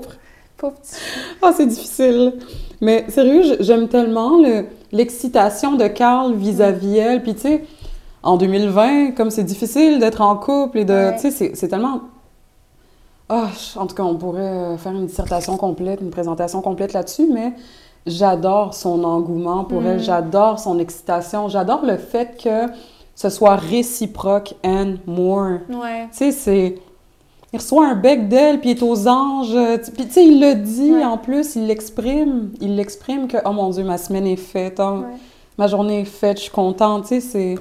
Pauvre 0.56 0.74
petit. 0.74 0.96
Ah, 1.40 1.52
c'est 1.56 1.66
difficile. 1.66 2.34
Mais 2.80 3.04
sérieux, 3.08 3.56
j'aime 3.60 3.88
tellement 3.88 4.38
le- 4.38 4.64
l'excitation 4.92 5.74
de 5.76 5.86
Carl 5.86 6.34
vis-à-vis 6.34 6.96
elle. 6.98 7.22
Puis 7.22 7.34
tu 7.34 7.40
sais, 7.42 7.64
en 8.22 8.36
2020, 8.36 9.12
comme 9.12 9.30
c'est 9.30 9.44
difficile 9.44 9.98
d'être 10.00 10.20
en 10.20 10.36
couple 10.36 10.78
et 10.78 10.84
de... 10.84 10.92
Ouais. 10.92 11.14
Tu 11.16 11.30
sais, 11.30 11.52
c'est- 11.54 11.68
tellement... 11.68 12.00
Je- 13.30 13.78
en 13.78 13.86
tout 13.86 13.94
cas, 13.94 14.02
on 14.04 14.16
pourrait 14.16 14.40
euh, 14.40 14.76
faire 14.78 14.92
une 14.92 15.06
dissertation 15.06 15.56
complète, 15.56 16.00
une 16.00 16.10
présentation 16.10 16.60
complète 16.62 16.92
là-dessus, 16.94 17.28
mais 17.32 17.52
j'adore 18.06 18.72
son 18.74 19.04
engouement 19.04 19.64
pour 19.64 19.84
elle, 19.84 19.98
Mm. 19.98 20.02
j'adore 20.02 20.58
son 20.58 20.78
excitation, 20.78 21.48
j'adore 21.48 21.84
le 21.84 21.98
fait 21.98 22.36
que 22.42 22.72
ce 23.14 23.28
soit 23.28 23.56
réciproque 23.56 24.54
and 24.64 24.94
more. 25.06 25.58
Ouais. 25.68 26.08
Tu 26.10 26.16
sais, 26.18 26.32
c'est... 26.32 26.78
Il 27.52 27.58
reçoit 27.58 27.86
un 27.86 27.94
bec 27.94 28.28
d'elle, 28.28 28.60
puis 28.60 28.70
il 28.70 28.78
est 28.78 28.82
aux 28.82 29.08
anges. 29.08 29.54
euh, 29.54 29.78
Puis, 29.96 30.06
tu 30.06 30.12
sais, 30.12 30.24
il 30.26 30.38
le 30.40 30.54
dit 30.54 30.92
Ouais. 30.92 31.04
en 31.04 31.16
plus, 31.16 31.56
il 31.56 31.66
l'exprime. 31.66 32.50
Il 32.60 32.76
l'exprime 32.76 33.26
que, 33.26 33.38
oh 33.44 33.52
mon 33.52 33.70
Dieu, 33.70 33.84
ma 33.84 33.96
semaine 33.98 34.26
est 34.26 34.36
faite, 34.36 34.78
oh, 34.80 34.98
Ouais. 35.00 35.16
ma 35.56 35.66
journée 35.66 36.00
est 36.00 36.04
faite, 36.04 36.36
je 36.36 36.42
suis 36.42 36.52
contente. 36.52 37.04
Tu 37.04 37.08
sais, 37.08 37.20
c'est. 37.20 37.54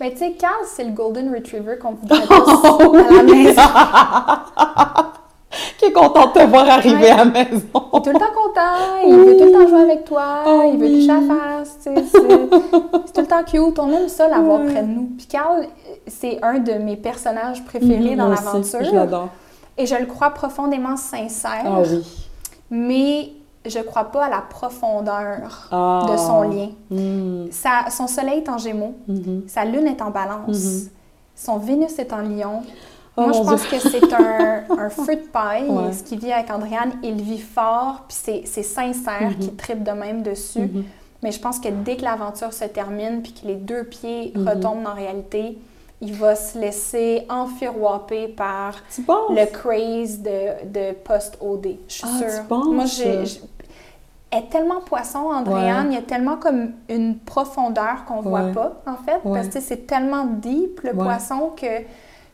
Ben, 0.00 0.10
tu 0.10 0.18
sais, 0.18 0.32
Carl, 0.38 0.52
c'est 0.64 0.84
le 0.84 0.92
Golden 0.92 1.34
Retriever 1.34 1.76
qu'on 1.78 1.92
voudrait 2.00 2.26
tous 2.26 2.96
à 2.96 3.12
la 3.12 3.22
maison. 3.22 3.62
Qui 5.78 5.86
est 5.86 5.92
content 5.92 6.26
de 6.28 6.32
te 6.32 6.44
voir 6.46 6.68
arriver 6.68 6.96
Ouais. 7.04 7.10
à 7.10 7.16
la 7.18 7.24
maison. 7.26 7.46
Il 7.74 7.98
est 7.98 8.02
tout 8.02 8.10
le 8.10 8.18
temps 8.18 8.34
content, 8.34 9.06
il 9.06 9.14
veut 9.16 9.36
tout 9.36 9.44
le 9.44 9.52
temps 9.52 9.68
jouer 9.68 9.80
avec 9.82 10.04
toi, 10.04 10.24
Oh 10.46 10.62
il 10.72 10.78
veut 10.78 10.86
oui. 10.86 11.00
toucher 11.06 11.10
à 11.10 11.20
la 11.20 11.34
face, 11.34 11.78
tu 11.82 11.94
sais, 11.94 12.04
c'est 12.12 13.12
tout 13.12 13.20
le 13.20 13.26
temps 13.26 13.44
cute, 13.44 13.78
on 13.78 13.90
aime 13.92 14.08
ça 14.08 14.28
l'avoir 14.28 14.60
près 14.62 14.82
de 14.82 14.88
nous. 14.88 15.10
Puis 15.16 15.26
Carl, 15.26 15.66
c'est 16.06 16.38
un 16.42 16.58
de 16.58 16.72
mes 16.74 16.96
personnages 16.96 17.64
préférés 17.64 18.10
Mhm, 18.12 18.16
dans 18.16 18.28
l'aventure, 18.28 18.80
Je 18.84 18.94
l'adore. 18.94 19.28
et 19.78 19.86
je 19.86 19.94
le 19.96 20.06
crois 20.06 20.30
profondément 20.30 20.96
sincère, 20.96 21.62
Ah 21.64 21.80
oui. 21.80 22.02
mais 22.70 23.30
je 23.64 23.80
crois 23.80 24.04
pas 24.04 24.26
à 24.26 24.30
la 24.30 24.40
profondeur 24.42 25.68
Ah. 25.72 26.06
de 26.10 26.16
son 26.16 26.42
lien. 26.42 26.68
Mm, 26.90 27.46
Sa- 27.50 27.90
son 27.90 28.06
soleil 28.06 28.38
est 28.38 28.48
en 28.48 28.58
gémeaux, 28.58 28.94
mhm. 29.08 29.42
sa 29.48 29.64
lune 29.64 29.86
est 29.88 30.00
en 30.02 30.10
balance, 30.10 30.48
Mhm. 30.64 30.88
son 31.34 31.58
Vénus 31.58 31.98
est 31.98 32.12
en 32.12 32.18
lion. 32.22 32.62
Oh 33.16 33.22
Moi, 33.22 33.32
je 33.32 33.38
pense 33.38 33.68
Dieu. 33.68 33.78
que 33.78 33.88
c'est 33.88 34.12
un, 34.12 34.64
un 34.78 34.90
feu 34.90 35.16
de 35.16 35.26
paille, 35.32 35.68
Ouais. 35.68 35.92
ce 35.92 36.02
qui 36.02 36.16
vit 36.16 36.32
avec 36.32 36.50
Andréane. 36.50 36.92
Il 37.02 37.20
vit 37.22 37.40
fort, 37.40 38.04
puis 38.08 38.16
c'est- 38.20 38.42
c'est 38.44 38.62
sincère, 38.62 39.22
Mhm. 39.30 39.36
qui 39.38 39.50
tripe 39.54 39.82
de 39.82 39.92
même 39.92 40.22
dessus. 40.22 40.60
Mhm. 40.60 40.84
Mais 41.22 41.32
je 41.32 41.40
pense 41.40 41.58
que 41.58 41.68
dès 41.68 41.96
que 41.96 42.02
l'aventure 42.02 42.52
se 42.52 42.64
termine, 42.66 43.22
puis 43.22 43.32
que 43.32 43.46
les 43.46 43.54
deux 43.56 43.84
pieds 43.84 44.32
Mhm. 44.34 44.48
retombent 44.48 44.82
la 44.84 44.90
réalité, 44.90 45.58
il 46.02 46.12
va 46.12 46.34
se 46.36 46.58
laisser 46.58 47.24
enfiroiper 47.30 48.28
par 48.28 48.74
le 49.30 49.46
craze 49.50 50.18
de, 50.20 50.66
de 50.68 50.92
post-OD. 50.92 51.78
Je 51.88 51.94
suis 51.94 52.04
Ah, 52.04 52.18
sûre. 52.30 52.58
Moi, 52.70 52.84
j'ai... 52.84 53.22
Elle 54.30 54.40
est 54.42 54.50
tellement 54.50 54.80
poisson, 54.80 55.20
Andréane. 55.32 55.86
Il 55.90 55.94
y 55.94 55.98
a 55.98 56.02
tellement 56.02 56.36
comme 56.36 56.72
une 56.90 57.16
profondeur 57.16 58.04
qu'on 58.06 58.20
voit 58.20 58.42
Ouais. 58.42 58.52
pas, 58.52 58.82
en 58.86 58.96
fait. 58.96 59.20
Parce 59.24 59.48
que 59.48 59.60
c'est 59.60 59.86
tellement 59.86 60.24
deep, 60.26 60.80
le 60.82 60.92
poisson, 60.92 61.52
que 61.56 61.66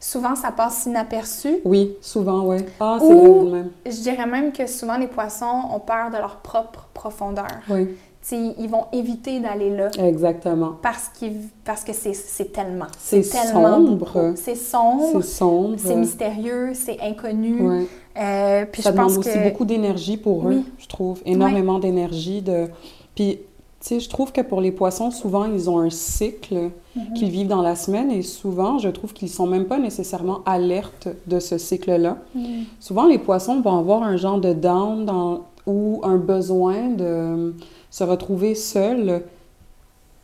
souvent, 0.03 0.35
ça 0.35 0.51
passe 0.51 0.85
inaperçu. 0.87 1.61
Oui, 1.65 1.93
souvent, 2.01 2.45
oui. 2.45 2.59
Ah, 2.81 2.99
c'est 3.01 3.15
même. 3.15 3.71
Je 3.87 4.01
dirais 4.03 4.27
même 4.27 4.53
que 4.53 4.67
souvent, 4.67 4.99
les 4.99 5.07
poissons 5.07 5.63
ont 5.73 5.79
peur 5.81 6.11
de 6.11 6.17
leur 6.17 6.37
propre 6.37 6.89
profondeur. 6.93 7.47
Oui, 7.71 7.87
Tu 7.87 8.29
sais, 8.29 8.55
ils 8.59 8.69
vont 8.69 8.87
éviter 8.93 9.41
d'aller 9.41 9.71
là 9.75 9.91
exactement. 9.99 10.77
parce, 10.83 11.09
qu'ils, 11.15 11.41
parce 11.65 11.85
que 11.85 11.93
c'est, 11.93 12.15
c'est 12.15 12.53
tellement. 12.53 12.87
C'est 12.99 13.23
sombre. 13.23 14.33
C'est 14.37 14.55
sombre, 14.57 15.23
C'est 15.23 15.23
sombre. 15.23 15.75
c'est 15.79 15.97
mystérieux, 15.97 16.73
c'est 16.75 16.99
inconnu. 17.01 17.61
Ouais. 17.63 17.87
Euh, 18.19 18.67
puis 18.71 18.83
ça 18.83 18.91
je 18.91 18.95
demande 18.95 19.09
pense 19.09 19.19
aussi 19.19 19.33
que... 19.39 19.49
beaucoup 19.49 19.65
d'énergie 19.65 20.17
pour 20.19 20.45
Oui. 20.45 20.57
eux, 20.57 20.63
je 20.79 20.87
trouve. 20.87 21.21
Énormément 21.25 21.79
d'énergie. 21.79 22.43
De... 22.43 22.69
Puis, 23.15 23.41
je 23.89 24.09
trouve 24.09 24.33
que 24.33 24.41
pour 24.41 24.61
les 24.61 24.73
poissons, 24.73 25.11
souvent, 25.11 25.45
ils 25.45 25.69
ont 25.69 25.79
un 25.79 25.91
cycle 25.91 26.71
Mhm. 26.95 27.15
qu'ils 27.15 27.31
vivent 27.31 27.49
dans 27.49 27.63
la 27.63 27.75
semaine 27.77 28.11
et 28.11 28.23
souvent, 28.23 28.79
je 28.79 28.89
trouve 28.89 29.13
qu'ils 29.13 29.29
sont 29.31 29.47
même 29.47 29.65
pas 29.65 29.79
nécessairement 29.79 30.41
alertes 30.47 31.09
de 31.27 31.39
ce 31.41 31.59
cycle-là. 31.59 32.19
Mm. 32.35 32.41
Souvent, 32.81 33.07
les 33.07 33.19
poissons 33.19 33.61
vont 33.61 33.79
avoir 33.79 34.03
un 34.03 34.17
genre 34.17 34.39
de 34.39 34.53
down 34.53 35.05
dans- 35.05 35.41
ou 35.67 36.01
un 36.05 36.17
besoin 36.17 36.89
de 36.91 37.55
se 37.91 38.05
retrouver 38.05 38.55
seuls 38.55 39.23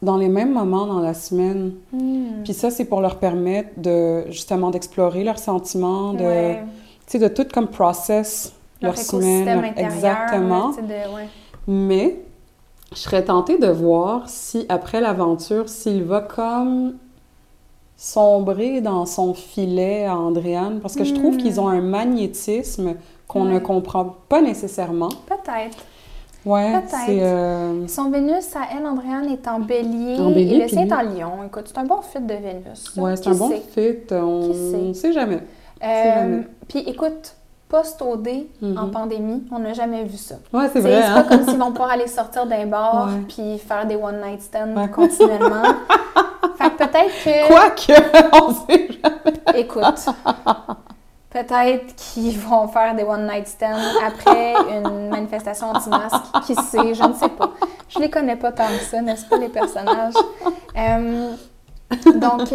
dans 0.03 0.17
les 0.17 0.29
mêmes 0.29 0.53
moments 0.53 0.87
dans 0.87 1.01
la 1.01 1.15
semaine. 1.15 1.73
Mm. 1.93 2.43
Puis 2.45 2.53
ça, 2.55 2.71
c'est 2.71 2.85
pour 2.85 3.01
leur 3.01 3.17
permettre 3.17 3.71
de 3.81 4.25
justement 4.31 4.71
d'explorer 4.71 5.25
leurs 5.25 5.39
sentiments, 5.41 6.13
de, 6.13 6.23
Ouais. 6.23 6.63
de 7.15 7.29
tout 7.29 7.47
comme 7.53 7.67
process 7.69 8.53
Leur 8.83 8.93
leur 8.93 9.01
semaine. 9.03 9.49
intérieur. 9.49 9.93
Exactement. 9.93 10.69
de- 10.71 11.15
ouais. 11.17 11.29
Mais 11.67 12.17
je 12.93 12.99
serais 12.99 13.25
tentée 13.25 13.59
de 13.59 13.67
voir 13.69 14.29
si, 14.29 14.67
après 14.69 15.01
l'aventure, 15.01 15.69
s'il 15.69 16.05
va 16.05 16.21
comme 16.21 16.95
sombrer 17.97 18.81
dans 18.81 19.07
son 19.07 19.35
filet 19.35 20.05
à 20.05 20.17
Andréane, 20.17 20.79
parce 20.81 20.95
que 20.95 21.05
je 21.05 21.15
trouve 21.15 21.35
Hmm. 21.35 21.39
qu'ils 21.39 21.61
ont 21.61 21.69
un 21.69 21.81
magnétisme 21.81 22.95
qu'on 23.27 23.45
ne 23.45 23.59
comprend 23.59 24.17
pas 24.29 24.41
nécessairement. 24.41 25.09
Peut-être. 25.27 25.79
Ouais, 26.47 26.73
Peut-être. 26.81 27.21
euh, 27.21 27.89
Son 27.89 28.11
Vénus, 28.11 28.55
à 28.55 28.61
elle, 28.75 28.87
Andréane, 28.87 29.29
est 29.29 29.47
en 29.49 29.59
bélier. 29.59 30.19
En 30.21 30.31
bélier, 30.31 30.55
et 30.55 30.59
le 30.77 30.83
lui- 30.85 30.93
en 30.93 31.03
lion. 31.03 31.45
Écoute, 31.45 31.65
c'est 31.67 31.77
un 31.79 31.85
bon 31.85 32.01
fit 32.01 32.21
de 32.21 32.33
Vénus. 32.35 32.97
Ouais, 32.97 33.17
c'est 33.17 33.29
un 33.29 33.35
bon 33.35 33.51
fit. 33.51 34.15
On 34.15 34.49
ne 34.89 34.93
sait? 34.95 35.13
jamais. 35.13 35.41
Euh, 35.83 36.05
jamais. 36.15 36.47
Puis 36.69 36.79
écoute, 36.81 37.35
post-OD 37.69 38.29
en 38.63 38.67
Mhm. 38.87 38.91
pandémie, 38.91 39.45
on 39.53 39.59
n'a 39.59 39.73
jamais 39.75 40.05
vu 40.05 40.17
ça. 40.17 40.37
Ouais, 40.53 40.69
c'est 40.73 40.81
vrai, 40.81 41.03
C'est 41.03 41.09
hein? 41.09 41.23
pas 41.23 41.37
comme 41.37 41.45
s'ils 41.47 41.59
vont 41.59 41.71
pouvoir 41.73 41.91
aller 41.91 42.07
sortir 42.07 42.47
d'un 42.47 42.67
bar 42.67 43.11
puis 43.29 43.59
faire 43.59 43.87
des 43.87 43.97
one-night 43.97 44.41
stands 44.43 44.75
Ouais. 44.75 44.89
continuellement. 44.89 45.63
fait 46.57 46.71
que 46.71 46.77
peut-être 46.79 47.25
que... 47.25 47.47
Quoique, 47.47 48.33
on 48.43 48.55
sait 48.67 48.89
jamais. 49.03 49.61
Écoute, 49.61 50.07
peut-être 51.31 51.95
qu'ils 51.97 52.39
vont 52.39 52.69
faire 52.69 52.95
des 52.95 53.03
one-night 53.05 53.47
stands 53.47 53.77
après 54.07 54.55
une 54.71 55.11
manifestation 55.11 55.69
anti-masque. 55.71 56.17
Qui 56.47 56.55
sait, 56.55 56.95
je 56.95 57.05
ne 57.05 57.13
sais 57.13 57.29
pas. 57.29 57.51
Je 57.89 57.99
les 57.99 58.09
connais 58.11 58.37
pas 58.37 58.53
tant 58.53 58.67
que 58.67 58.85
ça, 58.85 59.01
n'est-ce 59.03 59.27
pas, 59.27 59.37
les 59.39 59.49
personnages? 59.49 60.15
Euh, 60.77 61.33
donc, 62.15 62.53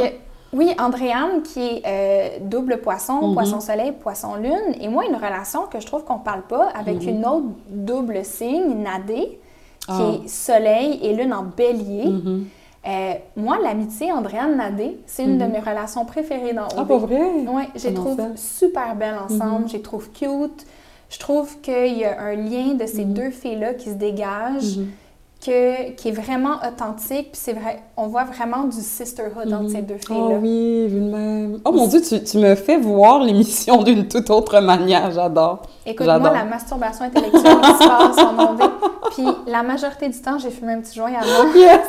oui, 0.53 0.73
Andréane, 0.79 1.41
qui 1.43 1.59
est 1.61 1.81
euh, 1.85 2.29
double 2.41 2.77
poisson, 2.81 3.27
Mhm. 3.27 3.33
poisson-soleil, 3.33 3.91
poisson-lune, 3.93 4.75
et 4.79 4.87
moi, 4.87 5.05
une 5.05 5.15
relation 5.15 5.63
que 5.71 5.79
je 5.79 5.85
trouve 5.85 6.03
qu'on 6.03 6.19
parle 6.19 6.43
pas 6.43 6.69
avec 6.75 7.01
Mhm. 7.01 7.09
une 7.09 7.25
autre 7.25 7.45
double 7.69 8.23
signe, 8.23 8.75
Nadé, 8.83 9.39
qui 9.79 9.87
Ah. 9.89 10.11
est 10.23 10.27
soleil 10.27 10.99
et 11.03 11.13
lune 11.15 11.33
en 11.33 11.43
bélier. 11.43 12.05
Mhm. 12.07 12.45
Euh, 12.85 13.13
moi, 13.37 13.57
l'amitié 13.63 14.11
Andréane-Nadé, 14.11 14.99
c'est 15.05 15.23
une 15.23 15.37
de 15.37 15.45
mes 15.45 15.59
relations 15.59 16.03
préférées 16.05 16.51
dans 16.53 16.67
Ah, 16.75 16.81
OD. 16.81 16.87
pas 16.87 16.97
vrai? 16.97 17.21
Oui, 17.47 17.63
je 17.75 17.87
les 17.87 17.93
Comment 17.93 18.15
trouve 18.15 18.27
super 18.35 18.95
belles 18.95 19.15
ensemble, 19.23 19.61
Mhm. 19.63 19.67
je 19.69 19.73
les 19.73 19.81
trouve 19.81 20.09
cute. 20.11 20.65
Je 21.09 21.19
trouve 21.19 21.61
qu'il 21.61 21.97
y 21.97 22.05
a 22.05 22.19
un 22.21 22.35
lien 22.35 22.73
de 22.73 22.85
ces 22.87 23.05
deux 23.05 23.29
filles-là 23.29 23.75
qui 23.75 23.89
se 23.89 23.95
dégage. 23.95 24.79
Que, 25.45 25.91
qui 25.91 26.09
est 26.09 26.11
vraiment 26.11 26.55
authentique. 26.67 27.31
Puis 27.31 27.41
c'est 27.43 27.53
vrai, 27.53 27.81
on 27.97 28.07
voit 28.07 28.23
vraiment 28.23 28.63
du 28.63 28.77
sisterhood 28.79 29.51
entre 29.53 29.63
Mhm. 29.63 29.69
ces 29.69 29.81
deux 29.81 29.95
Oh 30.09 30.13
filles-là. 30.13 30.35
oui, 30.41 30.87
vu 30.87 30.99
de 30.99 31.09
même. 31.15 31.59
Oh 31.65 31.71
mon 31.71 31.87
Dieu, 31.87 32.01
tu, 32.01 32.23
tu 32.23 32.37
me 32.37 32.55
fais 32.55 32.77
voir 32.77 33.19
l'émission 33.23 33.83
d'une 33.83 34.07
toute 34.07 34.29
autre 34.29 34.59
manière, 34.61 35.11
j'adore. 35.11 35.63
Écoute, 35.85 36.05
moi, 36.05 36.15
J'adore. 36.15 36.33
la 36.33 36.45
masturbation 36.45 37.05
intellectuelle 37.05 37.41
qui 37.61 37.71
se 37.83 37.87
passe 37.87 38.17
en 38.19 38.51
ondée. 38.51 38.63
Puis 39.11 39.25
la 39.47 39.63
majorité 39.63 40.07
du 40.09 40.19
temps, 40.21 40.37
j'ai 40.39 40.49
fumé 40.49 40.73
un 40.73 40.79
petit 40.81 40.95
joint 40.97 41.11
avant. 41.13 41.53
Yes! 41.55 41.79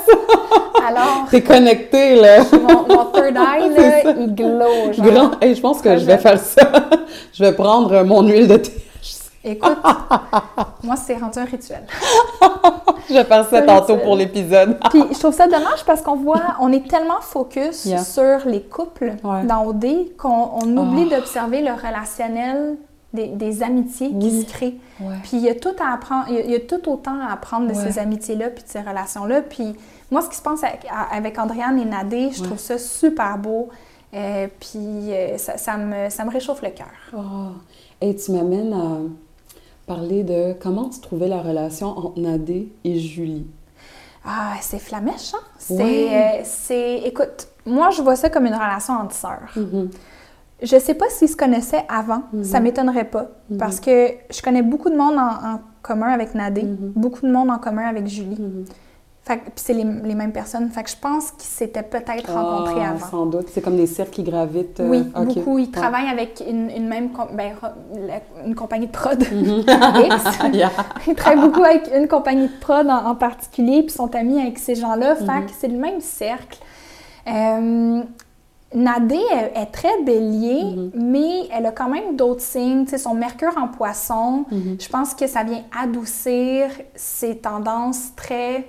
Alors, 0.87 1.25
T'es 1.31 1.41
connecté, 1.43 2.17
là. 2.21 2.45
mon, 2.53 2.83
mon 2.95 3.05
third 3.07 3.37
eye, 3.37 3.75
là, 3.75 4.11
il 4.19 4.35
glow. 4.35 4.93
genre. 4.93 5.07
Grand. 5.07 5.31
Hey, 5.41 5.55
je 5.55 5.61
pense 5.61 5.79
que 5.79 5.89
Très 5.89 5.99
je 6.01 6.05
vais 6.05 6.19
faire 6.19 6.39
ça. 6.39 6.63
je 7.33 7.43
vais 7.43 7.53
prendre 7.53 8.03
mon 8.03 8.23
huile 8.23 8.47
de 8.49 8.57
THC. 8.57 8.83
Écoute, 9.45 9.77
moi, 10.83 10.97
c'est 10.97 11.17
rendu 11.17 11.39
un 11.39 11.45
rituel. 11.45 11.85
Je 13.09 13.23
C'est 13.51 13.67
tantôt 13.67 13.99
pour 13.99 14.17
l'épisode. 14.17 14.79
Puis 14.91 15.03
je 15.13 15.19
trouve 15.19 15.35
ça 15.35 15.47
dommage 15.47 15.85
parce 15.85 16.01
qu'on 16.01 16.17
voit, 16.17 16.41
on 16.61 16.73
est 16.73 16.89
tellement 16.89 17.21
focus 17.21 17.85
Yeah. 17.85 17.99
sur 18.03 18.47
les 18.47 18.63
couples 18.63 19.13
Ouais. 19.23 19.45
dans 19.45 19.67
OD 19.67 20.17
qu'on 20.17 20.51
on 20.63 20.77
oublie 20.79 21.09
Ah. 21.13 21.17
d'observer 21.17 21.61
le 21.61 21.73
relationnel 21.73 22.77
des, 23.13 23.27
des 23.29 23.63
amitiés 23.63 24.11
qui 24.19 24.41
se 24.41 24.47
créent. 24.47 24.79
Ouais. 25.01 25.17
Puis 25.23 25.33
il 25.35 25.41
y 25.43 25.51
a 25.51 25.55
tout 25.55 25.75
à 25.79 25.93
apprendre, 25.93 26.25
il 26.31 26.35
y 26.35 26.39
a, 26.39 26.41
il 26.45 26.51
y 26.53 26.55
a 26.57 26.61
tout 26.61 26.89
autant 26.89 27.19
à 27.21 27.33
apprendre 27.35 27.67
de 27.69 27.75
Ouais. 27.75 27.93
ces 27.93 27.99
amitiés-là 27.99 28.49
puis 28.51 28.65
de 28.65 28.69
ces 28.69 28.81
relations-là. 28.81 29.43
Puis 29.43 29.77
moi, 30.11 30.23
ce 30.23 30.31
qui 30.31 30.37
se 30.37 30.43
passe 30.43 30.65
avec, 30.65 30.87
avec 31.13 31.39
Andréane 31.39 31.79
et 31.79 31.85
Nadé, 31.85 32.31
je 32.33 32.41
Ouais. 32.41 32.47
trouve 32.47 32.59
ça 32.59 32.79
super 32.79 33.37
beau. 33.37 33.69
Euh, 34.15 34.47
puis 34.61 35.13
euh, 35.13 35.37
ça, 35.37 35.59
ça 35.59 35.77
me, 35.77 36.09
ça 36.09 36.25
me 36.25 36.31
réchauffe 36.31 36.63
le 36.63 36.71
cœur. 36.71 36.87
Oh. 37.15 37.53
Et 38.01 38.15
tu 38.17 38.33
m'amènes 38.33 38.73
à 38.73 38.87
parler 39.87 40.23
de 40.25 40.55
comment 40.61 40.89
tu 40.89 41.01
trouvais 41.01 41.29
la 41.29 41.41
relation 41.43 41.89
entre 41.89 42.19
Nadé 42.19 42.73
et 42.85 42.99
Julie. 42.99 43.47
Ah, 44.25 44.55
c'est 44.61 44.79
flamèche, 44.79 45.35
hein? 45.35 45.39
C'est, 45.59 45.75
Ouais. 45.83 46.43
euh, 46.71 47.01
écoute, 47.05 47.49
moi, 47.67 47.91
je 47.91 48.01
vois 48.01 48.17
ça 48.17 48.31
comme 48.31 48.47
une 48.47 48.55
relation 48.55 48.95
entre 48.95 49.15
sœurs. 49.15 49.53
Mhm. 49.57 49.91
Je 50.63 50.79
sais 50.79 50.95
pas 50.95 51.07
s'ils 51.11 51.29
se 51.29 51.37
connaissaient 51.37 51.85
avant, 51.89 52.23
Mhm. 52.33 52.45
ça 52.45 52.61
m'étonnerait 52.61 53.05
pas, 53.11 53.27
Mhm. 53.51 53.59
parce 53.59 53.81
que 53.81 54.09
je 54.31 54.41
connais 54.41 54.63
beaucoup 54.63 54.89
de 54.89 54.97
monde 54.97 55.19
en, 55.19 55.55
en 55.55 55.61
commun 55.83 56.09
avec 56.09 56.35
Nadé, 56.35 56.63
Mhm. 56.63 56.93
beaucoup 56.97 57.21
de 57.27 57.31
monde 57.31 57.51
en 57.51 57.59
commun 57.59 57.87
avec 57.87 58.07
Julie. 58.07 58.39
Fait 59.27 59.39
puis 59.39 59.53
c'est 59.57 59.73
les, 59.73 59.85
les 59.85 60.15
mêmes 60.15 60.33
personnes. 60.33 60.69
Fait 60.69 60.83
que 60.83 60.91
je 60.91 60.97
pense 61.01 61.31
qu'ils 61.31 61.45
s'étaient 61.49 61.83
peut-être 61.83 62.31
rencontrés 62.31 62.83
Ah, 62.85 62.91
avant. 62.91 63.07
Sans 63.11 63.25
doute. 63.27 63.47
C'est 63.53 63.63
comme 63.63 63.77
des 63.77 63.87
cercles 63.87 64.11
qui 64.13 64.23
gravitent. 64.23 64.81
euh, 64.81 64.89
Oui, 64.91 65.03
beaucoup. 65.03 65.59
Ils 65.59 65.71
travaillent 65.71 66.09
avec 66.11 66.45
une, 66.47 66.69
une 66.71 66.87
même 66.87 67.11
com- 67.11 67.29
ben, 67.33 67.55
une 68.47 68.55
compagnie 68.55 68.87
de 68.87 68.93
prod. 68.93 69.23
X. 69.23 69.33
Yeah. 70.53 70.71
Ils 71.07 71.15
travaillent 71.15 71.41
beaucoup 71.41 71.65
avec 71.65 71.89
une 71.97 72.07
compagnie 72.07 72.49
de 72.49 72.53
prod 72.61 72.87
en, 72.87 73.07
en 73.07 73.15
particulier, 73.15 73.83
puis 73.83 73.93
sont 73.93 74.15
amis 74.15 74.41
avec 74.43 74.59
ces 74.59 74.75
gens-là. 74.75 75.17
Fait 75.17 75.25
Mhm. 75.25 75.47
que 75.47 75.53
c'est 75.59 75.69
le 75.69 75.79
même 75.79 76.01
cercle. 76.03 76.59
Euh, 77.27 78.03
Nadé 78.75 79.15
est, 79.33 79.59
est 79.63 79.67
très 79.73 80.03
bélier, 80.03 80.65
Mhm. 80.65 80.91
mais 80.97 81.49
elle 81.57 81.65
a 81.67 81.71
quand 81.71 81.89
même 81.89 82.17
d'autres 82.17 82.41
signes. 82.43 82.85
Tu 82.85 82.91
sais, 82.91 82.99
son 82.99 83.15
mercure 83.15 83.57
en 83.57 83.69
poisson, 83.69 84.45
Mhm. 84.51 84.77
je 84.81 84.89
pense 84.89 85.15
que 85.15 85.27
ça 85.29 85.45
vient 85.45 85.63
adoucir 85.81 86.69
ses 86.95 87.37
tendances 87.39 88.15
très 88.17 88.67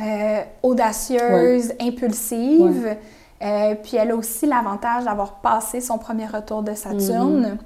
euh, 0.00 0.40
audacieuses, 0.62 1.72
impulsives. 1.80 2.96
Euh, 3.42 3.74
puis 3.82 3.96
elle 3.98 4.12
a 4.12 4.16
aussi 4.16 4.46
l'avantage 4.46 5.04
d'avoir 5.04 5.34
passé 5.34 5.80
son 5.80 5.98
premier 5.98 6.26
retour 6.26 6.62
de 6.62 6.74
Saturne, 6.74 7.40
Mhm. 7.50 7.58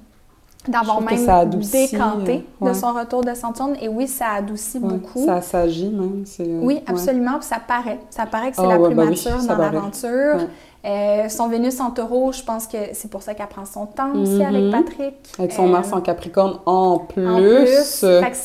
Que 0.65 1.05
même 1.05 1.25
ça 1.27 1.39
adoucit, 1.39 1.91
décanté 1.91 2.45
de 2.61 2.73
son 2.75 2.93
retour 2.93 3.23
de 3.25 3.33
Saturne. 3.35 3.77
Et 3.81 3.89
oui, 3.89 4.07
ça 4.07 4.27
adoucit 4.37 4.79
Ouais, 4.79 4.89
beaucoup. 4.91 5.25
Ça 5.25 5.41
s'agit 5.41 5.89
même. 5.89 6.25
euh, 6.41 6.61
Oui, 6.63 6.83
absolument. 6.87 7.39
Puis 7.39 7.49
ça 7.49 7.57
paraît. 7.67 7.99
Ça 8.11 8.27
paraît 8.27 8.51
que 8.51 8.57
c'est 8.57 8.63
Ah 8.65 8.69
la 8.69 8.79
ouais, 8.79 8.89
plus 8.89 8.95
bah 8.97 9.05
mature 9.07 9.39
dans 9.49 9.57
l'aventure. 9.57 10.47
Euh, 10.85 11.29
son 11.29 11.49
Vénus 11.49 11.79
en 11.81 11.91
taureau, 11.91 12.33
je 12.33 12.43
pense 12.43 12.67
que 12.67 12.79
c'est 12.95 13.11
pour 13.11 13.23
ça 13.23 13.35
qu'elle 13.35 13.47
prend 13.49 13.67
son 13.67 13.85
temps 13.87 14.13
aussi 14.15 14.43
avec 14.43 14.63
Mhm. 14.65 14.71
Patrick. 14.71 15.15
Avec 15.39 15.53
son 15.53 15.67
Euh, 15.67 15.73
Mars 15.73 15.93
en 15.93 16.01
Capricorne 16.01 16.59
en 16.67 16.99
plus. 16.99 17.29
En 17.29 17.37
plus, 17.39 18.01
fait 18.01 18.31
que 18.31 18.37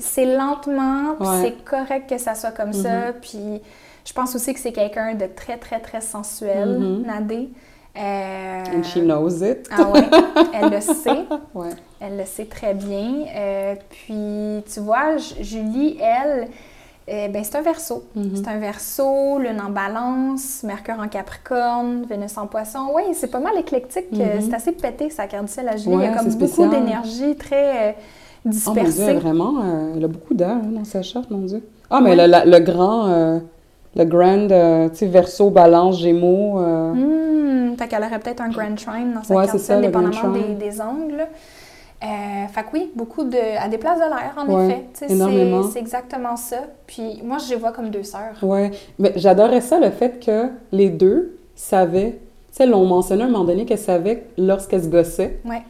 c'est, 0.00 0.26
lentement, 0.26 1.14
puis 1.18 1.28
c'est 1.42 1.64
correct 1.64 2.08
que 2.08 2.18
ça 2.18 2.34
soit 2.34 2.50
comme 2.52 2.72
ça. 2.74 3.12
Puis 3.22 3.60
je 4.04 4.12
pense 4.12 4.34
aussi 4.34 4.52
que 4.52 4.60
c'est 4.60 4.72
quelqu'un 4.72 5.14
de 5.14 5.26
très, 5.34 5.56
très, 5.56 5.78
très 5.80 6.00
sensuel, 6.02 6.78
Mhm. 6.78 7.02
Nadé. 7.06 7.48
Euh, 7.96 8.62
And 8.76 8.82
she 8.84 8.98
knows 9.02 9.42
it. 9.42 9.68
Ah 9.76 9.90
ouais, 9.90 10.02
elle 10.54 10.70
le 10.70 10.80
sait. 10.80 11.24
Ouais. 11.54 11.70
Elle 12.00 12.16
le 12.16 12.24
sait 12.24 12.44
très 12.44 12.72
bien. 12.74 13.24
Euh, 13.36 13.74
puis, 13.90 14.62
tu 14.72 14.80
vois, 14.80 15.16
Julie, 15.40 15.98
elle, 16.00 16.48
euh, 17.12 17.28
ben, 17.28 17.42
c'est 17.42 17.56
un 17.56 17.62
verso. 17.62 18.04
Mhm. 18.14 18.30
C'est 18.36 18.48
un 18.48 18.58
verso, 18.58 19.38
lune 19.40 19.60
en 19.60 19.70
balance, 19.70 20.62
Mercure 20.62 21.00
en 21.02 21.08
capricorne, 21.08 22.04
Vénus 22.08 22.38
en 22.38 22.46
poisson. 22.46 22.78
Oui, 22.94 23.02
c'est 23.14 23.30
pas 23.30 23.40
mal 23.40 23.58
éclectique. 23.58 24.06
euh, 24.14 24.36
Mhm. 24.36 24.40
C'est 24.42 24.54
assez 24.54 24.72
pété, 24.72 25.10
sa 25.10 25.26
carte 25.26 25.46
du 25.46 25.52
ciel 25.52 25.68
à 25.68 25.76
Julie. 25.76 25.96
Ouais, 25.96 26.04
Il 26.04 26.10
y 26.10 26.14
a 26.14 26.16
comme 26.16 26.32
beaucoup 26.32 26.68
d'énergie 26.68 27.34
très 27.36 27.88
euh, 27.90 27.92
Oh 27.92 28.48
mon 28.48 28.50
Dieu, 28.52 28.82
dispersée. 28.84 29.14
vraiment, 29.14 29.54
elle 29.96 30.04
a 30.04 30.08
beaucoup 30.08 30.32
d'air 30.34 30.50
hein, 30.50 30.70
dans 30.70 30.84
sa 30.84 31.02
charte, 31.02 31.28
mon 31.30 31.40
Dieu. 31.40 31.62
Ah, 31.90 32.00
mais 32.00 32.10
Ouais. 32.10 32.16
le, 32.16 32.26
la- 32.26 32.44
le 32.46 32.58
grand, 32.60 33.40
le 33.96 34.04
grand, 34.04 34.88
tu 34.90 34.96
sais, 34.96 35.06
verso, 35.06 35.50
balance, 35.50 35.98
gémeaux. 35.98 36.58
Hmm, 36.60 37.59
fait 37.84 37.88
qu'elle 37.88 38.02
aurait 38.04 38.18
peut-être 38.18 38.40
un 38.42 38.50
Grand 38.50 38.74
Trine 38.74 39.12
dans 39.14 39.22
sa 39.24 39.34
Ouais, 39.34 39.46
c'est 39.48 39.58
ça, 39.58 39.80
dépendamment 39.80 40.28
des, 40.32 40.54
des 40.54 40.80
angles. 40.80 41.26
Euh, 42.02 42.46
fait 42.48 42.62
que 42.62 42.66
oui, 42.72 42.90
beaucoup 42.94 43.24
de... 43.24 43.36
à 43.62 43.68
des 43.68 43.76
places 43.76 43.98
de 43.98 44.04
l'air, 44.04 44.32
en 44.38 44.46
Ouais, 44.46 44.66
effet. 44.66 44.84
C'est- 44.94 45.78
exactement 45.78 46.36
ça. 46.36 46.56
Puis 46.86 47.20
moi, 47.22 47.36
je 47.38 47.50
les 47.50 47.56
vois 47.56 47.72
comme 47.72 47.90
deux 47.90 48.04
sœurs. 48.04 48.36
Ouais, 48.42 48.70
mais 48.98 49.12
j'adorais 49.16 49.60
ça, 49.60 49.78
le 49.78 49.90
fait 49.90 50.24
que 50.24 50.48
les 50.72 50.88
deux 50.88 51.36
savaient, 51.54 52.12
tu 52.12 52.56
sais, 52.56 52.66
l'ont 52.66 52.86
mentionné 52.86 53.22
à 53.22 53.26
un 53.26 53.28
moment 53.28 53.44
donné 53.44 53.66
qu'elles 53.66 53.78
savaient 53.78 54.24
lorsqu'elles 54.38 54.84
se 54.84 54.88
gossaient. 54.88 55.40
Ouais. 55.44 55.62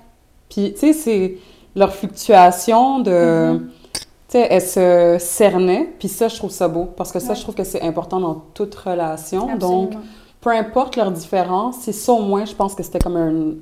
Puis, 0.49 0.73
tu 0.75 0.79
sais, 0.81 0.93
c'est 0.93 1.35
leur 1.75 1.93
fluctuation 1.93 3.01
de... 3.01 3.11
Mm-hmm. 3.11 3.61
Tu 3.93 4.39
sais, 4.39 4.47
elles 4.49 4.63
se 4.63 5.17
cernaient, 5.19 5.89
puis 5.99 6.07
ça, 6.07 6.29
je 6.29 6.37
trouve 6.37 6.51
ça 6.53 6.69
beau, 6.69 6.85
parce 6.97 7.11
que 7.11 7.19
ça, 7.19 7.31
Ouais. 7.31 7.35
je 7.35 7.43
trouve 7.43 7.57
que 7.57 7.65
c'est 7.65 7.83
important 7.83 8.21
dans 8.21 8.35
toute 8.55 8.75
relation. 8.77 9.57
Donc, 9.57 9.89
Absolument. 9.89 10.01
Peu 10.41 10.51
importe 10.51 10.97
leur 10.97 11.11
différence, 11.11 11.79
c'est 11.81 11.93
ça 11.93 12.13
au 12.13 12.23
moins, 12.23 12.45
je 12.45 12.55
pense 12.55 12.75
que 12.75 12.83
c'était 12.83 12.99
comme 12.99 13.17
un 13.17 13.55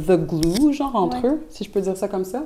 the 0.00 0.12
glue, 0.16 0.72
genre, 0.72 0.94
entre 0.94 1.22
Ouais. 1.22 1.28
eux, 1.30 1.46
si 1.50 1.64
je 1.64 1.70
peux 1.70 1.80
dire 1.80 1.96
ça 1.96 2.08
comme 2.08 2.24
ça. 2.24 2.42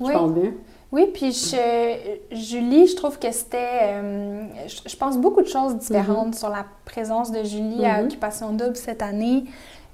Oui. 0.00 0.08
Je 0.08 0.12
pense 0.12 0.30
bien. 0.32 0.52
Oui, 0.90 1.06
puis 1.12 1.32
je- 1.32 2.18
Julie, 2.34 2.86
je 2.86 2.96
trouve 2.96 3.18
que 3.18 3.30
c'était. 3.30 3.58
euh, 3.92 4.44
je, 4.66 4.88
je 4.88 4.96
pense 4.96 5.18
beaucoup 5.18 5.42
de 5.42 5.46
choses 5.48 5.76
différentes 5.76 6.34
sur 6.34 6.48
la 6.48 6.64
présence 6.86 7.30
de 7.30 7.42
Julie 7.44 7.84
à 7.84 7.98
Mhm. 8.00 8.06
Occupation 8.06 8.52
Double 8.52 8.74
cette 8.76 9.02
année. 9.02 9.44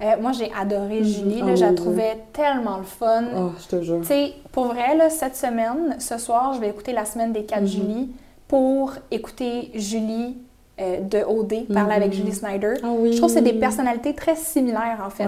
Euh, 0.01 0.13
moi, 0.21 0.31
j'ai 0.31 0.49
adoré 0.57 0.99
Mhm. 0.99 1.03
Julie. 1.05 1.39
Oh 1.43 1.47
là, 1.47 1.55
je 1.55 1.65
la 1.65 1.73
trouvais 1.73 2.23
tellement 2.31 2.77
le 2.77 2.83
fun. 2.83 3.25
Oh, 3.37 3.49
je 3.61 3.67
te 3.77 3.81
jure. 3.81 3.99
Tu 4.01 4.07
sais, 4.07 4.33
pour 4.53 4.65
vrai, 4.67 4.95
là, 4.95 5.09
cette 5.09 5.35
semaine, 5.35 5.97
ce 5.99 6.17
soir, 6.17 6.53
je 6.53 6.61
vais 6.61 6.69
écouter 6.69 6.93
la 6.93 7.03
semaine 7.05 7.33
des 7.33 7.43
quatre 7.43 7.61
Mhm. 7.63 7.67
Julie 7.67 8.09
pour 8.47 8.93
écouter 9.11 9.71
Julie 9.75 10.37
euh, 10.81 10.99
de 11.01 11.19
OD 11.23 11.67
parler 11.73 11.93
avec 11.95 12.13
Julie 12.13 12.33
Snyder. 12.33 12.73
Ah 12.83 12.87
oui. 12.97 13.13
Je 13.13 13.17
trouve 13.17 13.29
que 13.29 13.35
c'est 13.35 13.41
des 13.43 13.53
personnalités 13.53 14.13
très 14.13 14.35
similaires, 14.35 15.01
en 15.05 15.09
fait. 15.09 15.27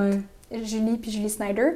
Julie 0.64 0.98
puis 0.98 1.12
Julie 1.12 1.30
Snyder. 1.30 1.76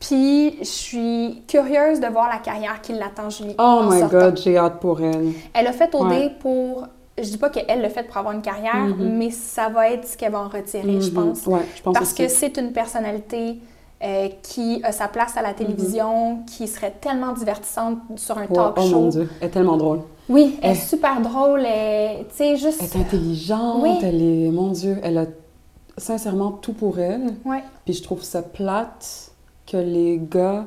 Puis 0.00 0.56
je 0.60 0.64
suis 0.64 1.42
curieuse 1.48 1.98
de 2.00 2.06
voir 2.06 2.28
la 2.28 2.38
carrière 2.38 2.80
qui 2.80 2.92
l'attend, 2.92 3.30
Julie. 3.30 3.56
Oh 3.58 3.80
my 3.90 3.98
sortant. 4.00 4.18
God, 4.18 4.36
j'ai 4.38 4.56
hâte 4.56 4.78
pour 4.80 5.00
elle. 5.00 5.32
Elle 5.54 5.66
a 5.66 5.72
fait 5.72 5.92
OD 5.94 6.08
Ouais. 6.08 6.30
pour. 6.40 6.86
Je 7.20 7.24
dis 7.24 7.36
pas 7.38 7.50
qu'elle 7.50 7.80
l'a 7.80 7.88
fait 7.88 8.04
pour 8.04 8.16
avoir 8.16 8.32
une 8.32 8.42
carrière, 8.42 8.76
Mhm. 8.76 9.16
mais 9.18 9.30
ça 9.32 9.68
va 9.68 9.90
être 9.90 10.06
ce 10.06 10.16
qu'elle 10.16 10.30
va 10.30 10.38
en 10.38 10.48
retirer, 10.48 11.00
je 11.00 11.08
Mhm. 11.10 11.14
pense. 11.14 11.46
Ouais, 11.48 11.62
je 11.74 11.82
pense 11.82 11.94
Parce 11.94 12.12
aussi. 12.12 12.22
que 12.22 12.28
c'est 12.28 12.56
une 12.58 12.72
personnalité 12.72 13.58
euh, 14.00 14.28
qui 14.44 14.80
a 14.84 14.92
sa 14.92 15.08
place 15.08 15.36
à 15.36 15.42
la 15.42 15.52
télévision, 15.54 16.44
qui 16.46 16.68
serait 16.68 16.94
tellement 17.00 17.32
divertissante 17.32 17.98
sur 18.14 18.38
un 18.38 18.42
Ouais, 18.42 18.52
talk 18.54 18.74
oh 18.76 18.80
show. 18.82 19.00
mon 19.00 19.08
Dieu, 19.08 19.28
elle 19.40 19.48
est 19.48 19.50
tellement 19.50 19.76
drôle. 19.76 20.02
Oui, 20.28 20.58
elle 20.62 20.72
est 20.72 20.74
super 20.74 21.20
drôle, 21.20 21.64
elle- 21.64 22.26
tu 22.28 22.36
sais, 22.36 22.56
juste... 22.56 22.80
Elle 22.82 23.00
est 23.00 23.04
intelligente, 23.04 23.80
Oui. 23.82 23.98
elle 24.02 24.22
est, 24.22 24.50
mon 24.50 24.68
Dieu, 24.68 24.98
elle 25.02 25.18
a 25.18 25.24
sincèrement 25.96 26.52
tout 26.52 26.72
pour 26.74 26.98
elle. 26.98 27.34
Ouais. 27.44 27.62
Puis 27.84 27.94
je 27.94 28.02
trouve 28.02 28.22
ça 28.22 28.42
plate 28.42 29.30
que 29.66 29.76
les 29.78 30.20
gars 30.22 30.66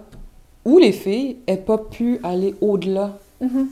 ou 0.65 0.77
les 0.79 0.91
filles 0.91 1.37
aient 1.47 1.57
pas 1.57 1.77
pu 1.77 2.19
aller 2.23 2.55
au-delà 2.61 3.11
Mhm. 3.39 3.67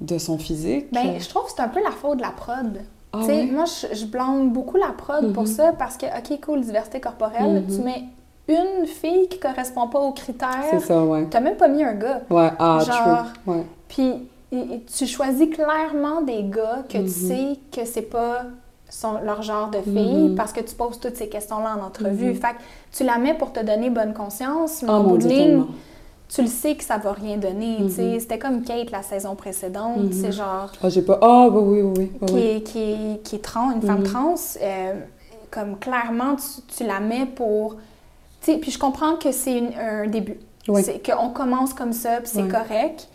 de 0.00 0.18
son 0.18 0.38
physique. 0.38 0.86
Ben, 0.92 1.18
je 1.20 1.28
trouve 1.28 1.44
que 1.44 1.50
c'est 1.54 1.62
un 1.62 1.68
peu 1.68 1.82
la 1.82 1.90
faute 1.90 2.18
de 2.18 2.22
la 2.22 2.30
prod. 2.30 2.80
Ah 3.12 3.18
Tu 3.20 3.26
sais, 3.26 3.40
oui? 3.42 3.50
moi, 3.50 3.64
je, 3.64 3.94
je 3.96 4.04
blâme 4.06 4.50
beaucoup 4.52 4.76
la 4.76 4.92
prod 4.96 5.32
pour 5.32 5.44
Mhm. 5.44 5.48
ça 5.48 5.72
parce 5.72 5.96
que, 5.96 6.06
OK, 6.06 6.40
cool, 6.40 6.60
diversité 6.60 7.00
corporelle, 7.00 7.64
Mhm. 7.68 7.74
tu 7.76 7.82
mets 7.82 8.04
une 8.48 8.86
fille 8.86 9.28
qui 9.28 9.38
correspond 9.38 9.88
pas 9.88 9.98
aux 10.00 10.12
critères, 10.12 10.64
C'est 10.70 10.80
ça, 10.80 11.04
ouais. 11.04 11.26
t'as 11.30 11.40
même 11.40 11.56
pas 11.56 11.68
mis 11.68 11.82
un 11.84 11.94
gars. 11.94 12.22
Ouais, 12.30 12.50
ah, 12.58 12.78
Genre- 12.86 13.24
true. 13.44 13.52
Ouais. 13.54 13.66
Puis 13.88 14.12
tu 14.50 15.06
choisis 15.06 15.48
clairement 15.54 16.22
des 16.22 16.42
gars 16.44 16.84
que 16.88 16.98
Mhm. 16.98 17.04
tu 17.04 17.10
sais 17.10 17.58
que 17.72 17.84
c'est 17.84 18.02
pas 18.02 18.42
son, 18.88 19.18
leur 19.22 19.42
genre 19.42 19.68
de 19.70 19.80
fille 19.82 20.28
Mhm. 20.30 20.34
parce 20.34 20.52
que 20.52 20.60
tu 20.60 20.74
poses 20.74 20.98
toutes 20.98 21.16
ces 21.16 21.28
questions-là 21.28 21.76
en 21.78 21.84
entrevue. 21.86 22.30
Mhm. 22.30 22.34
Fait 22.36 22.52
que 22.54 22.62
tu 22.96 23.04
la 23.04 23.18
mets 23.18 23.34
pour 23.34 23.52
te 23.52 23.60
donner 23.60 23.90
bonne 23.90 24.14
conscience, 24.14 24.82
mais 24.82 24.88
en 24.90 25.02
mon 25.02 25.10
bout 25.10 25.18
de 25.18 25.28
ligne, 25.28 25.64
tu 26.28 26.40
le 26.42 26.48
sais 26.48 26.74
que 26.74 26.84
ça 26.84 26.96
va 26.96 27.12
rien 27.12 27.36
donner. 27.36 27.78
Mhm. 27.80 28.18
C'était 28.20 28.38
comme 28.38 28.62
Kate 28.62 28.90
la 28.90 29.02
saison 29.02 29.34
précédente, 29.34 29.98
Mhm. 29.98 30.12
c'est 30.12 30.32
genre 30.32 30.70
Ah, 30.82 30.88
j'ai 30.88 31.02
pas. 31.02 31.18
Ah, 31.20 31.48
bah 31.50 31.58
oui, 31.60 31.82
oui, 31.82 32.10
oui. 32.22 32.26
qui, 32.28 32.38
est, 32.38 32.60
qui, 32.62 32.78
est, 32.80 33.22
qui 33.22 33.36
est 33.36 33.44
trans, 33.44 33.72
une 33.72 33.82
femme 33.82 33.98
Mhm. 34.00 34.04
trans, 34.04 34.34
euh, 34.62 34.94
comme 35.50 35.78
clairement, 35.78 36.36
tu, 36.36 36.62
tu 36.74 36.84
la 36.86 37.00
mets 37.00 37.26
pour... 37.26 37.76
Puis 38.40 38.70
je 38.70 38.78
comprends 38.78 39.16
que 39.16 39.30
c'est 39.32 39.60
un 39.78 40.06
début. 40.06 40.38
Oui. 40.68 40.82
C'est 40.82 41.02
qu'on 41.04 41.28
commence 41.30 41.74
comme 41.74 41.92
ça, 41.92 42.18
puis 42.20 42.30
c'est 42.32 42.42
Oui. 42.42 42.48
correct. 42.48 43.08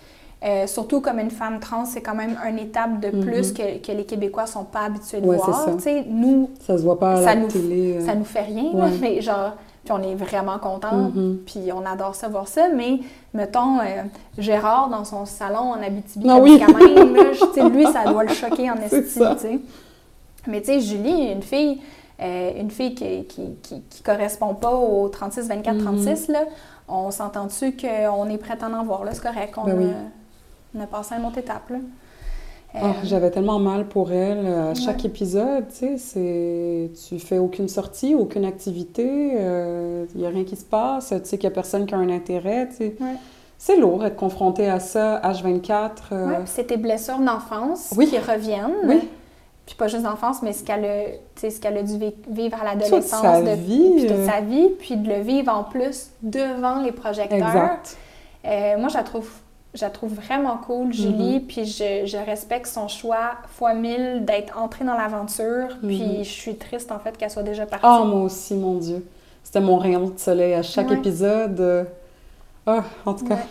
Euh, 0.44 0.68
surtout 0.68 1.00
comme 1.00 1.20
une 1.20 1.32
femme 1.32 1.60
trans, 1.62 1.86
c'est 1.86 2.02
quand 2.02 2.16
même 2.16 2.38
une 2.50 2.60
étape 2.60 3.00
de 3.00 3.16
Mhm. 3.16 3.26
plus 3.26 3.54
que, 3.54 3.78
que 3.78 3.92
les 3.94 4.04
Québécois 4.04 4.46
sont 4.46 4.66
pas 4.66 4.82
habitués 4.82 5.22
de 5.22 5.28
Ouais, 5.28 5.38
voir. 5.38 5.58
ça. 5.58 5.72
Nous, 6.10 6.50
Ça 6.60 6.78
se 6.78 6.84
voit 6.84 7.00
pas 7.00 7.14
à 7.14 7.18
ça 7.24 7.34
la 7.34 7.42
nous- 7.42 7.48
télé. 7.48 7.98
euh. 7.98 8.06
ça 8.06 8.14
nous 8.14 8.26
fait 8.26 8.42
rien, 8.42 8.74
là, 8.74 8.88
mais 9.00 9.22
genre, 9.22 9.54
puis 9.86 9.94
on 9.94 10.02
est 10.04 10.16
vraiment 10.16 10.60
contents, 10.60 11.12
Mhm. 11.16 11.40
puis 11.46 11.72
on 11.74 11.86
adore 11.86 12.16
ça 12.16 12.28
voir 12.28 12.50
ça, 12.50 12.68
mais 12.76 13.00
mettons, 13.34 13.80
euh, 13.80 14.04
Gérard 14.38 14.90
dans 14.90 15.06
son 15.06 15.26
salon 15.26 15.72
en 15.72 15.82
Abitibi, 15.82 16.28
Ah 16.30 16.40
oui. 16.40 16.60
Là, 16.60 16.66
tu 17.54 17.54
sais, 17.62 17.70
lui, 17.70 17.86
ça 17.86 18.04
doit 18.06 18.24
le 18.26 18.34
choquer 18.34 18.70
en 18.70 18.76
estime. 18.76 19.62
Mais 20.48 20.60
tu 20.60 20.68
sais, 20.68 20.80
Julie, 20.82 21.32
une 21.32 21.42
fille, 21.42 21.80
une 22.20 22.70
fille 22.70 22.96
qui, 22.96 23.24
qui, 23.26 23.56
qui, 23.62 23.82
qui 23.90 24.04
correspond 24.04 24.56
pas 24.56 24.74
au 24.76 25.08
36, 25.08 25.48
24, 25.48 25.76
Mhm. 25.78 25.84
36, 25.84 26.28
là, 26.28 26.40
on 26.90 27.12
s'entend-tu 27.12 27.78
qu'on 27.78 28.30
est 28.30 28.38
prêt 28.38 28.58
à 28.62 28.68
en 28.68 28.84
voir, 28.84 29.06
là, 29.06 29.12
c'est 29.14 29.24
correct, 29.24 29.54
on, 29.58 29.64
Ben 29.64 29.78
oui. 29.78 29.88
On 30.76 30.82
a 30.82 30.88
passé 30.88 31.16
à 31.16 31.20
une 31.20 31.26
autre 31.26 31.38
étape, 31.38 31.70
là. 31.70 31.78
Euh, 32.76 32.80
Ah, 32.82 32.94
J'avais 33.04 33.30
tellement 33.30 33.60
mal 33.60 33.88
pour 33.88 34.12
elle. 34.12 34.48
À 34.48 34.74
chaque 34.74 35.06
épisode, 35.06 35.66
tu 35.78 35.98
sais. 36.00 36.90
Tu 37.08 37.20
fais 37.20 37.38
aucune 37.38 37.68
sortie, 37.68 38.16
aucune 38.16 38.46
activité, 38.46 39.04
il 39.06 40.20
n'y 40.20 40.26
a 40.26 40.30
rien 40.30 40.44
qui 40.44 40.56
se 40.56 40.66
passe, 40.66 41.10
tu 41.10 41.16
sais 41.24 41.38
qu'il 41.38 41.48
n'y 41.48 41.54
a 41.54 41.56
personne 41.56 41.86
qui 41.86 41.94
a 41.94 41.98
un 41.98 42.10
intérêt, 42.10 42.68
tu 42.70 42.76
sais. 42.78 42.96
Ouais. 43.00 43.16
C'est 43.60 43.78
lourd 43.78 44.04
être 44.06 44.16
confronté 44.18 44.68
à 44.68 44.80
ça, 44.80 45.22
H24. 45.24 45.90
euh, 46.12 46.28
puis 46.40 46.42
c'est 46.48 46.66
tes 46.66 46.78
blessures 46.78 47.20
d'enfance 47.20 47.94
Oui. 47.96 48.08
qui 48.08 48.18
reviennent. 48.18 48.74
Oui. 48.86 49.08
Puis 49.66 49.76
pas 49.76 49.88
juste 49.88 50.04
d'enfance, 50.04 50.42
mais 50.42 50.52
ce 50.52 50.64
qu'elle 50.66 50.84
a, 50.84 51.04
ce 51.50 51.60
qu'elle 51.62 51.78
a 51.78 51.84
dû 51.84 51.98
vi- 51.98 52.14
vivre 52.30 52.58
à 52.62 52.72
Toute 52.74 52.82
l'adolescence. 52.82 53.22
sa 53.22 53.42
de- 53.42 53.52
vie. 53.56 53.92
Puis 53.96 54.08
toute 54.08 54.12
euh, 54.18 54.28
sa 54.28 54.42
vie, 54.42 54.68
puis 54.80 54.98
de 54.98 55.08
le 55.08 55.22
vivre 55.22 55.54
en 55.56 55.64
plus 55.64 56.10
devant 56.24 56.82
les 56.82 56.92
projecteurs. 56.92 57.38
Exact. 57.48 57.96
Euh, 58.46 58.78
moi, 58.80 58.90
je 58.90 58.96
la 58.98 59.04
trouve, 59.04 59.30
je 59.74 59.82
la 59.82 59.90
trouve 59.90 60.14
vraiment 60.14 60.58
cool, 60.58 60.94
Julie, 60.94 61.40
Mm-hmm. 61.40 61.48
puis 61.48 61.66
je, 61.66 62.06
je 62.06 62.18
respecte 62.18 62.68
son 62.68 62.88
choix 62.88 63.32
fois 63.58 63.74
mille 63.74 64.24
d'être 64.26 64.58
entrée 64.58 64.86
dans 64.86 64.94
l'aventure, 64.98 65.70
puis 65.82 66.02
Mhm. 66.02 66.18
je 66.24 66.30
suis 66.30 66.56
triste, 66.58 66.92
en 66.92 67.00
fait, 67.00 67.18
qu'elle 67.18 67.32
soit 67.32 67.44
déjà 67.44 67.66
partie. 67.66 67.86
Ah, 67.88 68.04
moi 68.06 68.22
aussi, 68.22 68.54
mon 68.54 68.76
Dieu. 68.76 69.04
C'était 69.44 69.62
mon 69.62 69.78
rayon 69.78 70.10
de 70.10 70.18
soleil 70.20 70.54
à 70.54 70.62
chaque 70.64 70.90
Ouais. 70.90 70.96
épisode. 70.98 71.88
Ah, 72.66 72.84
en 73.06 73.14
tout 73.14 73.26
cas. 73.26 73.36
Ouais. 73.36 73.42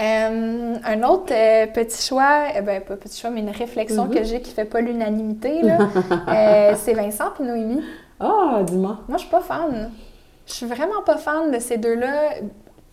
Euh, 0.00 0.74
un 0.84 1.02
autre 1.02 1.32
euh, 1.32 1.66
petit 1.66 2.02
choix, 2.02 2.44
euh, 2.56 2.62
ben 2.62 2.80
pas 2.80 2.96
petit 2.96 3.20
choix, 3.20 3.28
mais 3.30 3.40
une 3.40 3.50
réflexion 3.50 4.06
Mhm. 4.06 4.14
que 4.14 4.24
j'ai 4.24 4.40
qui 4.40 4.50
fait 4.52 4.64
pas 4.64 4.80
l'unanimité, 4.80 5.60
là, 5.62 5.78
euh, 6.28 6.74
c'est 6.76 6.94
Vincent 6.94 7.26
puis 7.34 7.44
Noémie. 7.44 7.82
Ah, 8.18 8.60
dis-moi. 8.64 9.00
Moi, 9.06 9.18
je 9.18 9.22
suis 9.24 9.30
pas 9.30 9.42
fan. 9.42 9.90
Je 10.46 10.52
suis 10.54 10.66
vraiment 10.66 11.02
pas 11.04 11.18
fan 11.18 11.50
de 11.52 11.58
ces 11.58 11.76
deux-là. 11.76 12.30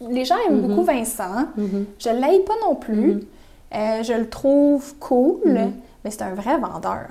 Les 0.10 0.26
gens 0.26 0.36
aiment 0.48 0.62
Mhm. 0.62 0.68
beaucoup 0.68 0.84
Vincent. 0.84 1.46
Mhm. 1.58 1.86
Je 2.00 2.10
l'aime 2.10 2.44
pas 2.46 2.54
non 2.68 2.76
plus. 2.76 3.14
Mhm. 3.16 3.22
Euh, 3.76 4.04
je 4.04 4.14
le 4.14 4.30
trouve 4.30 4.96
cool, 5.00 5.40
Mhm. 5.46 5.72
mais 6.04 6.12
c'est 6.12 6.22
un 6.24 6.34
vrai 6.34 6.58
vendeur. 6.58 7.08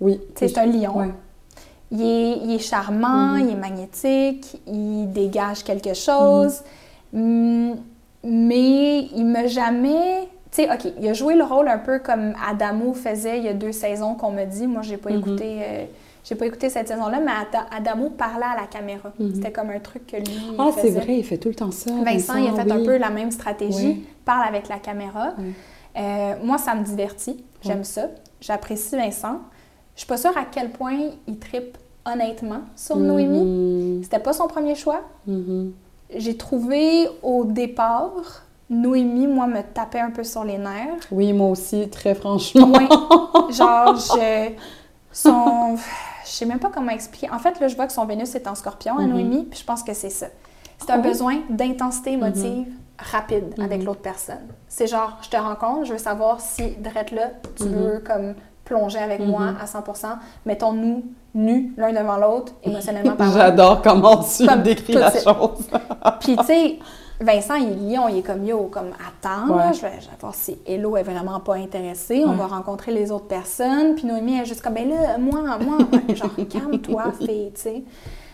Oui. 0.00 0.20
C'est 0.34 0.56
un 0.58 0.66
lion. 0.66 0.96
Ouais. 0.98 1.10
Il, 1.90 2.02
est, 2.02 2.38
il 2.44 2.54
est 2.54 2.58
charmant, 2.58 3.34
Mhm. 3.34 3.40
il 3.40 3.50
est 3.50 3.56
magnétique, 3.56 4.60
il 4.66 5.10
dégage 5.12 5.62
quelque 5.62 5.94
chose. 5.94 6.62
Mhm. 7.12 7.70
Mm, 7.72 7.74
mais 8.24 9.00
il 9.14 9.24
m'a 9.24 9.46
jamais. 9.46 10.28
Tu 10.50 10.62
sais, 10.62 10.70
OK, 10.72 10.92
il 11.00 11.08
a 11.08 11.12
joué 11.12 11.34
le 11.34 11.44
rôle 11.44 11.68
un 11.68 11.78
peu 11.78 11.98
comme 12.00 12.34
Adamo 12.46 12.92
faisait 12.94 13.38
il 13.38 13.44
y 13.44 13.48
a 13.48 13.52
deux 13.54 13.72
saisons 13.72 14.14
qu'on 14.14 14.32
me 14.32 14.44
dit. 14.44 14.66
Moi, 14.66 14.82
j'ai 14.82 14.96
pas 14.96 15.10
Mhm. 15.10 15.18
écouté. 15.18 15.58
euh, 15.62 15.84
j'ai 16.28 16.34
pas 16.34 16.46
écouté 16.46 16.68
cette 16.70 16.88
saison-là, 16.88 17.20
mais 17.20 17.30
Ada- 17.30 17.66
Adamo 17.70 18.10
parlait 18.10 18.46
à 18.52 18.60
la 18.60 18.66
caméra. 18.66 19.12
Mhm. 19.18 19.34
C'était 19.36 19.52
comme 19.52 19.70
un 19.70 19.78
truc 19.78 20.06
que 20.08 20.16
lui 20.16 20.56
Ah, 20.58 20.70
c'est 20.76 20.90
vrai, 20.90 21.18
il 21.18 21.24
fait 21.24 21.38
tout 21.38 21.48
le 21.48 21.54
temps 21.54 21.70
ça. 21.70 21.90
Vincent, 22.04 22.34
il 22.36 22.48
a 22.48 22.52
fait 22.52 22.70
un 22.70 22.78
oui. 22.78 22.84
peu 22.86 22.96
la 22.96 23.10
même 23.10 23.30
stratégie, 23.30 24.04
parle 24.24 24.46
avec 24.48 24.68
la 24.68 24.78
caméra. 24.78 25.34
Euh, 25.96 26.34
moi, 26.42 26.58
ça 26.58 26.74
me 26.74 26.84
divertit, 26.84 27.44
j'aime 27.62 27.84
ça, 27.84 28.08
j'apprécie 28.40 28.96
Vincent. 28.96 29.38
Je 29.94 30.00
suis 30.00 30.08
pas 30.08 30.16
sûre 30.16 30.36
à 30.36 30.44
quel 30.50 30.70
point 30.70 30.96
il 31.28 31.38
tripe 31.38 31.78
honnêtement 32.04 32.60
sur 32.74 32.96
Noémie. 32.96 33.44
Mhm. 33.44 34.02
C'était 34.02 34.18
pas 34.18 34.32
son 34.32 34.48
premier 34.48 34.74
choix. 34.74 35.02
Mhm. 35.26 35.72
J'ai 36.14 36.36
trouvé 36.36 37.08
au 37.22 37.44
départ, 37.44 38.10
Noémie, 38.68 39.26
moi, 39.28 39.46
me 39.46 39.62
tapait 39.62 40.00
un 40.00 40.10
peu 40.10 40.24
sur 40.24 40.42
les 40.44 40.58
nerfs. 40.58 41.06
Oui, 41.12 41.32
moi 41.32 41.50
aussi, 41.50 41.88
très 41.88 42.14
franchement. 42.16 42.72
Ouais. 42.72 42.88
Genre, 43.52 43.94
je. 43.96 44.50
Son. 45.12 45.76
Je 46.36 46.40
sais 46.40 46.44
même 46.44 46.58
pas 46.58 46.68
comment 46.68 46.90
expliquer. 46.90 47.30
En 47.32 47.38
fait, 47.38 47.58
là, 47.60 47.66
je 47.66 47.74
vois 47.76 47.86
que 47.86 47.94
son 47.94 48.04
Vénus 48.04 48.34
est 48.34 48.46
en 48.46 48.54
scorpion 48.54 48.98
à 48.98 49.02
Mhm. 49.04 49.08
Noémie, 49.10 49.44
puis 49.44 49.58
je 49.58 49.64
pense 49.64 49.82
que 49.82 49.94
c'est 49.94 50.10
ça. 50.10 50.26
C'est 50.78 50.90
un 50.90 50.96
oui? 51.00 51.08
besoin 51.08 51.36
d'intensité 51.48 52.12
émotive 52.12 52.66
rapide 52.98 53.54
avec 53.58 53.78
Mhm. 53.80 53.86
l'autre 53.86 54.02
personne. 54.02 54.46
C'est 54.68 54.86
genre, 54.86 55.16
je 55.22 55.30
te 55.30 55.36
rencontre, 55.38 55.86
je 55.86 55.92
veux 55.94 55.98
savoir 55.98 56.42
si, 56.42 56.72
drette 56.76 57.12
là, 57.12 57.28
tu 57.56 57.64
Mhm. 57.64 57.72
veux 57.74 57.98
comme 58.06 58.34
plonger 58.66 58.98
avec 58.98 59.20
Mhm. 59.20 59.28
moi 59.30 59.54
à 59.58 59.66
100% 59.66 60.18
Mettons-nous 60.44 61.04
nus 61.34 61.72
l'un 61.78 61.94
devant 61.94 62.18
l'autre, 62.18 62.52
émotionnellement 62.62 63.12
parlant. 63.16 63.32
J'adore 63.32 63.80
comment 63.80 64.22
tu 64.22 64.46
Comme 64.46 64.62
décris 64.62 64.92
la 64.92 65.12
chose. 65.12 65.66
Puis, 66.20 66.36
tu 66.36 66.44
sais, 66.44 66.78
Vincent, 67.20 67.54
il 67.54 67.68
est 67.68 67.94
lion, 67.96 68.08
il 68.08 68.18
est 68.18 68.22
comme 68.22 68.44
yo, 68.44 68.64
comme 68.70 68.90
attends, 69.08 69.54
Ouais. 69.56 69.72
je, 69.72 69.80
vais, 69.80 69.92
je 70.00 70.06
vais 70.06 70.16
voir 70.20 70.34
si 70.34 70.58
Hello 70.66 70.96
est 70.96 71.02
vraiment 71.02 71.40
pas 71.40 71.54
intéressée, 71.54 72.22
on 72.26 72.30
Ouais. 72.32 72.36
va 72.36 72.46
rencontrer 72.46 72.92
les 72.92 73.10
autres 73.10 73.26
personnes. 73.26 73.94
Puis 73.94 74.06
Noémie 74.06 74.34
elle 74.36 74.42
est 74.42 74.46
juste 74.46 74.60
comme, 74.60 74.74
ben 74.74 74.88
là, 74.88 75.16
moi, 75.18 75.40
moi, 75.58 75.78
genre, 76.14 76.30
calme-toi, 76.50 77.12
fille, 77.18 77.52
tu 77.54 77.60
sais. 77.60 77.82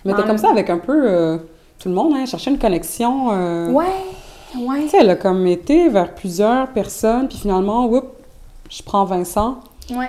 Mais 0.04 0.12
t'es 0.14 0.22
En 0.22 0.26
comme 0.26 0.38
ça 0.38 0.50
avec 0.50 0.68
un 0.68 0.78
peu 0.78 1.08
euh, 1.08 1.38
tout 1.78 1.88
le 1.88 1.94
monde, 1.94 2.12
hein, 2.16 2.26
chercher 2.26 2.50
une 2.50 2.58
connexion. 2.58 3.28
euh, 3.32 3.70
Ouais, 3.70 3.84
ouais, 4.58 4.82
Tu 4.82 4.88
sais, 4.88 4.96
elle 5.00 5.10
a 5.10 5.16
comme 5.16 5.46
été 5.46 5.88
vers 5.88 6.12
plusieurs 6.14 6.66
personnes, 6.68 7.28
puis 7.28 7.38
finalement, 7.38 7.86
whoop, 7.86 8.06
je 8.68 8.82
prends 8.82 9.04
Vincent. 9.04 9.58
ouais. 9.90 10.08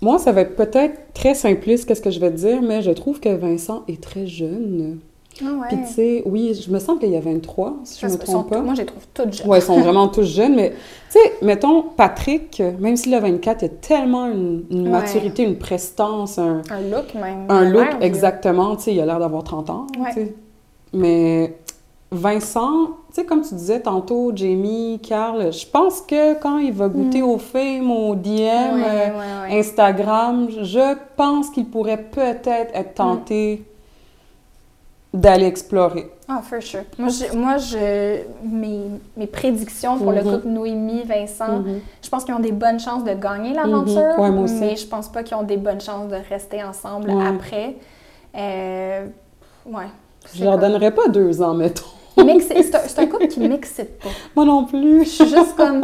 Moi, 0.00 0.18
ça 0.18 0.32
va 0.32 0.42
être 0.42 0.56
peut-être 0.56 1.12
très 1.14 1.34
simpliste, 1.34 1.86
qu'est-ce 1.88 2.02
que 2.02 2.10
je 2.10 2.20
vais 2.20 2.30
te 2.30 2.36
dire, 2.36 2.60
mais 2.60 2.82
je 2.82 2.90
trouve 2.90 3.20
que 3.20 3.28
Vincent 3.34 3.84
est 3.88 4.02
très 4.02 4.26
jeune. 4.26 4.98
Ah 5.42 5.46
ouais. 5.52 5.66
Puis 5.68 5.78
tu 5.86 5.92
sais, 5.92 6.22
oui, 6.26 6.54
je 6.54 6.70
me 6.70 6.78
semble 6.78 7.00
qu'il 7.00 7.10
y 7.10 7.16
a 7.16 7.20
23, 7.20 7.74
si 7.84 7.96
je 8.00 8.06
Parce 8.06 8.18
me 8.18 8.24
trompe 8.24 8.50
pas. 8.50 8.60
Moi, 8.60 8.74
je 8.74 8.80
les 8.80 8.86
trouve 8.86 9.02
toutes 9.12 9.32
jeunes. 9.32 9.48
Ouais, 9.48 9.58
ils 9.58 9.62
sont 9.62 9.80
vraiment 9.80 10.08
tous 10.08 10.22
jeunes, 10.24 10.54
mais 10.54 10.70
tu 10.70 11.18
sais, 11.18 11.32
mettons, 11.42 11.82
Patrick, 11.82 12.62
même 12.78 12.96
s'il 12.96 13.14
a 13.14 13.20
24, 13.20 13.62
il 13.62 13.64
a 13.64 13.68
tellement 13.68 14.26
une, 14.26 14.64
une 14.70 14.84
Ouais. 14.84 14.90
maturité, 15.00 15.42
une 15.42 15.56
prestance, 15.58 16.38
un, 16.38 16.62
Un 16.70 16.80
look 16.90 17.14
même. 17.14 17.46
un 17.48 17.64
look 17.68 17.88
exactement, 18.00 18.76
tu 18.76 18.82
sais, 18.84 18.94
il 18.94 19.00
a 19.00 19.06
l'air 19.06 19.18
d'avoir 19.18 19.42
30 19.44 19.70
ans. 19.70 19.86
Mais 20.92 21.56
Vincent, 22.12 22.86
tu 23.08 23.14
sais, 23.20 23.24
comme 23.24 23.42
tu 23.42 23.54
disais 23.54 23.80
tantôt, 23.80 24.30
Jamie, 24.34 25.00
Carl, 25.02 25.52
je 25.52 25.66
pense 25.66 26.00
que 26.00 26.34
quand 26.40 26.58
il 26.58 26.72
va 26.72 26.88
goûter 26.88 27.22
Mm. 27.22 27.24
au 27.28 27.38
fame, 27.38 27.90
au 27.90 28.14
DM, 28.14 28.30
euh. 28.84 29.08
Instagram, 29.50 30.46
je 30.62 30.94
pense 31.16 31.50
qu'il 31.50 31.66
pourrait 31.66 32.04
peut-être 32.12 32.72
Mm. 32.72 32.76
être 32.76 32.94
tenté 32.94 33.64
d'aller 35.14 35.46
explorer. 35.46 36.10
Ah, 36.28 36.40
for 36.42 36.60
sure. 36.60 36.80
Moi, 36.98 37.08
je, 37.08 37.36
moi 37.36 37.56
je, 37.56 38.18
mes, 38.44 38.80
mes 39.16 39.26
prédictions 39.26 39.96
pour 39.98 40.10
le 40.12 40.22
Mhm. 40.22 40.32
couple 40.32 40.48
Noémie, 40.48 41.04
Vincent, 41.04 41.60
Mhm. 41.60 41.80
je 42.02 42.08
pense 42.10 42.24
qu'ils 42.24 42.34
ont 42.34 42.40
des 42.40 42.52
bonnes 42.52 42.80
chances 42.80 43.04
de 43.04 43.14
gagner 43.14 43.54
l'aventure, 43.54 44.02
Mhm. 44.16 44.20
Ouais, 44.20 44.30
moi 44.30 44.44
aussi. 44.44 44.54
mais 44.60 44.76
je 44.76 44.86
pense 44.86 45.08
pas 45.08 45.22
qu'ils 45.22 45.36
ont 45.36 45.42
des 45.44 45.56
bonnes 45.56 45.80
chances 45.80 46.08
de 46.08 46.16
rester 46.28 46.62
ensemble 46.64 47.10
Ouais. 47.10 47.26
après. 47.26 47.76
Euh, 48.36 49.06
ouais. 49.66 49.86
Je 50.34 50.44
leur 50.44 50.58
donnerais 50.58 50.90
pas 50.90 51.08
deux 51.08 51.40
ans, 51.42 51.54
mettons. 51.54 51.84
C'est 52.16 52.98
un, 52.98 53.06
couple 53.06 53.26
qui 53.28 53.40
m'excite 53.40 53.98
pas. 53.98 54.08
Moi 54.36 54.44
non 54.44 54.64
plus. 54.64 55.04
Je 55.04 55.08
suis 55.10 55.28
juste 55.28 55.54
comme. 55.56 55.82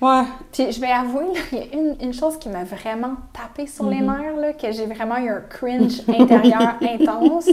Ouais. 0.00 0.22
Puis 0.52 0.70
je 0.72 0.80
vais 0.80 0.90
avouer, 0.90 1.24
il 1.52 1.58
y 1.58 1.60
a 1.60 1.64
une, 1.74 1.96
une 2.02 2.12
chose 2.14 2.38
qui 2.38 2.48
m'a 2.48 2.64
vraiment 2.64 3.14
tapé 3.32 3.66
sur 3.66 3.88
les 3.88 4.00
Mhm. 4.00 4.06
nerfs, 4.06 4.36
là, 4.36 4.52
que 4.52 4.70
j'ai 4.72 4.86
vraiment 4.86 5.16
eu 5.18 5.28
un 5.30 5.40
cringe 5.48 6.02
intérieur 6.08 6.74
intense. 6.82 7.48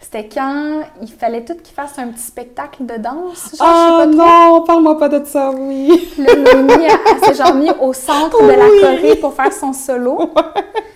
C'était 0.00 0.28
quand 0.28 0.82
il 1.02 1.08
fallait 1.12 1.44
tout 1.44 1.54
qu'ils 1.56 1.74
fassent 1.74 1.98
un 1.98 2.08
petit 2.08 2.22
spectacle 2.22 2.86
de 2.86 2.96
danse? 2.98 3.56
Genre, 3.58 3.66
je 3.68 4.04
sais 4.04 4.06
pas 4.06 4.06
trop. 4.06 4.12
non, 4.56 4.62
parle-moi 4.64 4.98
pas 4.98 5.08
de 5.08 5.24
ça, 5.26 5.50
oui. 5.50 6.08
Là, 6.18 6.34
Noémie, 6.36 6.84
elle, 6.84 7.24
s'est 7.24 7.34
genre 7.42 7.54
mis 7.54 7.70
au 7.80 7.92
centre 7.92 8.40
de 8.42 8.48
la. 8.48 8.66
Corée 8.96 9.16
pour 9.16 9.34
faire 9.34 9.52
son 9.52 9.72
solo. 9.72 10.30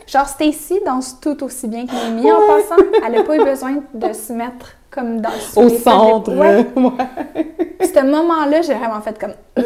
Genre, 0.06 0.26
Stacy 0.26 0.80
danse 0.86 1.18
tout 1.20 1.42
aussi 1.42 1.66
bien 1.68 1.84
que 1.86 1.92
Noémie 1.92 2.30
en 2.30 2.36
Ouais. 2.38 2.62
passant. 2.62 2.82
Elle 3.04 3.12
n'a 3.12 3.22
pas 3.24 3.36
eu 3.36 3.44
besoin 3.44 3.74
de 3.92 4.12
se 4.12 4.32
mettre 4.32 4.66
comme 4.90 5.20
dans 5.20 5.30
Au 5.56 5.68
centre. 5.68 6.32
Ouais. 6.36 6.64
euh, 6.76 6.80
ouais. 6.82 7.54
Ce 7.84 8.00
moment-là, 8.04 8.62
j'ai 8.62 8.74
vraiment 8.74 9.00
fait 9.00 9.18
comme. 9.18 9.34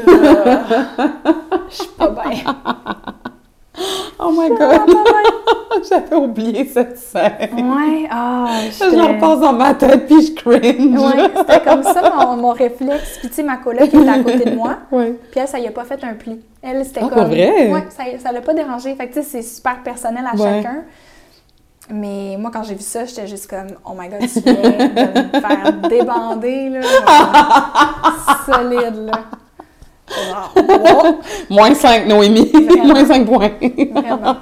Je 1.68 1.74
suis 1.74 1.88
pas 1.98 2.08
bien. 2.08 2.56
Oh 4.19 4.31
my 4.32 4.48
god, 4.48 4.81
j'avais 5.89 6.16
oublié 6.16 6.65
cette 6.66 6.97
scène. 6.98 7.53
Ouais, 7.53 8.09
ah, 8.11 8.47
Je 8.70 8.97
la 8.97 9.05
repasse 9.09 9.40
dans 9.40 9.53
ma 9.53 9.74
tête 9.74 10.07
puis 10.07 10.23
je 10.27 10.32
cringe. 10.35 10.98
Ouais, 10.98 11.31
c'était 11.36 11.61
comme 11.61 11.82
ça 11.82 12.11
mon, 12.16 12.36
mon 12.36 12.53
réflexe. 12.53 13.19
Puis 13.20 13.28
tu 13.28 13.35
sais, 13.35 13.43
ma 13.43 13.59
coloc 13.59 13.89
qui 13.89 13.97
était 13.97 14.09
à 14.09 14.19
côté 14.20 14.44
de 14.51 14.55
moi, 14.57 14.77
Ouais. 14.93 15.15
puis 15.31 15.40
elle, 15.40 15.48
ça 15.48 15.59
y 15.59 15.66
a 15.66 15.70
pas 15.70 15.85
fait 15.85 16.03
un 16.05 16.15
pli. 16.15 16.40
Elle, 16.62 16.85
c'était 16.85 17.01
Ah, 17.05 17.09
comme... 17.15 17.27
vrai? 17.28 17.70
Ouais, 17.70 17.85
ça, 17.90 18.05
ça 18.23 18.32
l'a 18.32 18.40
pas 18.40 18.55
dérangé. 18.55 18.94
Fait 18.94 19.09
que 19.09 19.15
tu 19.15 19.23
sais, 19.23 19.28
c'est 19.28 19.43
super 19.43 19.82
personnel 19.82 20.24
à 20.27 20.35
Ouais. 20.36 20.62
chacun. 20.62 20.77
Mais 21.90 22.36
moi, 22.39 22.51
quand 22.53 22.65
j'ai 22.65 22.74
vu 22.74 22.82
ça, 22.82 23.05
j'étais 23.05 23.27
juste 23.28 23.48
comme, 23.48 23.69
oh 23.85 23.93
my 23.97 24.09
god, 24.09 24.20
tu 24.20 24.40
viens 24.40 24.55
de 24.55 25.36
me 25.36 25.40
faire 25.40 25.73
débander, 25.89 26.70
là. 26.70 26.81
solide, 28.47 29.07
là. 29.07 29.20
Wow, 30.09 31.16
Moins 31.51 31.74
5, 31.74 32.07
Noémie. 32.07 32.51
Moins 32.85 33.05
5 33.05 33.27
points. 33.27 33.51
vraiment. 33.61 34.37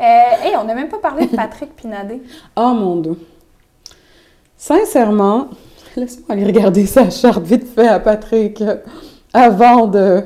Euh, 0.00 0.04
hey, 0.44 0.56
on 0.60 0.64
n'a 0.64 0.74
même 0.74 0.88
pas 0.88 0.98
parlé 0.98 1.26
de 1.26 1.34
Patrick 1.34 1.74
Pinadé. 1.74 2.22
Oh 2.56 2.72
mon 2.74 2.96
dieu. 2.96 3.18
Sincèrement, 4.56 5.48
laisse-moi 5.96 6.26
aller 6.30 6.44
regarder 6.44 6.86
sa 6.86 7.10
charte 7.10 7.42
vite 7.42 7.66
fait 7.74 7.88
à 7.88 7.98
Patrick 8.00 8.60
euh, 8.60 8.76
avant 9.32 9.86
de. 9.86 10.24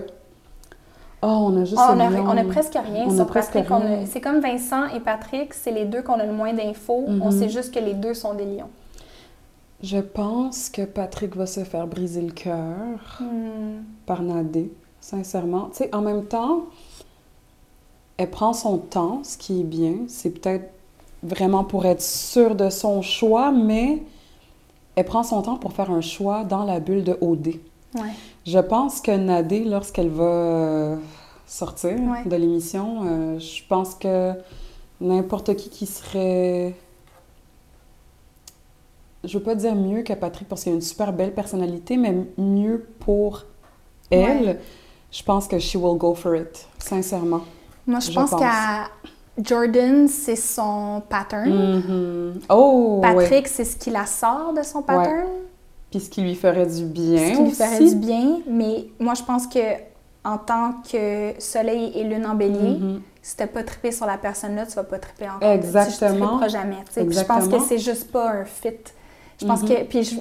Oh, 1.23 1.27
on 1.51 1.61
a 1.61 1.65
juste. 1.65 1.79
Ah, 1.79 1.95
on, 1.97 2.01
a, 2.01 2.11
nom. 2.11 2.25
on 2.29 2.37
a 2.37 2.45
presque 2.45 2.73
rien 2.75 3.05
On 3.07 3.13
a 3.13 3.17
sur 3.17 3.27
presque 3.27 3.53
Patrick. 3.53 4.07
C'est 4.11 4.21
comme 4.21 4.41
Vincent 4.41 4.87
et 4.95 5.01
Patrick, 5.01 5.55
c'est 5.55 5.71
les 5.71 5.85
deux 5.85 6.03
qu'on 6.03 6.19
a 6.19 6.27
le 6.27 6.33
moins 6.33 6.53
d'infos. 6.53 7.05
On 7.09 7.27
Mhm. 7.27 7.31
sait 7.31 7.49
juste 7.49 7.73
que 7.73 7.79
les 7.79 7.95
deux 7.95 8.15
sont 8.15 8.35
des 8.35 8.45
lions. 8.45 8.71
Je 9.83 9.99
pense 9.99 10.69
que 10.71 10.83
Patrick 10.83 11.35
va 11.37 11.47
se 11.47 11.65
faire 11.65 11.87
briser 11.87 12.23
le 12.23 12.33
cœur 12.33 12.99
Hmm. 13.21 13.83
par 14.07 14.23
Nadé, 14.23 14.71
sincèrement. 15.01 15.69
Tu 15.73 15.79
sais, 15.79 15.95
en 15.95 16.01
même 16.03 16.25
temps, 16.25 16.67
elle 18.17 18.31
prend 18.31 18.53
son 18.53 18.79
temps, 18.79 19.21
ce 19.25 19.37
qui 19.37 19.61
est 19.61 19.65
bien. 19.65 19.95
C'est 20.09 20.31
peut-être 20.31 20.71
vraiment 21.23 21.65
pour 21.65 21.85
être 21.87 22.03
sûre 22.03 22.55
de 22.55 22.71
son 22.71 23.03
choix, 23.03 23.51
mais 23.51 24.03
elle 24.95 25.05
prend 25.05 25.23
son 25.25 25.43
temps 25.43 25.57
pour 25.57 25.73
faire 25.73 25.91
un 25.91 26.01
choix 26.01 26.45
dans 26.45 26.65
la 26.65 26.79
bulle 26.79 27.03
de 27.05 27.17
OD. 27.21 27.55
Ouais. 27.95 28.11
Je 28.47 28.59
pense 28.59 29.01
que 29.01 29.11
Nadé, 29.17 29.65
lorsqu'elle 29.65 30.11
va 30.11 30.97
sortir 31.47 31.99
Ouais. 32.01 32.25
de 32.25 32.37
l'émission, 32.37 33.01
euh, 33.05 33.39
je 33.39 33.63
pense 33.69 33.95
que 33.97 34.33
n'importe 35.01 35.57
qui 35.57 35.71
qui 35.71 35.87
serait... 35.87 36.75
Je 39.25 39.39
veux 39.39 39.45
pas 39.45 39.55
dire 39.55 39.75
mieux 39.75 40.03
que 40.03 40.13
Patrick 40.15 40.49
parce 40.49 40.63
qu'il 40.65 40.73
a 40.73 40.75
une 40.75 40.81
super 40.81 41.13
belle 41.13 41.33
personnalité, 41.33 41.97
mais 41.97 42.15
mieux 42.37 42.87
pour 43.01 43.45
elle, 44.11 44.47
Ouais. 44.47 44.59
je 45.13 45.23
pense 45.23 45.47
que 45.47 45.59
she 45.59 45.77
will 45.77 45.97
go 45.97 46.15
for 46.15 46.35
it, 46.35 46.67
sincèrement. 46.79 47.43
Moi, 47.87 48.01
je, 48.01 48.11
Je 48.11 48.15
pense, 48.15 48.31
pense. 48.31 48.41
qu'à 48.41 48.89
Jordan, 49.41 50.09
c'est 50.09 50.37
son 50.37 51.03
pattern. 51.09 51.51
Mhm. 51.51 52.41
Oh, 52.51 53.01
ouais. 53.03 53.15
Patrick, 53.15 53.49
c'est 53.49 53.65
ce 53.65 53.77
qui 53.77 53.91
la 53.91 54.07
sort 54.07 54.53
de 54.57 54.63
son 54.63 54.83
pattern. 54.83 55.27
Puis 55.91 56.01
ce 56.01 56.11
qui 56.11 56.23
lui 56.23 56.35
ferait 56.35 56.67
du 56.67 56.85
bien 56.85 57.19
ce 57.19 57.31
qui 57.33 57.37
lui 57.43 57.47
aussi. 57.49 57.55
ferait 57.57 57.79
du 57.85 57.95
bien. 57.97 58.39
Mais 58.49 58.87
moi, 58.99 59.15
je 59.15 59.23
pense 59.23 59.47
que 59.47 59.59
en 60.25 60.39
tant 60.39 60.75
que 60.91 61.35
soleil 61.39 61.93
et 61.95 62.05
lune 62.05 62.25
en 62.27 62.35
bélier, 62.35 62.79
Mhm. 62.79 63.03
si 63.21 63.37
t'as 63.37 63.47
pas 63.47 63.63
trippé 63.63 63.93
sur 63.93 64.07
la 64.07 64.17
personne-là, 64.19 64.67
tu 64.67 64.73
vas 64.75 64.85
pas 64.85 64.99
tripper 64.99 65.29
encore. 65.29 65.49
Exactement. 65.49 66.11
Tu 66.11 66.17
tripperas 66.27 66.49
jamais. 66.49 66.77
Puis 66.93 66.95
Je 66.97 67.01
pense 67.03 67.15
que 67.15 67.35
Exactement. 67.45 67.65
c'est 67.69 67.79
juste 67.79 68.11
pas 68.11 68.31
un 68.31 68.45
fit. 68.45 68.71
Je 69.43 69.47
pense 69.47 69.63
Mhm. 69.63 69.69
que. 69.69 69.85
Puis 69.85 70.05
je, 70.05 70.17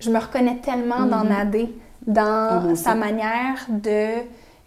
je 0.00 0.10
me 0.10 0.18
reconnais 0.18 0.56
tellement 0.56 1.06
dans 1.06 1.22
Mhm. 1.24 1.28
Nadé, 1.28 1.74
dans 2.06 2.72
aussi. 2.72 2.82
sa 2.82 2.94
manière 2.94 3.56
de. 3.68 4.22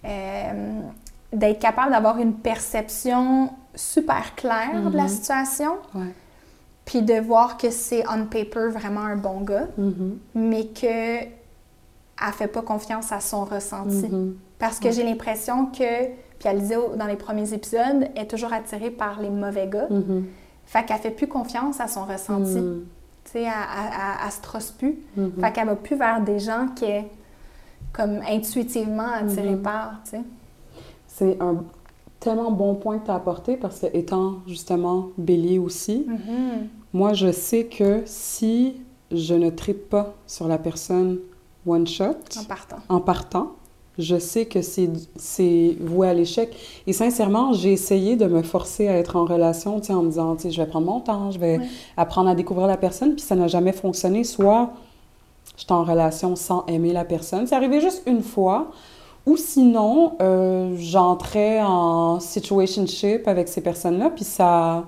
euh, 0.06 0.80
d'être 1.32 1.60
capable 1.60 1.92
d'avoir 1.92 2.18
une 2.20 2.34
perception 2.34 3.50
super 3.74 4.36
claire 4.36 4.90
de 4.92 4.96
la 4.96 5.04
Mhm. 5.04 5.10
situation, 5.10 5.72
Ouais. 5.96 6.14
puis 6.86 7.02
de 7.02 7.16
voir 7.20 7.58
que 7.58 7.72
c'est 7.72 8.04
on 8.08 8.26
paper 8.26 8.68
vraiment 8.70 9.02
un 9.02 9.16
bon 9.16 9.42
gars, 9.42 9.68
Mhm. 9.78 10.18
mais 10.36 10.66
que 10.68 11.24
elle 11.24 12.34
fait 12.34 12.48
pas 12.48 12.62
confiance 12.62 13.12
à 13.12 13.20
son 13.20 13.46
ressenti. 13.46 14.08
Mhm. 14.12 14.36
Parce 14.60 14.80
que 14.80 14.92
j'ai 14.92 15.04
l'impression 15.04 15.66
que, 15.68 16.06
puis 16.38 16.46
elle 16.46 16.58
le 16.58 16.62
disait 16.62 16.78
dans 16.98 17.08
les 17.08 17.16
premiers 17.16 17.52
épisodes, 17.54 18.10
elle 18.16 18.22
est 18.24 18.28
toujours 18.28 18.54
attirée 18.54 18.92
par 18.92 19.20
les 19.20 19.30
mauvais 19.32 19.68
gars. 19.68 19.88
Mhm. 19.90 20.26
Fait 20.66 20.86
qu'elle 20.86 20.98
fait 21.00 21.10
plus 21.12 21.28
confiance 21.28 21.80
à 21.80 21.88
son 21.88 22.06
ressenti. 22.06 22.60
Mhm. 22.60 22.86
Sais, 23.34 23.42
elle, 23.44 23.48
elle- 23.48 24.26
elle 24.26 24.32
se 24.32 24.42
trosse 24.42 24.72
plus. 24.72 24.98
Mhm. 25.18 25.34
Fait 25.40 25.52
qu'elle 25.52 25.68
va 25.68 25.76
plus 25.76 25.96
vers 25.98 26.22
des 26.22 26.40
gens 26.40 26.68
qui 26.76 26.86
est 26.86 27.08
comme 27.92 28.20
intuitivement 28.28 29.08
attirée 29.14 29.56
Mhm. 29.56 29.62
par, 29.62 30.02
tu 30.04 30.12
sais. 30.12 30.22
C'est 31.08 31.42
un 31.42 31.64
tellement 32.20 32.52
bon 32.52 32.76
point 32.76 32.98
que 33.00 33.06
tu 33.06 33.12
as 33.12 33.16
apporté 33.16 33.58
parce 33.58 33.80
que, 33.80 33.88
étant 33.94 34.36
justement 34.48 35.10
bélier 35.18 35.60
aussi, 35.60 36.06
Mhm. 36.08 36.68
moi, 36.94 37.14
je 37.14 37.32
sais 37.32 37.66
que 37.66 38.02
si 38.06 38.82
je 39.12 39.34
ne 39.36 39.50
tripe 39.52 39.90
pas 39.90 40.14
sur 40.26 40.48
la 40.48 40.58
personne 40.58 41.20
one 41.68 41.86
shot 41.86 42.16
En 42.40 42.44
partant. 42.46 42.78
en 42.90 43.00
partant, 43.00 43.52
je 44.00 44.18
sais 44.18 44.46
que 44.46 44.62
c'est 44.62 45.78
voué 45.80 46.08
à 46.08 46.14
l'échec. 46.14 46.56
Et 46.88 46.94
sincèrement, 46.94 47.54
j'ai 47.54 47.72
essayé 47.74 48.16
de 48.16 48.26
me 48.26 48.42
forcer 48.42 48.88
à 48.88 48.98
être 48.98 49.16
en 49.16 49.26
relation, 49.26 49.80
tu 49.80 49.88
sais, 49.88 49.94
en 49.94 50.02
me 50.04 50.10
disant, 50.10 50.36
tu 50.36 50.44
sais, 50.44 50.52
je 50.52 50.62
vais 50.62 50.68
prendre 50.68 50.88
mon 50.88 51.00
temps, 51.00 51.30
je 51.32 51.40
vais 51.40 51.58
Ouais. 51.60 51.66
apprendre 51.98 52.30
à 52.30 52.36
découvrir 52.36 52.68
la 52.68 52.78
personne, 52.78 53.14
puis 53.14 53.22
ça 53.22 53.36
n'a 53.36 53.48
jamais 53.48 53.72
fonctionné. 53.74 54.24
Soit 54.24 54.72
j'étais 55.58 55.74
en 55.74 55.84
relation 55.84 56.36
sans 56.36 56.66
aimer 56.68 56.94
la 56.94 57.06
personne, 57.06 57.46
c'est 57.46 57.56
arrivé 57.56 57.80
juste 57.82 58.02
une 58.08 58.24
fois, 58.24 58.72
ou 59.26 59.38
sinon, 59.38 60.14
euh, 60.22 60.76
j'entrais 60.78 61.62
en 61.62 62.20
situationship 62.20 63.28
avec 63.28 63.48
ces 63.48 63.62
personnes-là, 63.62 64.10
puis 64.10 64.24
ça 64.26 64.86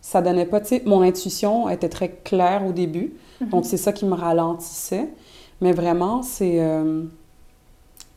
ça 0.00 0.22
donnait 0.22 0.46
pas, 0.46 0.60
tu 0.60 0.68
sais, 0.68 0.82
mon 0.86 1.02
intuition 1.02 1.68
était 1.68 1.88
très 1.88 2.08
claire 2.22 2.64
au 2.64 2.70
début, 2.70 3.14
Mhm. 3.40 3.48
donc 3.48 3.64
c'est 3.66 3.76
ça 3.76 3.92
qui 3.92 4.04
me 4.06 4.14
ralentissait. 4.14 5.08
Mais 5.60 5.72
vraiment, 5.72 6.22
c'est... 6.22 6.60
euh, 6.60 7.02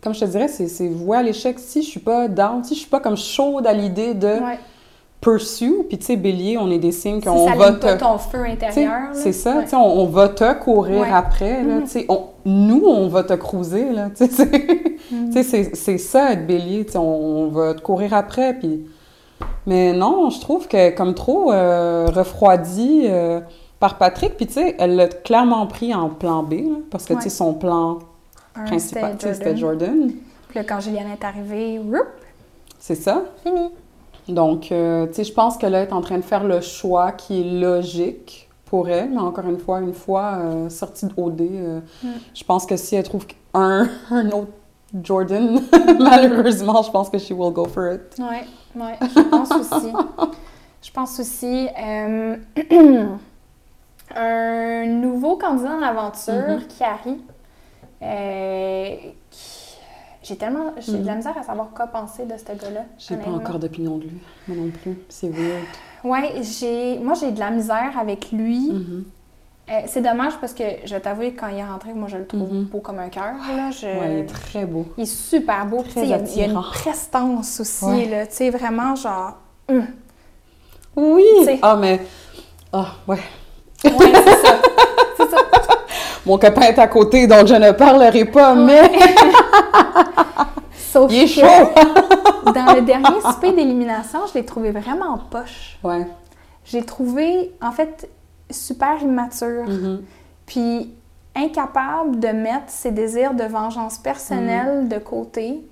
comme 0.02 0.14
je 0.14 0.22
te 0.22 0.26
dirais, 0.26 0.48
c'est 0.48 0.88
voué 0.88 1.18
à 1.18 1.24
l'échec. 1.24 1.58
Si 1.60 1.82
je 1.84 1.90
suis 1.90 2.00
pas 2.00 2.28
down, 2.28 2.64
si 2.64 2.74
je 2.76 2.80
suis 2.82 2.90
pas 2.90 3.00
comme 3.00 3.18
chaude 3.18 3.66
à 3.68 3.74
l'idée 3.74 4.14
de 4.14 4.28
Ouais. 4.28 4.60
pursue, 5.22 5.84
puis 5.90 5.98
tu 5.98 6.06
sais, 6.06 6.16
bélier, 6.16 6.58
on 6.58 6.72
est 6.72 6.78
des 6.80 6.94
signes 6.94 7.20
Si 7.20 7.28
qu'on 7.28 7.48
ça 7.48 7.56
va 7.56 7.72
te... 7.74 7.98
ton 7.98 8.18
feu 8.18 8.46
intérieur. 8.46 9.10
C'est 9.14 9.34
ça, 9.34 9.58
Ouais. 9.58 9.64
tu 9.64 9.72
sais, 9.72 9.76
on, 9.76 10.00
on 10.02 10.06
va 10.06 10.30
te 10.30 10.54
courir 10.54 11.02
Ouais. 11.02 11.12
après, 11.14 11.62
là, 11.64 11.76
Mhm. 11.76 11.84
tu 11.84 11.90
sais, 11.90 12.08
nous, 12.46 12.84
on 12.86 13.08
va 13.10 13.24
te 13.24 13.34
cruiser, 13.34 13.92
là, 13.92 14.10
tu 14.16 14.26
sais, 14.28 14.46
Mhm. 15.12 15.32
sais, 15.34 15.44
c'est- 15.74 15.98
ça, 15.98 16.32
être 16.34 16.48
bélier, 16.48 16.86
tu 16.86 16.94
sais, 16.94 16.98
on, 16.98 17.04
on 17.44 17.48
va 17.50 17.74
te 17.74 17.82
courir 17.82 18.14
après, 18.14 18.54
puis... 18.54 18.86
Mais 19.66 19.94
non, 19.94 20.30
je 20.30 20.40
trouve 20.40 20.68
que 20.68 20.90
comme 20.96 21.14
trop 21.14 21.52
euh, 21.52 22.08
refroidi 22.14 23.04
euh, 23.06 23.40
par 23.80 23.98
Patrick, 23.98 24.36
puis 24.38 24.48
tu 24.48 24.54
sais, 24.54 24.76
elle 24.80 24.96
l'a 24.96 25.08
clairement 25.08 25.66
pris 25.68 25.94
en 25.94 26.10
plan 26.10 26.44
B, 26.44 26.54
là, 26.54 26.76
parce 26.90 27.06
que, 27.06 27.14
tu 27.14 27.22
sais, 27.24 27.30
son 27.30 27.54
plan 27.54 28.00
principal, 28.66 29.16
c'était 29.20 29.56
Jordan. 29.58 30.12
Puis 30.50 30.58
là, 30.60 30.64
quand 30.64 30.80
Juliane 30.80 31.12
est 31.12 31.24
arrivée, 31.24 31.80
c'est 32.80 32.96
ça. 32.96 33.24
fini. 33.44 33.70
Donc, 34.28 34.72
euh, 34.72 35.08
tu 35.08 35.14
sais, 35.16 35.24
je 35.24 35.34
pense 35.34 35.58
qu'elle 35.58 35.74
est 35.76 35.92
en 35.92 36.02
train 36.02 36.18
de 36.18 36.24
faire 36.24 36.44
le 36.44 36.62
choix 36.62 37.12
qui 37.12 37.42
est 37.42 37.60
logique 37.60 38.48
pour 38.66 38.88
elle, 38.90 39.10
mais 39.10 39.18
encore 39.20 39.46
une 39.48 39.58
fois, 39.58 39.80
une 39.80 39.94
fois 39.94 40.38
euh, 40.40 40.70
sortie 40.70 41.08
de 41.08 41.14
OD, 41.18 41.42
euh, 41.42 41.80
Mm. 42.04 42.08
je 42.36 42.44
pense 42.44 42.66
que 42.68 42.78
si 42.78 42.96
elle 42.96 43.04
trouve 43.04 43.26
un, 43.56 43.88
un 44.12 44.28
autre 44.30 44.52
Jordan, 45.04 45.60
malheureusement, 46.00 46.82
je 46.84 46.92
pense 46.92 47.10
que 47.10 47.18
she 47.18 47.32
will 47.32 47.52
go 47.52 47.66
for 47.66 47.92
it. 47.94 48.02
Ouais, 48.20 48.46
ouais, 48.76 48.98
je 49.02 49.22
pense 49.22 49.52
aussi. 49.52 49.92
Je 50.82 50.92
pense 50.92 51.20
aussi. 51.20 51.68
un 54.16 54.86
nouveau 54.88 55.38
candidat 55.38 55.72
en 55.76 55.82
aventure, 55.82 56.34
Mhm. 56.58 56.68
Kiari. 56.68 57.22
Euh, 58.02 58.96
qui- 59.32 59.66
J'ai 60.22 60.36
tellement. 60.36 60.74
J'ai 60.78 60.92
de 60.98 61.06
la 61.06 61.12
Mhm. 61.14 61.18
misère 61.18 61.38
à 61.38 61.44
savoir 61.44 61.70
quoi 61.74 61.88
penser 61.88 62.26
de 62.26 62.34
ce 62.38 62.44
gars-là. 62.44 62.82
J'ai 62.98 63.16
pas 63.16 63.32
encore 63.32 63.58
d'opinion 63.58 63.98
de 63.98 64.04
lui, 64.04 64.20
moi 64.48 64.58
non 64.58 64.70
plus. 64.70 64.98
C'est 65.08 65.30
weird. 65.30 65.64
Ouais, 66.04 66.34
j'ai. 66.44 67.00
Moi, 67.00 67.14
j'ai 67.16 67.32
de 67.32 67.40
la 67.40 67.50
misère 67.50 67.98
avec 68.00 68.32
lui. 68.32 68.70
Mhm. 68.72 69.06
Euh, 69.70 69.74
c'est 69.88 70.02
dommage 70.02 70.34
parce 70.42 70.54
que 70.54 70.64
je 70.84 70.94
vais 70.94 71.00
t'avouer, 71.00 71.34
quand 71.34 71.48
il 71.48 71.58
est 71.60 71.64
rentré, 71.66 71.94
moi 71.94 72.08
je 72.10 72.18
le 72.18 72.28
trouve 72.28 72.52
Mhm. 72.54 72.64
beau 72.66 72.80
comme 72.80 73.00
un 73.00 73.10
cœur. 73.10 73.36
Je- 73.72 73.86
Ouais, 73.86 74.14
il 74.14 74.20
est 74.20 74.26
très 74.26 74.66
beau. 74.66 74.86
Il 74.98 75.04
est 75.04 75.06
super 75.06 75.66
beau. 75.66 75.84
Très 75.84 76.04
il, 76.04 76.10
y 76.10 76.14
a, 76.14 76.18
il 76.18 76.38
y 76.38 76.42
a 76.42 76.46
une 76.48 76.62
prestance 76.62 77.60
aussi. 77.62 77.86
Ouais. 77.86 78.06
là. 78.06 78.28
Tu 78.28 78.36
sais, 78.36 78.50
vraiment 78.50 78.96
genre. 78.96 79.38
hum. 79.70 79.86
Oui! 80.96 81.24
Ah, 81.62 81.76
mais. 81.80 82.02
Ah, 82.74 82.88
ouais. 83.08 83.20
Ouais. 83.86 83.92
C'est 84.14 84.46
ça. 84.46 84.62
Mon 86.30 86.38
copain 86.38 86.62
est 86.62 86.78
à 86.78 86.88
côté, 86.88 87.26
donc 87.26 87.48
je 87.48 87.56
ne 87.56 87.72
parlerai 87.72 88.26
pas, 88.26 88.54
mais 88.54 88.84
Sauf 90.78 91.12
il 91.12 91.24
est 91.24 91.28
chaud! 91.28 91.42
dans 92.46 92.76
le 92.76 92.82
dernier 92.82 93.20
souper 93.20 93.52
d'élimination, 93.52 94.20
je 94.28 94.38
l'ai 94.38 94.46
trouvé 94.46 94.70
vraiment 94.70 95.18
poche. 95.32 95.80
Ouais. 95.84 96.06
J'ai 96.66 96.84
trouvé, 96.84 97.52
en 97.64 97.72
fait, 97.72 98.08
super 98.52 99.02
immature. 99.02 99.68
Mhm. 99.68 100.04
Puis 100.46 100.94
incapable 101.36 102.20
de 102.20 102.28
mettre 102.28 102.68
ses 102.68 102.92
désirs 102.92 103.34
de 103.34 103.46
vengeance 103.46 103.98
personnelle 103.98 104.88
de 104.88 105.00
côté 105.00 105.68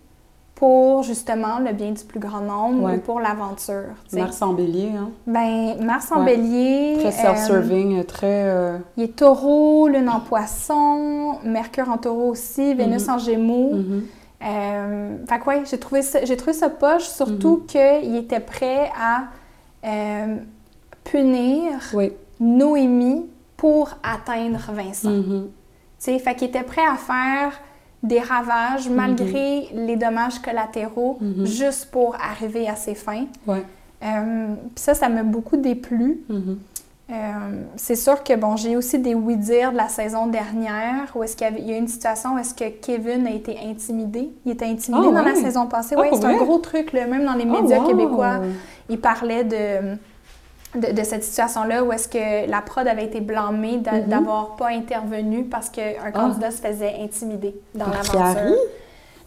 pour 0.57 1.03
justement 1.03 1.59
le 1.59 1.71
bien 1.71 1.91
du 1.91 2.03
plus 2.03 2.19
grand 2.19 2.41
nombre 2.41 2.84
Ouais. 2.85 2.95
ou 2.95 2.99
pour 2.99 3.19
l'aventure. 3.19 3.93
Mars 4.11 4.41
en 4.41 4.53
bélier, 4.53 4.89
hein? 4.97 5.11
Ben, 5.27 5.75
Mars 5.85 6.11
en 6.11 6.21
Ouais. 6.25 6.35
bélier. 6.35 6.95
Très 6.99 7.09
euh, 7.09 7.11
self-serving, 7.11 8.03
très. 8.05 8.43
euh, 8.47 8.77
il 8.97 9.03
est 9.03 9.15
taureau, 9.15 9.88
lune 9.88 10.09
en 10.09 10.19
poisson, 10.19 11.38
Mercure 11.43 11.89
en 11.91 11.97
taureau 11.97 12.29
aussi, 12.31 12.73
Vénus 12.73 13.07
Mhm. 13.07 13.13
en 13.13 13.17
gémeaux. 13.19 13.73
mhm. 13.75 14.03
Euh, 14.43 15.17
fait 15.27 15.39
que 15.39 15.45
ouais, 15.45 15.61
j'ai 15.69 15.77
trouvé 15.79 16.01
ça, 16.01 16.23
j'ai 16.25 16.38
trouvé 16.38 16.53
ça 16.53 16.69
poche, 16.69 17.03
surtout 17.07 17.57
Mhm. 17.61 17.65
qu'il 17.67 18.15
était 18.15 18.39
prêt 18.39 18.89
à 18.99 19.25
euh, 19.88 20.38
punir 21.03 21.73
Oui. 21.93 22.13
Noémie 22.39 23.27
pour 23.57 23.89
atteindre 24.03 24.59
Vincent. 24.73 25.09
Mhm. 25.11 25.47
Tu 25.99 26.11
sais, 26.13 26.19
fait 26.19 26.35
qu'il 26.35 26.47
était 26.49 26.63
prêt 26.63 26.81
à 26.85 26.95
faire 26.95 27.51
des 28.03 28.19
ravages 28.19 28.90
malgré 28.90 29.68
les 29.74 29.95
dommages 29.95 30.40
collatéraux 30.40 31.18
Mhm. 31.19 31.45
juste 31.45 31.90
pour 31.91 32.15
arriver 32.15 32.68
à 32.69 32.76
ses 32.76 32.95
fins. 32.95 33.26
Ouais. 33.48 33.64
Euh, 34.03 34.48
Puis 34.76 34.84
ça, 34.84 34.94
ça 34.94 35.10
m'a 35.10 35.24
beaucoup 35.24 35.57
déplu. 35.57 36.22
Mhm. 36.30 36.57
Euh, 37.10 37.14
c'est 37.78 37.95
sûr 37.95 38.22
que, 38.22 38.36
bon, 38.36 38.57
j'ai 38.57 38.76
aussi 38.76 38.99
des 38.99 39.15
oui-dire 39.15 39.72
de 39.72 39.78
la 39.78 39.88
saison 39.88 40.28
dernière 40.28 41.07
où 41.15 41.24
est-ce 41.24 41.38
qu'il 41.38 41.48
y, 41.60 41.69
y 41.72 41.74
a 41.74 41.78
une 41.78 41.88
situation 41.88 42.36
où 42.36 42.38
est-ce 42.38 42.53
que 42.53 42.65
Kevin 42.69 43.26
a 43.26 43.32
été 43.32 43.57
intimidé. 43.65 44.30
Il 44.45 44.52
était 44.52 44.65
intimidé 44.65 45.07
Ah 45.10 45.14
dans 45.14 45.24
la 45.24 45.36
saison 45.36 45.68
passée. 45.68 45.95
Ah, 45.98 46.02
Oui, 46.02 46.10
c'est 46.19 46.26
un 46.26 46.36
gros 46.36 46.57
truc, 46.60 46.91
là, 46.91 47.07
même 47.07 47.24
dans 47.26 47.34
les 47.34 47.45
Ah, 47.49 47.61
médias 47.61 47.80
wow! 47.80 47.88
québécois. 47.88 48.40
Il 48.90 48.99
parlait 48.99 49.45
de, 49.45 49.98
de, 50.76 50.91
de 50.91 51.03
cette 51.03 51.23
situation-là 51.23 51.84
où 51.84 51.91
est-ce 51.94 52.07
que 52.07 52.49
la 52.49 52.61
prod 52.61 52.88
avait 52.88 53.06
été 53.06 53.22
blâmée 53.22 53.77
Mhm. 53.77 54.03
d'avoir 54.07 54.56
pas 54.57 54.68
intervenu 54.69 55.45
parce 55.45 55.69
qu'un 55.69 55.94
Ah. 56.03 56.11
candidat 56.11 56.52
se 56.52 56.61
faisait 56.61 56.95
intimider 57.02 57.56
dans 57.73 57.88
l'aventure. 57.88 58.56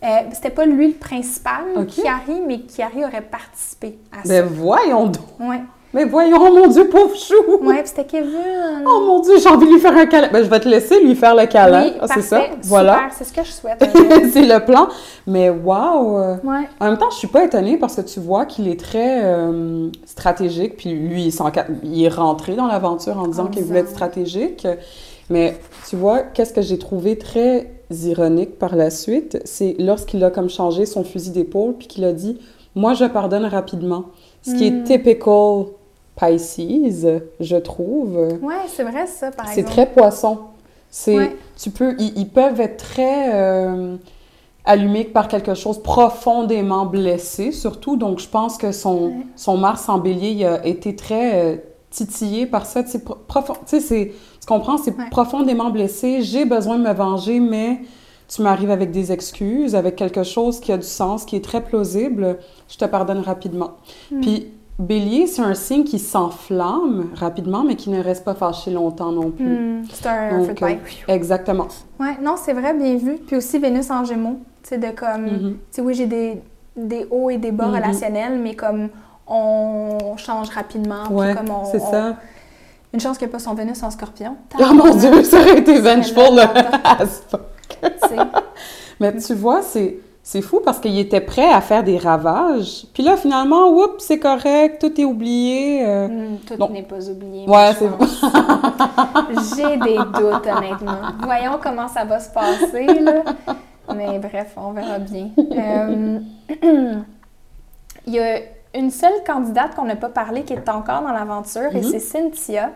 Euh, 0.02 0.06
C'était 0.32 0.50
pas 0.50 0.64
lui 0.66 0.88
le 0.88 0.94
principal, 0.94 1.62
Ok. 1.76 1.90
Chiari, 1.90 2.40
mais 2.46 2.60
Chiari 2.68 3.04
aurait 3.04 3.20
participé 3.20 3.98
à 4.12 4.26
Ben 4.26 4.46
ça. 4.48 4.54
voyons 4.54 5.06
donc! 5.06 5.24
Ouais. 5.38 5.60
Mais 5.92 6.04
voyons, 6.04 6.36
oh 6.40 6.52
mon 6.54 6.68
Dieu, 6.68 6.88
pauvre 6.88 7.16
chou! 7.16 7.34
Ouais, 7.62 7.78
puis 7.80 7.88
c'était 7.88 8.04
Kevin. 8.04 8.84
Oh 8.86 9.00
mon 9.06 9.20
Dieu, 9.20 9.34
j'ai 9.42 9.48
envie 9.48 9.66
de 9.66 9.72
lui 9.72 9.80
faire 9.80 9.96
un 9.96 10.06
câlin. 10.06 10.28
Ben, 10.32 10.44
je 10.44 10.48
vais 10.48 10.60
te 10.60 10.68
laisser 10.68 11.02
lui 11.02 11.16
faire 11.16 11.34
le 11.34 11.46
câlin. 11.46 11.82
Oui, 11.86 11.92
Ah, 12.00 12.06
c'est 12.14 12.22
ça? 12.22 12.38
parfait, 12.38 12.54
Voilà. 12.62 12.92
super, 12.94 13.12
c'est 13.12 13.24
ce 13.24 13.32
que 13.32 13.42
je 13.44 13.50
souhaite. 13.50 13.78
c'est 14.32 14.46
le 14.46 14.64
plan. 14.64 14.86
Mais 15.26 15.50
wow! 15.50 16.18
ouais. 16.44 16.68
En 16.78 16.84
même 16.86 16.96
temps, 16.98 17.10
je 17.10 17.16
suis 17.16 17.26
pas 17.26 17.44
étonnée 17.44 17.76
parce 17.76 17.96
que 17.96 18.02
tu 18.02 18.20
vois 18.20 18.44
qu'il 18.46 18.68
est 18.68 18.78
très 18.78 19.24
euh, 19.24 19.88
stratégique. 20.04 20.76
Puis 20.76 20.90
lui, 20.92 21.24
il, 21.24 21.32
s'en- 21.32 21.50
il 21.82 22.04
est 22.04 22.08
rentré 22.08 22.54
dans 22.54 22.68
l'aventure 22.68 23.18
en 23.18 23.26
disant 23.26 23.46
qu'il 23.48 23.64
voulait 23.64 23.80
être 23.80 23.90
stratégique. 23.90 24.68
Mais 25.28 25.58
tu 25.88 25.96
vois, 25.96 26.20
qu'est-ce 26.20 26.52
que 26.52 26.62
j'ai 26.62 26.78
trouvé 26.78 27.18
très 27.18 27.72
ironique 27.90 28.58
par 28.60 28.76
la 28.76 28.90
suite, 28.90 29.40
c'est 29.44 29.74
lorsqu'il 29.80 30.22
a 30.22 30.30
comme 30.30 30.48
changé 30.48 30.86
son 30.86 31.02
fusil 31.02 31.30
d'épaule 31.32 31.74
puis 31.76 31.88
qu'il 31.88 32.04
a 32.04 32.12
dit 32.12 32.38
«Moi, 32.76 32.94
je 32.94 33.04
pardonne 33.06 33.44
rapidement». 33.44 34.04
Ce 34.42 34.54
qui 34.54 34.70
Hmm. 34.70 34.76
est 34.76 34.84
typical 34.84 35.64
Pisces, 36.20 37.06
je 37.40 37.56
trouve. 37.56 38.16
Ouais, 38.42 38.54
c'est 38.68 38.82
vrai 38.84 39.06
ça, 39.06 39.30
par 39.30 39.46
C'est 39.48 39.60
exemple. 39.60 39.70
très 39.76 39.86
poisson. 39.86 40.38
C'est, 40.90 41.16
Ouais. 41.16 41.36
tu 41.56 41.70
peux, 41.70 41.94
ils, 41.98 42.18
ils 42.18 42.28
peuvent 42.28 42.60
être 42.60 42.76
très 42.78 43.32
euh, 43.34 43.96
allumés 44.64 45.04
par 45.04 45.28
quelque 45.28 45.54
chose 45.54 45.80
profondément 45.82 46.84
blessé, 46.86 47.52
surtout. 47.52 47.96
Donc, 47.96 48.18
je 48.18 48.28
pense 48.28 48.58
que 48.58 48.72
son, 48.72 49.06
Ouais. 49.06 49.12
son 49.36 49.56
Mars 49.56 49.88
en 49.88 49.98
Bélier 49.98 50.30
il 50.30 50.44
a 50.44 50.66
été 50.66 50.96
très 50.96 51.34
euh, 51.34 51.56
titillé 51.90 52.46
par 52.46 52.66
ça. 52.66 52.82
Tu 52.82 52.90
sais, 52.90 53.00
tu 53.66 53.80
c'est, 53.80 54.12
comprends, 54.46 54.78
c'est 54.78 54.96
Ouais. 54.96 55.08
profondément 55.10 55.70
blessé. 55.70 56.22
J'ai 56.22 56.44
besoin 56.44 56.76
de 56.78 56.82
me 56.82 56.92
venger, 56.92 57.38
mais 57.40 57.80
tu 58.28 58.42
m'arrives 58.42 58.70
avec 58.70 58.90
des 58.90 59.10
excuses, 59.12 59.74
avec 59.74 59.96
quelque 59.96 60.22
chose 60.24 60.60
qui 60.60 60.72
a 60.72 60.76
du 60.76 60.86
sens, 60.86 61.24
qui 61.24 61.36
est 61.36 61.44
très 61.44 61.62
plausible. 61.62 62.38
Je 62.68 62.76
te 62.76 62.84
pardonne 62.84 63.20
rapidement. 63.20 63.72
Hmm. 64.10 64.20
Puis, 64.20 64.46
Bélier, 64.78 65.26
c'est 65.26 65.42
un 65.42 65.54
signe 65.54 65.84
qui 65.84 65.98
s'enflamme 65.98 67.10
rapidement, 67.14 67.64
mais 67.64 67.76
qui 67.76 67.90
ne 67.90 68.02
reste 68.02 68.24
pas 68.24 68.34
fâché 68.34 68.70
longtemps 68.70 69.12
non 69.12 69.30
plus. 69.30 69.44
Hmm, 69.44 69.82
c'est 69.92 70.06
un 70.06 70.38
Donc, 70.38 70.46
feu 70.46 70.54
de 70.54 70.58
paille. 70.60 70.78
Exactement. 71.06 71.68
Ouais, 71.98 72.16
non, 72.22 72.34
c'est 72.36 72.54
vrai, 72.54 72.72
bien 72.72 72.96
vu. 72.96 73.16
Puis 73.26 73.36
aussi 73.36 73.58
Vénus 73.58 73.90
en 73.90 74.04
Gémeaux, 74.04 74.38
tu 74.62 74.70
sais, 74.70 74.78
de 74.78 74.88
comme, 74.90 75.24
Mhm. 75.26 75.50
tu 75.52 75.58
sais, 75.70 75.82
oui, 75.82 75.92
j'ai 75.94 76.06
des, 76.06 76.40
des 76.76 77.06
hauts 77.10 77.28
et 77.28 77.36
des 77.36 77.52
bas 77.52 77.66
Mhm. 77.66 77.74
relationnels, 77.74 78.38
mais 78.38 78.54
comme 78.54 78.88
on 79.26 80.16
change 80.16 80.48
rapidement. 80.48 81.04
puis 81.06 81.34
comme 81.36 81.50
on, 81.50 81.64
c'est 81.70 81.80
on- 81.82 81.90
ça. 81.90 82.16
Une 82.92 82.98
chance 83.00 83.18
qu'il 83.18 83.26
n'y 83.28 83.32
a 83.32 83.34
pas 83.34 83.38
son 83.38 83.54
Vénus 83.54 83.82
en 83.82 83.90
Scorpion. 83.90 84.36
Oh 84.58 84.72
mon 84.74 84.94
Dieu, 84.94 85.22
ça 85.24 85.40
aurait 85.40 85.58
été 85.58 85.78
vengeful 85.78 86.34
là. 86.34 86.52
Mais 89.00 89.16
tu 89.16 89.34
vois, 89.34 89.62
c'est 89.62 89.98
c'est 90.32 90.42
fou 90.42 90.60
parce 90.64 90.78
qu'il 90.78 90.96
était 90.96 91.20
prêt 91.20 91.50
à 91.52 91.60
faire 91.60 91.82
des 91.82 91.98
ravages. 91.98 92.84
Puis 92.94 93.02
là, 93.02 93.16
finalement, 93.16 93.68
oups, 93.70 94.04
c'est 94.04 94.20
correct, 94.20 94.80
tout 94.80 95.00
est 95.00 95.04
oublié. 95.04 95.84
euh. 95.84 96.06
Hmm, 96.06 96.36
tout 96.46 96.72
n'est 96.72 96.82
pas 96.84 97.10
oublié. 97.10 97.48
Ouais, 97.48 97.72
c'est. 97.76 97.88
J'ai 99.56 99.76
des 99.78 99.96
doutes, 99.96 100.46
honnêtement. 100.46 100.98
Voyons 101.24 101.58
comment 101.60 101.88
ça 101.88 102.04
va 102.04 102.20
se 102.20 102.30
passer, 102.30 102.86
là. 103.00 103.24
Mais 103.92 104.20
bref, 104.20 104.52
on 104.56 104.70
verra 104.70 105.00
bien. 105.00 105.30
Euh, 105.36 106.20
Il 108.06 108.14
y 108.14 108.20
a 108.20 108.38
une 108.74 108.90
seule 108.92 109.24
candidate 109.26 109.74
qu'on 109.74 109.84
n'a 109.84 109.96
pas 109.96 110.08
parlé 110.10 110.42
qui 110.44 110.52
est 110.52 110.68
encore 110.68 111.02
dans 111.02 111.12
l'aventure, 111.12 111.70
et 111.74 111.78
Mhm. 111.80 111.82
c'est 111.82 111.98
Cynthia. 111.98 112.70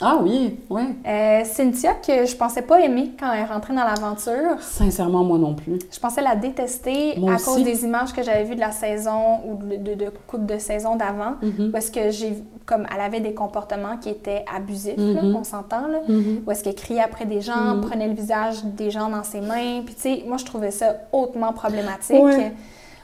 Ah 0.00 0.18
oui, 0.22 0.58
ouais. 0.68 0.82
Euh, 1.06 1.44
Cynthia, 1.44 1.94
que 1.94 2.26
je 2.26 2.36
pensais 2.36 2.60
pas 2.62 2.80
aimer 2.80 3.12
quand 3.18 3.32
elle 3.32 3.40
est 3.40 3.44
rentrée 3.44 3.74
dans 3.74 3.84
l'aventure. 3.84 4.60
Sincèrement, 4.60 5.24
moi 5.24 5.38
non 5.38 5.54
plus. 5.54 5.78
Je 5.90 5.98
pensais 5.98 6.20
la 6.20 6.36
détester 6.36 7.14
Moi 7.18 7.32
à 7.32 7.34
aussi. 7.36 7.44
cause 7.46 7.64
des 7.64 7.84
images 7.84 8.12
que 8.12 8.22
j'avais 8.22 8.44
vues 8.44 8.56
de 8.56 8.60
la 8.60 8.72
saison 8.72 9.40
ou 9.46 9.54
de, 9.56 9.76
de, 9.76 9.94
de 9.94 10.10
coupe 10.26 10.44
de 10.44 10.58
saison 10.58 10.96
d'avant. 10.96 11.34
Où 11.42 11.74
est-ce 11.76 11.90
que 11.90 12.10
j'ai, 12.10 12.42
comme 12.66 12.86
elle 12.94 13.00
avait 13.00 13.20
des 13.20 13.32
comportements 13.32 13.96
qui 13.98 14.10
étaient 14.10 14.44
abusifs, 14.54 14.96
là, 14.98 15.22
Mhm. 15.22 15.34
on 15.36 15.44
s'entend, 15.44 15.86
là. 15.88 16.00
Mhm. 16.06 16.42
Où 16.46 16.50
est-ce 16.50 16.62
qu'elle 16.62 16.74
criait 16.74 17.00
après 17.00 17.24
des 17.24 17.40
gens, 17.40 17.76
Mhm. 17.76 17.80
prenait 17.80 18.08
le 18.08 18.14
visage 18.14 18.64
des 18.64 18.90
gens 18.90 19.08
dans 19.08 19.24
ses 19.24 19.40
mains. 19.40 19.80
Puis, 19.86 19.94
tu 19.94 20.00
sais, 20.02 20.24
moi, 20.26 20.36
je 20.36 20.44
trouvais 20.44 20.70
ça 20.72 20.94
hautement 21.12 21.52
problématique. 21.54 22.22
Ouais. 22.22 22.52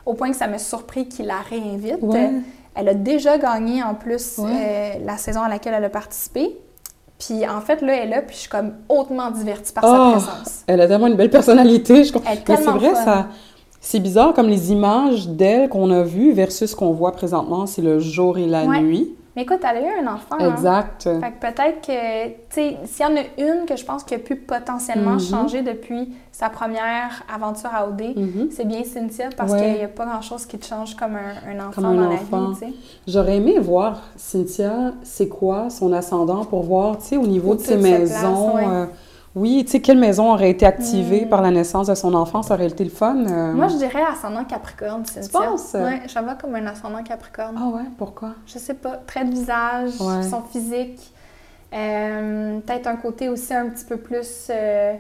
Au 0.05 0.15
point 0.15 0.31
que 0.31 0.37
ça 0.37 0.47
me 0.49 0.59
surpris 0.59 1.09
qu'il 1.09 1.27
la 1.27 1.39
réinvite. 1.49 2.03
Ouais. 2.03 2.33
Elle 2.75 2.89
a 2.89 2.95
déjà 2.95 3.39
gagné, 3.39 3.83
en 3.83 3.95
plus, 3.95 4.39
Ouais. 4.39 4.51
euh, 4.51 4.91
la 5.07 5.17
saison 5.17 5.43
à 5.43 5.49
laquelle 5.49 5.75
elle 5.77 5.85
a 5.85 5.91
participé. 5.91 6.57
Puis, 7.27 7.47
en 7.49 7.61
fait, 7.61 7.81
là, 7.83 7.95
elle 7.97 8.09
est 8.09 8.17
là, 8.17 8.23
puis 8.23 8.35
je 8.35 8.41
suis 8.41 8.49
comme 8.49 8.73
hautement 8.89 9.31
divertie 9.31 9.73
par 9.73 9.85
Oh, 9.87 10.19
sa 10.21 10.27
présence. 10.29 10.63
Elle 10.67 10.81
a 10.81 10.89
tellement 10.89 11.07
une 11.07 11.15
belle 11.17 11.31
personnalité. 11.31 12.05
Je... 12.05 12.13
Elle 12.27 12.39
est 12.39 12.49
Mais 12.49 12.57
c'est 12.57 12.63
vrai, 12.71 12.95
fun. 12.95 13.05
ça. 13.05 13.27
C'est 13.81 14.01
bizarre 14.01 14.33
comme 14.33 14.49
les 14.49 14.73
images 14.73 15.29
d'elle 15.29 15.69
qu'on 15.69 15.91
a 15.91 16.03
vues 16.03 16.33
versus 16.33 16.71
ce 16.71 16.77
qu'on 16.77 16.93
voit 16.93 17.13
présentement, 17.13 17.67
c'est 17.67 17.83
le 17.83 17.99
jour 18.01 18.39
et 18.39 18.47
la 18.47 18.65
Ouais. 18.65 18.81
nuit. 18.81 19.11
Mais 19.35 19.43
écoute, 19.43 19.61
elle 19.63 19.79
a 19.79 19.81
eu 19.81 20.05
un 20.07 20.13
enfant. 20.13 20.37
hein. 20.39 20.51
Exact. 20.53 21.05
Fait 21.05 21.33
que 21.33 21.41
peut-être 21.41 21.81
que, 21.87 22.29
tu 22.29 22.35
sais, 22.51 22.77
s'il 22.85 23.07
y 23.07 23.09
en 23.09 23.17
a 23.17 23.23
une 23.39 23.65
que 23.65 23.77
je 23.77 23.85
pense 23.85 24.05
qui 24.05 24.15
a 24.15 24.19
pu 24.19 24.37
potentiellement 24.37 25.13
Mhm. 25.13 25.21
changer 25.21 25.63
depuis 25.63 26.13
sa 26.31 26.51
première 26.51 27.23
aventure 27.35 27.71
à 27.75 27.87
OD, 27.89 28.13
Mhm. 28.15 28.49
c'est 28.51 28.67
bien 28.67 28.85
Cynthia 28.85 29.31
parce 29.35 29.53
Ouais. 29.53 29.59
qu'il 29.61 29.73
n'y 29.79 29.85
a 29.85 29.89
pas 29.89 30.05
grand-chose 30.05 30.45
qui 30.45 30.59
te 30.59 30.67
change 30.67 30.95
comme 30.97 31.17
un, 31.17 31.51
un 31.51 31.61
enfant 31.69 31.81
Comme 31.83 31.87
un 31.87 31.95
dans 32.09 32.13
enfant. 32.15 32.39
la 32.41 32.47
vie, 32.51 32.53
tu 32.53 32.67
sais. 32.67 32.73
J'aurais 33.09 33.37
aimé 33.37 33.59
voir, 33.59 34.03
Cynthia, 34.17 34.93
c'est 35.03 35.29
quoi 35.29 35.71
son 35.71 35.93
ascendant 35.95 36.45
pour 36.45 36.63
voir, 36.63 36.99
tu 36.99 37.05
sais, 37.07 37.17
au 37.17 37.27
niveau 37.27 37.55
de 37.55 37.61
ses 37.61 37.79
place, 37.79 37.83
maisons. 37.83 38.55
ouais. 38.57 38.67
euh, 38.67 38.87
oui, 39.35 39.65
tu 39.65 39.73
sais, 39.73 39.81
quelle 39.81 39.99
maison 39.99 40.33
aurait 40.33 40.51
été 40.51 40.67
activée 40.67 41.25
Mm. 41.25 41.29
par 41.29 41.41
la 41.43 41.51
naissance 41.51 41.87
de 41.87 41.95
son 41.95 42.13
enfant, 42.15 42.43
ça 42.43 42.55
aurait 42.55 42.67
été 42.67 42.85
le 42.85 42.91
fun. 42.91 43.17
euh. 43.27 43.53
Moi, 43.55 43.69
je 43.69 43.77
dirais 43.77 44.03
ascendant 44.11 44.45
Capricorne, 44.45 45.05
Cynthia. 45.07 45.41
penses? 45.51 45.73
Ouais, 45.75 46.03
je 46.07 46.19
vois 46.19 46.35
comme 46.35 46.55
un 46.55 46.67
ascendant 46.67 47.03
Capricorne. 47.03 47.57
Ah 47.59 47.69
ouais, 47.69 47.85
pourquoi? 47.97 48.31
Je 48.47 48.59
sais 48.59 48.75
pas, 48.75 48.97
trait 49.07 49.25
de 49.25 49.31
visage, 49.31 49.93
Ouais. 50.01 50.23
son 50.29 50.43
physique, 50.43 51.13
euh, 51.73 52.59
peut-être 52.61 52.87
un 52.87 52.97
côté 52.97 53.29
aussi 53.31 53.55
un 53.55 53.69
petit 53.71 53.85
peu 53.87 53.97
plus, 53.97 54.49
euh, 54.51 54.93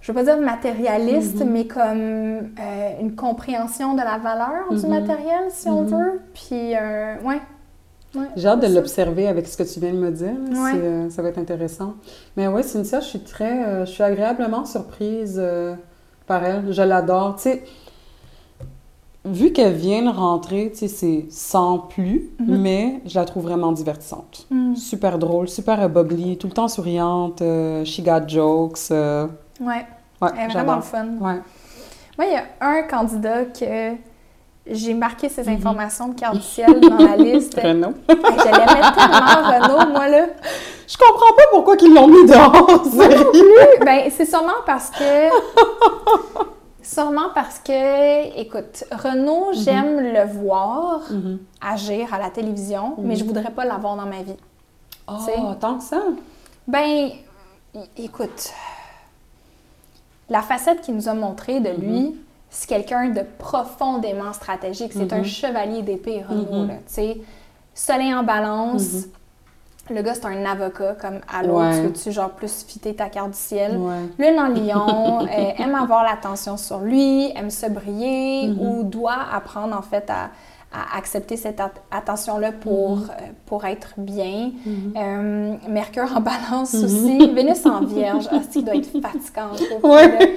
je 0.00 0.12
veux 0.12 0.14
pas 0.14 0.22
dire 0.24 0.38
matérialiste, 0.40 1.40
Mhm. 1.40 1.50
mais 1.50 1.66
comme 1.66 2.50
une 3.00 3.16
compréhension 3.16 3.94
de 3.94 3.98
la 4.02 4.18
valeur 4.18 4.68
du 4.70 4.86
Mhm. 4.86 4.90
matériel, 4.90 5.44
si 5.50 5.68
on 5.68 5.82
Mhm. 5.82 5.88
veut. 5.88 6.20
Puis, 6.34 6.76
euh, 6.76 7.16
ouais. 8.18 8.26
J'ai 8.36 8.48
hâte 8.48 8.60
de 8.60 8.74
l'observer 8.74 9.26
avec 9.28 9.46
ce 9.46 9.56
que 9.56 9.62
tu 9.62 9.80
viens 9.80 9.92
de 9.92 9.98
me 9.98 10.10
dire. 10.10 10.32
Ouais. 10.52 10.72
Euh, 10.74 11.10
ça 11.10 11.22
va 11.22 11.28
être 11.28 11.38
intéressant. 11.38 11.94
Mais 12.36 12.48
ouais, 12.48 12.62
Cynthia, 12.62 13.00
je 13.00 13.06
suis 13.06 13.20
très... 13.20 13.64
euh, 13.64 13.86
je 13.86 13.90
suis 13.92 14.02
agréablement 14.02 14.64
surprise 14.64 15.36
euh, 15.38 15.74
par 16.26 16.44
elle. 16.44 16.72
Je 16.72 16.82
l'adore. 16.82 17.36
Tu 17.36 17.42
sais, 17.42 17.62
vu 19.24 19.52
qu'elle 19.52 19.74
vient 19.74 20.02
de 20.02 20.16
rentrer, 20.16 20.70
tu 20.72 20.78
sais, 20.78 20.88
c'est 20.88 21.26
sans 21.30 21.78
plus, 21.78 22.30
Mhm. 22.38 22.58
mais 22.60 23.00
je 23.06 23.18
la 23.18 23.24
trouve 23.24 23.44
vraiment 23.44 23.72
divertissante. 23.72 24.46
Mm. 24.50 24.74
Super 24.76 25.18
drôle, 25.18 25.48
super 25.48 25.88
bubbly, 25.90 26.38
tout 26.38 26.46
le 26.46 26.52
temps 26.54 26.68
souriante, 26.68 27.42
she 27.84 28.00
got 28.02 28.26
jokes. 28.28 28.90
Ouais, 28.90 29.26
ouais, 29.60 30.28
elle 30.38 30.50
est 30.50 30.52
vraiment 30.52 30.80
fun. 30.80 31.06
Ouais. 31.20 31.40
Moi, 32.16 32.26
il 32.26 32.32
y 32.32 32.36
a 32.36 32.44
un 32.60 32.82
candidat 32.82 33.44
que 33.44 33.92
j'ai 34.70 34.94
marqué 34.94 35.28
ses 35.28 35.44
Mhm. 35.44 35.54
informations 35.56 36.08
de 36.08 36.14
carte 36.18 36.36
du 36.36 36.42
ciel 36.42 36.80
dans 36.80 36.96
la 36.98 37.16
liste. 37.16 37.54
Renaud. 37.62 37.94
Je 38.08 38.14
l'aimais 38.14 38.88
tellement, 38.94 39.76
Renaud, 39.78 39.92
moi, 39.92 40.08
là. 40.08 40.26
Je 40.86 40.96
comprends 40.96 41.34
pas 41.36 41.42
pourquoi 41.52 41.76
ils 41.80 41.92
l'ont 41.94 42.08
mis 42.08 42.26
dehors. 42.26 42.66
Ben, 43.84 44.10
c'est 44.10 44.24
sûrement 44.26 44.62
parce 44.66 44.90
que. 44.90 45.02
sûrement 46.82 47.28
parce 47.34 47.58
que, 47.58 48.38
écoute, 48.40 48.84
Renaud, 48.92 49.48
j'aime 49.52 50.00
le 50.00 50.24
voir 50.40 51.00
Mhm. 51.10 51.38
agir 51.60 52.12
à 52.14 52.18
la 52.18 52.30
télévision, 52.30 52.94
mais 52.98 53.16
je 53.16 53.24
voudrais 53.24 53.50
pas 53.50 53.64
l'avoir 53.64 53.96
dans 53.96 54.06
ma 54.06 54.22
vie. 54.22 54.36
Oh, 55.06 55.14
tant 55.60 55.76
que 55.78 55.84
ça. 55.84 55.98
Ben, 56.66 57.10
écoute, 57.96 58.52
la 60.30 60.42
facette 60.42 60.80
qu'il 60.82 60.94
nous 60.94 61.08
a 61.08 61.14
montrée 61.14 61.60
de 61.60 61.70
lui, 61.70 62.14
c'est 62.50 62.68
quelqu'un 62.68 63.08
de 63.10 63.22
profondément 63.38 64.32
stratégique. 64.32 64.92
C'est 64.94 65.12
un 65.12 65.22
chevalier 65.24 65.82
d'épée, 65.82 66.24
Renaud, 66.28 66.64
Mhm. 66.64 66.70
sais. 66.86 67.18
Soleil 67.74 68.12
en 68.14 68.22
balance. 68.24 69.04
Le 69.90 70.02
gars, 70.02 70.12
c'est 70.14 70.26
un 70.26 70.44
avocat, 70.44 70.94
comme 71.00 71.20
à 71.32 71.42
l'autre. 71.42 71.60
Ouais. 71.60 71.76
Tu 71.80 71.86
veux-tu, 71.86 72.12
genre, 72.12 72.30
plus 72.30 72.62
fitter 72.64 72.94
ta 72.94 73.08
carte 73.08 73.30
du 73.30 73.36
ciel? 73.38 73.76
Ouais. 73.78 74.02
Lune 74.18 74.38
en 74.38 74.48
lion, 74.48 75.20
euh, 75.26 75.50
aime 75.62 75.74
avoir 75.74 76.04
l'attention 76.04 76.56
sur 76.58 76.80
lui, 76.80 77.32
aime 77.34 77.48
se 77.50 77.66
briller 77.66 78.48
Mhm. 78.48 78.58
ou 78.60 78.82
doit 78.84 79.16
apprendre 79.32 79.74
en 79.76 79.80
fait 79.82 80.10
à, 80.10 80.28
à 80.72 80.96
accepter 80.98 81.36
cette 81.36 81.60
at- 81.60 81.72
attention-là 81.90 82.52
pour, 82.52 82.96
Mhm. 82.96 83.04
euh, 83.10 83.14
pour 83.46 83.64
être 83.64 83.94
bien. 83.96 84.50
Euh, 84.96 85.56
Mercure 85.68 86.14
en 86.14 86.20
balance 86.20 86.74
aussi. 86.74 87.18
Vénus 87.34 87.64
en 87.66 87.82
vierge, 87.84 88.28
ah, 88.30 88.40
ça 88.50 88.60
doit 88.62 88.76
être 88.76 88.90
fatigant. 89.00 89.54
je 89.56 89.64
trouve, 89.64 89.90
Ouais. 89.90 90.36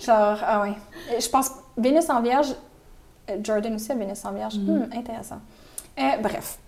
Genre, 0.00 0.38
ah 0.44 0.62
ouais. 0.62 0.74
Euh, 1.12 1.20
Je 1.20 1.28
pense, 1.28 1.50
Vénus 1.76 2.10
en 2.10 2.20
vierge, 2.20 2.54
Jordan 3.42 3.74
aussi 3.76 3.92
a 3.92 3.94
Vénus 3.94 4.24
en 4.24 4.32
vierge. 4.32 4.58
Mhm. 4.58 4.78
Hmm, 4.78 4.82
intéressant. 4.98 5.38
Euh, 5.98 6.02
bref, 6.22 6.58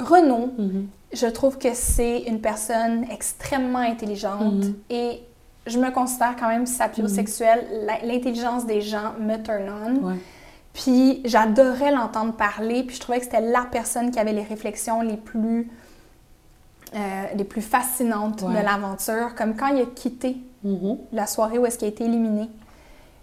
Renaud, 0.00 0.50
Mhm. 0.58 0.88
je 1.12 1.26
trouve 1.26 1.56
que 1.58 1.68
c'est 1.74 2.20
une 2.22 2.40
personne 2.40 3.04
extrêmement 3.12 3.78
intelligente 3.78 4.54
Mhm. 4.64 4.74
et 4.90 5.20
je 5.66 5.78
me 5.78 5.90
considère 5.92 6.34
quand 6.38 6.48
même 6.48 6.66
sapiosexuelle. 6.66 7.64
L'intelligence 8.04 8.66
des 8.66 8.80
gens 8.80 9.12
me 9.20 9.36
turn 9.36 9.70
on. 9.86 10.08
Ouais. 10.08 10.14
Puis 10.82 11.20
j'adorais 11.26 11.90
l'entendre 11.92 12.32
parler, 12.32 12.84
puis 12.84 12.96
je 12.96 13.00
trouvais 13.00 13.18
que 13.18 13.24
c'était 13.24 13.42
la 13.42 13.66
personne 13.70 14.10
qui 14.10 14.18
avait 14.18 14.32
les 14.32 14.42
réflexions 14.42 15.02
les 15.02 15.18
plus, 15.18 15.70
euh, 16.94 16.98
les 17.36 17.44
plus 17.44 17.60
fascinantes 17.60 18.40
Ouais. 18.42 18.48
de 18.60 18.64
l'aventure. 18.64 19.34
Comme 19.36 19.54
quand 19.56 19.66
il 19.68 19.82
a 19.82 19.86
quitté 19.86 20.38
Mhm. 20.64 20.96
la 21.12 21.26
soirée 21.26 21.58
où 21.58 21.66
est-ce 21.66 21.76
qu'il 21.78 21.86
a 21.86 21.90
été 21.90 22.04
éliminé, 22.04 22.48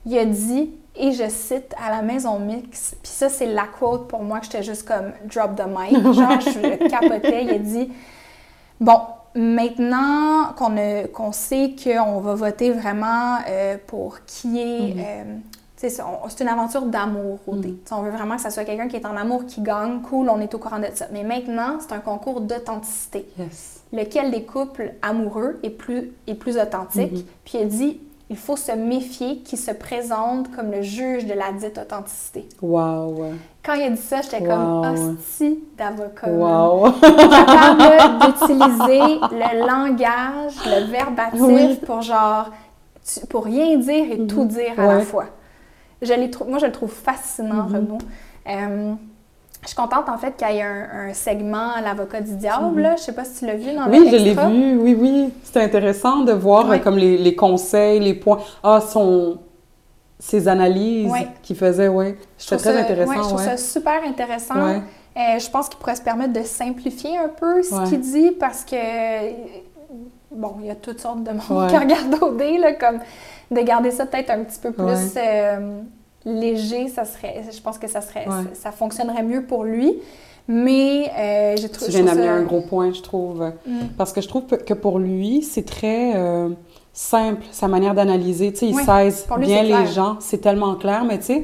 il 0.06 0.18
a 0.20 0.26
dit, 0.26 0.70
et 0.96 1.12
je 1.14 1.28
cite, 1.30 1.74
à 1.84 1.90
la 1.90 2.02
maison 2.04 2.38
mix, 2.40 2.96
puis 3.02 3.12
ça 3.12 3.28
c'est 3.30 3.48
la 3.48 3.64
quote 3.66 4.08
pour 4.08 4.22
moi 4.24 4.40
que 4.40 4.46
j'étais 4.46 4.64
juste 4.64 4.88
comme 4.88 5.12
drop 5.26 5.56
the 5.56 5.66
mic, 5.68 5.94
genre 6.14 6.40
je 6.40 6.60
le 6.60 6.88
capotais, 6.90 7.44
il 7.44 7.50
a 7.50 7.58
dit, 7.60 7.92
bon, 8.80 9.00
maintenant 9.36 10.54
qu'on 10.58 10.76
qu'on 11.14 11.32
sait 11.32 11.76
qu'on 11.84 12.20
va 12.20 12.36
voter 12.36 12.72
vraiment 12.72 13.38
euh, 13.50 13.78
pour 13.88 14.24
qui 14.26 14.60
est... 14.60 14.94
Mhm. 14.94 15.00
euh, 15.00 15.24
sais, 15.24 15.57
c'est 15.78 16.42
une 16.42 16.48
aventure 16.50 16.82
d'amour 16.84 17.40
au 17.48 17.56
dé. 17.56 17.70
Tu 17.70 17.78
sais, 17.86 17.94
On 17.94 18.02
veut 18.02 18.10
vraiment 18.12 18.36
que 18.36 18.42
ça 18.42 18.50
soit 18.50 18.64
quelqu'un 18.66 18.88
qui 18.88 18.96
est 18.96 19.06
en 19.06 19.16
amour, 19.16 19.46
qui 19.46 19.62
gagne, 19.62 20.02
cool, 20.02 20.30
on 20.30 20.40
est 20.42 20.54
au 20.54 20.58
courant 20.58 20.80
de 20.80 20.88
ça. 20.94 21.06
Mais 21.12 21.24
maintenant, 21.24 21.78
c'est 21.80 21.94
un 21.94 22.00
concours 22.00 22.42
d'authenticité 22.42 23.28
Yes. 23.38 23.82
lequel 23.94 24.32
des 24.32 24.44
couples 24.44 24.94
amoureux 25.02 25.60
est 25.64 25.70
plus, 25.70 26.12
est 26.26 26.34
plus 26.36 26.58
authentique? 26.58 27.12
Mhm. 27.12 27.24
Puis 27.46 27.58
il 27.62 27.68
dit, 27.68 28.02
il 28.30 28.36
faut 28.38 28.58
se 28.58 28.72
méfier 28.74 29.38
qui 29.38 29.56
se 29.56 29.72
présente 29.72 30.54
comme 30.56 30.72
le 30.72 30.82
juge 30.82 31.26
de 31.28 31.34
la 31.34 31.52
dite 31.54 31.78
authenticité. 31.78 32.50
Wow. 32.62 33.26
Quand 33.64 33.74
il 33.76 33.84
a 33.84 33.90
dit 33.92 33.98
ça, 34.02 34.22
j'étais 34.22 34.40
Wow. 34.42 34.48
comme 34.82 35.16
hostie 35.18 35.60
d'avocat. 35.78 36.28
Wow. 36.30 36.92
Capable 37.02 38.26
d'utiliser 38.26 39.20
le 39.32 39.60
langage, 39.66 40.56
le 40.66 40.92
verbatif 40.92 41.40
Oui. 41.42 41.76
pour 41.86 42.02
genre, 42.02 42.50
tu- 43.06 43.26
pour 43.28 43.46
rien 43.46 43.78
dire 43.78 44.12
et 44.12 44.28
tout 44.28 44.46
dire 44.46 44.74
à 44.78 44.86
la 44.88 45.00
fois. 45.02 45.26
Je 46.02 46.14
l'ai 46.14 46.30
trou- 46.30 46.46
moi, 46.46 46.60
je 46.60 46.66
le 46.68 46.72
trouve 46.72 46.92
fascinant, 46.92 47.64
Mhm. 47.64 47.76
Renaud. 47.76 47.98
Euh, 48.50 48.94
je 49.64 49.68
suis 49.68 49.76
contente, 49.76 50.08
en 50.10 50.18
fait, 50.18 50.36
qu'il 50.38 50.48
y 50.56 50.60
ait 50.60 50.64
un, 50.64 51.10
un 51.10 51.14
segment 51.14 51.72
L'avocat 51.84 52.22
du 52.22 52.36
diable. 52.36 52.76
Mhm. 52.76 52.80
là. 52.80 52.96
Je 52.96 53.02
sais 53.04 53.12
pas 53.14 53.26
si 53.26 53.40
tu 53.40 53.46
l'as 53.48 53.56
vu 53.56 53.74
dans 53.74 53.90
Oui, 53.90 54.00
le 54.00 54.18
je 54.18 54.24
l'ai 54.24 54.34
vu. 54.34 54.78
Oui, 54.82 54.96
oui. 55.00 55.34
C'était 55.44 55.62
intéressant 55.64 56.22
de 56.22 56.32
voir 56.34 56.70
euh, 56.72 56.78
comme 56.78 56.98
les, 56.98 57.18
les 57.18 57.36
conseils, 57.36 58.00
les 58.00 58.14
points. 58.14 58.40
Ah, 58.64 58.80
son... 58.82 59.40
ses 60.20 60.48
analyses 60.48 61.12
qu'il 61.44 61.56
faisait, 61.56 61.88
oui. 61.88 62.16
Je 62.38 62.44
C'était 62.44 62.56
trouve 62.56 62.64
très 62.64 62.74
ça- 62.74 62.80
intéressant, 62.82 63.14
je 63.14 63.20
trouve 63.20 63.38
ouais. 63.40 63.46
ça 63.46 63.58
super 63.58 64.02
intéressant. 64.04 64.56
Ouais. 64.56 64.82
Euh, 65.18 65.40
je 65.40 65.50
pense 65.50 65.68
qu'il 65.70 65.78
pourrait 65.80 65.96
se 65.96 66.02
permettre 66.04 66.34
de 66.34 66.44
simplifier 66.44 67.18
un 67.18 67.30
peu 67.30 67.62
ce 67.64 67.74
Ouais. 67.76 67.84
qu'il 67.90 68.00
dit 68.02 68.32
parce 68.40 68.64
que, 68.64 68.76
bon, 70.32 70.56
il 70.62 70.68
y 70.68 70.70
a 70.72 70.76
toutes 70.76 71.00
sortes 71.00 71.24
de 71.24 71.32
monde 71.32 71.70
qui 71.70 71.78
regarde 71.78 72.16
OD, 72.22 72.42
là, 72.60 72.74
comme 72.74 73.00
de 73.52 73.62
garder 73.62 73.92
ça 73.92 74.06
peut-être 74.06 74.30
un 74.30 74.44
petit 74.44 74.60
peu 74.60 74.72
plus 74.72 74.84
Ouais. 74.84 74.96
euh, 75.18 75.80
léger, 76.26 76.88
ça 76.90 77.06
serait, 77.06 77.44
je 77.52 77.62
pense 77.62 77.78
que 77.78 77.88
ça 77.88 78.02
serait, 78.02 78.28
Ouais. 78.28 78.44
ça, 78.54 78.72
fonctionnerait 78.72 79.24
mieux 79.24 79.44
pour 79.46 79.64
lui. 79.64 79.96
Mais 80.50 81.12
euh, 81.18 81.56
j'ai 81.58 81.68
trou- 81.68 81.86
Tu 81.86 81.92
viens 81.92 82.04
d'amener 82.04 82.28
ça- 82.28 82.34
un 82.34 82.44
gros 82.44 82.62
point, 82.62 82.94
je 82.94 83.02
trouve. 83.02 83.52
Mm. 83.66 83.80
Parce 83.98 84.14
que 84.14 84.22
je 84.22 84.30
trouve 84.30 84.46
que 84.46 84.74
pour 84.74 84.98
lui, 84.98 85.42
c'est 85.42 85.66
très 85.66 86.16
euh, 86.16 86.50
simple, 86.94 87.44
sa 87.52 87.68
manière 87.68 87.94
d'analyser. 87.94 88.54
Tu 88.54 88.60
sais, 88.60 88.68
il 88.70 88.76
Oui, 88.76 88.84
saisit 88.86 89.26
bien 89.40 89.64
les 89.64 89.70
clair. 89.70 89.88
gens. 89.88 90.16
C'est 90.22 90.38
tellement 90.40 90.76
clair, 90.76 91.04
mais 91.04 91.18
tu 91.18 91.26
sais, 91.26 91.44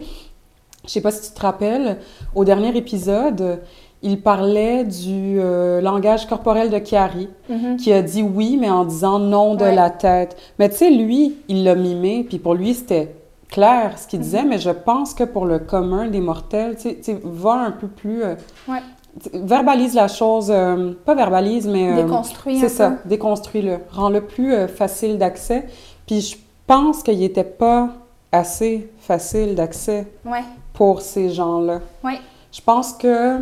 je 0.86 0.90
sais 0.90 1.02
pas 1.02 1.12
si 1.12 1.30
tu 1.30 1.36
te 1.36 1.42
rappelles, 1.42 1.98
au 2.34 2.46
dernier 2.46 2.76
épisode, 2.78 3.60
il 4.04 4.22
parlait 4.22 4.84
du 4.84 5.38
euh, 5.40 5.82
langage 5.82 6.28
corporel 6.28 6.70
de 6.70 6.78
Chiari, 6.78 7.30
Mhm. 7.50 7.78
qui 7.78 7.92
a 7.94 8.02
dit 8.02 8.22
oui, 8.22 8.58
mais 8.60 8.70
en 8.70 8.86
disant 8.86 9.18
non 9.20 9.56
de 9.56 9.64
Ouais. 9.64 9.74
la 9.76 9.90
tête. 9.90 10.36
Mais 10.60 10.70
tu 10.70 10.76
sais, 10.76 10.90
lui, 10.92 11.36
il 11.48 11.64
l'a 11.64 11.76
mimé, 11.76 12.26
puis 12.28 12.38
pour 12.38 12.54
lui, 12.54 12.74
c'était 12.74 13.16
clair 13.50 13.98
ce 13.98 14.08
qu'il 14.08 14.20
Mhm. 14.20 14.24
disait, 14.26 14.44
mais 14.44 14.58
je 14.60 14.72
pense 14.72 15.14
que 15.14 15.24
pour 15.24 15.46
le 15.46 15.60
commun 15.60 16.08
des 16.08 16.20
mortels, 16.22 16.76
tu 16.76 16.98
sais, 17.02 17.20
va 17.24 17.54
un 17.54 17.72
peu 17.72 17.88
plus... 17.88 18.24
euh, 18.24 18.36
Ouais. 18.68 18.80
verbalise 19.34 19.94
la 19.94 20.08
chose, 20.08 20.48
euh, 20.50 20.94
pas 21.06 21.14
verbalise, 21.16 21.68
mais... 21.68 21.92
euh, 21.92 22.04
Déconstruit 22.04 22.58
un 22.58 22.60
c'est 22.62 22.70
ça, 22.70 22.94
déconstruis-le. 23.06 23.78
Rends-le 23.92 24.22
plus 24.22 24.68
facile 24.68 25.18
d'accès. 25.20 25.66
Puis 26.08 26.22
je 26.22 26.38
pense 26.68 27.04
qu'il 27.04 27.20
n'était 27.20 27.44
pas 27.44 27.90
assez 28.32 28.90
facile 29.00 29.54
d'accès 29.54 30.08
Ouais, 30.26 30.42
pour 30.74 31.02
ces 31.02 31.30
gens-là. 31.30 31.80
Je 32.52 32.62
pense 32.62 32.94
que 32.94 33.38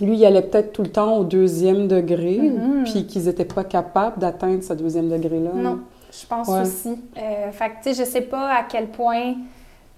lui, 0.00 0.16
il 0.16 0.24
allait 0.26 0.42
peut-être 0.42 0.72
tout 0.72 0.82
le 0.82 0.90
temps 0.90 1.16
au 1.18 1.24
deuxième 1.24 1.88
degré, 1.88 2.38
Mhm. 2.38 2.84
puis 2.84 3.06
qu'ils 3.06 3.24
n'étaient 3.24 3.44
pas 3.44 3.64
capables 3.64 4.18
d'atteindre 4.18 4.62
ce 4.62 4.72
deuxième 4.72 5.08
degré-là. 5.08 5.50
Non, 5.54 5.80
je 6.12 6.26
pense 6.26 6.48
Ouais. 6.48 6.60
aussi. 6.62 6.88
Euh, 7.18 7.50
fait 7.52 7.68
que, 7.68 7.74
tu 7.88 7.94
sais, 7.94 8.04
je 8.04 8.08
sais 8.10 8.22
pas 8.22 8.48
à 8.54 8.62
quel 8.68 8.86
point 8.88 9.34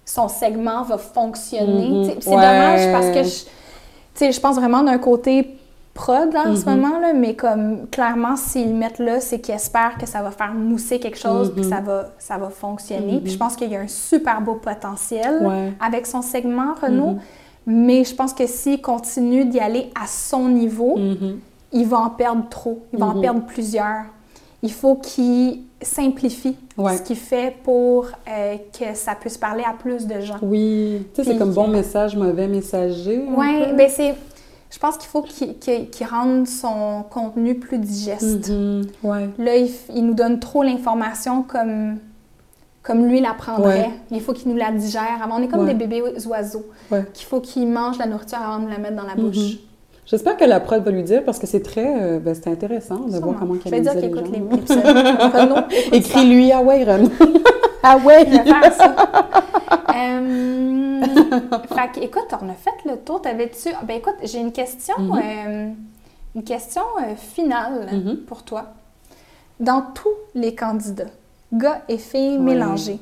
son 0.05 0.27
segment 0.27 0.83
va 0.83 0.97
fonctionner. 0.97 1.89
Mhm. 1.89 2.03
C'est 2.19 2.29
Ouais. 2.29 2.35
dommage 2.35 2.91
parce 2.91 3.07
que 3.07 3.23
je, 3.23 3.45
tu 3.45 3.49
sais, 4.15 4.31
je 4.31 4.39
pense 4.39 4.55
vraiment 4.57 4.83
d'un 4.83 4.97
côté 4.97 5.57
prod 5.93 6.33
là, 6.33 6.45
en 6.47 6.55
ce 6.55 6.67
Mhm. 6.67 6.75
moment, 6.81 6.99
là, 6.99 7.13
mais 7.13 7.35
comme 7.35 7.87
clairement, 7.91 8.35
s'ils 8.35 8.73
mettent 8.73 8.97
là, 8.99 9.19
c'est 9.19 9.39
qu'ils 9.39 9.53
espèrent 9.53 9.95
que 9.99 10.07
ça 10.07 10.23
va 10.23 10.31
faire 10.31 10.51
mousser 10.53 10.99
quelque 10.99 11.19
chose 11.19 11.53
puis 11.53 11.63
Mhm. 11.63 11.69
ça 11.69 11.81
va, 11.81 12.09
ça 12.17 12.37
va 12.37 12.49
fonctionner. 12.49 13.19
Puis 13.19 13.31
je 13.33 13.37
pense 13.37 13.55
qu'il 13.55 13.71
y 13.71 13.75
a 13.75 13.79
un 13.79 13.87
super 13.87 14.41
beau 14.41 14.55
potentiel 14.55 15.37
Ouais. 15.45 15.71
avec 15.79 16.07
son 16.07 16.21
segment, 16.23 16.73
Renault. 16.81 17.17
Mais 17.65 18.03
je 18.03 18.13
pense 18.13 18.33
que 18.33 18.45
s'il 18.47 18.81
continue 18.81 19.45
d'y 19.45 19.59
aller 19.59 19.89
à 19.95 20.05
son 20.07 20.49
niveau, 20.49 20.97
Mhm. 20.97 21.39
il 21.71 21.87
va 21.87 21.99
en 21.99 22.09
perdre 22.09 22.43
trop. 22.49 22.83
Il 22.93 22.99
va 22.99 23.07
en 23.07 23.15
Mhm. 23.15 23.21
perdre 23.21 23.41
plusieurs. 23.45 24.03
Il 24.61 24.71
faut 24.71 24.95
qu'il 24.95 25.61
simplifie 25.81 26.55
Ouais. 26.77 26.97
ce 26.97 27.01
qu'il 27.01 27.17
fait 27.17 27.55
pour 27.63 28.05
euh, 28.29 28.55
que 28.77 28.95
ça 28.95 29.13
puisse 29.15 29.37
parler 29.37 29.63
à 29.67 29.73
plus 29.73 30.07
de 30.07 30.21
gens. 30.21 30.37
Oui, 30.41 31.05
tu 31.13 31.23
sais, 31.23 31.31
c'est 31.31 31.37
comme 31.37 31.53
bon 31.53 31.67
message, 31.67 32.15
mauvais 32.15 32.47
messager. 32.47 33.23
Oui, 33.35 33.73
ben 33.77 33.89
c'est... 33.89 34.15
Je 34.71 34.79
pense 34.79 34.97
qu'il 34.97 35.07
faut 35.09 35.21
qu'il 35.21 36.07
rende 36.09 36.47
son 36.47 37.03
contenu 37.09 37.55
plus 37.55 37.77
digeste. 37.77 38.49
Mhm. 38.49 38.81
Ouais. 39.03 39.29
Là, 39.37 39.51
il 39.93 40.05
nous 40.05 40.15
donne 40.15 40.39
trop 40.39 40.63
l'information 40.63 41.43
comme, 41.43 41.97
comme 42.83 43.05
lui 43.07 43.21
la 43.21 43.33
prendrait. 43.33 43.79
Ouais. 43.79 43.89
Il 44.11 44.21
faut 44.21 44.33
qu'il 44.33 44.49
nous 44.51 44.57
la 44.57 44.71
digère 44.71 45.19
avant. 45.23 45.39
On 45.39 45.41
est 45.41 45.47
comme 45.47 45.61
Ouais. 45.65 45.73
des 45.73 45.87
bébés 45.87 46.03
oiseaux 46.27 46.65
Ouais. 46.91 47.05
qu'il 47.13 47.25
faut 47.25 47.39
qu'ils 47.39 47.67
mangent 47.67 47.97
la 47.97 48.05
nourriture 48.05 48.37
avant 48.39 48.59
de 48.63 48.69
la 48.69 48.77
mettre 48.77 48.95
dans 48.97 49.07
la 49.07 49.15
bouche. 49.15 49.37
Mhm. 49.37 49.57
J'espère 50.05 50.35
que 50.35 50.43
la 50.43 50.59
prod 50.59 50.83
va 50.83 50.91
lui 50.91 51.03
dire 51.03 51.23
parce 51.23 51.39
que 51.39 51.47
c'est 51.47 51.61
très. 51.61 52.01
euh, 52.03 52.19
ben, 52.19 52.35
c'est 52.35 52.49
intéressant 52.49 52.99
de 52.99 53.17
voir 53.19 53.35
comment 53.39 53.55
Je 53.63 53.69
vais 53.69 53.79
dire 53.79 53.93
qu'il 53.93 54.01
les 54.01 54.37
écoute 54.37 54.67
ça. 54.67 55.67
Écris-lui, 55.93 56.51
ah 56.51 56.61
ouais, 56.61 56.83
Renaud. 56.83 57.09
Ah 57.81 57.97
ouais, 57.97 58.25
je 58.27 58.31
vais 58.37 58.43
faire 58.43 58.73
ça. 58.73 58.95
Euh, 59.95 61.01
fait 61.73 62.01
écoute, 62.03 62.27
on 62.41 62.49
a 62.49 62.53
fait 62.53 62.71
le 62.89 62.97
tour. 62.97 63.21
T'avais-tu. 63.21 63.69
Ben 63.87 63.97
écoute, 63.97 64.15
j'ai 64.23 64.39
une 64.39 64.51
question, 64.51 64.95
Mhm. 64.99 65.19
euh, 65.23 65.69
une 66.35 66.43
question 66.43 66.81
finale 67.17 67.87
Mhm. 67.91 68.17
pour 68.27 68.43
toi. 68.43 68.73
Dans 69.59 69.81
tous 69.93 70.09
les 70.35 70.53
candidats, 70.55 71.05
gars 71.53 71.81
et 71.87 71.97
filles 71.97 72.39
mélangés, 72.39 72.99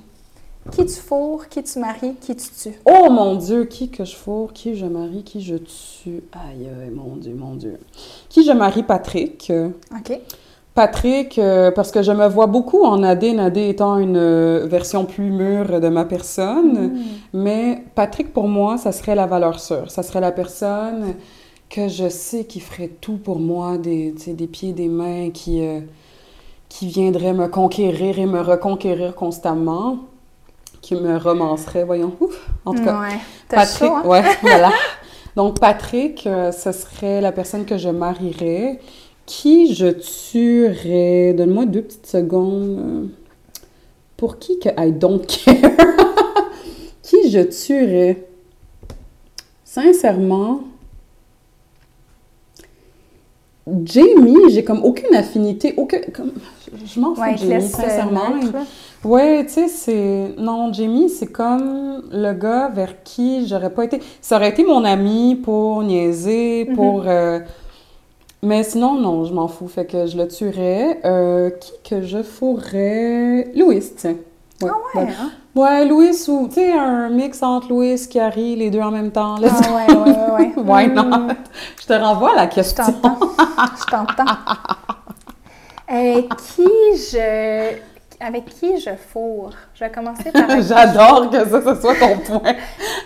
qui 0.71 0.85
tu 0.85 0.93
fourres, 0.93 1.47
qui 1.47 1.63
tu 1.63 1.79
maries, 1.79 2.15
qui 2.21 2.35
tu 2.35 2.49
tues? 2.49 2.79
Oh 2.85 3.09
mon 3.09 3.35
Dieu, 3.35 3.65
qui 3.65 3.89
que 3.89 4.05
je 4.05 4.15
fourre, 4.15 4.53
qui 4.53 4.75
je 4.75 4.85
marie, 4.85 5.23
qui 5.23 5.41
je 5.41 5.55
tue? 5.55 6.23
Aïe, 6.33 6.67
aïe, 6.67 6.91
mon 6.93 7.15
Dieu, 7.15 7.33
mon 7.33 7.55
Dieu. 7.55 7.79
Qui 8.29 8.43
je 8.43 8.51
marie, 8.51 8.83
Patrick? 8.83 9.51
OK. 9.91 10.19
Patrick, 10.73 11.37
euh, 11.37 11.69
parce 11.71 11.91
que 11.91 12.01
je 12.01 12.13
me 12.13 12.27
vois 12.29 12.47
beaucoup 12.47 12.83
en 12.83 12.99
Nadé, 12.99 13.33
Nadé 13.33 13.67
étant 13.67 13.97
une 13.97 14.15
euh, 14.15 14.67
version 14.67 15.03
plus 15.03 15.29
mûre 15.29 15.81
de 15.81 15.89
ma 15.89 16.05
personne. 16.05 16.93
Mm. 16.93 17.03
Mais 17.33 17.83
Patrick, 17.93 18.31
pour 18.31 18.47
moi, 18.47 18.77
ça 18.77 18.93
serait 18.93 19.15
la 19.15 19.25
valeur 19.25 19.59
sûre. 19.59 19.91
Ça 19.91 20.01
serait 20.01 20.21
la 20.21 20.31
personne 20.31 21.15
que 21.69 21.89
je 21.89 22.07
sais 22.07 22.45
qui 22.45 22.61
ferait 22.61 22.89
tout 23.01 23.17
pour 23.17 23.39
moi, 23.39 23.77
des 23.77 24.13
pieds, 24.49 24.71
des 24.71 24.87
mains, 24.87 25.31
qui, 25.31 25.61
euh, 25.61 25.81
qui 26.71 26.87
viendrait 26.87 27.33
me 27.33 27.47
conquérir 27.49 28.17
et 28.17 28.25
me 28.25 28.39
reconquérir 28.39 29.13
constamment, 29.13 29.97
qui 30.81 30.95
me 30.95 31.17
romancerait, 31.17 31.83
voyons. 31.83 32.13
Ouf, 32.21 32.47
en 32.63 32.73
tout 32.73 32.83
cas, 32.85 32.97
Ouais. 33.01 33.17
Patrick, 33.49 33.89
chaud, 33.89 33.93
hein? 33.97 34.03
ouais, 34.05 34.23
voilà. 34.41 34.71
Donc, 35.35 35.59
Patrick, 35.59 36.25
euh, 36.25 36.53
ce 36.53 36.71
serait 36.71 37.19
la 37.19 37.33
personne 37.33 37.65
que 37.65 37.77
je 37.77 37.89
marierais. 37.89 38.79
Qui 39.25 39.75
je 39.75 39.87
tuerais? 39.87 41.33
Donne-moi 41.33 41.65
deux 41.65 41.81
petites 41.81 42.07
secondes. 42.07 42.79
euh, 42.79 43.05
Pour 44.15 44.39
qui 44.39 44.57
que 44.57 44.69
I 44.77 44.93
don't 44.93 45.25
care? 45.25 45.71
qui 47.03 47.29
je 47.29 47.41
tuerais? 47.41 48.27
Sincèrement, 49.65 50.61
Jamie, 53.85 54.37
j'ai 54.49 54.63
comme 54.63 54.83
aucune 54.83 55.13
affinité, 55.15 55.73
aucun, 55.77 55.99
comme, 56.13 56.31
je- 56.85 56.99
m'en 56.99 57.13
fous 57.13 57.21
Ouais, 57.21 57.33
de 57.33 57.37
Jamie, 57.37 57.53
euh, 57.53 57.59
sincèrement. 57.67 58.31
Ouais, 59.03 59.45
tu 59.45 59.51
sais, 59.53 59.67
c'est. 59.67 60.35
Non, 60.37 60.73
Jamie, 60.73 61.09
c'est 61.09 61.27
comme 61.27 62.03
le 62.11 62.33
gars 62.33 62.69
vers 62.69 63.03
qui 63.03 63.47
j'aurais 63.47 63.69
pas 63.71 63.85
été. 63.85 63.99
Ça 64.21 64.37
aurait 64.37 64.49
été 64.49 64.63
mon 64.63 64.83
ami 64.83 65.35
pour 65.35 65.83
niaiser, 65.83 66.65
Mhm. 66.69 66.75
pour. 66.75 67.03
euh, 67.07 67.39
Mais 68.43 68.63
sinon, 68.63 68.95
non, 68.95 69.23
je 69.25 69.33
m'en 69.35 69.47
fous. 69.47 69.67
Fait 69.67 69.85
que 69.85 70.07
je 70.07 70.17
le 70.17 70.27
tuerais. 70.27 70.99
Euh, 71.05 71.51
qui 71.51 71.71
que 71.87 72.01
je 72.01 72.23
fourrais? 72.23 73.47
Louis, 73.55 73.83
tiens. 73.95 74.15
Ouais, 74.61 74.69
Ah 74.73 74.99
ouais, 74.99 75.03
ouais. 75.05 75.13
hein? 75.19 75.31
Ouais, 75.53 75.85
Louis 75.85 76.15
ou. 76.29 76.47
Tu 76.47 76.55
sais, 76.55 76.71
un 76.73 77.09
mix 77.09 77.41
entre 77.43 77.69
Louis, 77.69 77.99
Carrie, 78.09 78.55
les 78.55 78.69
deux 78.69 78.79
en 78.81 78.91
même 78.91 79.11
temps. 79.11 79.35
Let's 79.37 79.51
Ah 79.67 79.73
ouais, 79.73 79.95
ouais, 79.95 80.09
ouais, 80.09 80.31
ouais. 80.31 80.53
Why 80.57 80.87
Mm. 80.87 80.93
not? 80.93 81.33
Je 81.81 81.85
te 81.87 81.93
renvoie 81.93 82.31
à 82.33 82.35
la 82.35 82.49
Je 82.49 82.55
question. 82.55 82.83
t'entends. 82.85 83.17
Je 83.79 83.85
t'entends. 83.91 84.25
Euh, 85.91 86.21
qui 86.55 86.63
je. 86.95 87.75
Avec 88.21 88.45
qui 88.45 88.79
je 88.79 88.91
fourre? 89.11 89.51
Je 89.73 89.83
vais 89.83 89.91
commencer 89.91 90.31
par. 90.31 90.49
J'adore 90.61 91.29
que 91.29 91.37
ça, 91.49 91.61
ce 91.75 91.81
soit 91.81 91.95
ton 91.95 92.17
point. 92.19 92.53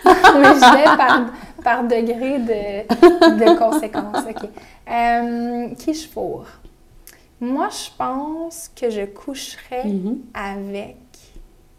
Mais 0.06 0.53
je 0.53 0.76
vais 0.77 0.84
par, 0.95 1.22
par 1.64 1.84
degré 1.84 2.38
de, 2.38 3.44
de 3.44 3.57
conséquence. 3.57 4.18
OK. 4.30 4.49
Euh, 4.91 5.69
qui 5.80 5.94
je 5.95 6.07
fourre? 6.07 6.45
Moi, 7.41 7.69
je 7.72 7.90
pense 7.98 8.69
que 8.80 8.90
je 8.91 9.06
coucherais 9.06 9.86
Mhm. 9.86 10.18
avec 10.36 10.98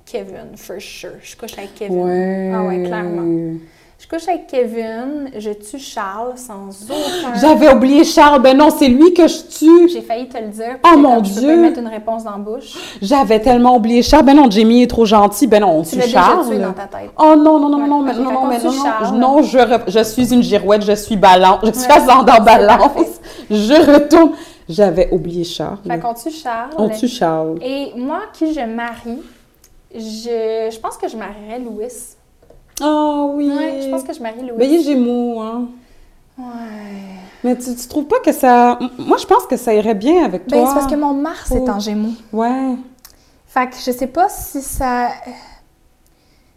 Kevin, 0.06 0.56
for 0.56 0.76
sure. 0.80 1.10
Je 1.22 1.36
couche 1.36 1.58
avec 1.58 1.74
Kevin. 1.74 2.02
Ouais. 2.04 2.52
Ah 2.54 2.62
ouais, 2.62 2.82
clairement. 2.84 3.58
Je 3.98 4.06
couche 4.06 4.28
avec 4.28 4.46
Kevin, 4.46 5.30
je 5.38 5.50
tue 5.52 5.78
Charles 5.78 6.34
sans 6.36 6.68
aucun. 6.84 7.34
J'avais 7.40 7.72
oublié 7.72 8.04
Charles. 8.04 8.42
Ben 8.42 8.54
non, 8.56 8.68
c'est 8.70 8.88
lui 8.88 9.14
que 9.14 9.26
je 9.26 9.38
tue. 9.58 9.88
J'ai 9.88 10.02
failli 10.02 10.28
te 10.28 10.36
le 10.36 10.48
dire. 10.48 10.76
Oh 10.84 10.98
mon 10.98 11.24
Je 11.24 11.32
peux 11.34 11.40
Dieu! 11.40 11.48
pas 11.48 11.56
mettre 11.56 11.78
une 11.80 11.88
réponse 11.88 12.22
dans 12.24 12.32
la 12.32 12.36
bouche. 12.36 12.74
J'avais 13.00 13.40
tellement 13.40 13.76
oublié 13.76 14.02
Charles. 14.02 14.26
Ben 14.26 14.36
non, 14.36 14.50
Jamie 14.50 14.82
est 14.82 14.86
trop 14.86 15.06
gentil. 15.06 15.46
Ben 15.46 15.60
non, 15.62 15.78
on 15.78 15.82
Tu 15.82 15.90
tue 15.92 15.96
l'as 15.96 16.04
déjà 16.04 16.20
Charles. 16.20 16.46
tué 16.46 16.58
dans 16.58 16.72
ta 16.74 16.82
tête. 16.86 17.10
Oh 17.18 17.34
non, 17.36 17.58
non, 17.58 17.70
non, 17.70 17.78
Ouais, 17.80 17.88
non, 17.88 18.02
mais 18.02 18.12
non, 18.12 18.22
non, 18.32 18.46
mais 18.46 18.58
non, 18.58 18.64
non, 18.72 18.84
Charles. 18.84 19.16
non, 19.18 19.42
je, 19.42 19.58
re- 19.58 19.82
je 19.88 20.04
suis 20.04 20.32
une 20.34 20.42
girouette, 20.42 20.84
je 20.84 20.92
suis 20.94 21.16
balance, 21.16 21.60
je 21.64 21.72
suis 21.72 21.88
Ouais, 21.90 21.96
ascendant 21.96 22.40
balance. 22.44 23.20
Je 23.50 23.92
retourne. 23.94 24.32
J'avais 24.68 25.08
oublié 25.10 25.42
Charles. 25.44 25.78
Fait 25.88 25.98
qu'on 25.98 26.12
tue 26.12 26.30
Charles. 26.30 26.70
On 26.76 26.88
tue 26.90 27.08
Charles. 27.08 27.58
Et 27.62 27.92
moi, 27.96 28.22
qui 28.34 28.52
je 28.52 28.60
marie, 28.60 29.22
je, 29.96 30.70
je 30.72 30.78
pense 30.80 30.96
que 30.96 31.08
je 31.08 31.16
marierais 31.16 31.58
Louis. 31.58 31.86
Oh 32.82 33.32
oui. 33.34 33.50
Ouais, 33.50 33.80
je 33.82 33.88
pense 33.90 34.02
que 34.02 34.12
je 34.12 34.20
marie 34.20 34.40
Louis. 34.42 34.56
Ben, 34.58 34.70
il 34.70 34.80
est 34.80 34.82
Gémeaux, 34.82 35.40
hein. 35.40 35.68
Ouais. 36.38 36.44
Mais 37.42 37.56
tu, 37.56 37.74
tu 37.74 37.88
trouves 37.88 38.04
pas 38.06 38.20
que 38.20 38.32
ça... 38.32 38.78
Moi, 38.98 39.16
je 39.16 39.24
pense 39.26 39.46
que 39.46 39.56
ça 39.56 39.72
irait 39.72 39.94
bien 39.94 40.24
avec 40.24 40.46
toi. 40.46 40.58
Ben, 40.58 40.66
c'est 40.66 40.74
parce 40.74 40.86
que 40.90 40.96
mon 40.96 41.14
Mars 41.14 41.50
est 41.52 41.60
Oh. 41.66 41.70
en 41.70 41.80
Gémeaux. 41.80 42.12
Ouais. 42.32 42.74
Fait 43.46 43.68
que 43.70 43.76
je 43.76 43.90
sais 43.92 44.06
pas 44.08 44.28
si 44.28 44.60
ça. 44.60 45.08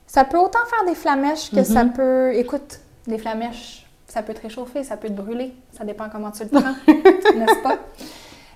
Ça 0.08 0.26
peut 0.26 0.38
autant 0.40 0.60
faire 0.70 0.86
des 0.86 0.96
flamèches 0.96 1.52
que 1.52 1.64
ça 1.64 1.84
Mhm. 1.86 1.94
peut. 1.94 2.34
Écoute, 2.36 2.80
des 3.08 3.18
flamèches, 3.18 3.86
ça 4.08 4.22
peut 4.24 4.34
te 4.34 4.42
réchauffer, 4.42 4.84
ça 4.84 4.98
peut 4.98 5.08
te 5.08 5.14
brûler. 5.14 5.54
Ça 5.78 5.86
dépend 5.86 6.10
comment 6.12 6.32
tu 6.32 6.44
le 6.44 6.50
prends, 6.50 6.74
n'est-ce 6.88 7.62
pas? 7.64 7.78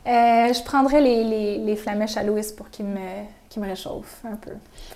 Euh, 0.06 0.52
je 0.54 0.64
prendrais 0.64 1.00
les, 1.00 1.24
les, 1.24 1.58
les 1.60 1.76
flamèches 1.78 2.18
à 2.18 2.24
Louis 2.24 2.42
pour 2.58 2.70
qu'il 2.70 2.86
me, 2.86 3.00
qu'il 3.54 3.62
me 3.64 3.68
réchauffe 3.68 4.22
un 4.26 4.36
peu. 4.36 4.52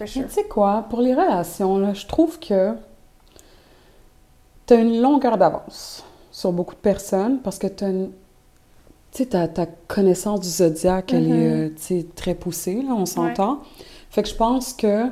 Sure. 0.05 0.23
tu 0.27 0.33
sais 0.33 0.43
quoi, 0.45 0.85
pour 0.89 1.01
les 1.01 1.13
relations, 1.13 1.77
là, 1.77 1.93
je 1.93 2.05
trouve 2.05 2.39
que 2.39 2.73
tu 4.65 4.73
as 4.73 4.77
une 4.77 5.01
longueur 5.01 5.37
d'avance 5.37 6.03
sur 6.31 6.51
beaucoup 6.51 6.75
de 6.75 6.79
personnes 6.79 7.39
parce 7.39 7.57
que 7.57 7.67
tu 7.67 7.83
as 7.83 7.89
une... 7.89 8.11
Tu 9.11 9.19
sais, 9.23 9.25
ta, 9.27 9.47
ta 9.47 9.65
connaissance 9.87 10.41
du 10.41 10.49
zodiaque, 10.49 11.13
elle 11.13 11.27
est 11.31 11.69
Mhm. 11.69 11.73
euh, 11.91 12.01
très 12.15 12.35
poussée, 12.35 12.81
là, 12.81 12.93
on 12.95 13.05
s'entend. 13.05 13.59
Fait 14.09 14.21
que 14.21 14.29
je 14.29 14.35
pense 14.35 14.73
que, 14.73 15.05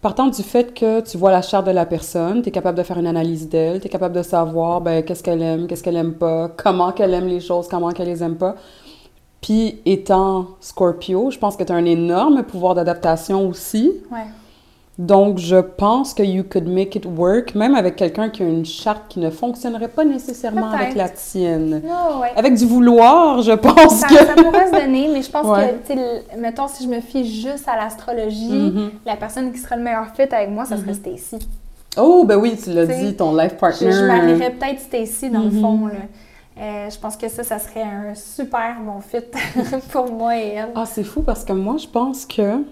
partant 0.00 0.28
du 0.28 0.42
fait 0.42 0.72
que 0.72 1.00
tu 1.00 1.18
vois 1.18 1.32
la 1.32 1.42
charte 1.42 1.66
de 1.66 1.72
la 1.72 1.86
personne, 1.86 2.40
tu 2.42 2.48
es 2.48 2.52
capable 2.52 2.78
de 2.78 2.82
faire 2.84 2.98
une 2.98 3.06
analyse 3.06 3.48
d'elle, 3.48 3.80
tu 3.80 3.86
es 3.86 3.90
capable 3.90 4.14
de 4.14 4.22
savoir 4.22 4.80
ben, 4.80 5.02
qu'est-ce 5.04 5.22
qu'elle 5.24 5.42
aime, 5.42 5.66
qu'est-ce 5.66 5.82
qu'elle 5.82 5.96
aime 5.96 6.14
pas, 6.14 6.48
comment 6.56 6.92
qu'elle 6.92 7.12
aime 7.14 7.26
les 7.26 7.40
choses, 7.40 7.66
comment 7.68 7.90
qu'elle 7.90 8.06
les 8.08 8.22
aime 8.22 8.36
pas. 8.36 8.54
Puis, 9.40 9.80
étant 9.86 10.46
Scorpio, 10.60 11.30
je 11.30 11.38
pense 11.38 11.56
que 11.56 11.62
tu 11.64 11.72
as 11.72 11.76
un 11.76 11.84
énorme 11.84 12.42
pouvoir 12.42 12.74
d'adaptation 12.74 13.48
aussi. 13.48 13.92
Ouais. 14.10 14.18
Donc, 14.98 15.36
je 15.36 15.56
pense 15.56 16.14
que 16.14 16.22
you 16.22 16.42
could 16.42 16.66
make 16.66 16.94
it 16.96 17.04
work, 17.04 17.54
même 17.54 17.74
avec 17.74 17.96
quelqu'un 17.96 18.30
qui 18.30 18.42
a 18.42 18.46
une 18.46 18.64
charte 18.64 19.02
qui 19.10 19.20
ne 19.20 19.28
fonctionnerait 19.28 19.88
pas 19.88 20.06
nécessairement 20.06 20.70
avec 20.70 20.94
la 20.94 21.10
tienne. 21.10 21.82
Ouais. 22.18 22.28
Avec 22.34 22.54
du 22.54 22.64
vouloir, 22.64 23.42
je 23.42 23.52
pense 23.52 23.96
Ça, 23.96 24.06
que... 24.08 24.14
ça 24.14 24.32
pourrait 24.34 24.68
se 24.68 24.72
donner, 24.72 25.10
mais 25.12 25.20
je 25.20 25.30
pense 25.30 25.46
Ouais. 25.46 25.78
que, 25.86 25.92
tu 25.92 25.98
sais, 26.00 26.22
le- 26.34 26.40
mettons, 26.40 26.66
si 26.66 26.84
je 26.84 26.88
me 26.88 27.00
fie 27.00 27.30
juste 27.42 27.68
à 27.68 27.76
l'astrologie, 27.76 28.48
Mhm. 28.72 28.90
la 29.04 29.16
personne 29.16 29.52
qui 29.52 29.58
serait 29.58 29.76
le 29.76 29.82
meilleur 29.82 30.06
fit 30.16 30.22
avec 30.34 30.48
moi, 30.48 30.64
ça 30.64 30.78
serait 30.78 30.92
Mhm. 30.92 30.94
Stacy. 31.18 31.46
Oh, 31.98 32.24
ben 32.24 32.36
oui, 32.38 32.56
tu 32.62 32.70
l'as 32.72 32.86
dit, 32.86 33.14
ton 33.16 33.36
life 33.36 33.52
Je, 33.52 33.56
partner. 33.58 33.92
je 33.92 34.02
marierais 34.04 34.50
peut-être 34.50 34.80
Stacy 34.80 35.28
dans 35.30 35.40
le 35.40 35.50
Mhm. 35.50 35.60
fond. 35.60 35.86
Là. 35.88 35.94
Euh, 36.58 36.88
je 36.90 36.98
pense 36.98 37.16
que 37.16 37.28
ça, 37.28 37.44
ça 37.44 37.58
serait 37.58 37.82
un 37.82 38.14
super 38.14 38.76
bon 38.80 39.00
fit 39.00 39.18
pour 39.92 40.10
moi 40.10 40.36
et 40.38 40.48
elle. 40.54 40.72
Ah, 40.74 40.86
c'est 40.86 41.04
fou 41.04 41.22
parce 41.22 41.44
que 41.44 41.52
moi, 41.52 41.76
je 41.76 41.86
pense 41.86 42.24
que... 42.24 42.62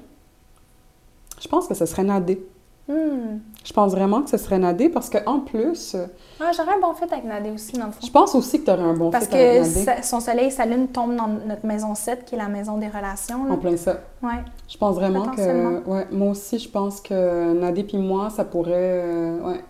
Je 1.41 1.49
pense 1.49 1.67
que 1.69 1.75
ce 1.75 1.85
serait 1.85 2.05
Nadé. 2.05 2.43
Hmm. 2.89 3.39
Je 3.65 3.73
pense 3.73 3.93
vraiment 3.93 4.21
que 4.23 4.29
ce 4.31 4.37
serait 4.37 4.59
Nadé 4.59 4.89
parce 4.91 5.09
que 5.11 5.19
en 5.27 5.41
plus, 5.41 5.95
euh, 5.95 6.07
Ah, 6.41 6.51
J'aurais 6.57 6.75
un 6.75 6.81
bon 6.81 6.93
fit 6.95 7.05
avec 7.11 7.25
Nadé 7.25 7.51
aussi, 7.51 7.73
dans 7.73 7.87
le 7.87 7.93
fond. 7.93 8.07
je 8.07 8.11
pense 8.11 8.35
aussi 8.35 8.61
que 8.61 8.67
tu 8.67 8.71
aurais 8.71 8.83
un 8.83 8.93
bon 8.95 9.11
Parce 9.11 9.27
fit 9.27 9.35
avec 9.35 9.63
que 9.63 9.69
Nadé. 9.69 9.85
sa- 9.85 10.03
son 10.03 10.21
soleil, 10.21 10.51
sa 10.51 10.67
lune 10.67 10.89
tombe 10.89 11.17
dans 11.17 11.29
notre 11.29 11.65
maison 11.67 11.95
7, 11.95 12.25
qui 12.27 12.35
est 12.35 12.39
la 12.39 12.49
maison 12.49 12.77
des 12.79 12.89
relations. 12.89 13.45
Là. 13.45 13.53
En 13.53 13.57
plein 13.57 13.77
ça. 13.77 14.01
Ouais. 14.23 14.43
Je 14.69 14.77
pense 14.79 14.95
vraiment 14.97 15.29
que... 15.29 15.89
Ouais, 15.89 16.07
moi 16.11 16.31
aussi, 16.31 16.59
je 16.59 16.69
pense 16.69 17.01
que 17.01 17.53
Nadé 17.55 17.85
puis 17.85 17.99
moi, 17.99 18.29
ça 18.31 18.45
pourrait... 18.45 18.73
euh, 19.05 19.41
ouais. 19.51 19.61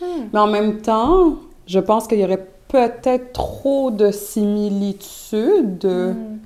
Hmm. 0.00 0.28
Mais 0.32 0.38
en 0.40 0.46
même 0.48 0.80
temps, 0.80 1.34
je 1.66 1.78
pense 1.80 2.06
qu'il 2.08 2.18
y 2.20 2.24
aurait 2.24 2.48
peut-être 2.72 3.32
trop 3.32 3.90
de 3.90 4.10
similitudes. 4.10 5.84
Hmm. 5.86 6.38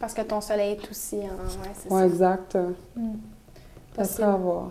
Parce 0.00 0.12
que 0.14 0.22
ton 0.22 0.40
soleil 0.40 0.72
est 0.72 0.90
aussi 0.90 1.16
en. 1.16 1.20
Ouais, 1.22 1.72
c'est 1.76 1.90
Ouais, 1.92 2.00
ça. 2.00 2.06
exact. 2.06 2.52
Ça 3.96 4.02
Possible. 4.02 4.22
à 4.24 4.36
voir. 4.36 4.70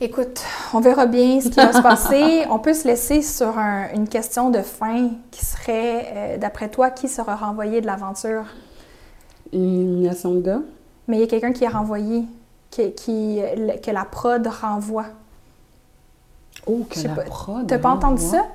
Écoute, 0.00 0.40
on 0.72 0.80
verra 0.80 1.06
bien 1.06 1.40
ce 1.40 1.48
qui 1.48 1.56
va 1.56 1.72
se 1.72 1.80
passer. 1.80 2.44
On 2.50 2.58
peut 2.58 2.74
se 2.74 2.86
laisser 2.86 3.22
sur 3.22 3.56
un- 3.56 3.92
une 3.94 4.08
question 4.08 4.50
de 4.50 4.58
fin 4.58 5.10
qui 5.30 5.44
serait, 5.44 6.06
euh, 6.12 6.36
d'après 6.36 6.68
toi, 6.68 6.90
qui 6.90 7.08
sera 7.08 7.36
renvoyé 7.36 7.80
de 7.80 7.86
l'aventure? 7.86 8.42
Une 9.52 9.62
élimination 9.82 10.34
de? 10.34 10.66
Mais 11.06 11.18
il 11.18 11.20
y 11.20 11.22
a 11.22 11.26
quelqu'un 11.28 11.52
qui 11.52 11.62
est 11.62 11.68
renvoyé, 11.68 12.24
qui, 12.70 12.90
qui- 12.92 13.40
le- 13.56 13.80
que 13.80 13.92
la 13.92 14.04
prod 14.04 14.44
renvoie. 14.44 15.06
Oh, 16.66 16.84
que 16.90 16.98
la 17.06 17.14
pas, 17.14 17.22
prod. 17.22 17.66
T'as 17.68 17.78
pas 17.78 17.90
entendu 17.90 18.20
ça? 18.20 18.46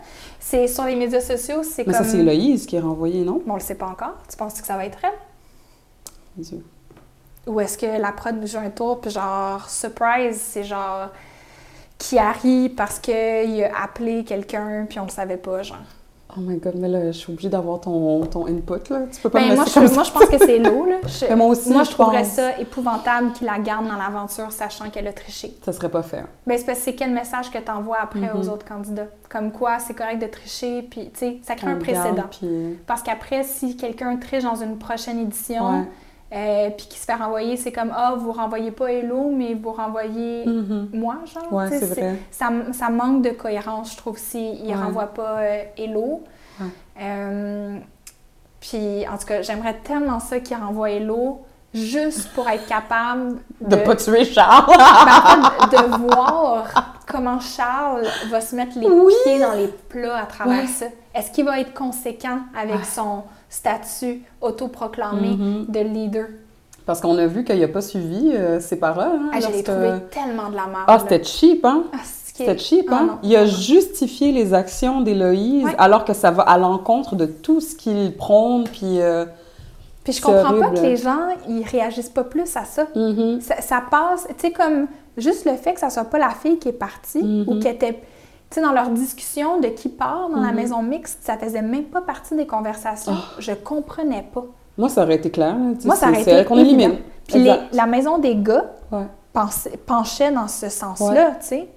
C'est 0.49 0.67
sur 0.67 0.85
les 0.85 0.95
médias 0.95 1.21
sociaux, 1.21 1.61
c'est 1.61 1.85
Mais 1.85 1.93
comme... 1.93 2.03
ça, 2.03 2.09
c'est 2.09 2.17
Héloïse 2.17 2.65
qui 2.65 2.75
est 2.75 2.79
renvoyée, 2.79 3.23
non? 3.23 3.39
Bon, 3.45 3.51
on 3.51 3.57
le 3.57 3.59
sait 3.59 3.75
pas 3.75 3.85
encore. 3.85 4.15
Tu 4.27 4.35
penses 4.35 4.59
que 4.59 4.65
ça 4.65 4.77
va 4.77 4.85
être 4.87 4.97
elle? 5.03 5.19
Dieu. 6.37 6.65
Ou 7.45 7.59
est-ce 7.59 7.77
que 7.77 7.85
la 7.85 8.11
prod 8.11 8.35
nous 8.35 8.47
joue 8.47 8.57
un 8.57 8.71
tour, 8.71 8.99
puis 8.99 9.11
genre, 9.11 9.69
surprise, 9.69 10.41
c'est 10.41 10.63
genre 10.63 11.09
Kiari 11.99 12.69
parce 12.69 12.97
qu'il 12.97 13.13
a 13.63 13.83
appelé 13.83 14.23
quelqu'un, 14.23 14.87
puis 14.89 14.99
on 14.99 15.03
le 15.03 15.11
savait 15.11 15.37
pas, 15.37 15.61
genre. 15.61 15.77
Oh 16.37 16.41
my 16.41 16.57
god, 16.57 16.75
mais 16.75 16.87
là, 16.87 17.07
je 17.11 17.17
suis 17.17 17.31
obligée 17.33 17.49
d'avoir 17.49 17.81
ton, 17.81 18.23
ton 18.27 18.45
input, 18.45 18.91
là. 18.93 18.99
Tu 19.11 19.19
peux 19.19 19.29
pas 19.31 19.39
Ben, 19.39 19.49
me 19.49 19.55
moi, 19.55 19.65
je, 19.67 19.73
comme 19.73 19.91
moi, 19.93 20.03
je 20.03 20.11
pense 20.11 20.25
que 20.25 20.37
c'est 20.37 20.59
l'eau, 20.59 20.85
là. 20.85 20.97
Je, 21.07 21.25
Mais 21.27 21.35
moi 21.35 21.47
aussi, 21.47 21.71
moi, 21.71 21.81
je 21.83 21.89
je 21.89 21.93
trouverais 21.95 22.21
pense. 22.21 22.33
ça 22.33 22.59
épouvantable 22.59 23.31
qu'il 23.33 23.47
la 23.47 23.57
garde 23.57 23.87
dans 23.87 23.95
l'aventure, 23.95 24.51
sachant 24.51 24.89
qu'elle 24.91 25.07
a 25.07 25.13
triché. 25.13 25.55
Ça 25.65 25.73
serait 25.73 25.89
pas 25.89 26.03
fair. 26.03 26.27
Ben, 26.45 26.55
c'est 26.57 26.65
parce 26.65 26.77
que 26.79 26.85
c'est 26.85 26.93
quel 26.95 27.11
message 27.11 27.49
que 27.49 27.57
tu 27.57 27.71
envoies 27.71 27.97
après 27.99 28.19
Mhm. 28.31 28.39
aux 28.39 28.49
autres 28.49 28.65
candidats? 28.65 29.07
Comme 29.27 29.51
quoi, 29.51 29.79
c'est 29.79 29.95
correct 29.95 30.21
de 30.21 30.27
tricher, 30.27 30.83
puis, 30.83 31.09
tu 31.11 31.19
sais, 31.19 31.37
ça 31.41 31.55
crée 31.55 31.67
On 31.67 31.71
un 31.71 31.73
garde, 31.79 31.83
précédent. 31.83 32.27
puis- 32.29 32.77
Parce 32.85 33.01
qu'après, 33.01 33.43
si 33.43 33.75
quelqu'un 33.75 34.15
triche 34.17 34.43
dans 34.43 34.55
une 34.55 34.77
prochaine 34.77 35.17
édition, 35.19 35.67
Ouais. 35.67 35.83
Euh, 36.31 36.69
puis 36.69 36.85
qui 36.87 36.99
se 36.99 37.05
fait 37.05 37.15
renvoyer, 37.15 37.57
c'est 37.57 37.71
comme, 37.71 37.91
ah, 37.95 38.13
vous 38.17 38.31
renvoyez 38.31 38.71
pas 38.71 38.91
Hello, 38.91 39.31
mais 39.35 39.53
vous 39.55 39.71
renvoyez 39.71 40.45
Mhm. 40.45 40.89
moi, 40.93 41.15
genre. 41.25 41.51
Ouais, 41.51 41.69
c'est 41.69 41.85
vrai. 41.87 42.15
Ça, 42.31 42.49
ça 42.71 42.89
manque 42.89 43.23
de 43.23 43.31
cohérence, 43.31 43.93
je 43.93 43.97
trouve, 43.97 44.17
s'il 44.17 44.63
ne 44.63 44.69
Ouais. 44.69 44.75
renvoie 44.75 45.07
pas 45.07 45.39
euh, 45.39 45.63
Hello. 45.77 46.21
Ouais. 46.59 46.67
Euh, 47.01 47.77
puis, 48.59 49.07
en 49.07 49.17
tout 49.17 49.25
cas, 49.25 49.41
j'aimerais 49.41 49.75
tellement 49.83 50.19
ça 50.19 50.39
qu'il 50.39 50.57
renvoie 50.57 50.91
Hello, 50.91 51.41
juste 51.73 52.29
pour 52.33 52.47
être 52.49 52.65
capable 52.67 53.37
De 53.61 53.69
de, 53.75 53.75
pas 53.77 53.95
tuer 53.95 54.25
Charles! 54.25 54.75
ben, 55.71 55.77
de 55.77 55.97
voir 56.11 56.65
comment 57.07 57.39
Charles 57.39 58.05
va 58.29 58.41
se 58.41 58.55
mettre 58.55 58.77
les 58.77 58.87
Oui. 58.87 59.13
pieds 59.23 59.39
dans 59.39 59.53
les 59.53 59.67
plats 59.67 60.17
à 60.17 60.25
travers 60.25 60.67
ça. 60.67 60.85
Est-ce 61.15 61.31
qu'il 61.31 61.45
va 61.45 61.59
être 61.59 61.73
conséquent 61.73 62.39
avec 62.59 62.75
Ouais. 62.75 62.83
son 62.83 63.23
statut 63.49 64.21
autoproclamé 64.41 65.29
Mhm. 65.29 65.65
de 65.67 65.79
leader? 65.79 66.25
Parce 66.85 67.01
qu'on 67.01 67.17
a 67.17 67.27
vu 67.27 67.43
qu'il 67.43 67.63
a 67.63 67.67
pas 67.67 67.81
suivi 67.81 68.31
euh, 68.33 68.59
ces 68.59 68.77
paroles. 68.77 69.07
Hein, 69.15 69.29
Ah, 69.33 69.39
je 69.39 69.47
l'ai 69.47 69.51
lorsque- 69.53 69.65
trouvé 69.65 69.89
tellement 70.11 70.49
de 70.49 70.55
la 70.55 70.65
merde. 70.67 70.85
Ah, 70.87 70.97
c'était 70.99 71.23
cheap, 71.23 71.63
hein? 71.65 71.83
Ah, 71.93 71.97
C'était 72.03 72.57
cheap, 72.57 72.85
Ah, 72.89 72.95
hein? 73.01 73.05
non. 73.07 73.13
Il 73.21 73.35
a 73.35 73.41
non. 73.41 73.47
justifié 73.51 74.31
les 74.31 74.53
actions 74.53 75.01
d'Héloïse 75.01 75.65
Ouais. 75.65 75.75
alors 75.77 76.05
que 76.05 76.13
ça 76.13 76.31
va 76.31 76.43
à 76.43 76.57
l'encontre 76.57 77.15
de 77.17 77.25
tout 77.25 77.59
ce 77.59 77.75
qu'il 77.75 78.15
prône, 78.15 78.63
puis... 78.63 79.01
euh, 79.01 79.25
Puis 80.05 80.13
je 80.13 80.21
comprends 80.21 80.57
pas 80.57 80.69
que 80.69 80.79
les 80.79 80.95
gens, 80.95 81.27
ils 81.49 81.63
réagissent 81.63 82.09
pas 82.09 82.23
plus 82.23 82.55
à 82.55 82.63
ça. 82.63 82.87
mhm. 82.95 83.41
Ça, 83.41 83.59
ça 83.61 83.83
passe, 83.91 84.25
tu 84.29 84.33
sais, 84.37 84.51
comme 84.51 84.87
juste 85.17 85.45
le 85.45 85.55
fait 85.57 85.73
que 85.73 85.81
ça 85.81 85.89
soit 85.89 86.05
pas 86.05 86.17
la 86.17 86.29
fille 86.29 86.57
qui 86.59 86.69
est 86.69 86.71
partie 86.71 87.21
Mhm. 87.21 87.43
ou 87.49 87.59
qu'elle 87.59 87.75
était, 87.75 87.93
tu 87.93 87.99
sais, 88.55 88.61
dans 88.61 88.71
leur 88.73 88.89
discussion 88.89 89.59
de 89.59 89.67
qui 89.67 89.89
part 89.89 90.29
dans 90.29 90.39
la 90.41 90.49
Mhm. 90.49 90.55
maison 90.55 90.81
mixte, 90.81 91.19
ça 91.23 91.37
faisait 91.37 91.61
même 91.61 91.85
pas 91.85 92.01
partie 92.01 92.35
des 92.35 92.47
conversations. 92.47 93.13
Je 93.37 93.51
comprenais 93.53 94.25
pas. 94.33 94.45
Moi, 94.77 94.89
ça 94.89 95.03
aurait 95.03 95.15
été 95.15 95.29
clair. 95.29 95.55
Moi, 95.85 95.95
ça 95.95 96.09
aurait 96.09 96.21
été 96.21 96.45
qu'on 96.45 96.57
élimine. 96.57 96.97
Puis 97.27 97.39
les- 97.39 97.59
la 97.73 97.85
maison 97.85 98.17
des 98.17 98.35
gars 98.35 98.65
Ouais. 98.91 99.05
pensait- 99.33 99.77
penchait 99.77 100.31
dans 100.31 100.47
ce 100.47 100.69
sens-là, 100.69 101.31
tu 101.41 101.45
sais. 101.47 101.67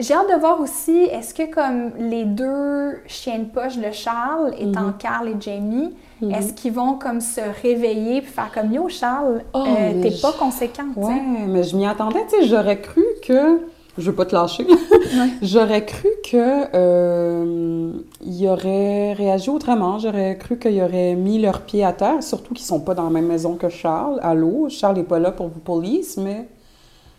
J'ai 0.00 0.14
hâte 0.14 0.28
de 0.34 0.40
voir 0.40 0.60
aussi, 0.60 0.96
est-ce 0.96 1.32
que 1.32 1.52
comme 1.52 1.92
les 1.98 2.24
deux 2.24 2.98
chiens 3.06 3.38
de 3.38 3.44
poche 3.44 3.76
de 3.76 3.92
Charles, 3.92 4.52
étant 4.58 4.80
Mhm. 4.80 4.94
Carl 4.98 5.28
et 5.28 5.36
Jamie, 5.38 5.94
Mhm. 6.20 6.32
est-ce 6.32 6.52
qu'ils 6.54 6.72
vont 6.72 6.94
comme 6.94 7.20
se 7.20 7.40
réveiller 7.62 8.20
puis 8.22 8.32
faire 8.32 8.50
comme 8.52 8.72
Yo 8.72 8.88
Charles, 8.88 9.42
Oh, 9.54 9.64
euh, 9.64 10.02
t'es 10.02 10.10
je- 10.10 10.20
pas 10.22 10.32
conséquent. 10.32 10.86
Ouais, 10.96 11.20
mais 11.46 11.62
je 11.62 11.76
m'y 11.76 11.86
attendais, 11.86 12.24
tu 12.28 12.36
sais, 12.40 12.46
j'aurais 12.48 12.80
cru 12.80 13.04
que... 13.24 13.60
Je 13.98 14.10
veux 14.10 14.14
pas 14.14 14.26
te 14.26 14.34
lâcher. 14.34 14.66
J'aurais 15.42 15.84
cru 15.86 16.08
que 16.30 16.64
euh, 16.74 17.92
il 18.24 18.48
aurait 18.48 19.12
réagi 19.14 19.50
autrement. 19.50 19.98
J'aurais 19.98 20.36
cru 20.38 20.58
qu'ils 20.58 20.82
auraient 20.82 21.14
mis 21.14 21.38
leurs 21.38 21.62
pieds 21.62 21.84
à 21.84 21.92
terre, 21.92 22.22
surtout 22.22 22.52
qu'ils 22.54 22.66
sont 22.66 22.80
pas 22.80 22.94
dans 22.94 23.04
la 23.04 23.10
même 23.10 23.26
maison 23.26 23.54
que 23.54 23.68
Charles. 23.68 24.18
Allô, 24.22 24.68
Charles 24.68 24.96
n'est 24.96 25.02
pas 25.04 25.18
là 25.18 25.32
pour 25.32 25.48
vous 25.48 25.60
police, 25.60 26.16
mais 26.18 26.46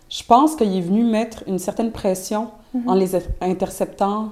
je 0.10 0.24
pense 0.24 0.56
qu'il 0.56 0.76
est 0.76 0.82
venu 0.82 1.04
mettre 1.04 1.44
une 1.48 1.60
certaine 1.60 1.91
pression 1.91 2.49
en 2.86 2.94
les 2.94 3.16
interceptant 3.41 4.30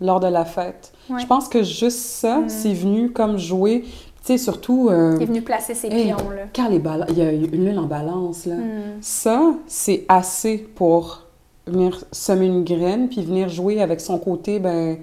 lors 0.00 0.20
de 0.20 0.26
la 0.28 0.44
fête. 0.44 0.92
Ouais. 1.10 1.20
Je 1.20 1.26
pense 1.26 1.48
que 1.48 1.62
juste 1.62 1.98
ça, 1.98 2.38
Mm. 2.38 2.48
c'est 2.48 2.72
venu 2.72 3.10
comme 3.10 3.36
jouer, 3.38 3.82
tu 3.82 3.90
sais, 4.22 4.38
surtout... 4.38 4.88
euh, 4.90 5.16
Il 5.18 5.22
est 5.24 5.26
venu 5.26 5.42
placer 5.42 5.74
ses 5.74 5.88
hey, 5.88 6.06
pions, 6.14 6.30
là. 6.30 6.78
Bala- 6.78 7.06
il 7.10 7.18
y 7.18 7.22
a 7.22 7.30
une 7.30 7.46
lune 7.66 7.78
en 7.78 7.84
balance, 7.86 8.46
là. 8.46 8.54
Hmm. 8.56 8.96
Ça, 9.02 9.52
c'est 9.66 10.04
assez 10.08 10.56
pour 10.58 11.23
venir 11.66 12.04
semer 12.12 12.46
une 12.46 12.64
graine, 12.64 13.08
puis 13.08 13.22
venir 13.22 13.48
jouer 13.48 13.80
avec 13.80 14.00
son 14.00 14.18
côté, 14.18 14.58
ben, 14.58 14.98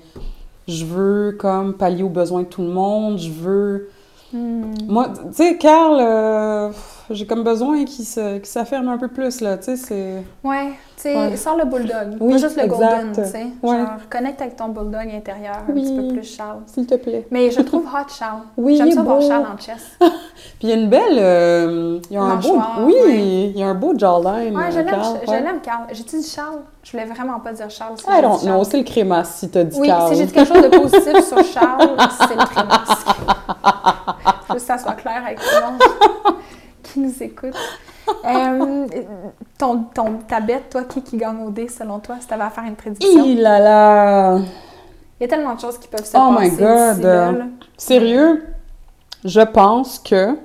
je 0.67 0.85
veux 0.85 1.35
comme 1.39 1.73
pallier 1.73 2.03
aux 2.03 2.09
besoins 2.09 2.43
de 2.43 2.47
tout 2.47 2.61
le 2.61 2.69
monde, 2.69 3.19
je 3.19 3.31
veux... 3.31 3.89
Hmm. 4.33 4.73
Moi, 4.88 5.09
tu 5.09 5.21
sais, 5.33 5.57
Carl, 5.57 5.97
euh, 5.99 6.69
j'ai 7.13 7.25
comme 7.25 7.43
besoin 7.43 7.85
qu'il 7.85 8.05
se- 8.05 8.39
s'affirme 8.43 8.88
un 8.89 8.97
peu 8.97 9.07
plus, 9.07 9.41
là, 9.41 9.57
tu 9.57 9.63
sais, 9.65 9.75
c'est... 9.75 10.23
Ouais, 10.43 10.69
tu 10.95 11.03
sais, 11.03 11.15
Ouais. 11.15 11.35
sors 11.38 11.57
le 11.57 11.65
bulldog. 11.65 12.17
Oui, 12.19 12.33
pas 12.33 12.38
juste 12.39 12.55
le 12.57 12.63
exact. 12.63 12.79
golden, 12.79 13.11
tu 13.13 13.23
sais. 13.29 13.47
Ouais. 13.63 13.77
Genre, 13.77 13.88
connecte 14.09 14.41
avec 14.41 14.55
ton 14.55 14.69
bulldog 14.69 15.07
intérieur 15.13 15.55
un 15.67 15.71
Oui. 15.73 15.81
petit 15.83 15.95
peu 15.95 16.07
plus, 16.13 16.35
Charles. 16.35 16.59
S'il 16.65 16.85
te 16.85 16.95
plaît. 16.95 17.27
Mais 17.31 17.49
je 17.51 17.61
trouve 17.61 17.83
hot, 17.93 18.07
Charles. 18.17 18.41
Oui, 18.57 18.77
J'aime 18.77 18.91
ça 18.91 19.01
voir. 19.03 19.21
Charles 19.21 19.45
en 19.53 19.57
chess. 19.57 19.91
Puis 19.99 20.09
il 20.63 20.69
y 20.69 20.71
a 20.71 20.75
une 20.75 20.89
belle... 20.89 21.17
euh, 21.19 21.99
il 22.09 22.13
y 22.13 22.17
a 22.17 22.21
un 22.21 22.35
beau... 22.38 22.59
Oui, 22.81 22.95
ouais. 23.05 23.19
il 23.53 23.57
y 23.57 23.63
a 23.63 23.67
un 23.67 23.75
beau 23.75 23.93
jawline, 23.97 24.55
Ouais, 24.55 24.71
je 24.71 24.77
l'aime, 25.31 25.59
Carl, 25.61 25.83
je. 25.89 25.95
J'ai-tu 25.95 26.17
dit 26.17 26.27
Charles? 26.27 26.59
Je 26.83 26.91
voulais 26.93 27.05
vraiment 27.05 27.39
pas 27.39 27.53
dire 27.53 27.69
Charles. 27.69 27.97
si 27.97 28.05
know, 28.05 28.39
Charles. 28.43 28.65
c'est 28.65 28.77
le 28.79 28.83
crémasse 28.83 29.35
si 29.35 29.49
t'as 29.49 29.63
dit 29.63 29.79
Oui, 29.79 29.88
Carl. 29.88 30.09
si 30.11 30.15
j'ai 30.19 30.25
dit 30.25 30.33
quelque 30.33 30.51
chose 30.53 30.63
de 30.63 30.77
positif 30.77 31.27
sur 31.27 31.43
Charles, 31.43 31.89
c'est 32.27 32.35
le 32.35 32.45
crémasque. 32.45 33.07
Je 34.47 34.53
veux 34.53 34.59
que 34.59 34.65
ça 34.65 34.77
soit 34.79 34.93
clair 34.93 35.21
avec 35.25 35.39
tout 35.39 35.45
le 35.55 35.61
monde 35.71 35.79
qui 36.91 36.99
nous 36.99 37.23
écoute. 37.23 37.55
Euh, 38.26 38.88
ton, 39.57 39.84
ton, 39.93 40.18
ta 40.27 40.39
bête, 40.41 40.69
toi, 40.69 40.84
qui, 40.84 41.01
qui 41.01 41.18
gagne 41.18 41.41
au 41.43 41.49
dé, 41.49 41.68
selon 41.68 41.99
toi, 41.99 42.15
si 42.19 42.27
tu 42.27 42.34
avais 42.34 42.43
à 42.43 42.49
faire 42.49 42.65
une 42.65 42.76
prédiction? 42.76 43.23
Hi 43.23 43.35
là 43.35 43.59
là! 43.59 44.38
Il 45.19 45.22
y 45.22 45.26
a 45.26 45.27
tellement 45.27 45.55
de 45.55 45.59
choses 45.59 45.77
qui 45.77 45.88
peuvent 45.88 46.03
se 46.03 46.18
Oh 46.18 46.31
my 46.31 46.49
passer 46.49 46.61
God. 46.61 46.95
d'ici 46.95 47.01
là, 47.03 47.31
là. 47.31 47.45
Sérieux, 47.77 48.43
je 49.23 49.41
pense 49.41 49.99
que. 49.99 50.35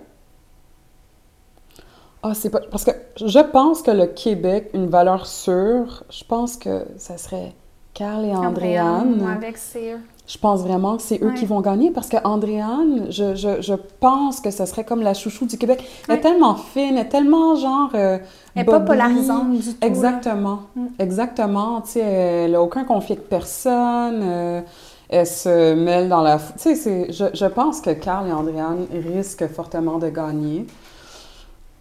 Ah, 2.22 2.32
c'est 2.34 2.50
pas. 2.50 2.60
Parce 2.70 2.84
que 2.84 2.90
je 3.16 3.38
pense 3.38 3.82
que 3.82 3.90
le 3.90 4.06
Québec, 4.06 4.70
une 4.74 4.88
valeur 4.88 5.26
sûre, 5.26 6.04
je 6.10 6.24
pense 6.24 6.56
que 6.56 6.84
ça 6.98 7.16
serait 7.16 7.54
Carl 7.94 8.24
et 8.24 8.34
Andréane. 8.34 9.16
Moi, 9.16 9.30
avec 9.30 9.56
c'est 9.56 9.96
Je 10.26 10.38
pense 10.38 10.62
vraiment 10.62 10.96
que 10.96 11.02
c'est 11.02 11.22
eux 11.22 11.28
Ouais. 11.28 11.34
qui 11.34 11.46
vont 11.46 11.60
gagner 11.60 11.92
parce 11.92 12.08
que 12.08 12.16
Andréane, 12.24 13.06
je, 13.10 13.36
je, 13.36 13.60
je 13.62 13.74
pense 14.00 14.40
que 14.40 14.50
ce 14.50 14.66
serait 14.66 14.82
comme 14.84 15.02
la 15.02 15.14
chouchou 15.14 15.46
du 15.46 15.56
Québec. 15.56 15.84
Elle 16.08 16.14
Ouais. 16.14 16.18
est 16.18 16.20
tellement 16.22 16.54
fine, 16.56 16.96
elle 16.96 17.06
est 17.06 17.08
tellement 17.08 17.54
genre. 17.54 17.90
euh, 17.94 18.18
Elle 18.56 18.62
n'est 18.62 18.64
pas 18.64 18.80
polarisante 18.80 19.50
du 19.52 19.58
tout. 19.62 19.76
Exactement. 19.82 20.60
Mm. 20.74 20.86
Exactement. 20.98 21.80
Tu 21.82 21.90
sais, 21.92 22.00
elle 22.00 22.52
n'a 22.52 22.60
aucun 22.62 22.82
conflit 22.84 23.12
avec 23.14 23.28
personne. 23.28 24.20
euh, 24.22 24.60
elle 25.08 25.26
se 25.28 25.74
mêle 25.74 26.08
dans 26.08 26.20
la... 26.22 26.38
Tu 26.60 26.74
sais, 26.74 27.06
je, 27.12 27.26
je 27.32 27.46
pense 27.46 27.80
que 27.80 27.90
Carl 27.90 28.26
et 28.26 28.32
Andréane 28.32 28.86
risquent 28.92 29.46
fortement 29.46 29.98
de 29.98 30.08
gagner. 30.08 30.66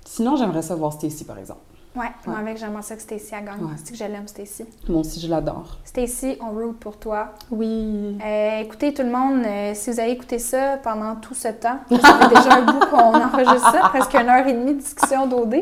Sinon, 0.05 0.35
j'aimerais 0.35 0.61
savoir 0.61 0.93
Stacy, 0.93 1.23
par 1.23 1.39
exemple. 1.39 1.61
Ouais, 1.95 2.07
moi, 2.27 2.37
avec, 2.39 2.57
j'aimerais 2.57 2.81
ça 2.81 2.95
que 2.95 3.01
Stacy 3.01 3.33
a 3.35 3.41
gagné. 3.41 3.63
Ouais. 3.63 3.71
C'est 3.83 3.91
que 3.91 3.97
je 3.97 4.03
l'aime, 4.03 4.27
Stacy. 4.27 4.65
Moi 4.89 4.99
aussi, 4.99 5.19
je 5.19 5.27
l'adore. 5.29 5.77
Stacy, 5.85 6.37
on 6.41 6.51
root 6.51 6.73
pour 6.79 6.97
toi. 6.97 7.29
Oui. 7.51 8.17
Euh, 8.25 8.59
écoutez, 8.59 8.93
tout 8.93 9.03
le 9.03 9.09
monde, 9.11 9.45
euh, 9.45 9.71
si 9.73 9.91
vous 9.91 9.99
avez 9.99 10.11
écouté 10.11 10.37
ça 10.39 10.77
pendant 10.83 11.15
tout 11.15 11.33
ce 11.33 11.47
temps, 11.49 11.77
ça 11.89 11.97
fait 11.97 12.27
déjà 12.35 12.55
un 12.55 12.61
bout 12.63 12.85
qu'on 12.87 13.13
enregistre 13.15 13.71
ça, 13.71 13.89
presque 13.89 14.13
une 14.13 14.27
heure 14.29 14.45
et 14.45 14.53
demie 14.53 14.73
de 14.73 14.79
discussion 14.79 15.25
d'OD. 15.25 15.55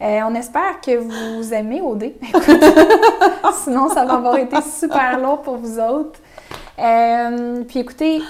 Euh, 0.00 0.20
on 0.28 0.34
espère 0.34 0.80
que 0.80 0.96
vous 0.96 1.52
aimez 1.54 1.80
OD. 1.80 2.12
Sinon, 3.64 3.88
ça 3.88 4.04
va 4.04 4.14
avoir 4.14 4.36
été 4.38 4.56
super 4.62 5.18
long 5.20 5.36
pour 5.38 5.56
vous 5.56 5.78
autres. 5.78 6.20
Euh, 6.78 7.62
puis 7.66 7.80
écoutez, 7.80 8.22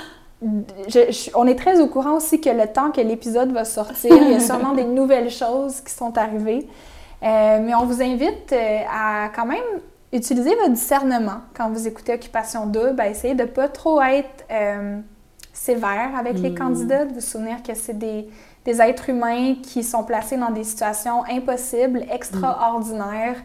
je- 0.89 1.11
je- 1.11 1.31
on 1.35 1.47
est 1.47 1.57
très 1.57 1.81
au 1.81 1.89
courant 1.89 2.15
aussi 2.17 2.41
que 2.41 2.49
le 2.51 2.67
temps 2.73 2.91
que 2.91 3.01
l'épisode 3.01 3.53
va 3.53 3.65
sortir, 3.65 4.15
il 4.17 4.31
y 4.33 4.35
a 4.35 4.41
sûrement 4.41 4.73
des 4.73 4.85
nouvelles 4.99 5.31
choses 5.31 5.81
qui 5.81 5.93
sont 5.93 6.17
arrivées. 6.17 6.67
Euh, 7.23 7.59
mais 7.63 7.75
on 7.75 7.85
vous 7.85 8.01
invite 8.03 8.53
euh, 8.53 8.79
à 8.91 9.29
quand 9.35 9.47
même 9.47 9.65
utiliser 10.13 10.55
votre 10.55 10.71
discernement 10.71 11.41
quand 11.55 11.69
vous 11.71 11.87
écoutez 11.89 12.15
Occupation 12.15 12.67
Double, 12.67 13.01
à 13.01 13.09
essayer 13.09 13.35
de 13.35 13.43
ne 13.43 13.49
pas 13.49 13.69
trop 13.69 14.01
être 14.01 14.45
euh, 14.51 15.01
sévère 15.53 16.11
avec 16.17 16.39
les 16.39 16.51
Mm. 16.51 16.55
candidats, 16.59 17.05
de 17.05 17.15
vous 17.15 17.21
souvenir 17.21 17.63
que 17.63 17.75
c'est 17.75 17.99
des, 17.99 18.29
des 18.65 18.81
êtres 18.81 19.11
humains 19.11 19.55
qui 19.63 19.83
sont 19.83 20.05
placés 20.05 20.37
dans 20.37 20.51
des 20.51 20.65
situations 20.65 21.25
impossibles, 21.29 22.05
extraordinaires. 22.11 23.37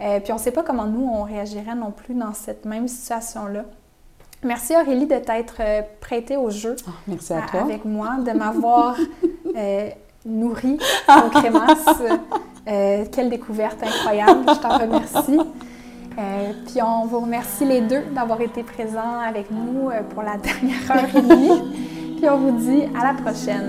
Euh, 0.00 0.20
puis 0.20 0.32
on 0.32 0.36
ne 0.36 0.40
sait 0.40 0.52
pas 0.52 0.62
comment 0.62 0.84
nous, 0.86 1.06
on 1.12 1.22
réagirait 1.22 1.74
non 1.74 1.90
plus 1.90 2.14
dans 2.14 2.32
cette 2.34 2.64
même 2.64 2.86
situation-là. 2.86 3.64
Merci 4.44 4.74
Aurélie 4.76 5.06
de 5.06 5.16
t'être 5.18 5.60
prêtée 6.00 6.36
au 6.36 6.50
jeu 6.50 6.76
Ah, 6.86 6.90
merci 7.08 7.32
à 7.32 7.38
à- 7.38 7.48
toi. 7.48 7.60
avec 7.62 7.84
moi, 7.84 8.16
de 8.24 8.30
m'avoir 8.32 8.96
euh, 9.56 9.88
nourrie 10.26 10.78
au 11.08 11.30
crémasse. 11.30 11.86
Euh, 12.68 13.04
quelle 13.12 13.30
découverte 13.30 13.80
incroyable, 13.80 14.40
je 14.48 14.58
t'en 14.58 14.76
remercie. 14.76 15.38
Euh, 16.18 16.52
puis 16.66 16.82
on 16.82 17.06
vous 17.06 17.20
remercie 17.20 17.64
les 17.64 17.80
deux 17.80 18.02
d'avoir 18.12 18.40
été 18.40 18.64
présents 18.64 19.20
avec 19.24 19.52
nous 19.52 19.88
pour 20.12 20.24
la 20.24 20.36
dernière 20.36 20.90
heure 20.90 21.16
et 21.16 21.22
demie. 21.22 22.16
puis 22.16 22.28
on 22.28 22.38
vous 22.38 22.58
dit 22.58 22.82
à 23.00 23.12
la 23.12 23.22
prochaine. 23.22 23.68